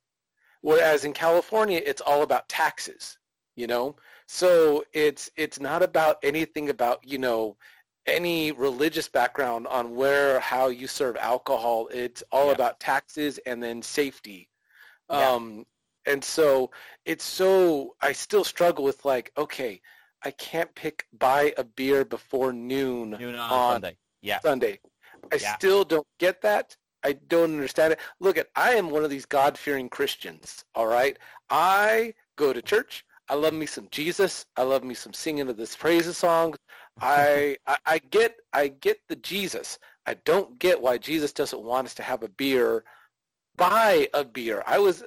whereas 0.62 1.04
in 1.04 1.12
California, 1.12 1.80
it's 1.84 2.00
all 2.00 2.22
about 2.22 2.48
taxes. 2.48 3.18
You 3.54 3.66
know, 3.66 3.96
so 4.26 4.82
it's 4.94 5.30
it's 5.36 5.60
not 5.60 5.82
about 5.82 6.16
anything 6.22 6.70
about 6.70 7.06
you 7.06 7.18
know 7.18 7.56
any 8.06 8.50
religious 8.50 9.08
background 9.08 9.66
on 9.68 9.94
where 9.94 10.40
how 10.40 10.68
you 10.68 10.86
serve 10.88 11.16
alcohol. 11.18 11.88
It's 11.92 12.22
all 12.32 12.46
Yeah. 12.46 12.52
about 12.54 12.80
taxes 12.80 13.38
and 13.46 13.62
then 13.62 13.82
safety. 13.82 14.48
Yeah. 15.10 15.30
Um, 15.32 15.66
and 16.06 16.22
so 16.22 16.70
it's 17.04 17.24
so 17.24 17.96
I 18.00 18.12
still 18.12 18.44
struggle 18.44 18.84
with 18.84 19.04
like, 19.04 19.32
okay, 19.36 19.80
I 20.24 20.30
can't 20.32 20.74
pick 20.74 21.06
buy 21.18 21.54
a 21.56 21.64
beer 21.64 22.04
before 22.04 22.52
noon 22.52 23.10
noon 23.12 23.34
on, 23.34 23.50
on 23.50 23.74
Sunday. 23.74 23.96
Yeah, 24.22 24.40
Sunday. 24.40 24.80
I 25.32 25.36
Yeah. 25.36 25.56
still 25.56 25.84
don't 25.84 26.06
get 26.18 26.42
that. 26.42 26.76
I 27.04 27.14
don't 27.14 27.52
understand 27.52 27.94
it. 27.94 28.00
Look 28.20 28.36
at 28.36 28.48
I 28.54 28.74
am 28.74 28.90
one 28.90 29.04
of 29.04 29.10
these 29.10 29.26
God-fearing 29.26 29.88
Christians, 29.88 30.64
all 30.74 30.86
right? 30.86 31.18
I 31.50 32.14
go 32.36 32.52
to 32.52 32.62
church. 32.62 33.04
I 33.28 33.34
love 33.34 33.54
me 33.54 33.66
some 33.66 33.88
Jesus. 33.90 34.46
I 34.56 34.62
love 34.62 34.84
me 34.84 34.94
some 34.94 35.12
singing 35.12 35.48
of 35.48 35.56
this 35.56 35.76
praises 35.76 36.18
songs. 36.18 36.58
I, 37.00 37.56
I 37.66 37.76
I 37.86 37.98
get 37.98 38.36
I 38.52 38.68
get 38.68 38.98
the 39.08 39.16
Jesus. 39.16 39.78
I 40.06 40.14
don't 40.14 40.58
get 40.58 40.80
why 40.80 40.98
Jesus 40.98 41.32
doesn't 41.32 41.62
want 41.62 41.86
us 41.86 41.94
to 41.94 42.02
have 42.02 42.22
a 42.22 42.28
beer 42.28 42.84
buy 43.56 44.08
a 44.14 44.24
beer. 44.24 44.62
I 44.66 44.78
was 44.78 45.04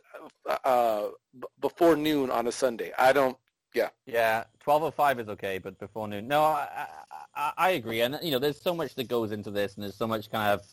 uh, 0.63 1.07
b- 1.39 1.47
before 1.59 1.95
noon 1.95 2.29
on 2.31 2.47
a 2.47 2.51
Sunday. 2.51 2.91
I 2.97 3.13
don't 3.13 3.37
Yeah, 3.73 3.89
Yeah, 4.05 4.45
twelve 4.59 4.83
oh 4.83 4.91
five 4.91 5.19
is 5.19 5.27
okay, 5.29 5.57
but 5.57 5.77
before 5.79 6.07
noon. 6.07 6.27
No, 6.27 6.43
I, 6.43 6.67
I, 6.77 6.87
I 7.35 7.53
I 7.57 7.69
agree, 7.71 8.01
and 8.01 8.17
you 8.21 8.31
know, 8.31 8.39
there's 8.39 8.61
so 8.61 8.73
much 8.73 8.95
that 8.95 9.07
goes 9.07 9.31
into 9.31 9.51
this, 9.51 9.75
and 9.75 9.83
there's 9.83 9.95
so 9.95 10.07
much 10.07 10.31
kind 10.31 10.53
of, 10.53 10.65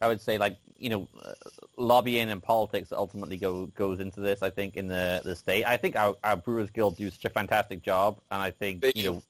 I 0.00 0.08
would 0.08 0.20
say, 0.20 0.38
like 0.38 0.58
you 0.76 0.90
know, 0.90 1.08
uh, 1.24 1.32
lobbying 1.76 2.30
and 2.30 2.42
politics 2.42 2.90
that 2.90 2.98
ultimately 2.98 3.36
go 3.36 3.66
goes 3.66 4.00
into 4.00 4.20
this. 4.20 4.42
I 4.42 4.50
think 4.50 4.76
in 4.76 4.86
the 4.88 5.20
the 5.24 5.34
state, 5.34 5.64
I 5.64 5.76
think 5.76 5.96
our, 5.96 6.14
our 6.22 6.36
Brewers 6.36 6.70
Guild 6.70 6.96
do 6.96 7.10
such 7.10 7.24
a 7.24 7.30
fantastic 7.30 7.82
job, 7.82 8.20
and 8.30 8.40
I 8.42 8.50
think 8.50 8.82
They 8.82 8.92
you 8.94 9.02
do. 9.04 9.12
know, 9.14 9.22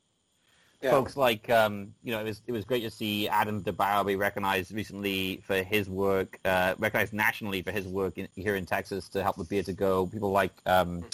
yeah. 0.83 0.91
folks 0.91 1.17
like 1.17 1.49
um, 1.51 1.95
you 2.03 2.13
know, 2.13 2.21
it 2.21 2.25
was 2.25 2.43
it 2.47 2.53
was 2.53 2.65
great 2.65 2.83
to 2.83 2.91
see 2.91 3.29
Adam 3.29 3.63
DeBower 3.63 4.07
be 4.07 4.17
recognized 4.17 4.73
recently 4.73 5.41
for 5.45 5.63
his 5.63 5.89
work, 5.89 6.39
uh, 6.45 6.75
recognized 6.79 7.13
nationally 7.13 7.63
for 7.63 7.71
his 7.71 7.87
work 7.87 8.19
in, 8.19 8.29
here 8.35 8.57
in 8.57 8.67
Texas 8.67 9.09
to 9.11 9.23
help 9.23 9.37
the 9.37 9.45
beer 9.45 9.63
to 9.63 9.73
go. 9.73 10.07
People 10.07 10.31
like 10.31 10.53
um, 10.67 11.05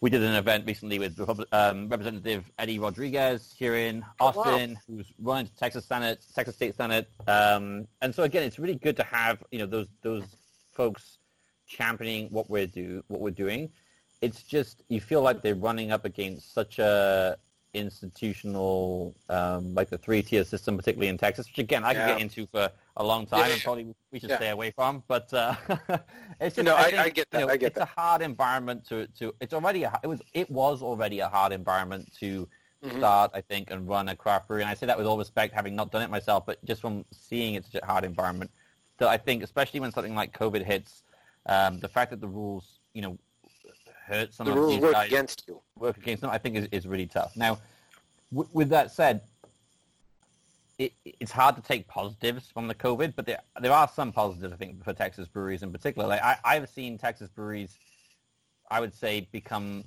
we 0.00 0.10
did 0.10 0.22
an 0.22 0.34
event 0.34 0.66
recently 0.66 0.98
with 0.98 1.18
um, 1.52 1.88
Representative 1.88 2.50
Eddie 2.58 2.80
Rodriguez 2.80 3.54
here 3.56 3.76
in 3.76 4.04
Oh, 4.18 4.26
wow. 4.26 4.42
Austin, 4.42 4.78
who's 4.88 5.06
running 5.20 5.46
to 5.46 5.56
Texas 5.56 5.84
Senate, 5.84 6.24
Texas 6.34 6.56
State 6.56 6.74
Senate, 6.74 7.08
um, 7.28 7.86
and 8.00 8.12
so 8.14 8.24
again, 8.24 8.42
it's 8.42 8.58
really 8.58 8.74
good 8.74 8.96
to 8.96 9.04
have 9.04 9.42
you 9.50 9.60
know 9.60 9.66
those 9.66 9.86
those 10.02 10.24
folks 10.72 11.18
championing 11.68 12.28
what 12.30 12.50
we're 12.50 12.66
do 12.66 13.04
what 13.06 13.20
we're 13.20 13.30
doing. 13.30 13.70
It's 14.20 14.42
just 14.42 14.82
you 14.88 15.00
feel 15.00 15.22
like 15.22 15.42
they're 15.42 15.54
running 15.54 15.92
up 15.92 16.04
against 16.04 16.52
such 16.52 16.78
a 16.78 17.36
institutional, 17.74 19.14
um, 19.28 19.74
like 19.74 19.88
the 19.90 19.98
three-tier 19.98 20.44
system, 20.44 20.76
particularly 20.76 21.08
in 21.08 21.18
Texas, 21.18 21.46
which 21.46 21.58
again 21.58 21.84
I 21.84 21.92
could 21.94 22.00
Yeah. 22.00 22.06
get 22.08 22.20
into 22.20 22.46
for 22.46 22.70
a 22.96 23.04
long 23.04 23.26
time 23.26 23.46
Yeah. 23.46 23.52
and 23.54 23.62
probably 23.62 23.94
we 24.10 24.18
should 24.20 24.30
Yeah. 24.30 24.36
stay 24.36 24.48
away 24.50 24.70
from. 24.70 25.02
But 25.08 25.32
uh, 25.32 25.54
it's 26.40 26.56
just, 26.56 26.64
No, 26.66 26.76
I- 26.76 26.84
think, 26.84 26.98
I 26.98 27.08
get 27.08 27.30
that, 27.30 27.40
you 27.40 27.46
know, 27.46 27.52
I 27.52 27.56
get 27.56 27.68
it's 27.72 27.78
a 27.80 27.84
hard 27.84 28.22
environment 28.22 28.84
to 28.88 29.06
to. 29.18 29.34
It's 29.40 29.54
already 29.54 29.84
a, 29.84 29.98
it 30.02 30.06
was 30.06 30.20
it 30.34 30.50
was 30.50 30.82
already 30.82 31.20
a 31.20 31.28
hard 31.28 31.52
environment 31.52 32.12
to 32.20 32.48
Mhm. 32.84 32.98
start, 32.98 33.30
I 33.32 33.40
think, 33.40 33.70
and 33.70 33.88
run 33.88 34.08
a 34.08 34.16
craft 34.16 34.48
brewery. 34.48 34.62
And 34.62 34.70
I 34.70 34.74
say 34.74 34.86
that 34.86 34.98
with 34.98 35.06
all 35.06 35.16
respect, 35.16 35.54
having 35.54 35.76
not 35.76 35.92
done 35.92 36.02
it 36.02 36.10
myself, 36.10 36.44
but 36.46 36.62
just 36.64 36.80
from 36.80 37.04
seeing 37.12 37.54
it's 37.54 37.70
such 37.70 37.80
a 37.82 37.86
hard 37.86 38.04
environment. 38.04 38.50
That 38.98 39.08
I 39.08 39.16
think, 39.16 39.42
especially 39.44 39.78
when 39.80 39.92
something 39.92 40.14
like 40.16 40.36
COVID 40.36 40.64
hits, 40.64 41.04
um, 41.46 41.78
the 41.78 41.88
fact 41.88 42.10
that 42.10 42.20
the 42.20 42.26
rules, 42.28 42.80
you 42.92 43.02
know, 43.02 43.16
hurt 44.12 44.34
some 44.34 44.46
the 44.46 44.52
of 44.52 44.58
rules 44.58 44.80
work 44.80 44.92
guys 44.92 45.08
against 45.08 45.44
you. 45.48 45.60
work 45.78 45.96
against 45.96 46.20
them, 46.22 46.30
I 46.30 46.38
think 46.38 46.56
is, 46.56 46.68
is 46.72 46.86
really 46.86 47.06
tough. 47.06 47.36
Now, 47.36 47.58
w- 48.32 48.48
with 48.52 48.68
that 48.70 48.90
said, 48.90 49.22
it, 50.78 50.92
it's 51.04 51.32
hard 51.32 51.56
to 51.56 51.62
take 51.62 51.86
positives 51.88 52.50
from 52.52 52.68
the 52.68 52.74
COVID, 52.74 53.14
but 53.16 53.26
there, 53.26 53.40
there 53.60 53.72
are 53.72 53.88
some 53.88 54.12
positives, 54.12 54.52
I 54.52 54.56
think, 54.56 54.82
for 54.84 54.92
Texas 54.92 55.28
breweries 55.28 55.62
in 55.62 55.72
particular. 55.72 56.08
Like 56.08 56.22
I, 56.22 56.36
I've 56.44 56.68
seen 56.68 56.98
Texas 56.98 57.28
breweries, 57.30 57.76
I 58.70 58.80
would 58.80 58.94
say, 58.94 59.28
become 59.32 59.84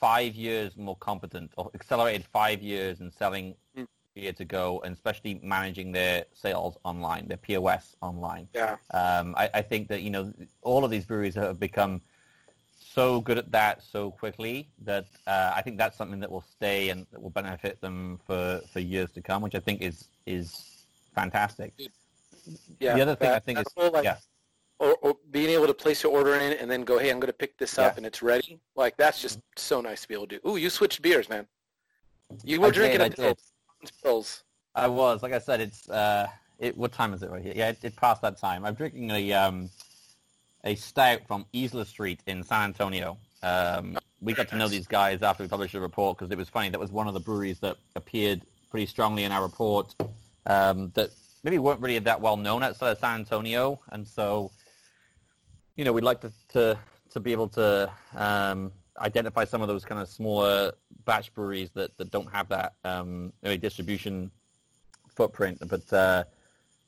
five 0.00 0.34
years 0.34 0.76
more 0.76 0.96
competent 0.96 1.50
or 1.56 1.70
accelerated 1.74 2.24
five 2.32 2.62
years 2.62 3.00
in 3.00 3.10
selling 3.10 3.54
Mm. 3.76 3.86
beer 4.14 4.32
to 4.32 4.44
go 4.46 4.80
and 4.84 4.94
especially 4.94 5.38
managing 5.42 5.92
their 5.92 6.24
sales 6.32 6.78
online, 6.84 7.28
their 7.28 7.36
POS 7.36 7.96
online. 8.00 8.48
Yeah. 8.54 8.76
Um, 8.92 9.34
I, 9.36 9.50
I 9.52 9.62
think 9.62 9.88
that 9.88 10.00
you 10.00 10.08
know 10.10 10.32
all 10.62 10.82
of 10.84 10.90
these 10.90 11.04
breweries 11.04 11.34
have 11.34 11.60
become 11.60 12.00
so 12.96 13.20
good 13.20 13.36
at 13.36 13.52
that 13.52 13.82
so 13.82 14.10
quickly 14.10 14.68
that 14.82 15.04
uh, 15.26 15.52
I 15.54 15.60
think 15.60 15.76
that's 15.76 15.96
something 15.98 16.20
that 16.20 16.30
will 16.30 16.46
stay 16.56 16.88
and 16.88 17.06
that 17.12 17.20
will 17.22 17.36
benefit 17.42 17.78
them 17.82 18.18
for, 18.26 18.60
for 18.72 18.80
years 18.80 19.10
to 19.12 19.20
come, 19.20 19.42
which 19.42 19.54
I 19.54 19.60
think 19.60 19.82
is 19.82 20.08
is 20.24 20.46
fantastic. 21.14 21.74
Yeah. 22.80 22.94
The 22.94 23.02
other 23.02 23.16
thing 23.20 23.30
I 23.30 23.38
think 23.38 23.58
is 23.58 23.66
whole, 23.76 23.92
like, 23.92 24.04
yeah. 24.04 24.16
or, 24.78 24.96
or 25.02 25.16
being 25.30 25.50
able 25.50 25.66
to 25.66 25.74
place 25.74 26.02
your 26.02 26.12
order 26.18 26.34
in 26.36 26.54
and 26.54 26.70
then 26.70 26.82
go, 26.84 26.98
hey, 26.98 27.10
I'm 27.10 27.20
going 27.20 27.34
to 27.36 27.40
pick 27.44 27.58
this 27.58 27.78
up 27.78 27.92
Yeah. 27.92 27.98
and 27.98 28.06
it's 28.06 28.22
ready. 28.22 28.58
Like 28.76 28.96
that's 28.96 29.20
just 29.20 29.40
so 29.56 29.80
nice 29.82 30.00
to 30.02 30.08
be 30.08 30.14
able 30.14 30.28
to 30.28 30.38
do. 30.38 30.48
Ooh, 30.48 30.56
you 30.56 30.70
switched 30.70 31.02
beers, 31.02 31.28
man. 31.28 31.46
You 32.44 32.60
were 32.62 32.68
I 32.68 32.78
drinking 32.78 33.00
did, 33.00 33.18
a 33.18 33.22
I 33.22 33.28
did. 33.28 33.38
Pils. 34.02 34.42
I 34.74 34.88
was, 34.88 35.22
like 35.22 35.34
I 35.34 35.38
said, 35.38 35.60
it's 35.60 35.88
uh, 35.90 36.26
it. 36.58 36.76
What 36.76 36.92
time 36.92 37.14
is 37.14 37.22
it 37.22 37.30
right 37.30 37.42
here? 37.42 37.52
Yeah, 37.54 37.68
it, 37.68 37.78
it 37.82 37.94
passed 37.96 38.22
that 38.22 38.36
time. 38.36 38.64
I'm 38.64 38.74
drinking 38.74 39.10
a 39.10 39.32
um, 39.32 39.70
a 40.66 40.74
stout 40.74 41.20
from 41.26 41.46
Islla 41.54 41.86
Street 41.86 42.20
in 42.26 42.42
San 42.42 42.64
Antonio. 42.64 43.16
Um, 43.42 43.96
we 44.20 44.34
got 44.34 44.48
to 44.48 44.56
know 44.56 44.66
these 44.66 44.88
guys 44.88 45.22
after 45.22 45.44
we 45.44 45.48
published 45.48 45.72
the 45.72 45.80
report 45.80 46.18
because 46.18 46.30
it 46.32 46.36
was 46.36 46.48
funny. 46.48 46.68
That 46.68 46.80
was 46.80 46.90
one 46.90 47.06
of 47.06 47.14
the 47.14 47.20
breweries 47.20 47.60
that 47.60 47.76
appeared 47.94 48.42
pretty 48.68 48.86
strongly 48.86 49.22
in 49.24 49.30
our 49.32 49.42
report 49.42 49.94
um, 50.46 50.90
that 50.94 51.10
maybe 51.44 51.58
weren't 51.58 51.80
really 51.80 51.98
that 52.00 52.20
well 52.20 52.36
known 52.36 52.64
outside 52.64 52.90
of 52.90 52.98
San 52.98 53.20
Antonio, 53.20 53.80
and 53.92 54.06
so 54.06 54.50
you 55.76 55.84
know 55.84 55.92
we'd 55.92 56.04
like 56.04 56.20
to 56.22 56.32
to, 56.52 56.76
to 57.10 57.20
be 57.20 57.30
able 57.30 57.48
to 57.50 57.88
um, 58.16 58.72
identify 58.98 59.44
some 59.44 59.62
of 59.62 59.68
those 59.68 59.84
kind 59.84 60.00
of 60.00 60.08
smaller 60.08 60.72
batch 61.04 61.32
breweries 61.32 61.70
that, 61.74 61.96
that 61.96 62.10
don't 62.10 62.32
have 62.32 62.48
that 62.48 62.74
um, 62.84 63.32
distribution 63.60 64.32
footprint. 65.08 65.62
But 65.68 65.92
uh, 65.92 66.24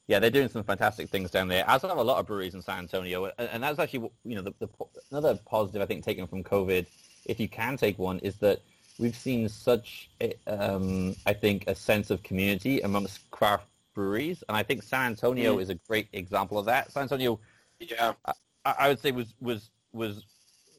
yeah, 0.08 0.18
they're 0.18 0.30
doing 0.30 0.48
some 0.48 0.64
fantastic 0.64 1.10
things 1.10 1.30
down 1.30 1.48
there. 1.48 1.64
As 1.68 1.82
have 1.82 1.96
a 1.96 2.02
lot 2.02 2.18
of 2.18 2.26
breweries 2.26 2.54
in 2.54 2.62
San 2.62 2.78
Antonio, 2.80 3.26
and, 3.26 3.48
and 3.52 3.62
that's 3.62 3.78
actually 3.78 4.10
you 4.24 4.34
know 4.34 4.42
the, 4.42 4.54
the 4.58 4.68
another 5.10 5.38
positive 5.46 5.80
I 5.82 5.86
think 5.86 6.02
taken 6.04 6.26
from 6.26 6.42
COVID, 6.42 6.86
if 7.26 7.38
you 7.38 7.48
can 7.48 7.76
take 7.76 7.98
one, 7.98 8.18
is 8.20 8.36
that 8.38 8.60
we've 8.98 9.14
seen 9.14 9.48
such 9.48 10.10
a, 10.20 10.34
um, 10.46 11.14
I 11.26 11.34
think 11.34 11.64
a 11.68 11.74
sense 11.74 12.10
of 12.10 12.22
community 12.22 12.80
amongst 12.80 13.30
craft 13.30 13.66
breweries, 13.94 14.42
and 14.48 14.56
I 14.56 14.62
think 14.62 14.82
San 14.82 15.10
Antonio 15.12 15.58
Mm. 15.58 15.62
is 15.62 15.70
a 15.70 15.74
great 15.74 16.08
example 16.12 16.58
of 16.58 16.64
that. 16.66 16.90
San 16.90 17.02
Antonio 17.02 17.38
Yeah. 17.78 18.14
I, 18.24 18.32
I 18.64 18.88
would 18.88 18.98
say 19.00 19.12
was 19.12 19.34
was 19.40 19.70
was 19.92 20.24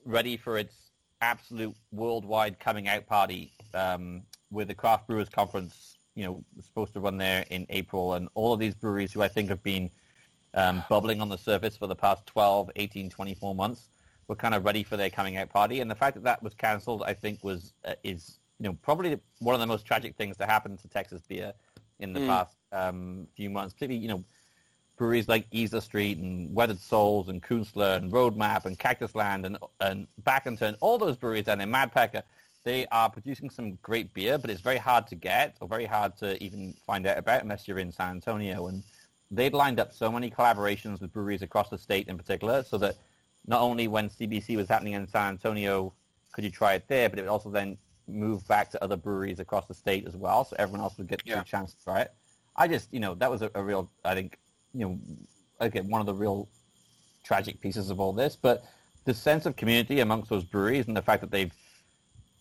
ready 0.06 0.38
for 0.38 0.58
its 0.58 0.74
absolute 1.22 1.76
worldwide 1.92 2.60
coming 2.60 2.88
out 2.88 3.06
party 3.06 3.52
um, 3.76 4.24
with 4.50 4.70
the 4.70 4.74
Craft 4.74 5.06
Brewers 5.08 5.30
Conference. 5.30 5.99
You 6.20 6.26
know, 6.26 6.44
was 6.54 6.66
supposed 6.66 6.92
to 6.96 7.00
run 7.00 7.18
there 7.18 7.46
in 7.50 7.66
April, 7.70 8.16
and 8.16 8.28
all 8.34 8.52
of 8.52 8.60
these 8.60 8.76
breweries 8.76 9.14
who 9.14 9.22
I 9.22 9.30
think 9.30 9.48
have 9.48 9.64
been 9.64 9.90
um, 10.54 10.84
bubbling 10.90 11.22
on 11.22 11.30
the 11.30 11.38
surface 11.38 11.78
for 11.78 11.88
the 11.88 11.96
past 11.96 12.26
12, 12.26 12.72
18, 12.76 13.10
24 13.10 13.56
months 13.56 13.88
were 14.28 14.36
kind 14.36 14.54
of 14.54 14.66
ready 14.66 14.84
for 14.84 14.98
their 14.98 15.10
coming 15.10 15.38
out 15.38 15.50
party. 15.50 15.80
And 15.80 15.90
the 15.90 15.96
fact 15.96 16.16
that 16.16 16.24
that 16.26 16.44
was 16.44 16.54
cancelled, 16.54 17.04
I 17.06 17.14
think, 17.14 17.42
was 17.42 17.74
uh, 17.86 17.94
is 18.04 18.40
you 18.60 18.66
know 18.68 18.78
probably 18.82 19.18
one 19.40 19.56
of 19.56 19.62
the 19.62 19.68
most 19.68 19.86
tragic 19.86 20.18
things 20.18 20.36
to 20.38 20.46
happen 20.46 20.76
to 20.76 20.90
Texas 20.90 21.22
beer 21.26 21.54
in 22.00 22.12
the 22.12 22.20
Mm. 22.20 22.28
past 22.28 22.58
um, 22.74 23.26
few 23.38 23.50
months. 23.50 23.74
Particularly, 23.74 24.02
you 24.04 24.10
know, 24.10 24.24
breweries 24.98 25.30
like 25.30 25.50
Islla 25.52 25.82
Street 25.82 26.18
and 26.18 26.54
Weathered 26.54 26.82
Souls 26.82 27.30
and 27.30 27.42
Kunstler 27.42 27.96
and 27.96 28.12
Roadmap 28.12 28.66
and 28.66 28.78
Cactus 28.78 29.16
Land 29.16 29.46
and 29.46 29.58
and 29.80 30.06
Back 30.26 30.48
and 30.48 30.58
Turn, 30.58 30.76
all 30.82 30.98
those 30.98 31.16
breweries 31.16 31.46
down 31.46 31.60
there, 31.60 31.68
Mad 31.68 31.94
Pecker, 31.94 32.24
they 32.64 32.86
are 32.88 33.10
producing 33.10 33.50
some 33.50 33.78
great 33.82 34.14
beer, 34.14 34.38
but 34.38 34.50
it's 34.50 34.62
very 34.62 34.78
hard 34.78 35.08
to 35.08 35.16
get 35.16 35.58
or 35.62 35.68
very 35.68 35.86
hard 35.86 36.18
to 36.18 36.42
even 36.44 36.74
find 36.86 37.06
out 37.08 37.18
about 37.18 37.42
unless 37.44 37.68
you're 37.68 37.80
in 37.80 37.92
San 37.92 38.12
Antonio. 38.12 38.68
And 38.68 38.84
they'd 39.32 39.54
lined 39.54 39.80
up 39.80 39.94
so 39.94 40.12
many 40.12 40.30
collaborations 40.30 41.02
with 41.02 41.14
breweries 41.14 41.42
across 41.42 41.70
the 41.70 41.78
state 41.78 42.08
in 42.08 42.18
particular, 42.18 42.64
so 42.64 42.78
that 42.80 42.96
not 43.48 43.62
only 43.62 43.88
when 43.88 44.10
CBC 44.10 44.56
was 44.56 44.68
happening 44.68 44.94
in 44.94 45.08
San 45.08 45.30
Antonio 45.30 45.94
could 46.32 46.44
you 46.44 46.52
try 46.52 46.74
it 46.74 46.88
there, 46.88 47.10
but 47.10 47.18
it 47.18 47.24
would 47.24 47.32
also 47.32 47.50
then 47.50 47.78
move 48.08 48.48
back 48.48 48.70
to 48.72 48.84
other 48.84 48.98
breweries 48.98 49.40
across 49.40 49.68
the 49.68 49.74
state 49.74 50.06
as 50.08 50.16
well, 50.16 50.44
so 50.44 50.56
everyone 50.60 50.82
else 50.82 50.98
would 50.98 51.08
get 51.08 51.22
Yeah. 51.26 51.42
a 51.42 51.44
chance 51.44 51.74
to 51.74 51.84
try 51.84 52.02
it. 52.02 52.14
I 52.56 52.68
just, 52.68 52.92
you 52.94 53.00
know, 53.00 53.16
that 53.16 53.32
was 53.32 53.42
a, 53.42 53.50
a 53.56 53.64
real, 53.64 53.90
I 54.04 54.14
think, 54.16 54.38
you 54.74 54.82
know, 54.82 55.00
again, 55.60 55.90
one 55.90 56.02
of 56.02 56.08
the 56.08 56.14
real 56.14 56.50
tragic 57.24 57.62
pieces 57.62 57.90
of 57.90 58.00
all 58.00 58.14
this. 58.14 58.36
But 58.36 58.64
the 59.06 59.14
sense 59.14 59.46
of 59.46 59.56
community 59.56 60.02
amongst 60.02 60.30
those 60.30 60.44
breweries 60.44 60.88
and 60.88 60.96
the 60.96 61.02
fact 61.02 61.22
that 61.22 61.32
they've 61.32 61.54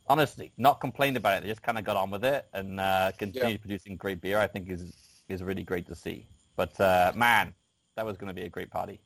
honestly 0.09 0.53
not 0.57 0.81
complained 0.81 1.17
about 1.17 1.37
it, 1.39 1.43
they 1.43 1.49
just 1.49 1.63
kind 1.63 1.79
of 1.79 1.85
got 1.85 1.97
on 1.97 2.11
with 2.11 2.25
it 2.25 2.47
and 2.53 2.81
uh, 2.81 3.13
continued 3.19 3.53
Yeah. 3.53 3.57
producing 3.59 3.97
great 3.97 4.21
beer, 4.21 4.39
I 4.39 4.47
think 4.47 4.71
is 4.71 4.95
is 5.29 5.43
really 5.43 5.63
great 5.63 5.87
to 5.87 5.95
see. 5.95 6.27
But 6.57 6.79
uh, 6.81 7.13
man, 7.15 7.55
that 7.97 8.07
was 8.07 8.17
going 8.17 8.29
to 8.29 8.35
be 8.35 8.47
a 8.47 8.49
great 8.49 8.71
party. 8.71 9.01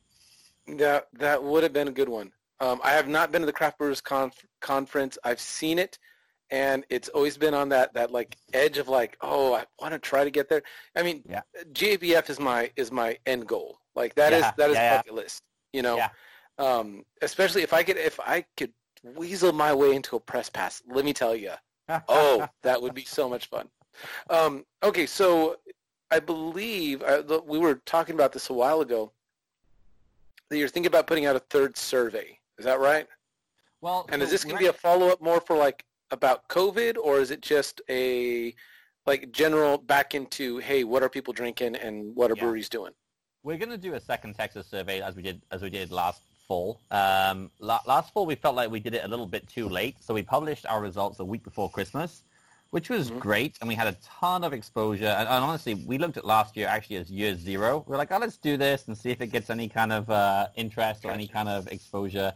That 0.78 1.08
that 1.14 1.42
would 1.42 1.62
have 1.62 1.72
been 1.72 1.88
a 1.88 1.92
good 1.92 2.08
one. 2.08 2.32
Um, 2.60 2.80
I 2.84 2.92
have 2.92 3.08
not 3.08 3.32
been 3.32 3.42
to 3.42 3.46
the 3.46 3.52
Craft 3.52 3.78
Brewers 3.78 4.00
Conf- 4.00 4.46
Conference. 4.60 5.18
I've 5.24 5.40
seen 5.40 5.78
it, 5.80 5.98
and 6.50 6.84
it's 6.90 7.08
always 7.08 7.36
been 7.36 7.54
on 7.54 7.68
that 7.70 7.92
that 7.94 8.12
like 8.12 8.36
edge 8.52 8.78
of 8.78 8.88
like, 8.88 9.16
oh, 9.20 9.54
I 9.54 9.64
want 9.80 9.92
to 9.94 9.98
try 9.98 10.22
to 10.22 10.30
get 10.30 10.48
there. 10.48 10.62
I 10.96 11.02
mean, 11.02 11.24
Yeah. 11.28 11.40
GABF 11.72 12.30
is 12.30 12.38
my 12.38 12.70
is 12.76 12.92
my 12.92 13.18
end 13.26 13.48
goal. 13.48 13.78
Like 13.96 14.14
that 14.14 14.32
is 14.32 14.42
Yeah, 14.42 14.52
that 14.56 14.70
is 14.70 14.76
yeah, 14.76 14.82
yeah. 14.90 14.96
bucket 14.98 15.14
list. 15.14 15.42
You 15.72 15.82
know, 15.82 15.96
Yeah. 15.96 16.10
um, 16.58 17.04
especially 17.22 17.62
if 17.62 17.72
I 17.72 17.82
could 17.82 17.96
if 17.96 18.20
I 18.20 18.44
could 18.56 18.72
weasel 19.02 19.52
my 19.52 19.74
way 19.74 19.94
into 19.94 20.16
a 20.16 20.20
press 20.20 20.48
pass. 20.48 20.82
Let 20.86 21.04
me 21.04 21.12
tell 21.12 21.34
you, 21.34 21.52
oh, 22.08 22.48
that 22.62 22.80
would 22.80 22.94
be 22.94 23.04
so 23.04 23.28
much 23.28 23.46
fun. 23.46 23.68
Um, 24.30 24.64
okay, 24.82 25.06
so 25.06 25.56
I 26.10 26.20
believe 26.20 27.02
uh, 27.02 27.22
the, 27.22 27.40
we 27.40 27.58
were 27.58 27.76
talking 27.86 28.14
about 28.14 28.32
this 28.32 28.50
a 28.50 28.54
while 28.54 28.80
ago. 28.80 29.12
That 30.50 30.58
you're 30.58 30.68
thinking 30.68 30.88
about 30.88 31.06
putting 31.06 31.24
out 31.24 31.34
a 31.34 31.40
third 31.40 31.76
survey. 31.78 32.38
Is 32.58 32.66
that 32.66 32.78
right? 32.78 33.06
well, 33.80 34.06
And 34.10 34.22
is 34.22 34.30
this 34.30 34.44
going 34.44 34.56
to 34.56 34.60
be 34.60 34.66
a 34.66 34.72
follow-up 34.72 35.22
more 35.22 35.40
for 35.40 35.56
like 35.56 35.84
about 36.10 36.46
COVID, 36.48 36.96
or 37.02 37.20
is 37.20 37.30
it 37.30 37.40
just 37.40 37.80
a 37.88 38.54
like 39.06 39.32
general 39.32 39.78
back 39.78 40.14
into 40.14 40.58
hey, 40.58 40.84
what 40.84 41.02
are 41.02 41.08
people 41.08 41.32
drinking 41.32 41.76
and 41.76 42.14
what 42.14 42.30
are 42.30 42.34
Yeah. 42.36 42.42
breweries 42.42 42.68
doing? 42.68 42.92
We're 43.42 43.56
going 43.56 43.70
to 43.70 43.78
do 43.78 43.94
a 43.94 44.00
second 44.00 44.34
Texas 44.34 44.68
survey 44.68 45.00
as 45.00 45.16
we 45.16 45.22
did 45.22 45.42
as 45.50 45.62
we 45.62 45.70
did 45.70 45.90
last 45.90 46.22
fall. 46.48 46.80
Um, 46.90 47.50
la- 47.60 47.80
last 47.86 48.12
fall 48.12 48.26
we 48.26 48.34
felt 48.34 48.54
like 48.56 48.70
we 48.70 48.80
did 48.80 48.94
it 48.94 49.04
a 49.04 49.08
little 49.08 49.26
bit 49.26 49.48
too 49.48 49.68
late, 49.68 49.96
so 50.00 50.14
we 50.14 50.22
published 50.22 50.66
our 50.66 50.80
results 50.80 51.18
a 51.20 51.24
week 51.24 51.42
before 51.44 51.70
Christmas, 51.70 52.22
which 52.70 52.88
was 52.88 53.10
Mhm. 53.10 53.20
great, 53.20 53.58
and 53.60 53.68
we 53.68 53.74
had 53.74 53.86
a 53.86 53.96
ton 54.02 54.44
of 54.44 54.52
exposure. 54.52 55.06
And, 55.18 55.28
and 55.28 55.44
honestly, 55.44 55.74
we 55.74 55.98
looked 55.98 56.16
at 56.16 56.24
last 56.24 56.56
year 56.56 56.68
actually 56.68 56.96
as 56.96 57.10
year 57.10 57.34
zero. 57.36 57.84
We 57.86 57.94
are 57.94 57.98
like, 57.98 58.12
oh, 58.12 58.18
let's 58.18 58.36
do 58.36 58.56
this 58.56 58.86
and 58.86 58.96
see 58.96 59.10
if 59.10 59.20
it 59.20 59.28
gets 59.28 59.50
any 59.50 59.68
kind 59.68 59.92
of 59.92 60.08
uh, 60.10 60.48
interest 60.56 61.04
or 61.04 61.10
any 61.10 61.28
kind 61.28 61.48
of 61.48 61.68
exposure. 61.68 62.32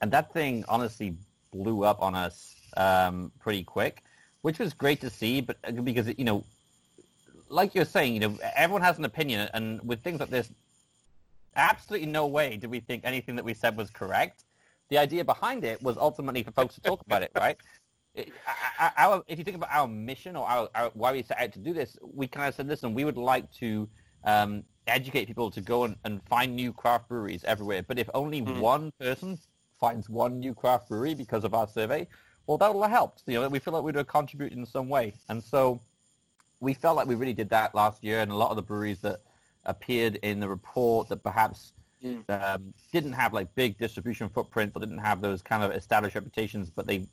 And 0.00 0.10
that 0.12 0.32
thing 0.32 0.64
honestly 0.68 1.16
blew 1.52 1.84
up 1.84 2.00
on 2.02 2.14
us 2.14 2.54
um, 2.76 3.32
pretty 3.40 3.64
quick, 3.64 4.04
which 4.42 4.58
was 4.58 4.72
great 4.72 5.00
to 5.00 5.10
see. 5.10 5.40
But 5.40 5.56
uh, 5.64 5.72
because 5.72 6.08
you 6.18 6.24
know, 6.24 6.44
like 7.48 7.74
you're 7.74 7.84
saying, 7.84 8.14
you 8.14 8.20
know, 8.20 8.38
everyone 8.54 8.82
has 8.82 8.98
an 8.98 9.04
opinion, 9.04 9.48
and 9.54 9.80
with 9.86 10.02
things 10.02 10.20
like 10.20 10.30
this, 10.30 10.50
absolutely 11.56 12.06
no 12.08 12.26
way 12.26 12.56
did 12.56 12.70
we 12.70 12.80
think 12.80 13.02
anything 13.04 13.36
that 13.36 13.44
we 13.44 13.54
said 13.54 13.76
was 13.76 13.90
correct. 13.90 14.44
The 14.88 14.98
idea 14.98 15.24
behind 15.24 15.64
it 15.64 15.82
was 15.82 15.96
ultimately 15.96 16.42
for 16.42 16.50
folks 16.52 16.74
to 16.76 16.80
talk 16.80 17.00
about 17.02 17.22
it, 17.22 17.30
right? 17.36 17.56
It- 18.14 18.32
our- 18.96 19.22
if 19.28 19.38
you 19.38 19.44
think 19.44 19.56
about 19.56 19.70
our 19.72 19.86
mission 19.86 20.36
or 20.36 20.46
our, 20.48 20.68
our, 20.74 20.90
why 20.94 21.12
we 21.12 21.22
set 21.22 21.38
out 21.38 21.52
to 21.52 21.58
do 21.60 21.72
this, 21.72 21.96
we 22.02 22.26
kind 22.26 22.48
of 22.48 22.54
said, 22.54 22.66
listen, 22.66 22.92
we 22.94 23.04
would 23.04 23.16
like 23.16 23.50
to 23.52 23.88
um, 24.24 24.64
educate 24.86 25.26
people 25.26 25.50
to 25.50 25.60
go 25.60 25.84
and, 25.84 25.96
and 26.04 26.20
find 26.24 26.54
new 26.56 26.72
craft 26.72 27.08
breweries 27.08 27.44
everywhere. 27.44 27.82
But 27.82 27.98
if 27.98 28.10
only 28.14 28.42
Mhm. 28.42 28.60
one 28.60 28.92
person 28.98 29.38
finds 29.78 30.08
one 30.10 30.40
new 30.40 30.54
craft 30.54 30.88
brewery 30.88 31.14
because 31.14 31.44
of 31.44 31.54
our 31.54 31.68
survey, 31.68 32.08
well, 32.46 32.58
that 32.58 32.74
will 32.74 32.82
have 32.82 32.90
helped. 32.90 33.22
You 33.26 33.40
know, 33.40 33.48
we 33.48 33.60
feel 33.60 33.72
like 33.74 33.82
we'd 33.84 33.94
have 33.94 34.08
contributed 34.08 34.58
in 34.58 34.66
some 34.66 34.88
way. 34.88 35.14
And 35.28 35.42
so 35.42 35.80
we 36.58 36.74
felt 36.74 36.96
like 36.96 37.06
we 37.06 37.14
really 37.14 37.32
did 37.32 37.48
that 37.50 37.74
last 37.74 38.02
year, 38.02 38.20
and 38.20 38.30
a 38.30 38.34
lot 38.34 38.50
of 38.50 38.56
the 38.56 38.62
breweries 38.62 39.00
that 39.00 39.20
appeared 39.64 40.16
in 40.16 40.40
the 40.40 40.48
report 40.48 41.08
that 41.08 41.22
perhaps 41.22 41.72
Mm. 42.02 42.24
um, 42.30 42.72
didn't 42.92 43.12
have 43.12 43.34
like 43.34 43.54
big 43.54 43.76
distribution 43.76 44.30
footprints 44.30 44.74
or 44.74 44.80
didn't 44.80 44.98
have 44.98 45.20
those 45.20 45.42
kind 45.42 45.62
of 45.62 45.70
established 45.72 46.14
reputations, 46.14 46.70
but 46.70 46.86
they, 46.86 47.06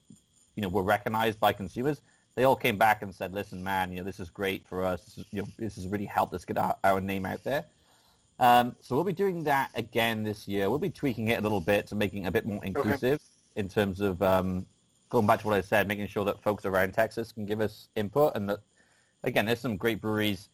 you 0.56 0.62
know, 0.62 0.70
were 0.70 0.82
recognized 0.82 1.42
by 1.42 1.52
consumers. 1.52 2.02
They 2.36 2.46
all 2.46 2.56
came 2.56 2.78
back 2.78 3.02
and 3.02 3.14
said, 3.14 3.34
"Listen, 3.34 3.62
man, 3.62 3.92
you 3.92 3.98
know, 3.98 4.06
this 4.06 4.18
is 4.20 4.30
great 4.30 4.66
for 4.66 4.86
us. 4.86 5.04
This 5.04 5.18
is, 5.18 5.26
you 5.32 5.42
know, 5.42 5.48
this 5.58 5.76
has 5.76 5.88
really 5.90 6.06
helped 6.06 6.34
us 6.34 6.46
get 6.46 6.58
our, 6.58 6.74
our 6.86 7.02
name 7.02 7.26
out 7.26 7.44
there." 7.44 7.66
Um, 8.40 8.76
so 8.80 8.96
we'll 8.96 9.04
be 9.04 9.12
doing 9.12 9.44
that 9.44 9.72
again 9.76 10.24
this 10.24 10.48
year. 10.48 10.70
We'll 10.70 10.80
be 10.80 10.90
tweaking 10.90 11.28
it 11.30 11.40
a 11.40 11.42
little 11.42 11.60
bit 11.60 11.88
to 11.88 11.96
making 11.96 12.24
it 12.24 12.28
a 12.28 12.32
bit 12.32 12.46
more 12.46 12.64
inclusive 12.64 13.20
in 13.58 13.68
terms 13.68 14.00
of 14.00 14.22
um, 14.22 14.66
going 15.10 15.26
back 15.28 15.42
to 15.42 15.48
what 15.48 15.56
I 15.58 15.62
said, 15.62 15.88
making 15.88 16.08
sure 16.08 16.24
that 16.24 16.42
folks 16.42 16.64
around 16.64 16.94
Texas 16.94 17.34
can 17.34 17.46
give 17.46 17.60
us 17.60 17.90
input 17.98 18.36
and 18.36 18.50
that 18.50 18.60
again, 19.24 19.46
there's 19.46 19.60
some 19.60 19.76
great 19.76 20.00
breweries 20.00 20.50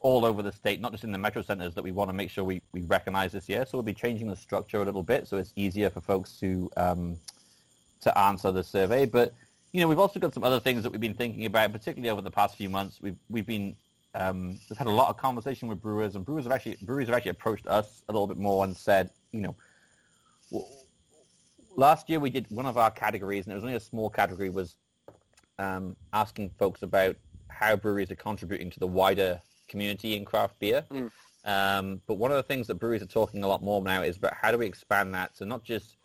all 0.00 0.24
over 0.24 0.42
the 0.42 0.52
state, 0.52 0.80
not 0.80 0.92
just 0.92 1.04
in 1.04 1.12
the 1.12 1.18
metro 1.18 1.42
centers 1.42 1.74
that 1.74 1.82
we 1.82 1.90
want 1.90 2.08
to 2.08 2.14
make 2.14 2.30
sure 2.30 2.44
we, 2.44 2.62
we 2.72 2.82
recognize 2.82 3.32
this 3.32 3.48
year. 3.48 3.66
So 3.66 3.78
we'll 3.78 3.82
be 3.82 3.94
changing 3.94 4.28
the 4.28 4.36
structure 4.36 4.80
a 4.80 4.84
little 4.84 5.02
bit 5.02 5.26
so 5.26 5.36
it's 5.36 5.52
easier 5.56 5.90
for 5.90 6.00
folks 6.00 6.38
to 6.40 6.70
um, 6.76 7.16
to 8.00 8.16
answer 8.16 8.52
the 8.52 8.62
survey. 8.62 9.06
But 9.06 9.34
you 9.72 9.80
know, 9.80 9.88
we've 9.88 9.98
also 9.98 10.18
got 10.20 10.32
some 10.32 10.44
other 10.44 10.60
things 10.60 10.82
that 10.82 10.90
we've 10.90 11.00
been 11.00 11.14
thinking 11.14 11.44
about, 11.44 11.72
particularly 11.72 12.10
over 12.10 12.22
the 12.22 12.30
past 12.30 12.56
few 12.56 12.68
months. 12.68 13.00
We've 13.02 13.16
we've 13.28 13.46
been 13.46 13.76
um, 14.14 14.58
had 14.76 14.86
a 14.86 14.90
lot 14.90 15.08
of 15.08 15.16
conversation 15.16 15.68
with 15.68 15.80
brewers, 15.80 16.14
and 16.16 16.24
brewers 16.24 16.44
have 16.44 16.52
actually 16.52 16.76
breweries 16.82 17.08
have 17.08 17.16
actually 17.16 17.32
approached 17.32 17.66
us 17.66 18.02
a 18.08 18.12
little 18.12 18.26
bit 18.26 18.38
more 18.38 18.64
and 18.64 18.76
said, 18.76 19.10
you 19.32 19.40
know, 19.40 19.56
w- 20.50 20.66
last 21.76 22.08
year 22.08 22.20
we 22.20 22.30
did 22.30 22.46
one 22.50 22.66
of 22.66 22.78
our 22.78 22.90
categories, 22.90 23.46
and 23.46 23.52
it 23.52 23.56
was 23.56 23.64
only 23.64 23.76
a 23.76 23.80
small 23.80 24.08
category, 24.08 24.48
was 24.48 24.76
um, 25.58 25.96
asking 26.12 26.50
folks 26.58 26.82
about 26.82 27.16
how 27.48 27.76
breweries 27.76 28.10
are 28.10 28.16
contributing 28.16 28.70
to 28.70 28.78
the 28.78 28.86
wider 28.86 29.40
community 29.68 30.16
in 30.16 30.24
craft 30.24 30.58
beer. 30.58 30.84
Mm. 30.90 31.10
Um, 31.44 32.00
but 32.06 32.14
one 32.14 32.30
of 32.30 32.36
the 32.36 32.42
things 32.42 32.66
that 32.66 32.74
breweries 32.74 33.02
are 33.02 33.06
talking 33.06 33.42
a 33.42 33.48
lot 33.48 33.62
more 33.62 33.82
now 33.82 34.02
is 34.02 34.16
about 34.16 34.34
how 34.34 34.50
do 34.50 34.58
we 34.58 34.66
expand 34.66 35.14
that? 35.14 35.36
So 35.36 35.44
not 35.44 35.62
just 35.64 35.96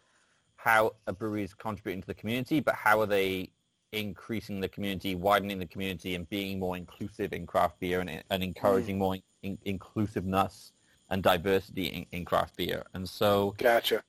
how 0.55 0.93
a 1.07 1.13
brewery 1.13 1.43
is 1.43 1.53
contributing 1.53 2.01
to 2.01 2.07
the 2.07 2.13
community, 2.13 2.59
but 2.59 2.75
how 2.75 3.01
are 3.01 3.05
they 3.05 3.49
increasing 3.91 4.59
the 4.59 4.69
community, 4.69 5.15
widening 5.15 5.59
the 5.59 5.65
community, 5.65 6.15
and 6.15 6.29
being 6.29 6.59
more 6.59 6.77
inclusive 6.77 7.33
in 7.33 7.45
craft 7.45 7.79
beer 7.79 7.99
and, 7.99 8.23
and 8.29 8.43
encouraging 8.43 8.95
mm. 8.95 8.99
more 8.99 9.17
in, 9.43 9.57
inclusiveness 9.65 10.71
and 11.09 11.21
diversity 11.21 11.87
in, 11.87 12.05
in 12.11 12.25
craft 12.25 12.55
beer. 12.55 12.83
And 12.93 13.07
so, 13.07 13.53
gotcha. 13.57 14.01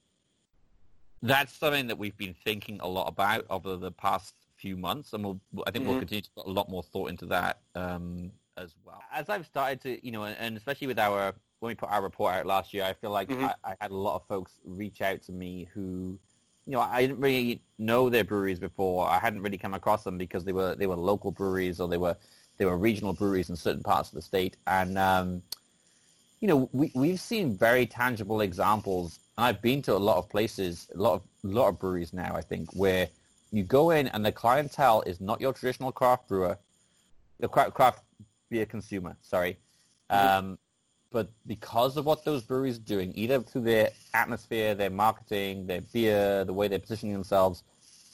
That's 1.22 1.54
something 1.54 1.86
that 1.86 1.98
we've 1.98 2.16
been 2.16 2.34
thinking 2.44 2.80
a 2.80 2.88
lot 2.88 3.08
about 3.08 3.46
over 3.48 3.76
the 3.76 3.90
past 3.90 4.34
few 4.56 4.76
months, 4.76 5.12
and 5.12 5.24
we'll, 5.24 5.40
I 5.66 5.70
think 5.70 5.82
mm-hmm. 5.82 5.90
we'll 5.90 5.98
continue 5.98 6.22
to 6.22 6.30
put 6.30 6.46
a 6.46 6.50
lot 6.50 6.68
more 6.68 6.82
thought 6.82 7.10
into 7.10 7.26
that 7.26 7.60
um, 7.74 8.30
as 8.56 8.74
well. 8.84 9.02
As 9.12 9.28
I've 9.28 9.46
started 9.46 9.80
to, 9.82 10.04
you 10.04 10.12
know, 10.12 10.24
and 10.24 10.56
especially 10.56 10.86
with 10.86 10.98
our 10.98 11.34
when 11.60 11.70
we 11.70 11.74
put 11.74 11.90
our 11.90 12.02
report 12.02 12.34
out 12.34 12.46
last 12.46 12.74
year, 12.74 12.84
I 12.84 12.92
feel 12.92 13.10
like 13.10 13.28
mm-hmm. 13.28 13.44
I, 13.44 13.54
I, 13.64 13.74
had 13.80 13.90
a 13.90 13.96
lot 13.96 14.16
of 14.16 14.26
folks 14.26 14.52
reach 14.64 15.00
out 15.00 15.22
to 15.22 15.32
me 15.32 15.68
who, 15.72 16.18
you 16.66 16.72
know, 16.72 16.80
I 16.80 17.00
didn't 17.00 17.20
really 17.20 17.62
know 17.78 18.10
their 18.10 18.24
breweries 18.24 18.58
before. 18.58 19.08
I 19.08 19.18
hadn't 19.18 19.40
really 19.40 19.56
come 19.56 19.72
across 19.72 20.04
them 20.04 20.18
because 20.18 20.44
they 20.44 20.52
were 20.52 20.74
they 20.74 20.86
were 20.86 20.96
local 20.96 21.30
breweries 21.30 21.80
or 21.80 21.88
they 21.88 21.96
were 21.96 22.16
they 22.58 22.64
were 22.64 22.76
regional 22.76 23.12
breweries 23.12 23.50
in 23.50 23.56
certain 23.56 23.82
parts 23.82 24.10
of 24.10 24.16
the 24.16 24.22
state, 24.22 24.56
and 24.66 24.98
um, 24.98 25.42
you 26.40 26.48
know, 26.48 26.68
we 26.72 26.92
we've 26.94 27.20
seen 27.20 27.56
very 27.56 27.86
tangible 27.86 28.40
examples. 28.40 29.18
And 29.36 29.46
I've 29.46 29.60
been 29.60 29.82
to 29.82 29.94
a 29.94 29.98
lot 29.98 30.18
of 30.18 30.28
places, 30.28 30.88
a 30.94 30.98
lot 30.98 31.14
of 31.14 31.22
a 31.44 31.54
lot 31.54 31.68
of 31.68 31.80
breweries 31.80 32.12
now. 32.12 32.34
I 32.36 32.42
think 32.42 32.72
where 32.74 33.08
you 33.50 33.62
go 33.62 33.90
in 33.90 34.08
and 34.08 34.24
the 34.24 34.32
clientele 34.32 35.02
is 35.06 35.20
not 35.20 35.40
your 35.40 35.52
traditional 35.52 35.92
craft 35.92 36.28
brewer, 36.28 36.58
the 37.40 37.48
craft 37.48 38.02
beer 38.54 38.66
consumer, 38.66 39.16
sorry. 39.20 39.58
Mm-hmm. 40.10 40.38
Um, 40.38 40.58
but 41.10 41.28
because 41.46 41.96
of 41.96 42.04
what 42.06 42.24
those 42.24 42.42
breweries 42.42 42.78
are 42.78 42.88
doing, 42.94 43.12
either 43.16 43.40
through 43.40 43.62
their 43.62 43.90
atmosphere, 44.14 44.74
their 44.76 44.90
marketing, 44.90 45.66
their 45.66 45.80
beer, 45.80 46.44
the 46.44 46.52
way 46.52 46.68
they're 46.68 46.86
positioning 46.86 47.14
themselves, 47.14 47.64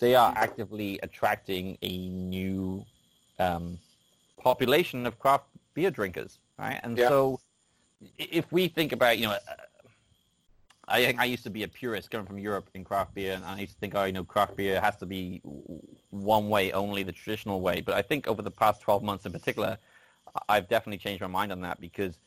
they 0.01 0.14
are 0.14 0.30
mm-hmm. 0.30 0.45
actively 0.47 0.99
attracting 1.03 1.76
a 1.82 2.09
new 2.09 2.84
um, 3.38 3.78
population 4.38 5.07
of 5.07 5.18
craft 5.18 5.45
beer 5.74 5.91
drinkers, 5.91 6.38
right? 6.59 6.80
And 6.82 6.97
yeah. 6.97 7.09
so 7.09 7.41
if 8.16 8.51
we 8.51 8.68
think 8.68 8.93
about, 8.93 9.18
you 9.18 9.26
know, 9.26 9.36
I, 10.88 11.14
I 11.18 11.24
used 11.26 11.45
to 11.45 11.51
be 11.51 11.62
a 11.64 11.68
purist 11.68 12.11
coming 12.11 12.26
from 12.26 12.38
Europe 12.38 12.68
in 12.74 12.82
craft 12.82 13.14
beer, 13.14 13.34
and 13.34 13.45
I 13.45 13.61
used 13.61 13.74
to 13.74 13.78
think, 13.78 13.95
oh, 13.95 14.05
you 14.05 14.12
know, 14.12 14.24
craft 14.24 14.57
beer 14.57 14.80
has 14.80 14.97
to 14.97 15.07
be 15.07 15.41
one 16.11 16.49
way 16.49 16.72
only, 16.72 17.03
the 17.03 17.12
traditional 17.12 17.61
way. 17.61 17.80
But 17.80 17.95
I 17.95 18.03
think 18.03 18.26
over 18.26 18.43
the 18.43 18.51
past 18.51 18.80
12 18.80 19.03
months 19.03 19.26
in 19.26 19.32
particular, 19.32 19.78
I've 20.49 20.68
definitely 20.68 20.99
changed 20.99 21.20
my 21.20 21.28
mind 21.28 21.53
on 21.53 21.61
that 21.62 21.81
because, 21.81 22.18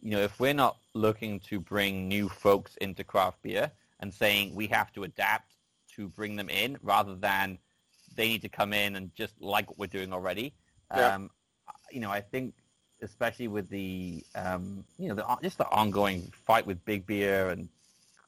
you 0.00 0.10
know, 0.10 0.20
if 0.20 0.38
we're 0.40 0.54
not 0.54 0.76
looking 0.94 1.40
to 1.40 1.60
bring 1.60 2.08
new 2.08 2.28
folks 2.28 2.76
into 2.76 3.04
craft 3.04 3.42
beer 3.42 3.70
and 4.00 4.12
saying 4.12 4.54
we 4.54 4.66
have 4.68 4.92
to 4.92 5.04
adapt 5.04 5.54
to 5.96 6.08
bring 6.08 6.36
them 6.36 6.48
in 6.48 6.78
rather 6.82 7.14
than 7.14 7.58
they 8.16 8.28
need 8.28 8.42
to 8.42 8.48
come 8.48 8.72
in 8.72 8.96
and 8.96 9.14
just 9.14 9.34
like 9.40 9.68
what 9.68 9.78
we're 9.78 9.86
doing 9.86 10.12
already, 10.12 10.52
yeah. 10.94 11.14
um, 11.14 11.30
you 11.90 12.00
know, 12.00 12.10
I 12.10 12.20
think 12.20 12.54
especially 13.02 13.48
with 13.48 13.68
the 13.68 14.24
um, 14.34 14.84
you 14.98 15.08
know 15.08 15.14
the, 15.14 15.24
just 15.42 15.58
the 15.58 15.68
ongoing 15.70 16.32
fight 16.46 16.66
with 16.66 16.84
big 16.84 17.06
beer 17.06 17.50
and 17.50 17.68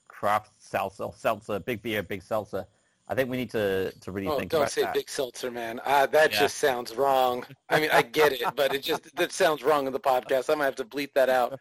craft 0.09 0.53
seltzer, 0.59 1.09
seltzer, 1.17 1.59
big 1.59 1.83
beer, 1.83 2.03
big 2.03 2.23
seltzer. 2.23 2.67
I 3.09 3.15
think 3.15 3.29
we 3.29 3.37
need 3.37 3.51
to, 3.51 3.93
to 4.01 4.13
really 4.13 4.29
oh, 4.29 4.39
think 4.39 4.51
don't 4.51 4.69
say 4.69 4.87
big 4.95 5.11
seltzer, 5.11 5.51
man. 5.51 5.81
Uh, 5.85 6.07
that 6.07 6.33
yeah. 6.33 6.39
just 6.39 6.59
sounds 6.59 6.95
wrong. 6.97 7.45
I 7.69 7.81
mean, 7.81 7.91
I 7.93 8.03
get 8.03 8.33
it, 8.33 8.43
but 8.55 8.75
it 8.75 8.83
just 8.83 9.15
that 9.17 9.33
sounds 9.33 9.63
wrong 9.63 9.87
in 9.87 9.93
the 9.93 10.01
podcast. 10.01 10.51
I 10.51 10.55
might 10.55 10.67
have 10.67 10.77
to 10.77 10.85
bleep 10.85 11.13
that 11.15 11.29
out. 11.29 11.59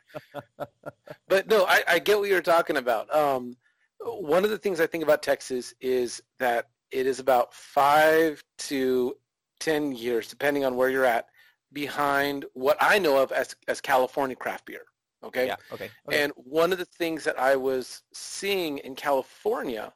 but 1.28 1.48
no, 1.48 1.66
I, 1.66 1.84
I 1.88 2.00
get 2.00 2.20
what 2.20 2.30
you're 2.30 2.42
talking 2.42 2.78
about. 2.78 3.14
Um, 3.14 3.58
one 4.00 4.44
of 4.44 4.50
the 4.50 4.58
things 4.58 4.80
I 4.80 4.88
think 4.88 5.04
about 5.04 5.24
Texas 5.24 5.74
is 5.82 6.22
that 6.40 6.70
it 6.92 7.08
is 7.08 7.20
about 7.20 7.54
five 7.54 8.44
to 8.60 9.16
ten 9.60 9.94
years, 9.94 10.28
depending 10.28 10.64
on 10.64 10.76
where 10.76 10.90
you're 10.90 11.06
at, 11.06 11.28
behind 11.74 12.46
what 12.54 12.78
I 12.80 13.00
know 13.00 13.18
of 13.18 13.32
as 13.32 13.56
as 13.68 13.82
California 13.82 14.36
craft 14.36 14.66
beer. 14.66 14.86
Okay. 15.24 15.48
Yeah. 15.48 15.56
Okay. 15.72 15.90
okay. 16.08 16.24
And 16.24 16.34
one 16.36 16.72
of 16.72 16.78
the 16.78 16.86
things 16.86 17.24
that 17.24 17.40
I 17.40 17.56
was 17.56 18.04
seeing 18.14 18.80
in 18.80 18.96
California, 18.96 19.94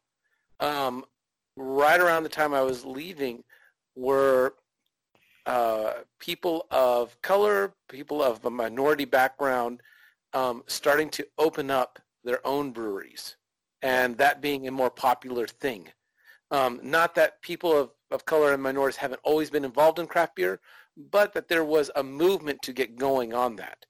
um, 0.60 1.04
right 1.56 2.00
around 2.00 2.24
the 2.24 2.30
time 2.30 2.54
I 2.54 2.62
was 2.62 2.86
leaving, 2.86 3.44
were 3.96 4.56
uh, 5.46 5.94
people 6.20 6.66
of 6.72 7.20
color, 7.22 7.74
people 7.88 8.22
of 8.22 8.44
a 8.46 8.50
minority 8.50 9.06
background, 9.06 9.82
um, 10.34 10.64
starting 10.68 11.10
to 11.12 11.28
open 11.38 11.72
up 11.72 12.00
their 12.24 12.46
own 12.46 12.72
breweries, 12.72 13.38
and 13.82 14.18
that 14.18 14.42
being 14.42 14.68
a 14.68 14.72
more 14.72 14.90
popular 14.90 15.48
thing. 15.48 15.88
Um, 16.52 16.80
not 16.84 17.16
that 17.16 17.42
people 17.42 17.72
of, 17.78 17.92
of 18.12 18.26
color 18.26 18.54
and 18.54 18.62
minorities 18.62 18.98
haven't 18.98 19.22
always 19.24 19.50
been 19.50 19.66
involved 19.66 20.00
in 20.00 20.08
craft 20.08 20.36
beer, 20.36 20.60
but 21.12 21.34
that 21.34 21.48
there 21.48 21.64
was 21.64 21.92
a 21.96 22.04
movement 22.04 22.62
to 22.64 22.74
get 22.74 22.98
going 22.98 23.34
on 23.34 23.56
that. 23.58 23.86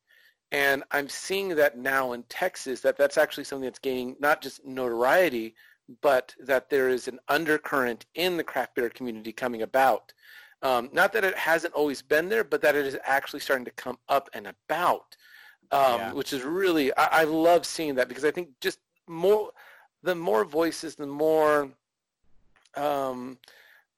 And 0.52 0.84
I'm 0.92 1.10
seeing 1.10 1.50
that 1.50 1.78
now 1.78 2.14
in 2.14 2.24
Texas, 2.24 2.82
that 2.82 2.98
that's 2.98 3.18
actually 3.18 3.44
something 3.44 3.66
that's 3.66 3.80
gaining 3.80 4.16
not 4.20 4.42
just 4.42 4.66
notoriety, 4.66 5.56
but 6.02 6.36
that 6.40 6.70
there 6.70 6.90
is 6.90 7.08
an 7.08 7.20
undercurrent 7.28 8.06
in 8.16 8.38
the 8.38 8.44
craft 8.44 8.76
beer 8.76 8.90
community 8.90 9.32
coming 9.32 9.62
about. 9.62 10.14
Um, 10.62 10.90
not 10.94 11.14
that 11.14 11.24
it 11.24 11.36
hasn't 11.36 11.74
always 11.74 12.02
been 12.02 12.30
there, 12.30 12.44
but 12.44 12.62
that 12.62 12.76
it 12.76 12.86
is 12.86 12.98
actually 13.04 13.42
starting 13.42 13.66
to 13.66 13.72
come 13.72 13.98
up 14.10 14.30
and 14.34 14.48
about, 14.48 15.16
um, 15.72 16.00
yeah. 16.00 16.14
which 16.14 16.34
is 16.34 16.44
really, 16.44 16.96
I, 16.98 17.22
I 17.22 17.24
love 17.26 17.66
seeing 17.66 17.96
that 17.96 18.08
because 18.08 18.26
I 18.26 18.32
think 18.32 18.50
just 18.62 18.80
more, 19.08 19.52
the 20.02 20.16
more 20.16 20.44
voices, 20.44 20.96
the 20.96 21.08
more 21.08 21.70
um, 22.76 23.38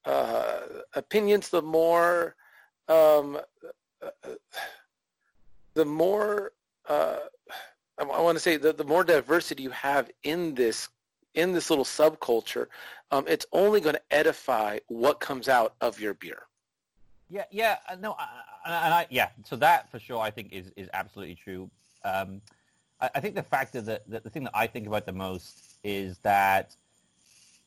uh, 0.06 0.60
opinions, 0.96 1.50
the 1.50 1.62
more 1.62 2.36
um, 2.88 3.40
uh, 4.02 4.30
the 5.74 5.86
more 5.86 6.54
uh, 6.88 7.18
I, 7.98 8.04
I 8.04 8.22
want 8.22 8.36
to 8.36 8.40
say 8.42 8.58
that 8.58 8.78
the 8.78 8.84
more 8.84 9.04
diversity 9.04 9.64
you 9.64 9.70
have 9.72 10.10
in 10.24 10.56
this 10.56 10.90
in 11.38 11.54
this 11.54 11.70
little 11.70 11.86
subculture, 11.86 12.68
um, 13.12 13.26
it's 13.28 13.46
only 13.54 13.80
going 13.80 13.96
to 13.96 14.02
edify 14.12 14.80
what 14.88 15.20
comes 15.20 15.48
out 15.48 15.76
of 15.80 16.00
your 16.00 16.16
beer. 16.16 16.44
Yeah, 17.30 17.46
yeah, 17.52 17.78
uh, 17.88 17.96
no, 17.96 18.16
I, 18.18 18.30
I, 18.66 19.08
yeah. 19.10 19.30
So 19.46 19.56
that 19.58 19.90
for 19.92 20.00
sure, 20.00 20.20
I 20.20 20.32
think 20.32 20.52
is 20.52 20.72
is 20.76 20.90
absolutely 20.94 21.36
true. 21.36 21.70
Um, 22.04 22.42
I, 23.02 23.10
I, 23.16 23.20
think 23.20 23.36
the 23.36 23.44
fact 23.44 23.74
that, 23.74 23.86
that 23.86 24.24
the 24.24 24.30
thing 24.30 24.46
that 24.46 24.56
I 24.56 24.66
think 24.66 24.88
about 24.88 25.06
the 25.06 25.12
most 25.12 25.76
is 25.84 26.20
that 26.20 26.76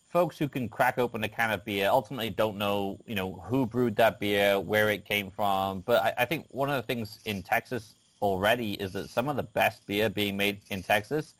folks 0.08 0.38
who 0.38 0.48
can 0.48 0.68
crack 0.68 0.98
open 0.98 1.22
a 1.24 1.28
can 1.28 1.50
of 1.50 1.64
beer 1.64 1.88
ultimately 1.88 2.30
don't 2.30 2.56
know, 2.56 2.98
you 3.06 3.14
know, 3.14 3.34
who 3.44 3.66
brewed 3.66 3.96
that 3.96 4.18
beer, 4.18 4.58
where 4.58 4.88
it 4.88 5.04
came 5.04 5.30
from. 5.30 5.80
But 5.80 6.02
I, 6.02 6.22
I 6.22 6.24
think 6.24 6.46
one 6.50 6.70
of 6.70 6.76
the 6.76 6.82
things 6.82 7.18
in 7.26 7.42
Texas 7.42 7.94
already 8.22 8.74
is 8.74 8.92
that 8.92 9.10
some 9.10 9.28
of 9.28 9.36
the 9.36 9.42
best 9.42 9.86
beer 9.86 10.08
being 10.08 10.36
made 10.38 10.60
in 10.70 10.82
Texas 10.82 11.34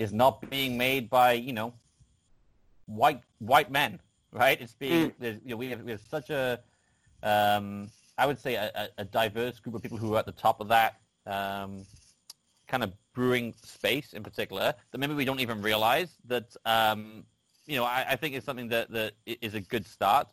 is 0.00 0.12
not 0.14 0.40
being 0.48 0.78
made 0.78 1.10
by 1.10 1.32
you 1.32 1.52
know 1.52 1.74
white 2.86 3.20
white 3.38 3.70
men, 3.70 4.00
right? 4.32 4.60
It's 4.60 4.74
being 4.74 5.10
mm. 5.10 5.40
you 5.44 5.50
know, 5.50 5.56
we 5.56 5.68
have 5.68 5.82
we 5.82 5.90
have 5.92 6.00
such 6.00 6.30
a 6.30 6.60
um, 7.22 7.90
I 8.16 8.26
would 8.26 8.38
say 8.38 8.54
a, 8.54 8.88
a, 8.96 9.04
diverse 9.04 9.60
group 9.60 9.74
of 9.74 9.82
people 9.82 9.98
who 9.98 10.14
are 10.14 10.18
at 10.18 10.26
the 10.26 10.32
top 10.32 10.60
of 10.60 10.68
that 10.68 11.00
um, 11.26 11.84
kind 12.66 12.82
of 12.82 12.92
brewing 13.12 13.52
space 13.62 14.14
in 14.14 14.22
particular 14.22 14.74
that 14.90 14.98
maybe 14.98 15.12
we 15.12 15.26
don't 15.26 15.40
even 15.40 15.60
realize 15.60 16.16
that 16.26 16.56
um, 16.64 17.24
you 17.66 17.76
know 17.76 17.84
I, 17.84 18.06
I 18.10 18.16
think 18.16 18.34
it's 18.34 18.46
something 18.46 18.68
that 18.68 18.90
that 18.90 19.12
is 19.26 19.54
a 19.54 19.60
good 19.60 19.86
start. 19.86 20.28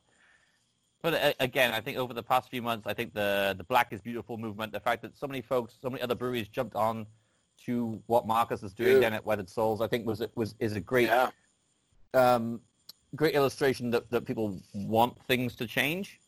But 1.02 1.14
uh, 1.14 1.34
again, 1.40 1.74
I 1.74 1.82
think 1.82 1.98
over 1.98 2.14
the 2.14 2.24
past 2.24 2.50
few 2.50 2.62
months, 2.62 2.88
I 2.88 2.94
think 2.94 3.14
the 3.14 3.54
the 3.58 3.66
Black 3.66 3.92
is 3.92 4.00
Beautiful 4.02 4.38
movement, 4.38 4.72
the 4.72 4.80
fact 4.80 5.02
that 5.02 5.18
so 5.18 5.28
many 5.28 5.42
folks, 5.42 5.76
so 5.82 5.90
many 5.90 6.02
other 6.02 6.16
breweries 6.16 6.48
jumped 6.48 6.76
on 6.76 7.06
to 7.66 8.02
what 8.08 8.28
Marcus 8.28 8.64
is 8.64 8.74
doing 8.74 9.02
down 9.02 9.14
at 9.14 9.26
Weathered 9.26 9.50
Souls, 9.50 9.82
I 9.82 9.88
think 9.88 10.06
was 10.06 10.22
was 10.36 10.56
is 10.60 10.76
a 10.76 10.80
great 10.80 11.08
yeah. 11.08 11.30
um, 12.14 12.62
great 13.16 13.36
illustration 13.36 13.90
that, 13.92 14.10
that 14.12 14.26
people 14.26 14.60
want 14.74 15.18
things 15.28 15.56
to 15.56 15.68
change. 15.68 16.20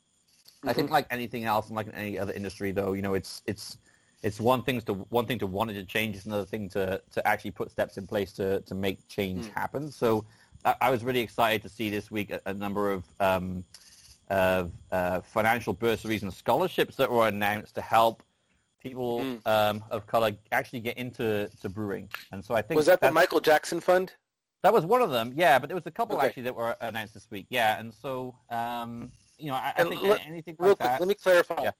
Mm-hmm. 0.59 0.69
I 0.69 0.73
think 0.73 0.87
mm-hmm. 0.87 0.93
like 0.93 1.07
anything 1.11 1.45
else, 1.45 1.67
and 1.67 1.75
like 1.75 1.87
in 1.87 1.93
any 1.93 2.19
other 2.19 2.33
industry, 2.33 2.71
though, 2.71 2.93
you 2.93 3.01
know, 3.01 3.13
it's 3.13 3.41
it's 3.45 3.77
it's 4.21 4.39
one 4.39 4.63
thing 4.63 4.81
to 4.81 4.93
one 4.93 5.25
thing 5.25 5.39
to 5.39 5.47
want 5.47 5.71
it 5.71 5.75
to 5.75 5.85
change. 5.85 6.15
It's 6.15 6.25
another 6.25 6.45
thing 6.45 6.69
to 6.69 7.01
to 7.11 7.27
actually 7.27 7.51
put 7.51 7.71
steps 7.71 7.97
in 7.97 8.07
place 8.07 8.33
to 8.33 8.61
to 8.61 8.75
make 8.75 9.07
change 9.07 9.45
mm. 9.45 9.53
happen. 9.53 9.91
So 9.91 10.25
I, 10.65 10.75
I, 10.81 10.89
was 10.89 11.03
really 11.03 11.21
excited 11.21 11.61
to 11.61 11.69
see 11.69 11.89
this 11.89 12.11
week 12.11 12.31
a, 12.31 12.41
a 12.45 12.53
number 12.53 12.91
of 12.91 13.05
um, 13.19 13.63
of 14.29 14.71
uh, 14.91 15.21
financial 15.21 15.73
bursaries 15.73 16.23
and 16.23 16.33
scholarships 16.33 16.95
that 16.97 17.09
were 17.09 17.27
announced 17.27 17.75
to 17.75 17.81
help 17.81 18.23
people 18.79 19.19
mm. 19.19 19.47
um, 19.47 19.83
of 19.91 20.07
color 20.07 20.31
actually 20.51 20.79
get 20.79 20.97
into 20.97 21.49
to 21.61 21.69
brewing. 21.69 22.09
And 22.31 22.43
so 22.43 22.55
I 22.55 22.61
think 22.61 22.77
was 22.77 22.87
that 22.87 23.01
the 23.01 23.11
Michael 23.11 23.39
Jackson 23.39 23.79
Fund? 23.79 24.13
That 24.63 24.73
was 24.73 24.85
one 24.85 25.01
of 25.01 25.09
them, 25.09 25.31
yeah. 25.35 25.57
But 25.57 25.69
there 25.69 25.75
was 25.75 25.85
a 25.85 25.91
couple 25.91 26.17
okay. 26.17 26.27
actually 26.27 26.43
that 26.43 26.55
were 26.55 26.75
announced 26.81 27.13
this 27.13 27.27
week, 27.31 27.47
yeah. 27.49 27.79
And 27.79 27.93
so 27.93 28.35
um, 28.49 29.11
you 29.37 29.47
know, 29.47 29.55
I, 29.55 29.73
I 29.77 29.83
think 29.83 30.03
l- 30.03 30.17
anything 30.25 30.55
like 30.59 30.77
that. 30.79 30.99
Let 30.99 31.07
me 31.07 31.15
clarify. 31.15 31.63
Yeah. 31.63 31.71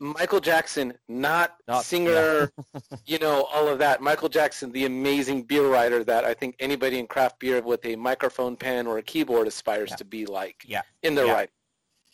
Michael 0.00 0.40
Jackson, 0.40 0.94
not, 1.08 1.56
Not- 1.66 1.84
singer, 1.84 2.52
you 3.06 3.18
know, 3.18 3.44
all 3.52 3.68
of 3.68 3.78
that. 3.80 4.00
Michael 4.00 4.28
Jackson, 4.28 4.70
the 4.70 4.84
amazing 4.84 5.42
beer 5.42 5.66
writer 5.68 6.04
that 6.04 6.24
I 6.24 6.34
think 6.34 6.54
anybody 6.60 6.98
in 6.98 7.06
craft 7.06 7.40
beer 7.40 7.60
with 7.62 7.84
a 7.84 7.96
microphone 7.96 8.56
pen 8.56 8.86
or 8.86 8.98
a 8.98 9.02
keyboard 9.02 9.46
aspires 9.46 9.90
Yeah. 9.90 9.96
to 9.96 10.04
be 10.04 10.26
like 10.26 10.62
Yeah. 10.64 10.82
in 11.02 11.14
their 11.14 11.26
Yeah. 11.26 11.32
writing. 11.32 11.54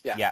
Yeah. 0.03 0.15
Yeah. 0.17 0.31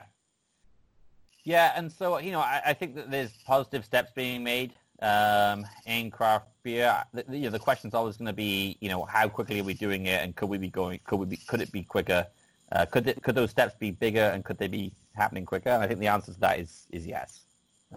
Yeah, 1.44 1.74
and 1.76 1.92
so 1.92 2.18
you 2.20 2.32
know, 2.32 2.40
I, 2.40 2.62
I 2.68 2.74
think 2.74 2.96
that 2.96 3.12
there's 3.12 3.32
positive 3.46 3.84
steps 3.84 4.12
being 4.16 4.44
made 4.44 4.74
um, 5.02 5.66
in 5.86 6.10
craft 6.10 6.48
beer. 6.64 7.04
The, 7.14 7.26
you 7.30 7.42
know, 7.46 7.50
the 7.50 7.60
question's 7.60 7.94
always 7.94 8.18
going 8.18 8.28
to 8.28 8.34
be, 8.34 8.78
you 8.80 8.90
know, 8.90 9.04
how 9.04 9.28
quickly 9.28 9.60
are 9.60 9.64
we 9.64 9.74
doing 9.74 10.06
it, 10.06 10.22
and 10.24 10.36
could 10.36 10.50
we 10.50 10.58
be 10.58 10.70
going? 10.70 11.00
Could 11.04 11.20
we 11.20 11.26
be? 11.26 11.38
Could 11.38 11.62
it 11.62 11.72
be 11.72 11.84
quicker? 11.84 12.26
Uh, 12.72 12.86
could 12.86 13.08
it, 13.08 13.22
could 13.22 13.36
those 13.36 13.52
steps 13.52 13.76
be 13.78 13.92
bigger, 13.92 14.32
and 14.34 14.46
could 14.46 14.58
they 14.58 14.68
be 14.68 14.94
happening 15.16 15.46
quicker? 15.46 15.70
And 15.70 15.84
I 15.84 15.88
think 15.88 16.00
the 16.00 16.08
answer 16.08 16.34
to 16.34 16.40
that 16.40 16.60
is 16.60 16.88
is 16.92 17.06
yes. 17.06 17.42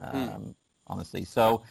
Um, 0.01 0.55
Honestly, 0.89 1.25
so 1.25 1.63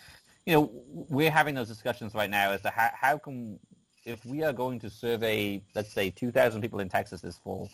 you 0.46 0.54
know, 0.54 0.72
we're 0.90 1.32
having 1.32 1.56
those 1.56 1.70
discussions 1.70 2.14
right 2.14 2.30
now 2.30 2.52
as 2.52 2.62
to 2.62 2.70
how, 2.70 2.90
how 2.94 3.18
can 3.18 3.58
if 4.04 4.24
we 4.26 4.44
are 4.44 4.54
going 4.54 4.78
to 4.80 4.90
survey, 4.90 5.62
let's 5.74 5.92
say, 5.92 6.12
2,000 6.12 6.62
people 6.62 6.80
in 6.80 6.90
Texas 6.90 7.22
this 7.22 7.38
fall, 7.38 7.70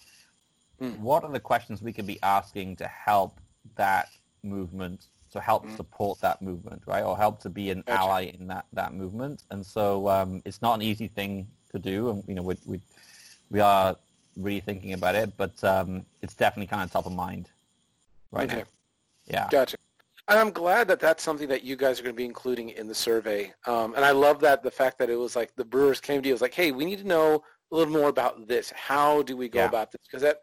Mm. 0.81 0.97
what 0.99 1.23
are 1.23 1.31
the 1.31 1.39
questions 1.39 1.81
we 1.81 1.93
could 1.93 2.07
be 2.07 2.17
asking 2.23 2.75
to 2.77 2.87
help 2.87 3.39
that 3.75 4.09
movement, 4.43 5.07
to 5.31 5.39
help 5.39 5.65
Mm. 5.65 5.75
support 5.77 6.19
that 6.19 6.41
movement, 6.41 6.81
right, 6.85 7.03
or 7.03 7.15
help 7.17 7.39
to 7.41 7.49
be 7.49 7.71
an 7.71 7.83
Gotcha. 7.87 7.99
ally 8.01 8.21
in 8.37 8.47
that, 8.47 8.65
that 8.73 8.93
movement? 8.93 9.43
And 9.51 9.65
so 9.65 10.07
um, 10.09 10.41
it's 10.45 10.61
not 10.61 10.75
an 10.75 10.81
easy 10.81 11.07
thing 11.07 11.47
to 11.71 11.79
do, 11.79 12.09
and 12.09 12.23
you 12.27 12.35
know, 12.35 12.41
we 12.41 12.55
we, 12.65 12.81
we 13.49 13.59
are 13.59 13.95
really 14.37 14.59
thinking 14.59 14.93
about 14.93 15.15
it, 15.15 15.31
but 15.37 15.61
um, 15.63 16.05
it's 16.21 16.35
definitely 16.35 16.67
kind 16.67 16.83
of 16.83 16.91
top 16.91 17.05
of 17.05 17.13
mind 17.13 17.49
right 18.31 18.49
Okay. 18.49 18.57
now. 18.57 18.63
Yeah. 19.27 19.47
Gotcha. 19.49 19.77
And 20.27 20.39
I'm 20.39 20.51
glad 20.51 20.87
that 20.87 20.99
that's 20.99 21.23
something 21.23 21.49
that 21.49 21.63
you 21.63 21.75
guys 21.75 21.99
are 21.99 22.03
going 22.03 22.15
to 22.15 22.17
be 22.17 22.25
including 22.25 22.69
in 22.69 22.87
the 22.87 22.95
survey. 22.95 23.53
Um, 23.67 23.95
and 23.95 24.05
I 24.05 24.11
love 24.11 24.39
that 24.41 24.63
the 24.63 24.71
fact 24.71 24.97
that 24.99 25.09
it 25.09 25.17
was 25.17 25.35
like 25.35 25.53
the 25.55 25.65
brewers 25.65 25.99
came 25.99 26.21
to 26.21 26.27
you. 26.27 26.31
It 26.31 26.35
was 26.35 26.41
like, 26.41 26.53
hey, 26.53 26.71
we 26.71 26.85
need 26.85 26.99
to 26.99 27.07
know 27.07 27.43
a 27.71 27.75
little 27.75 27.91
more 27.93 28.07
about 28.09 28.47
this. 28.47 28.71
How 28.75 29.23
do 29.23 29.35
we 29.35 29.49
go 29.49 29.59
Yeah. 29.59 29.65
about 29.65 29.91
this? 29.91 30.01
Because 30.05 30.21
that 30.21 30.37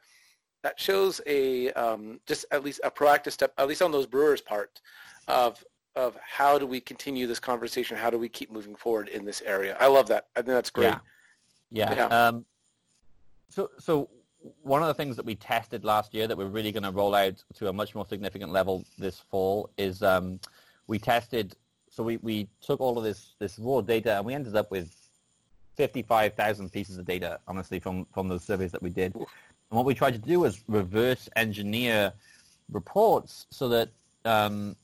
that 0.62 0.78
shows 0.78 1.20
a 1.26 1.72
um, 1.72 2.20
just 2.26 2.44
at 2.50 2.64
least 2.64 2.80
a 2.84 2.90
proactive 2.90 3.32
step, 3.32 3.52
at 3.58 3.68
least 3.68 3.82
on 3.82 3.92
those 3.92 4.06
brewers' 4.06 4.40
part, 4.40 4.80
of 5.26 5.64
of 5.96 6.16
how 6.22 6.58
do 6.58 6.66
we 6.66 6.80
continue 6.80 7.26
this 7.26 7.40
conversation? 7.40 7.96
How 7.96 8.10
do 8.10 8.18
we 8.18 8.28
keep 8.28 8.52
moving 8.52 8.76
forward 8.76 9.08
in 9.08 9.24
this 9.24 9.42
area? 9.44 9.76
I 9.80 9.88
love 9.88 10.08
that. 10.08 10.28
I 10.36 10.40
think 10.40 10.48
that's 10.48 10.70
great. 10.70 10.86
Yeah. 10.86 10.98
Yeah. 11.70 11.94
Yeah. 11.94 12.06
Um, 12.06 12.44
so, 13.48 13.70
so 13.78 14.08
one 14.62 14.82
of 14.82 14.88
the 14.88 14.94
things 14.94 15.16
that 15.16 15.24
we 15.24 15.34
tested 15.34 15.84
last 15.84 16.14
year 16.14 16.28
that 16.28 16.36
we're 16.36 16.46
really 16.46 16.70
going 16.70 16.84
to 16.84 16.92
roll 16.92 17.14
out 17.14 17.42
to 17.54 17.68
a 17.68 17.72
much 17.72 17.94
more 17.94 18.06
significant 18.06 18.52
level 18.52 18.84
this 18.96 19.18
fall 19.18 19.70
is 19.76 20.02
um, 20.02 20.38
we 20.86 20.98
tested. 20.98 21.56
So 21.90 22.04
we, 22.04 22.18
we 22.18 22.48
took 22.60 22.80
all 22.80 22.96
of 22.96 23.04
this 23.04 23.34
this 23.40 23.58
raw 23.58 23.80
data 23.80 24.18
and 24.18 24.26
we 24.26 24.34
ended 24.34 24.54
up 24.54 24.70
with 24.70 24.94
55,000 25.76 26.70
pieces 26.70 26.98
of 26.98 27.04
data, 27.04 27.38
honestly, 27.46 27.78
from, 27.78 28.04
from 28.12 28.28
those 28.28 28.42
surveys 28.42 28.72
that 28.72 28.82
we 28.82 28.90
did. 28.90 29.14
And 29.70 29.76
what 29.76 29.86
we 29.86 29.94
tried 29.94 30.12
to 30.12 30.18
do 30.18 30.40
was 30.40 30.62
reverse 30.66 31.28
engineer 31.36 32.12
reports 32.70 33.46
so 33.50 33.68
that 33.68 33.90
um, 34.24 34.76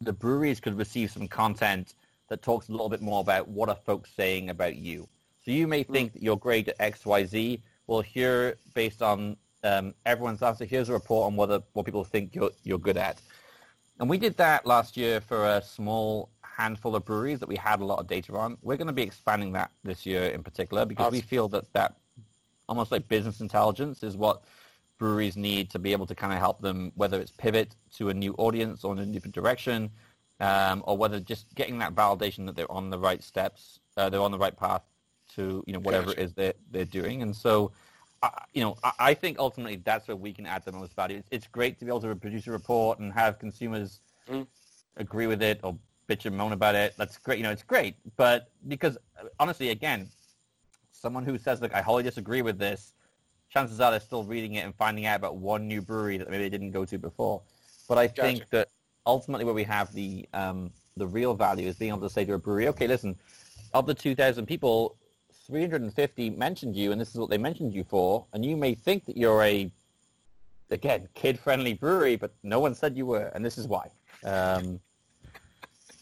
the 0.00 0.12
breweries 0.12 0.60
could 0.60 0.76
receive 0.76 1.10
some 1.10 1.28
content 1.28 1.94
that 2.28 2.42
talks 2.42 2.68
a 2.68 2.72
little 2.72 2.88
bit 2.88 3.02
more 3.02 3.20
about 3.20 3.48
what 3.48 3.68
are 3.68 3.74
folks 3.74 4.10
saying 4.16 4.50
about 4.50 4.76
you. 4.76 5.08
So 5.44 5.50
you 5.50 5.66
may 5.66 5.82
think 5.82 6.12
that 6.14 6.22
you're 6.22 6.36
great 6.36 6.68
at 6.68 6.76
X, 6.78 7.04
Y, 7.04 7.24
Z. 7.24 7.62
Well, 7.86 8.00
here, 8.00 8.56
based 8.74 9.02
on 9.02 9.36
um, 9.64 9.94
everyone's 10.06 10.42
answer, 10.42 10.64
here's 10.64 10.88
a 10.88 10.92
report 10.92 11.26
on 11.26 11.36
what, 11.36 11.64
what 11.72 11.84
people 11.84 12.04
think 12.04 12.34
you're, 12.34 12.50
you're 12.62 12.78
good 12.78 12.96
at. 12.96 13.20
And 13.98 14.08
we 14.08 14.16
did 14.16 14.36
that 14.38 14.64
last 14.64 14.96
year 14.96 15.20
for 15.20 15.44
a 15.46 15.62
small 15.62 16.30
handful 16.42 16.96
of 16.96 17.04
breweries 17.04 17.40
that 17.40 17.48
we 17.48 17.56
had 17.56 17.80
a 17.80 17.84
lot 17.84 17.98
of 17.98 18.06
data 18.06 18.34
on. 18.34 18.56
We're 18.62 18.76
going 18.76 18.86
to 18.86 18.92
be 18.92 19.02
expanding 19.02 19.52
that 19.52 19.70
this 19.82 20.06
year 20.06 20.24
in 20.24 20.42
particular 20.42 20.84
because 20.84 21.12
we 21.12 21.20
feel 21.20 21.48
that 21.48 21.70
that 21.72 21.96
almost 22.70 22.92
like 22.92 23.06
business 23.08 23.40
intelligence 23.40 24.02
is 24.02 24.16
what 24.16 24.44
breweries 24.96 25.36
need 25.36 25.68
to 25.70 25.78
be 25.78 25.92
able 25.92 26.06
to 26.06 26.14
kind 26.14 26.32
of 26.32 26.38
help 26.38 26.62
them, 26.62 26.92
whether 26.94 27.20
it's 27.20 27.32
pivot 27.32 27.74
to 27.96 28.08
a 28.10 28.14
new 28.14 28.32
audience 28.38 28.84
or 28.84 28.92
in 28.92 29.00
a 29.00 29.06
different 29.06 29.34
direction, 29.34 29.90
um, 30.38 30.82
or 30.86 30.96
whether 30.96 31.18
just 31.20 31.52
getting 31.54 31.78
that 31.80 31.94
validation 31.94 32.46
that 32.46 32.54
they're 32.54 32.70
on 32.70 32.88
the 32.88 32.98
right 32.98 33.22
steps, 33.22 33.80
uh, 33.96 34.08
they're 34.08 34.20
on 34.22 34.30
the 34.30 34.38
right 34.38 34.56
path 34.56 34.82
to 35.34 35.62
you 35.66 35.72
know 35.72 35.80
whatever 35.80 36.06
Gotcha. 36.06 36.20
it 36.20 36.24
is 36.24 36.32
they're 36.34 36.54
they're 36.70 36.84
doing. 36.84 37.22
And 37.22 37.34
so, 37.34 37.72
I 38.22 38.30
you 38.54 38.62
know, 38.62 38.76
I, 38.84 38.92
I 39.10 39.14
think 39.14 39.38
ultimately 39.38 39.76
that's 39.76 40.06
where 40.06 40.16
we 40.16 40.32
can 40.32 40.46
add 40.46 40.64
the 40.64 40.72
most 40.72 40.94
value. 40.94 41.18
It's, 41.18 41.28
it's 41.30 41.46
great 41.48 41.78
to 41.80 41.84
be 41.84 41.90
able 41.90 42.00
to 42.02 42.14
produce 42.14 42.46
a 42.46 42.52
report 42.52 43.00
and 43.00 43.12
have 43.12 43.38
consumers 43.38 44.00
Mm. 44.28 44.46
agree 44.96 45.26
with 45.26 45.42
it 45.42 45.58
or 45.64 45.76
bitch 46.08 46.24
and 46.26 46.36
moan 46.36 46.52
about 46.52 46.76
it. 46.76 46.94
That's 46.96 47.16
great. 47.18 47.38
You 47.38 47.44
know, 47.44 47.50
it's 47.50 47.64
great. 47.64 47.96
But 48.16 48.48
because 48.68 48.96
honestly, 49.40 49.70
again, 49.70 50.08
someone 51.00 51.24
who 51.24 51.38
says, 51.38 51.60
look, 51.60 51.74
I 51.74 51.80
wholly 51.80 52.02
disagree 52.02 52.42
with 52.42 52.58
this, 52.58 52.92
chances 53.48 53.80
are 53.80 53.90
they're 53.90 54.00
still 54.00 54.24
reading 54.24 54.54
it 54.54 54.64
and 54.64 54.74
finding 54.74 55.06
out 55.06 55.16
about 55.16 55.36
one 55.36 55.66
new 55.66 55.80
brewery 55.80 56.18
that 56.18 56.30
maybe 56.30 56.44
they 56.44 56.50
didn't 56.50 56.72
go 56.72 56.84
to 56.84 56.98
before. 56.98 57.42
But 57.88 57.98
I 57.98 58.06
Gotcha. 58.06 58.22
think 58.22 58.50
that 58.50 58.68
ultimately 59.06 59.44
where 59.44 59.54
we 59.54 59.64
have 59.64 59.92
the 59.92 60.28
um, 60.34 60.70
the 60.96 61.06
real 61.06 61.34
value 61.34 61.66
is 61.66 61.76
being 61.76 61.90
able 61.90 62.02
to 62.02 62.10
say 62.10 62.24
to 62.24 62.34
a 62.34 62.38
brewery, 62.38 62.68
okay, 62.68 62.86
listen, 62.86 63.16
of 63.72 63.86
the 63.86 63.94
2,000 63.94 64.44
people, 64.44 64.96
350 65.46 66.30
mentioned 66.30 66.76
you, 66.76 66.92
and 66.92 67.00
this 67.00 67.10
is 67.10 67.16
what 67.16 67.30
they 67.30 67.38
mentioned 67.38 67.72
you 67.72 67.84
for, 67.84 68.26
and 68.34 68.44
you 68.44 68.56
may 68.56 68.74
think 68.74 69.06
that 69.06 69.16
you're 69.16 69.42
a, 69.42 69.72
again, 70.70 71.08
kid-friendly 71.14 71.74
brewery, 71.74 72.16
but 72.16 72.34
no 72.42 72.60
one 72.60 72.74
said 72.74 72.96
you 72.96 73.06
were, 73.06 73.30
and 73.34 73.44
this 73.44 73.56
is 73.56 73.66
why. 73.66 73.88
Um, 74.24 74.78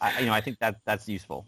I, 0.01 0.19
you 0.21 0.27
know, 0.27 0.33
I 0.33 0.41
think 0.41 0.59
that 0.59 0.81
that's 0.85 1.09
useful. 1.09 1.47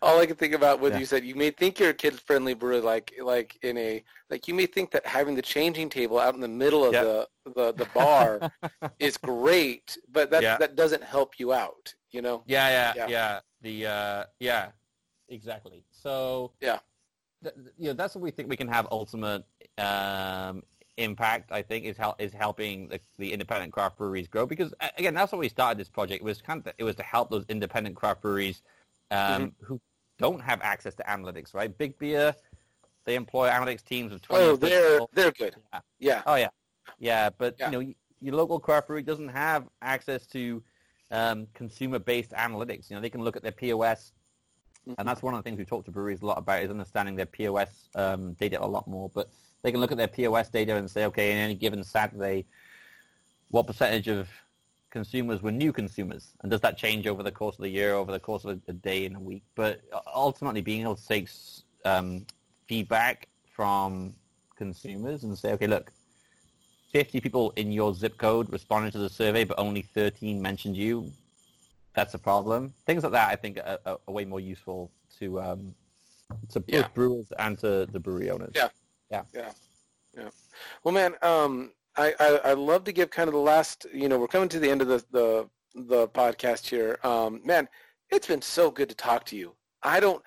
All 0.00 0.18
I 0.18 0.26
can 0.26 0.36
think 0.36 0.54
about 0.54 0.80
what 0.80 0.92
Yeah. 0.92 0.98
you 0.98 1.06
said, 1.06 1.24
you 1.24 1.34
may 1.34 1.50
think 1.50 1.78
you're 1.78 1.90
a 1.90 1.94
kid-friendly 1.94 2.54
brewery, 2.54 2.80
like 2.80 3.12
like 3.22 3.58
in 3.62 3.76
a 3.78 4.02
like 4.30 4.48
you 4.48 4.54
may 4.54 4.66
think 4.66 4.90
that 4.92 5.06
having 5.06 5.34
the 5.34 5.42
changing 5.42 5.88
table 5.90 6.18
out 6.18 6.34
in 6.34 6.40
the 6.40 6.48
middle 6.48 6.84
of 6.84 6.92
Yeah. 6.94 7.02
the, 7.04 7.28
the 7.54 7.72
the 7.74 7.84
bar 7.94 8.50
is 8.98 9.16
great, 9.16 9.98
but 10.10 10.30
that 10.30 10.42
Yeah. 10.42 10.56
that 10.58 10.74
doesn't 10.76 11.02
help 11.04 11.38
you 11.38 11.52
out. 11.52 11.94
You 12.10 12.22
know? 12.22 12.42
Yeah, 12.46 12.68
yeah, 12.68 12.92
Yeah. 12.96 13.06
yeah. 13.08 13.40
The 13.62 13.86
uh, 13.86 14.24
yeah, 14.40 14.70
exactly. 15.28 15.84
So 15.90 16.52
Yeah. 16.60 16.78
th- 17.42 17.54
you 17.78 17.88
know, 17.88 17.92
that's 17.94 18.14
what 18.14 18.22
we 18.22 18.30
think 18.30 18.48
we 18.48 18.56
can 18.56 18.68
have 18.68 18.86
ultimate 18.90 19.44
um, 19.78 20.62
impact. 20.98 21.52
I 21.52 21.62
think 21.62 21.84
is 21.84 21.96
help 21.96 22.20
is 22.20 22.32
helping 22.32 22.88
the, 22.88 23.00
the 23.18 23.32
independent 23.32 23.72
craft 23.72 23.96
breweries 23.98 24.28
grow 24.28 24.46
because 24.46 24.74
again, 24.98 25.14
that's 25.14 25.32
what 25.32 25.38
we 25.38 25.48
started 25.48 25.78
this 25.78 25.88
project. 25.88 26.22
It 26.22 26.24
was 26.24 26.42
kind 26.42 26.66
of 26.66 26.72
it 26.78 26.84
was 26.84 26.96
to 26.96 27.02
help 27.02 27.30
those 27.30 27.44
independent 27.48 27.96
craft 27.96 28.22
breweries 28.22 28.62
um, 29.12 29.42
Mm-hmm. 29.42 29.64
who 29.66 29.80
don't 30.18 30.40
have 30.40 30.60
access 30.62 30.94
to 30.96 31.02
analytics. 31.04 31.54
Right, 31.54 31.76
big 31.76 31.98
beer. 31.98 32.34
They 33.04 33.14
employ 33.16 33.48
analytics 33.48 33.84
teams 33.84 34.12
of 34.12 34.22
twenty. 34.22 34.44
Oh, 34.44 34.56
they're 34.56 34.92
people. 34.92 35.10
they're 35.12 35.32
good. 35.32 35.56
Yeah. 35.72 35.80
Yeah. 35.98 36.22
Oh 36.26 36.34
yeah, 36.36 36.48
yeah. 36.98 37.30
But 37.36 37.56
Yeah. 37.58 37.70
you 37.70 37.72
know, 37.84 37.92
your 38.20 38.34
local 38.36 38.58
craft 38.60 38.86
brewery 38.86 39.02
doesn't 39.02 39.28
have 39.28 39.68
access 39.82 40.26
to 40.28 40.62
um, 41.10 41.46
consumer-based 41.54 42.30
analytics. 42.32 42.88
You 42.88 42.96
know, 42.96 43.02
they 43.02 43.10
can 43.10 43.22
look 43.22 43.36
at 43.36 43.42
their 43.42 43.52
POS, 43.52 44.12
Mhm. 44.88 44.94
and 44.98 45.08
that's 45.08 45.22
one 45.22 45.34
of 45.34 45.38
the 45.38 45.42
things 45.42 45.58
we 45.58 45.64
talk 45.64 45.84
to 45.86 45.90
breweries 45.90 46.22
a 46.22 46.26
lot 46.26 46.38
about 46.38 46.62
is 46.62 46.70
understanding 46.70 47.16
their 47.16 47.26
POS 47.26 47.88
um, 47.96 48.32
data 48.34 48.62
a 48.62 48.66
lot 48.66 48.86
more. 48.86 49.10
But 49.10 49.28
they 49.62 49.70
can 49.72 49.80
look 49.80 49.90
at 49.92 49.98
their 49.98 50.08
POS 50.08 50.48
data 50.50 50.76
and 50.76 50.88
say, 50.90 51.04
okay, 51.06 51.32
in 51.32 51.38
any 51.38 51.54
given 51.54 51.82
Saturday, 51.84 52.46
what 53.50 53.66
percentage 53.66 54.08
of 54.08 54.28
consumers 54.92 55.42
were 55.42 55.50
new 55.50 55.72
consumers, 55.72 56.34
and 56.42 56.50
does 56.50 56.60
that 56.60 56.76
change 56.76 57.06
over 57.06 57.22
the 57.22 57.32
course 57.32 57.56
of 57.56 57.62
the 57.62 57.68
year, 57.68 57.94
over 57.94 58.12
the 58.12 58.20
course 58.20 58.44
of 58.44 58.60
a, 58.68 58.72
day 58.72 59.06
and 59.06 59.16
a 59.16 59.20
week? 59.20 59.42
But 59.56 59.80
ultimately, 60.14 60.60
being 60.60 60.82
able 60.82 60.96
to 60.96 61.08
take 61.08 61.28
um, 61.84 62.26
feedback 62.68 63.28
from 63.50 64.14
consumers 64.54 65.24
and 65.24 65.36
say, 65.36 65.52
okay, 65.52 65.66
look, 65.66 65.90
50 66.92 67.20
people 67.20 67.52
in 67.56 67.72
your 67.72 67.94
zip 67.94 68.18
code 68.18 68.52
responded 68.52 68.92
to 68.92 68.98
the 68.98 69.08
survey, 69.08 69.44
but 69.44 69.58
only 69.58 69.80
13 69.82 70.40
mentioned 70.40 70.76
you. 70.76 71.10
That's 71.94 72.12
a 72.12 72.18
problem. 72.18 72.74
Things 72.86 73.02
like 73.02 73.12
that, 73.12 73.28
I 73.30 73.36
think, 73.36 73.58
are, 73.58 73.78
are, 73.86 73.98
are 74.06 74.14
way 74.14 74.26
more 74.26 74.40
useful 74.40 74.90
to 75.18 75.40
um, 75.40 75.74
to 76.50 76.60
both 76.60 76.68
Yeah. 76.74 76.88
brewers 76.94 77.32
and 77.38 77.58
to 77.58 77.86
the 77.86 78.00
brewery 78.00 78.30
owners. 78.30 78.52
Yeah, 78.54 78.68
yeah, 79.10 79.22
yeah, 79.34 79.52
yeah. 80.16 80.30
Well, 80.84 80.94
man, 80.94 81.14
um, 81.22 81.72
I, 81.96 82.14
I 82.18 82.40
I 82.44 82.52
love 82.54 82.84
to 82.84 82.92
give 82.92 83.10
kind 83.10 83.28
of 83.28 83.34
the 83.34 83.40
last. 83.40 83.86
You 83.92 84.08
know, 84.08 84.18
we're 84.18 84.28
coming 84.28 84.48
to 84.50 84.58
the 84.60 84.70
end 84.70 84.82
of 84.82 84.88
the 84.88 85.04
the 85.12 85.48
the 85.74 86.08
podcast 86.08 86.66
here. 86.68 86.98
Um, 87.02 87.40
man, 87.44 87.68
it's 88.10 88.26
been 88.26 88.42
so 88.42 88.70
good 88.70 88.88
to 88.88 88.94
talk 88.94 89.24
to 89.26 89.36
you. 89.36 89.54
I 89.82 90.00
don't. 90.00 90.22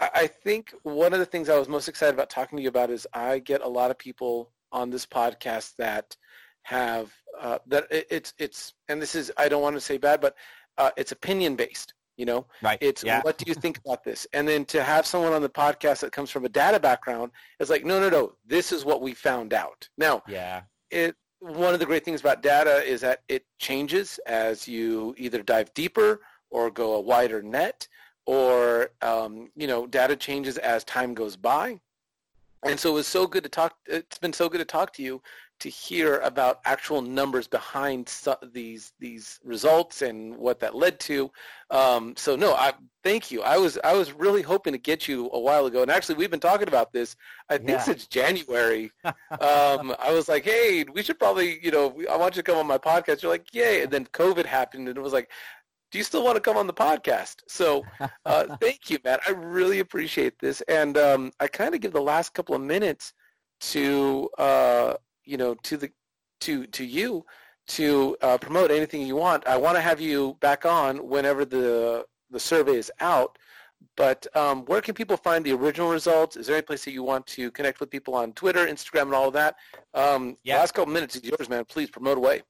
I 0.00 0.26
think 0.26 0.74
one 0.82 1.12
of 1.12 1.18
the 1.20 1.26
things 1.26 1.48
I 1.48 1.58
was 1.58 1.68
most 1.68 1.88
excited 1.88 2.14
about 2.14 2.28
talking 2.28 2.56
to 2.56 2.62
you 2.62 2.68
about 2.68 2.90
is 2.90 3.06
I 3.12 3.38
get 3.38 3.62
a 3.62 3.68
lot 3.68 3.90
of 3.90 3.98
people 3.98 4.52
on 4.72 4.90
this 4.90 5.06
podcast 5.06 5.76
that 5.76 6.16
have 6.62 7.12
uh, 7.40 7.58
that 7.68 7.86
it, 7.90 8.06
it's 8.10 8.34
it's 8.38 8.74
and 8.88 9.00
this 9.00 9.14
is 9.14 9.32
I 9.36 9.48
don't 9.48 9.62
want 9.62 9.76
to 9.76 9.80
say 9.80 9.96
bad, 9.96 10.20
but 10.20 10.34
uh, 10.78 10.90
it's 10.96 11.12
opinion 11.12 11.56
based. 11.56 11.94
You 12.16 12.24
know, 12.24 12.46
Right. 12.62 12.78
it's 12.80 13.04
yeah. 13.04 13.20
what 13.22 13.36
do 13.36 13.44
you 13.46 13.52
think 13.54 13.76
about 13.84 14.02
this? 14.02 14.26
And 14.32 14.48
then 14.48 14.64
to 14.66 14.82
have 14.82 15.04
someone 15.06 15.34
on 15.34 15.42
the 15.42 15.50
podcast 15.50 16.00
that 16.00 16.12
comes 16.12 16.30
from 16.30 16.46
a 16.46 16.48
data 16.48 16.80
background 16.80 17.30
is 17.60 17.68
like, 17.68 17.84
no, 17.84 18.00
no, 18.00 18.08
no, 18.08 18.32
this 18.46 18.72
is 18.72 18.86
what 18.86 19.02
we 19.02 19.12
found 19.12 19.52
out. 19.52 19.86
Now, 19.98 20.22
Yeah. 20.26 20.62
It 20.90 21.16
one 21.40 21.74
of 21.74 21.80
the 21.80 21.86
great 21.86 22.04
things 22.04 22.20
about 22.20 22.42
data 22.42 22.82
is 22.82 23.02
that 23.02 23.22
it 23.28 23.44
changes 23.58 24.18
as 24.26 24.66
you 24.66 25.14
either 25.18 25.42
dive 25.42 25.72
deeper 25.74 26.20
or 26.50 26.70
go 26.70 26.94
a 26.94 27.00
wider 27.00 27.42
net, 27.42 27.86
or 28.24 28.90
um, 29.02 29.50
you 29.54 29.66
know, 29.66 29.86
data 29.86 30.16
changes 30.16 30.58
as 30.58 30.82
time 30.84 31.14
goes 31.14 31.36
by. 31.36 31.78
And 32.62 32.80
so 32.80 32.90
it 32.90 32.94
was 32.94 33.06
so 33.06 33.26
good 33.26 33.44
to 33.44 33.48
talk. 33.48 33.76
It's 33.86 34.18
been 34.18 34.32
so 34.32 34.48
good 34.48 34.58
to 34.58 34.64
talk 34.64 34.92
to 34.94 35.02
you 35.02 35.22
to 35.60 35.68
hear 35.68 36.18
about 36.18 36.60
actual 36.64 37.00
numbers 37.00 37.46
behind 37.46 38.12
these 38.52 38.92
these 38.98 39.40
results 39.44 40.02
and 40.02 40.36
what 40.36 40.60
that 40.60 40.74
led 40.74 41.00
to. 41.00 41.30
Um, 41.70 42.14
so 42.16 42.36
no, 42.36 42.54
I 42.54 42.74
thank 43.02 43.30
you. 43.30 43.42
I 43.42 43.56
was 43.56 43.78
I 43.82 43.94
was 43.94 44.12
really 44.12 44.42
hoping 44.42 44.72
to 44.72 44.78
get 44.78 45.08
you 45.08 45.30
a 45.32 45.40
while 45.40 45.66
ago, 45.66 45.82
and 45.82 45.90
actually 45.90 46.16
we've 46.16 46.30
been 46.30 46.40
talking 46.40 46.68
about 46.68 46.92
this. 46.92 47.16
I 47.48 47.56
think 47.56 47.70
yeah. 47.70 47.80
since 47.80 48.06
January. 48.06 48.92
um, 49.04 49.94
I 49.98 50.12
was 50.12 50.28
like, 50.28 50.44
hey, 50.44 50.84
we 50.92 51.02
should 51.02 51.18
probably 51.18 51.58
you 51.62 51.70
know 51.70 52.00
I 52.10 52.16
want 52.16 52.36
you 52.36 52.42
to 52.42 52.50
come 52.50 52.58
on 52.58 52.66
my 52.66 52.78
podcast. 52.78 53.22
You're 53.22 53.32
like, 53.32 53.54
yay! 53.54 53.82
And 53.82 53.90
then 53.90 54.04
COVID 54.06 54.46
happened, 54.46 54.88
and 54.88 54.96
it 54.96 55.02
was 55.02 55.12
like. 55.12 55.30
Do 55.92 55.98
you 55.98 56.04
still 56.04 56.24
want 56.24 56.34
to 56.34 56.40
come 56.40 56.56
on 56.56 56.66
the 56.66 56.74
podcast? 56.74 57.36
So, 57.46 57.84
uh, 58.26 58.56
thank 58.60 58.90
you, 58.90 58.98
Matt. 59.04 59.20
I 59.26 59.30
really 59.30 59.78
appreciate 59.78 60.36
this, 60.40 60.60
and 60.62 60.98
um, 60.98 61.30
I 61.38 61.46
kind 61.46 61.76
of 61.76 61.80
give 61.80 61.92
the 61.92 62.02
last 62.02 62.34
couple 62.34 62.56
of 62.56 62.60
minutes 62.60 63.14
to 63.60 64.28
uh, 64.36 64.94
you 65.26 65.36
know 65.36 65.54
to 65.54 65.76
the 65.76 65.90
to 66.40 66.66
to 66.68 66.84
you 66.84 67.24
to 67.68 68.16
uh, 68.22 68.38
promote 68.38 68.70
anything 68.70 69.02
you 69.02 69.16
want. 69.16 69.46
I 69.46 69.56
want 69.56 69.76
to 69.76 69.80
have 69.80 70.00
you 70.00 70.36
back 70.40 70.64
on 70.64 71.08
whenever 71.08 71.44
the 71.44 72.06
the 72.30 72.40
survey 72.40 72.76
is 72.76 72.90
out. 73.00 73.38
But 73.96 74.26
um, 74.34 74.64
where 74.66 74.80
can 74.80 74.94
people 74.94 75.16
find 75.16 75.44
the 75.44 75.52
original 75.52 75.90
results? 75.90 76.36
Is 76.36 76.46
there 76.46 76.56
any 76.56 76.62
place 76.62 76.84
that 76.84 76.92
you 76.92 77.02
want 77.02 77.26
to 77.28 77.50
connect 77.50 77.80
with 77.80 77.90
people 77.90 78.14
on 78.14 78.32
Twitter, 78.32 78.66
Instagram, 78.66 79.02
and 79.02 79.14
all 79.14 79.28
of 79.28 79.34
that? 79.34 79.56
Um, 79.94 80.36
yeah. 80.44 80.58
Last 80.58 80.74
couple 80.74 80.92
minutes 80.92 81.16
is 81.16 81.24
yours, 81.24 81.48
man. 81.48 81.64
Please 81.64 81.90
promote 81.90 82.18
away. 82.18 82.42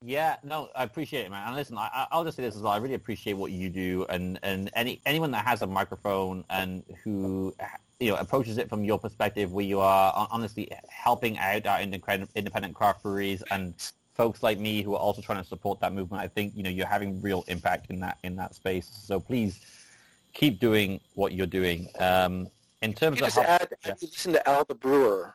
Yeah, 0.00 0.36
no, 0.44 0.68
I 0.76 0.84
appreciate 0.84 1.26
it, 1.26 1.30
man. 1.30 1.46
And 1.46 1.56
listen, 1.56 1.76
I, 1.76 2.06
will 2.12 2.24
just 2.24 2.36
say 2.36 2.44
this 2.44 2.54
as 2.54 2.62
well. 2.62 2.72
I 2.72 2.76
really 2.76 2.94
appreciate 2.94 3.32
what 3.32 3.50
you 3.50 3.68
do, 3.68 4.06
and 4.08 4.38
and 4.44 4.70
any 4.74 5.00
anyone 5.04 5.32
that 5.32 5.44
has 5.44 5.62
a 5.62 5.66
microphone 5.66 6.44
and 6.50 6.84
who 7.02 7.52
you 7.98 8.12
know 8.12 8.16
approaches 8.16 8.58
it 8.58 8.68
from 8.68 8.84
your 8.84 8.98
perspective, 8.98 9.52
where 9.52 9.64
you 9.64 9.80
are 9.80 10.28
honestly 10.30 10.70
helping 10.88 11.36
out 11.38 11.66
our 11.66 11.80
independent 11.80 12.74
craft 12.74 13.02
breweries 13.02 13.42
and 13.50 13.74
folks 14.14 14.42
like 14.42 14.58
me 14.58 14.82
who 14.82 14.94
are 14.94 15.00
also 15.00 15.20
trying 15.20 15.42
to 15.42 15.48
support 15.48 15.80
that 15.80 15.92
movement. 15.92 16.22
I 16.22 16.28
think 16.28 16.52
you 16.54 16.62
know 16.62 16.70
you're 16.70 16.86
having 16.86 17.20
real 17.20 17.44
impact 17.48 17.90
in 17.90 17.98
that 18.00 18.18
in 18.22 18.36
that 18.36 18.54
space. 18.54 18.88
So 19.02 19.18
please 19.18 19.60
keep 20.32 20.60
doing 20.60 21.00
what 21.14 21.32
you're 21.32 21.46
doing. 21.46 21.88
Um, 21.98 22.48
in 22.82 22.94
terms 22.94 23.18
you 23.18 23.26
of 23.26 23.32
just 23.32 23.44
how, 23.44 23.54
add, 23.54 23.68
yeah. 23.84 23.94
listen 24.00 24.32
to 24.34 24.48
Al 24.48 24.64
the 24.64 24.74
Brewer 24.74 25.34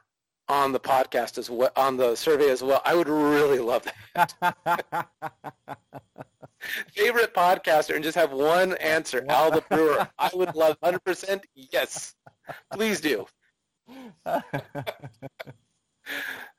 on 0.50 0.72
the 0.72 0.80
podcast 0.80 1.38
as 1.38 1.50
well, 1.50 1.72
on 1.76 1.98
the 1.98 2.16
survey 2.16 2.50
as 2.50 2.62
well. 2.62 2.82
I 2.86 2.96
would 2.96 3.10
really 3.10 3.60
love 3.60 3.88
that. 4.14 4.34
Favorite 6.94 7.34
podcaster 7.34 7.96
and 7.96 8.04
just 8.04 8.18
have 8.18 8.32
one 8.32 8.74
answer, 8.78 9.26
Al 9.30 9.52
the 9.52 9.64
Brewer. 9.70 10.08
I 10.18 10.30
would 10.34 10.56
love 10.56 10.80
100% 10.82 11.44
yes. 11.56 12.16
Please 12.72 13.02
do. 13.02 13.26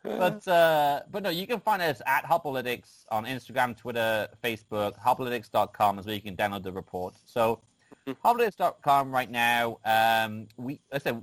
but 0.03 0.47
uh, 0.47 1.01
but 1.11 1.23
no, 1.23 1.31
you 1.31 1.47
can 1.47 1.61
find 1.61 1.81
us 1.81 2.03
at 2.07 2.25
Hopalytics 2.25 3.05
on 3.11 3.25
Instagram, 3.25 3.77
Twitter, 3.77 4.29
Facebook. 4.43 4.99
Hopalytics.com 5.03 5.99
is 5.99 6.07
where 6.07 6.15
you 6.15 6.23
can 6.23 6.37
download 6.37 6.63
the 6.63 6.73
report. 6.73 7.15
So. 7.25 7.61
Hopalytics.com 8.07 9.11
right 9.13 9.31
now. 9.31 9.79
Um, 9.83 10.49
we 10.59 10.79
I 10.93 10.99
said 10.99 11.23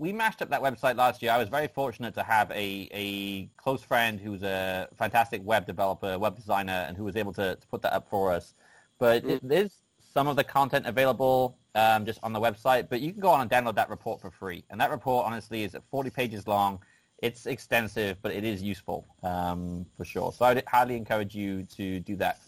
we 0.00 0.14
mashed 0.14 0.40
up 0.40 0.48
that 0.48 0.62
website 0.62 0.96
last 0.96 1.20
year. 1.20 1.30
I 1.30 1.36
was 1.36 1.50
very 1.50 1.68
fortunate 1.68 2.14
to 2.14 2.22
have 2.22 2.50
a, 2.52 2.88
a 2.90 3.50
close 3.58 3.82
friend 3.82 4.18
who's 4.18 4.42
a 4.42 4.88
fantastic 4.96 5.42
web 5.44 5.66
developer, 5.66 6.18
web 6.18 6.34
designer, 6.34 6.86
and 6.88 6.96
who 6.96 7.04
was 7.04 7.16
able 7.16 7.34
to, 7.34 7.54
to 7.54 7.66
put 7.68 7.82
that 7.82 7.92
up 7.92 8.08
for 8.08 8.32
us. 8.32 8.54
But 8.98 9.22
mm. 9.22 9.38
there's 9.42 9.82
some 10.14 10.26
of 10.26 10.36
the 10.36 10.42
content 10.42 10.86
available 10.86 11.58
um, 11.74 12.06
just 12.06 12.18
on 12.22 12.32
the 12.32 12.40
website, 12.40 12.88
but 12.88 13.02
you 13.02 13.12
can 13.12 13.20
go 13.20 13.28
on 13.28 13.42
and 13.42 13.50
download 13.50 13.74
that 13.74 13.90
report 13.90 14.22
for 14.22 14.30
free. 14.30 14.64
And 14.70 14.80
that 14.80 14.90
report, 14.90 15.26
honestly, 15.26 15.64
is 15.64 15.76
40 15.90 16.08
pages 16.08 16.48
long. 16.48 16.80
It's 17.18 17.44
extensive, 17.44 18.16
but 18.22 18.32
it 18.32 18.42
is 18.42 18.62
useful 18.62 19.06
um, 19.22 19.84
for 19.98 20.06
sure. 20.06 20.32
So 20.32 20.46
I'd 20.46 20.64
highly 20.66 20.96
encourage 20.96 21.34
you 21.34 21.64
to 21.76 22.00
do 22.00 22.16
that. 22.16 22.38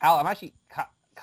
Al, 0.00 0.16
I'm 0.16 0.26
actually 0.26 0.54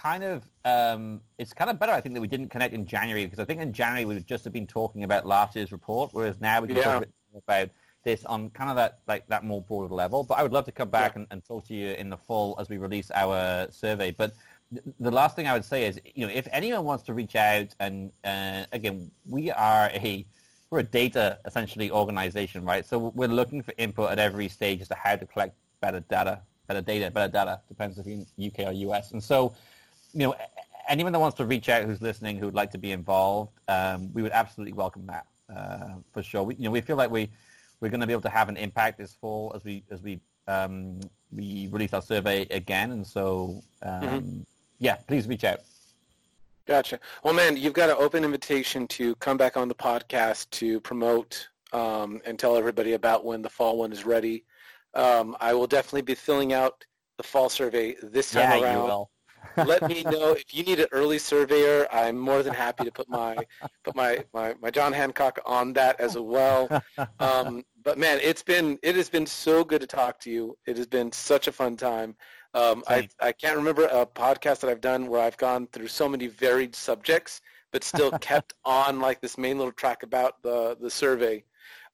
kind 0.01 0.23
of 0.23 0.49
um, 0.65 1.21
it's 1.37 1.53
kind 1.53 1.69
of 1.69 1.79
better 1.79 1.91
I 1.91 2.01
think 2.01 2.15
that 2.15 2.21
we 2.21 2.27
didn't 2.27 2.49
connect 2.49 2.73
in 2.73 2.85
January 2.85 3.25
because 3.25 3.39
I 3.39 3.45
think 3.45 3.61
in 3.61 3.73
January 3.73 4.05
we 4.05 4.13
would 4.15 4.27
just 4.27 4.43
have 4.43 4.53
been 4.53 4.67
talking 4.67 5.03
about 5.03 5.25
last 5.25 5.55
year's 5.55 5.71
report, 5.71 6.11
whereas 6.13 6.39
now 6.39 6.61
we 6.61 6.67
can 6.67 6.77
yeah. 6.77 6.83
talk 6.83 7.05
about 7.35 7.69
this 8.03 8.23
on 8.25 8.49
kind 8.51 8.69
of 8.69 8.75
that 8.77 8.99
like 9.07 9.27
that 9.27 9.43
more 9.43 9.61
broader 9.61 9.93
level. 9.93 10.23
But 10.23 10.39
I 10.39 10.43
would 10.43 10.53
love 10.53 10.65
to 10.65 10.71
come 10.71 10.89
back 10.89 11.13
yeah. 11.13 11.19
and, 11.19 11.27
and, 11.31 11.45
talk 11.45 11.65
to 11.67 11.73
you 11.73 11.93
in 11.93 12.09
the 12.09 12.17
fall 12.17 12.55
as 12.59 12.69
we 12.69 12.77
release 12.77 13.11
our 13.13 13.67
survey. 13.71 14.11
But 14.11 14.33
th- 14.71 14.83
the 14.99 15.11
last 15.11 15.35
thing 15.35 15.47
I 15.47 15.53
would 15.53 15.65
say 15.65 15.85
is, 15.85 15.99
you 16.15 16.25
know, 16.25 16.33
if 16.33 16.47
anyone 16.51 16.85
wants 16.85 17.03
to 17.05 17.13
reach 17.13 17.35
out 17.35 17.75
and 17.79 18.11
uh, 18.23 18.65
again, 18.71 19.11
we 19.27 19.51
are 19.51 19.89
a 19.93 20.25
we're 20.69 20.79
a 20.79 20.83
data 20.83 21.39
essentially 21.45 21.91
organization, 21.91 22.63
right? 22.63 22.85
So 22.85 23.11
we're 23.15 23.27
looking 23.27 23.63
for 23.63 23.73
input 23.77 24.11
at 24.11 24.19
every 24.19 24.47
stage 24.47 24.81
as 24.81 24.87
to 24.89 24.95
how 24.95 25.15
to 25.15 25.25
collect 25.25 25.55
better 25.81 25.99
data, 26.01 26.41
better 26.67 26.81
data, 26.81 27.11
better 27.11 27.31
data. 27.31 27.59
Depends 27.67 27.97
if 27.97 28.05
you're 28.05 28.23
in 28.37 28.47
UK 28.47 28.67
or 28.67 28.71
US. 28.71 29.11
And 29.11 29.21
so 29.21 29.55
you 30.13 30.27
know, 30.27 30.35
anyone 30.87 31.13
that 31.13 31.19
wants 31.19 31.37
to 31.37 31.45
reach 31.45 31.69
out 31.69 31.83
who's 31.83 32.01
listening 32.01 32.37
who 32.37 32.45
would 32.45 32.55
like 32.55 32.71
to 32.71 32.77
be 32.77 32.91
involved, 32.91 33.51
um, 33.67 34.11
we 34.13 34.21
would 34.21 34.31
absolutely 34.31 34.73
welcome 34.73 35.05
that 35.07 35.27
uh, 35.55 35.95
for 36.13 36.23
sure. 36.23 36.43
We, 36.43 36.55
you 36.55 36.65
know, 36.65 36.71
we 36.71 36.81
feel 36.81 36.97
like 36.97 37.11
we 37.11 37.29
we're 37.81 37.89
going 37.89 38.01
to 38.01 38.07
be 38.07 38.13
able 38.13 38.23
to 38.23 38.29
have 38.29 38.49
an 38.49 38.57
impact 38.57 38.97
this 38.97 39.13
fall 39.13 39.53
as 39.55 39.63
we 39.63 39.83
as 39.89 40.01
we 40.01 40.19
um, 40.47 40.99
we 41.31 41.69
release 41.71 41.93
our 41.93 42.01
survey 42.01 42.47
again, 42.49 42.91
and 42.91 43.05
so 43.05 43.61
um, 43.83 44.01
mm-hmm. 44.01 44.39
yeah, 44.79 44.95
please 45.07 45.27
reach 45.27 45.43
out. 45.43 45.59
Gotcha. 46.65 46.99
Well, 47.23 47.33
man, 47.33 47.57
you've 47.57 47.73
got 47.73 47.89
an 47.89 47.95
open 47.97 48.23
invitation 48.23 48.87
to 48.89 49.15
come 49.15 49.37
back 49.37 49.57
on 49.57 49.67
the 49.67 49.75
podcast 49.75 50.49
to 50.51 50.79
promote 50.81 51.49
um, 51.73 52.21
and 52.25 52.37
tell 52.37 52.55
everybody 52.55 52.93
about 52.93 53.25
when 53.25 53.41
the 53.41 53.49
fall 53.49 53.77
one 53.77 53.91
is 53.91 54.05
ready. 54.05 54.43
Um, 54.93 55.35
I 55.39 55.53
will 55.53 55.67
definitely 55.67 56.03
be 56.03 56.15
filling 56.15 56.53
out 56.53 56.85
the 57.17 57.23
fall 57.23 57.49
survey 57.49 57.95
this 58.03 58.31
time 58.31 58.61
yeah, 58.61 58.75
around. 58.75 59.07
Let 59.57 59.87
me 59.87 60.03
know 60.03 60.33
if 60.33 60.53
you 60.53 60.63
need 60.63 60.79
an 60.79 60.87
early 60.91 61.19
surveyor. 61.19 61.87
I'm 61.91 62.17
more 62.17 62.43
than 62.43 62.53
happy 62.53 62.85
to 62.85 62.91
put 62.91 63.09
my 63.09 63.37
put 63.83 63.95
my, 63.95 64.23
my, 64.33 64.55
my 64.61 64.69
John 64.69 64.93
Hancock 64.93 65.39
on 65.45 65.73
that 65.73 65.99
as 65.99 66.17
well. 66.17 66.69
Um, 67.19 67.63
but 67.83 67.97
man, 67.97 68.19
it's 68.21 68.43
been 68.43 68.77
it 68.83 68.95
has 68.95 69.09
been 69.09 69.25
so 69.25 69.63
good 69.63 69.81
to 69.81 69.87
talk 69.87 70.19
to 70.21 70.31
you. 70.31 70.57
It 70.65 70.77
has 70.77 70.87
been 70.87 71.11
such 71.11 71.47
a 71.47 71.51
fun 71.51 71.77
time. 71.77 72.15
Um, 72.53 72.83
I 72.87 73.07
I 73.19 73.31
can't 73.31 73.55
remember 73.55 73.85
a 73.85 74.05
podcast 74.05 74.61
that 74.61 74.69
I've 74.69 74.81
done 74.81 75.07
where 75.07 75.21
I've 75.21 75.37
gone 75.37 75.67
through 75.67 75.87
so 75.87 76.09
many 76.09 76.27
varied 76.27 76.75
subjects, 76.75 77.41
but 77.71 77.83
still 77.83 78.11
kept 78.19 78.53
on 78.65 78.99
like 78.99 79.21
this 79.21 79.37
main 79.37 79.57
little 79.57 79.73
track 79.73 80.03
about 80.03 80.41
the 80.43 80.77
the 80.79 80.89
survey. 80.89 81.43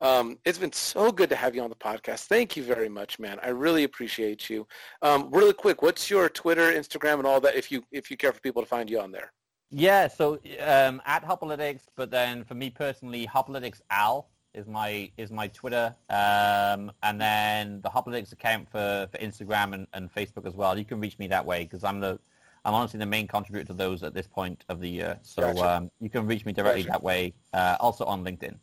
Um, 0.02 0.38
it's 0.46 0.58
been 0.58 0.74
so 0.74 1.12
good 1.12 1.30
to 1.30 1.36
have 1.36 1.56
you 1.56 1.64
on 1.64 1.70
the 1.70 1.76
podcast. 1.76 2.26
Thank 2.26 2.58
you 2.58 2.64
very 2.64 2.90
much, 2.90 3.18
man. 3.20 3.40
I 3.42 3.50
really 3.50 3.84
appreciate 3.84 4.50
you. 4.50 4.68
Um, 5.02 5.30
really 5.32 5.54
quick, 5.54 5.82
what's 5.82 6.10
your 6.10 6.30
Twitter, 6.30 6.72
Instagram, 6.74 7.20
and 7.20 7.28
all 7.28 7.40
that? 7.42 7.56
If 7.56 7.72
you 7.72 7.84
if 7.92 8.12
you 8.12 8.18
care 8.18 8.34
for 8.34 8.40
people 8.42 8.62
to 8.62 8.68
find 8.68 8.90
you 8.90 9.00
on 9.00 9.12
there. 9.12 9.32
Yeah, 9.72 10.08
so 10.08 10.40
um, 10.62 11.02
at 11.06 11.26
Hopalytics, 11.26 11.82
but 11.96 12.12
then 12.12 12.44
for 12.44 12.56
me 12.56 12.70
personally, 12.70 13.28
Hopalytics 13.28 13.82
Al 13.90 14.30
is 14.54 14.68
my 14.68 15.12
is 15.18 15.32
my 15.32 15.48
Twitter, 15.48 15.96
um, 16.10 16.92
and 17.04 17.20
then 17.20 17.82
the 17.82 17.90
Hopalytics 17.90 18.32
account 18.32 18.70
for, 18.70 19.08
for 19.12 19.18
Instagram 19.18 19.74
and, 19.74 19.88
and 19.94 20.14
Facebook 20.14 20.46
as 20.46 20.56
well. 20.56 20.78
You 20.78 20.86
can 20.86 21.00
reach 21.00 21.18
me 21.20 21.28
that 21.28 21.46
way 21.46 21.64
because 21.64 21.84
I'm 21.84 22.00
the 22.00 22.20
I'm 22.64 22.74
honestly 22.74 23.00
the 23.00 23.06
main 23.06 23.28
contributor 23.28 23.68
to 23.68 23.74
those 23.74 24.02
at 24.04 24.14
this 24.14 24.28
point 24.28 24.66
of 24.70 24.80
the 24.80 24.90
year. 24.90 25.20
So 25.22 25.42
gotcha. 25.42 25.78
um, 25.78 25.92
you 26.00 26.10
can 26.10 26.26
reach 26.26 26.46
me 26.46 26.54
directly 26.54 26.84
gotcha. 26.84 26.92
that 26.94 27.04
way. 27.04 27.34
Uh, 27.54 27.78
also 27.80 28.06
on 28.06 28.24
LinkedIn. 28.24 28.56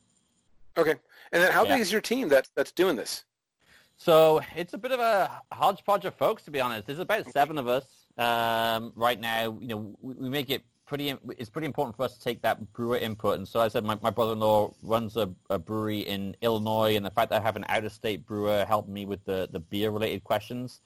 Okay. 0.76 0.94
And 1.32 1.42
then 1.42 1.50
how 1.50 1.64
yeah. 1.64 1.74
big 1.74 1.80
is 1.80 1.90
your 1.90 2.00
team 2.00 2.28
that, 2.28 2.48
that's 2.54 2.72
doing 2.72 2.96
this? 2.96 3.24
So 3.96 4.40
it's 4.56 4.74
a 4.74 4.78
bit 4.78 4.92
of 4.92 5.00
a 5.00 5.30
hodgepodge 5.52 6.04
of 6.04 6.14
folks, 6.14 6.42
to 6.44 6.50
be 6.50 6.60
honest. 6.60 6.86
There's 6.86 6.98
about 6.98 7.30
seven 7.32 7.56
of 7.56 7.68
us 7.68 7.86
um, 8.18 8.92
right 8.96 9.18
now. 9.18 9.56
You 9.60 9.68
know, 9.68 9.96
we, 10.00 10.14
we, 10.14 10.28
make 10.28 10.50
it 10.50 10.62
pretty. 10.86 11.14
It's 11.38 11.48
pretty 11.48 11.66
important 11.66 11.96
for 11.96 12.02
us 12.02 12.14
to 12.14 12.20
take 12.20 12.42
that 12.42 12.72
brewer 12.72 12.98
input. 12.98 13.38
And 13.38 13.46
so 13.46 13.60
I 13.60 13.68
said, 13.68 13.84
my, 13.84 13.96
my 14.02 14.10
brother-in-law 14.10 14.74
runs 14.82 15.16
a, 15.16 15.30
a, 15.50 15.58
brewery 15.58 16.00
in 16.00 16.36
Illinois, 16.42 16.96
and 16.96 17.06
the 17.06 17.10
fact 17.10 17.30
that 17.30 17.40
I 17.40 17.44
have 17.44 17.56
an 17.56 17.64
out-of-state 17.68 18.26
brewer 18.26 18.64
helping 18.66 18.92
me 18.92 19.06
with 19.06 19.24
the, 19.24 19.48
the 19.52 19.60
beer-related 19.60 20.24
questions 20.24 20.80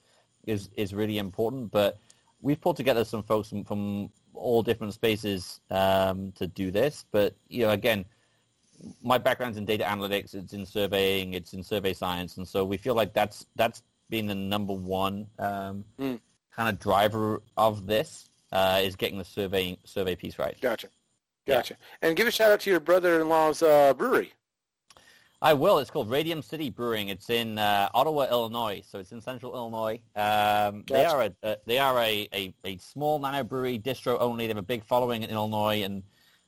is 0.45 0.69
is 0.77 0.93
really 0.93 1.17
important. 1.17 1.71
But 1.71 1.97
we've 2.41 2.61
pulled 2.61 2.77
together 2.77 3.03
some 3.03 3.23
folks 3.23 3.49
from, 3.49 3.63
from 3.63 4.11
all 4.33 4.61
different 4.61 4.93
spaces 4.93 5.59
um, 5.71 6.31
to 6.33 6.47
do 6.47 6.71
this. 6.71 7.03
But 7.11 7.35
you 7.49 7.65
know, 7.65 7.71
again 7.71 8.05
my 9.03 9.17
background's 9.17 9.57
in 9.57 9.65
data 9.65 9.83
analytics. 9.83 10.33
It's 10.33 10.53
in 10.53 10.65
surveying. 10.65 11.33
It's 11.33 11.53
in 11.53 11.63
survey 11.63 11.93
science, 11.93 12.37
and 12.37 12.47
so 12.47 12.63
we 12.63 12.77
feel 12.77 12.95
like 12.95 13.13
that's 13.13 13.45
that's 13.55 13.81
been 14.09 14.27
the 14.27 14.35
number 14.35 14.73
one 14.73 15.27
um, 15.39 15.83
mm. 15.99 16.19
kind 16.55 16.69
of 16.69 16.79
driver 16.79 17.41
of 17.57 17.85
this 17.85 18.29
uh, 18.51 18.79
is 18.83 18.95
getting 18.95 19.17
the 19.17 19.25
survey 19.25 19.77
survey 19.83 20.15
piece 20.15 20.39
right. 20.39 20.59
Gotcha, 20.61 20.87
gotcha. 21.45 21.75
Yeah. 21.79 22.07
And 22.07 22.15
give 22.15 22.27
a 22.27 22.31
shout 22.31 22.51
out 22.51 22.59
to 22.61 22.69
your 22.69 22.79
brother-in-law's 22.79 23.61
uh, 23.61 23.93
brewery. 23.93 24.33
I 25.39 25.53
will. 25.53 25.77
It's 25.77 25.91
called 25.91 26.09
Radium 26.09 26.41
City 26.41 26.71
Brewing. 26.71 27.09
It's 27.09 27.29
in 27.29 27.59
uh, 27.59 27.89
Ottawa, 27.93 28.25
Illinois. 28.29 28.81
So 28.83 28.97
it's 28.97 29.11
in 29.11 29.21
central 29.21 29.53
Illinois. 29.53 29.99
Um, 30.15 30.83
they 30.87 31.05
are 31.05 31.21
a, 31.21 31.31
a 31.43 31.57
they 31.65 31.77
are 31.77 31.99
a, 31.99 32.27
a, 32.33 32.53
a 32.63 32.77
small 32.77 33.19
nano 33.19 33.43
brewery, 33.43 33.77
distro 33.77 34.17
only. 34.19 34.45
They 34.45 34.49
have 34.49 34.57
a 34.57 34.63
big 34.63 34.83
following 34.83 35.21
in 35.21 35.29
Illinois, 35.29 35.83
and 35.83 36.01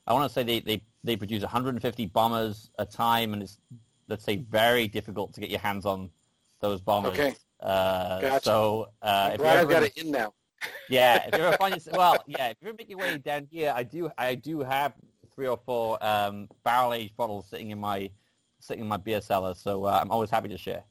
I 0.09 0.13
want 0.13 0.27
to 0.27 0.33
say 0.33 0.43
they, 0.43 0.59
they, 0.59 0.81
they 1.03 1.15
produce 1.15 1.43
150 1.43 2.07
bombers 2.07 2.71
a 2.79 2.85
time, 2.85 3.33
and 3.33 3.43
it's 3.43 3.59
let's 4.07 4.25
say 4.25 4.37
very 4.37 4.87
difficult 4.87 5.33
to 5.35 5.39
get 5.39 5.51
your 5.51 5.59
hands 5.59 5.85
on 5.85 6.09
those 6.59 6.81
bombers. 6.81 7.13
Okay. 7.13 7.35
Uh, 7.61 8.19
Gotcha. 8.19 8.43
So 8.43 8.89
uh, 9.03 9.31
if 9.35 9.41
I've 9.41 9.57
ever 9.57 9.71
got 9.71 9.83
it 9.83 9.97
in 9.97 10.11
now. 10.11 10.33
yeah, 10.89 11.27
if 11.27 11.37
you 11.37 11.43
ever 11.45 11.57
find 11.57 11.73
yourself, 11.75 11.95
well, 11.95 12.23
yeah, 12.25 12.49
if 12.49 12.57
you 12.61 12.69
ever 12.69 12.75
make 12.77 12.89
your 12.89 12.97
way 12.97 13.17
down 13.19 13.47
here, 13.49 13.71
I 13.73 13.83
do, 13.83 14.09
I 14.17 14.35
do 14.35 14.59
have 14.61 14.93
three 15.33 15.47
or 15.47 15.59
four 15.65 16.03
um, 16.03 16.49
barrel 16.65 16.93
aged 16.93 17.15
bottles 17.15 17.47
sitting 17.49 17.69
in 17.69 17.79
my, 17.79 18.09
sitting 18.59 18.83
in 18.83 18.89
my 18.89 18.97
beer 18.97 19.21
cellar. 19.21 19.53
So 19.53 19.85
uh, 19.85 19.99
I'm 20.01 20.11
always 20.11 20.31
happy 20.31 20.49
to 20.49 20.57
share. 20.57 20.83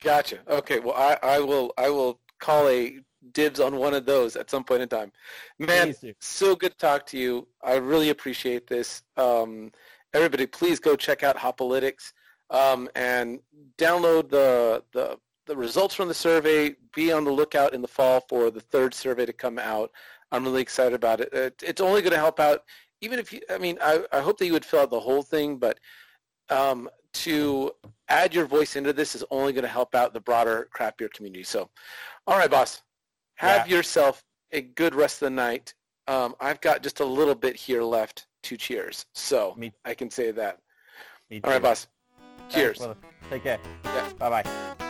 Gotcha. 0.00 0.38
Okay. 0.48 0.78
Well, 0.78 0.94
I, 0.94 1.18
I 1.22 1.40
will 1.40 1.72
I 1.76 1.90
will 1.90 2.20
call 2.38 2.68
a 2.68 2.98
dibs 3.32 3.60
on 3.60 3.76
one 3.76 3.94
of 3.94 4.06
those 4.06 4.36
at 4.36 4.50
some 4.50 4.64
point 4.64 4.82
in 4.82 4.88
time. 4.88 5.12
Man, 5.58 5.94
so 6.20 6.54
good 6.54 6.72
to 6.72 6.76
talk 6.76 7.06
to 7.06 7.18
you. 7.18 7.48
I 7.62 7.74
really 7.76 8.10
appreciate 8.10 8.66
this. 8.66 9.02
Um, 9.16 9.72
everybody, 10.12 10.46
please 10.46 10.78
go 10.78 10.96
check 10.96 11.22
out 11.22 11.36
Hopalytics 11.36 12.12
um, 12.50 12.88
and 12.94 13.40
download 13.78 14.28
the, 14.28 14.82
the 14.92 15.18
the 15.46 15.56
results 15.56 15.94
from 15.94 16.08
the 16.08 16.14
survey. 16.14 16.74
Be 16.94 17.12
on 17.12 17.24
the 17.24 17.30
lookout 17.30 17.74
in 17.74 17.82
the 17.82 17.88
fall 17.88 18.20
for 18.28 18.50
the 18.50 18.60
third 18.60 18.94
survey 18.94 19.26
to 19.26 19.32
come 19.32 19.58
out. 19.58 19.90
I'm 20.32 20.44
really 20.44 20.62
excited 20.62 20.94
about 20.94 21.20
it. 21.20 21.32
it 21.32 21.62
it's 21.64 21.80
only 21.80 22.00
going 22.00 22.12
to 22.12 22.18
help 22.18 22.40
out, 22.40 22.62
even 23.00 23.18
if 23.18 23.32
you. 23.32 23.40
I 23.50 23.58
mean, 23.58 23.78
I, 23.82 24.04
I 24.12 24.20
hope 24.20 24.38
that 24.38 24.46
you 24.46 24.52
would 24.52 24.64
fill 24.64 24.80
out 24.80 24.90
the 24.90 25.00
whole 25.00 25.22
thing, 25.22 25.58
but 25.58 25.78
um, 26.50 26.88
to 27.12 27.72
add 28.08 28.34
your 28.34 28.46
voice 28.46 28.76
into 28.76 28.92
this 28.92 29.14
is 29.14 29.24
only 29.30 29.52
going 29.52 29.62
to 29.62 29.68
help 29.68 29.94
out 29.94 30.12
the 30.12 30.20
broader 30.20 30.68
craft 30.72 30.98
beer 30.98 31.08
community. 31.08 31.44
So, 31.44 31.70
all 32.26 32.38
right, 32.38 32.50
boss, 32.50 32.82
have 33.36 33.68
yourself 33.68 34.22
a 34.52 34.62
good 34.62 34.94
rest 34.94 35.22
of 35.22 35.26
the 35.26 35.30
night. 35.30 35.74
Um, 36.06 36.34
I've 36.40 36.60
got 36.60 36.82
just 36.82 37.00
a 37.00 37.04
little 37.04 37.34
bit 37.34 37.56
here 37.56 37.82
left 37.82 38.26
to 38.44 38.56
cheers, 38.56 39.06
so 39.14 39.56
I 39.84 39.94
can 39.94 40.10
say 40.10 40.30
that. 40.32 40.58
All 41.42 41.50
right, 41.50 41.62
boss. 41.62 41.88
Cheers. 42.50 42.78
brother. 42.78 42.96
Take 43.30 43.42
care. 43.42 43.58
Yeah. 43.84 44.10
Bye 44.18 44.42
bye. 44.42 44.83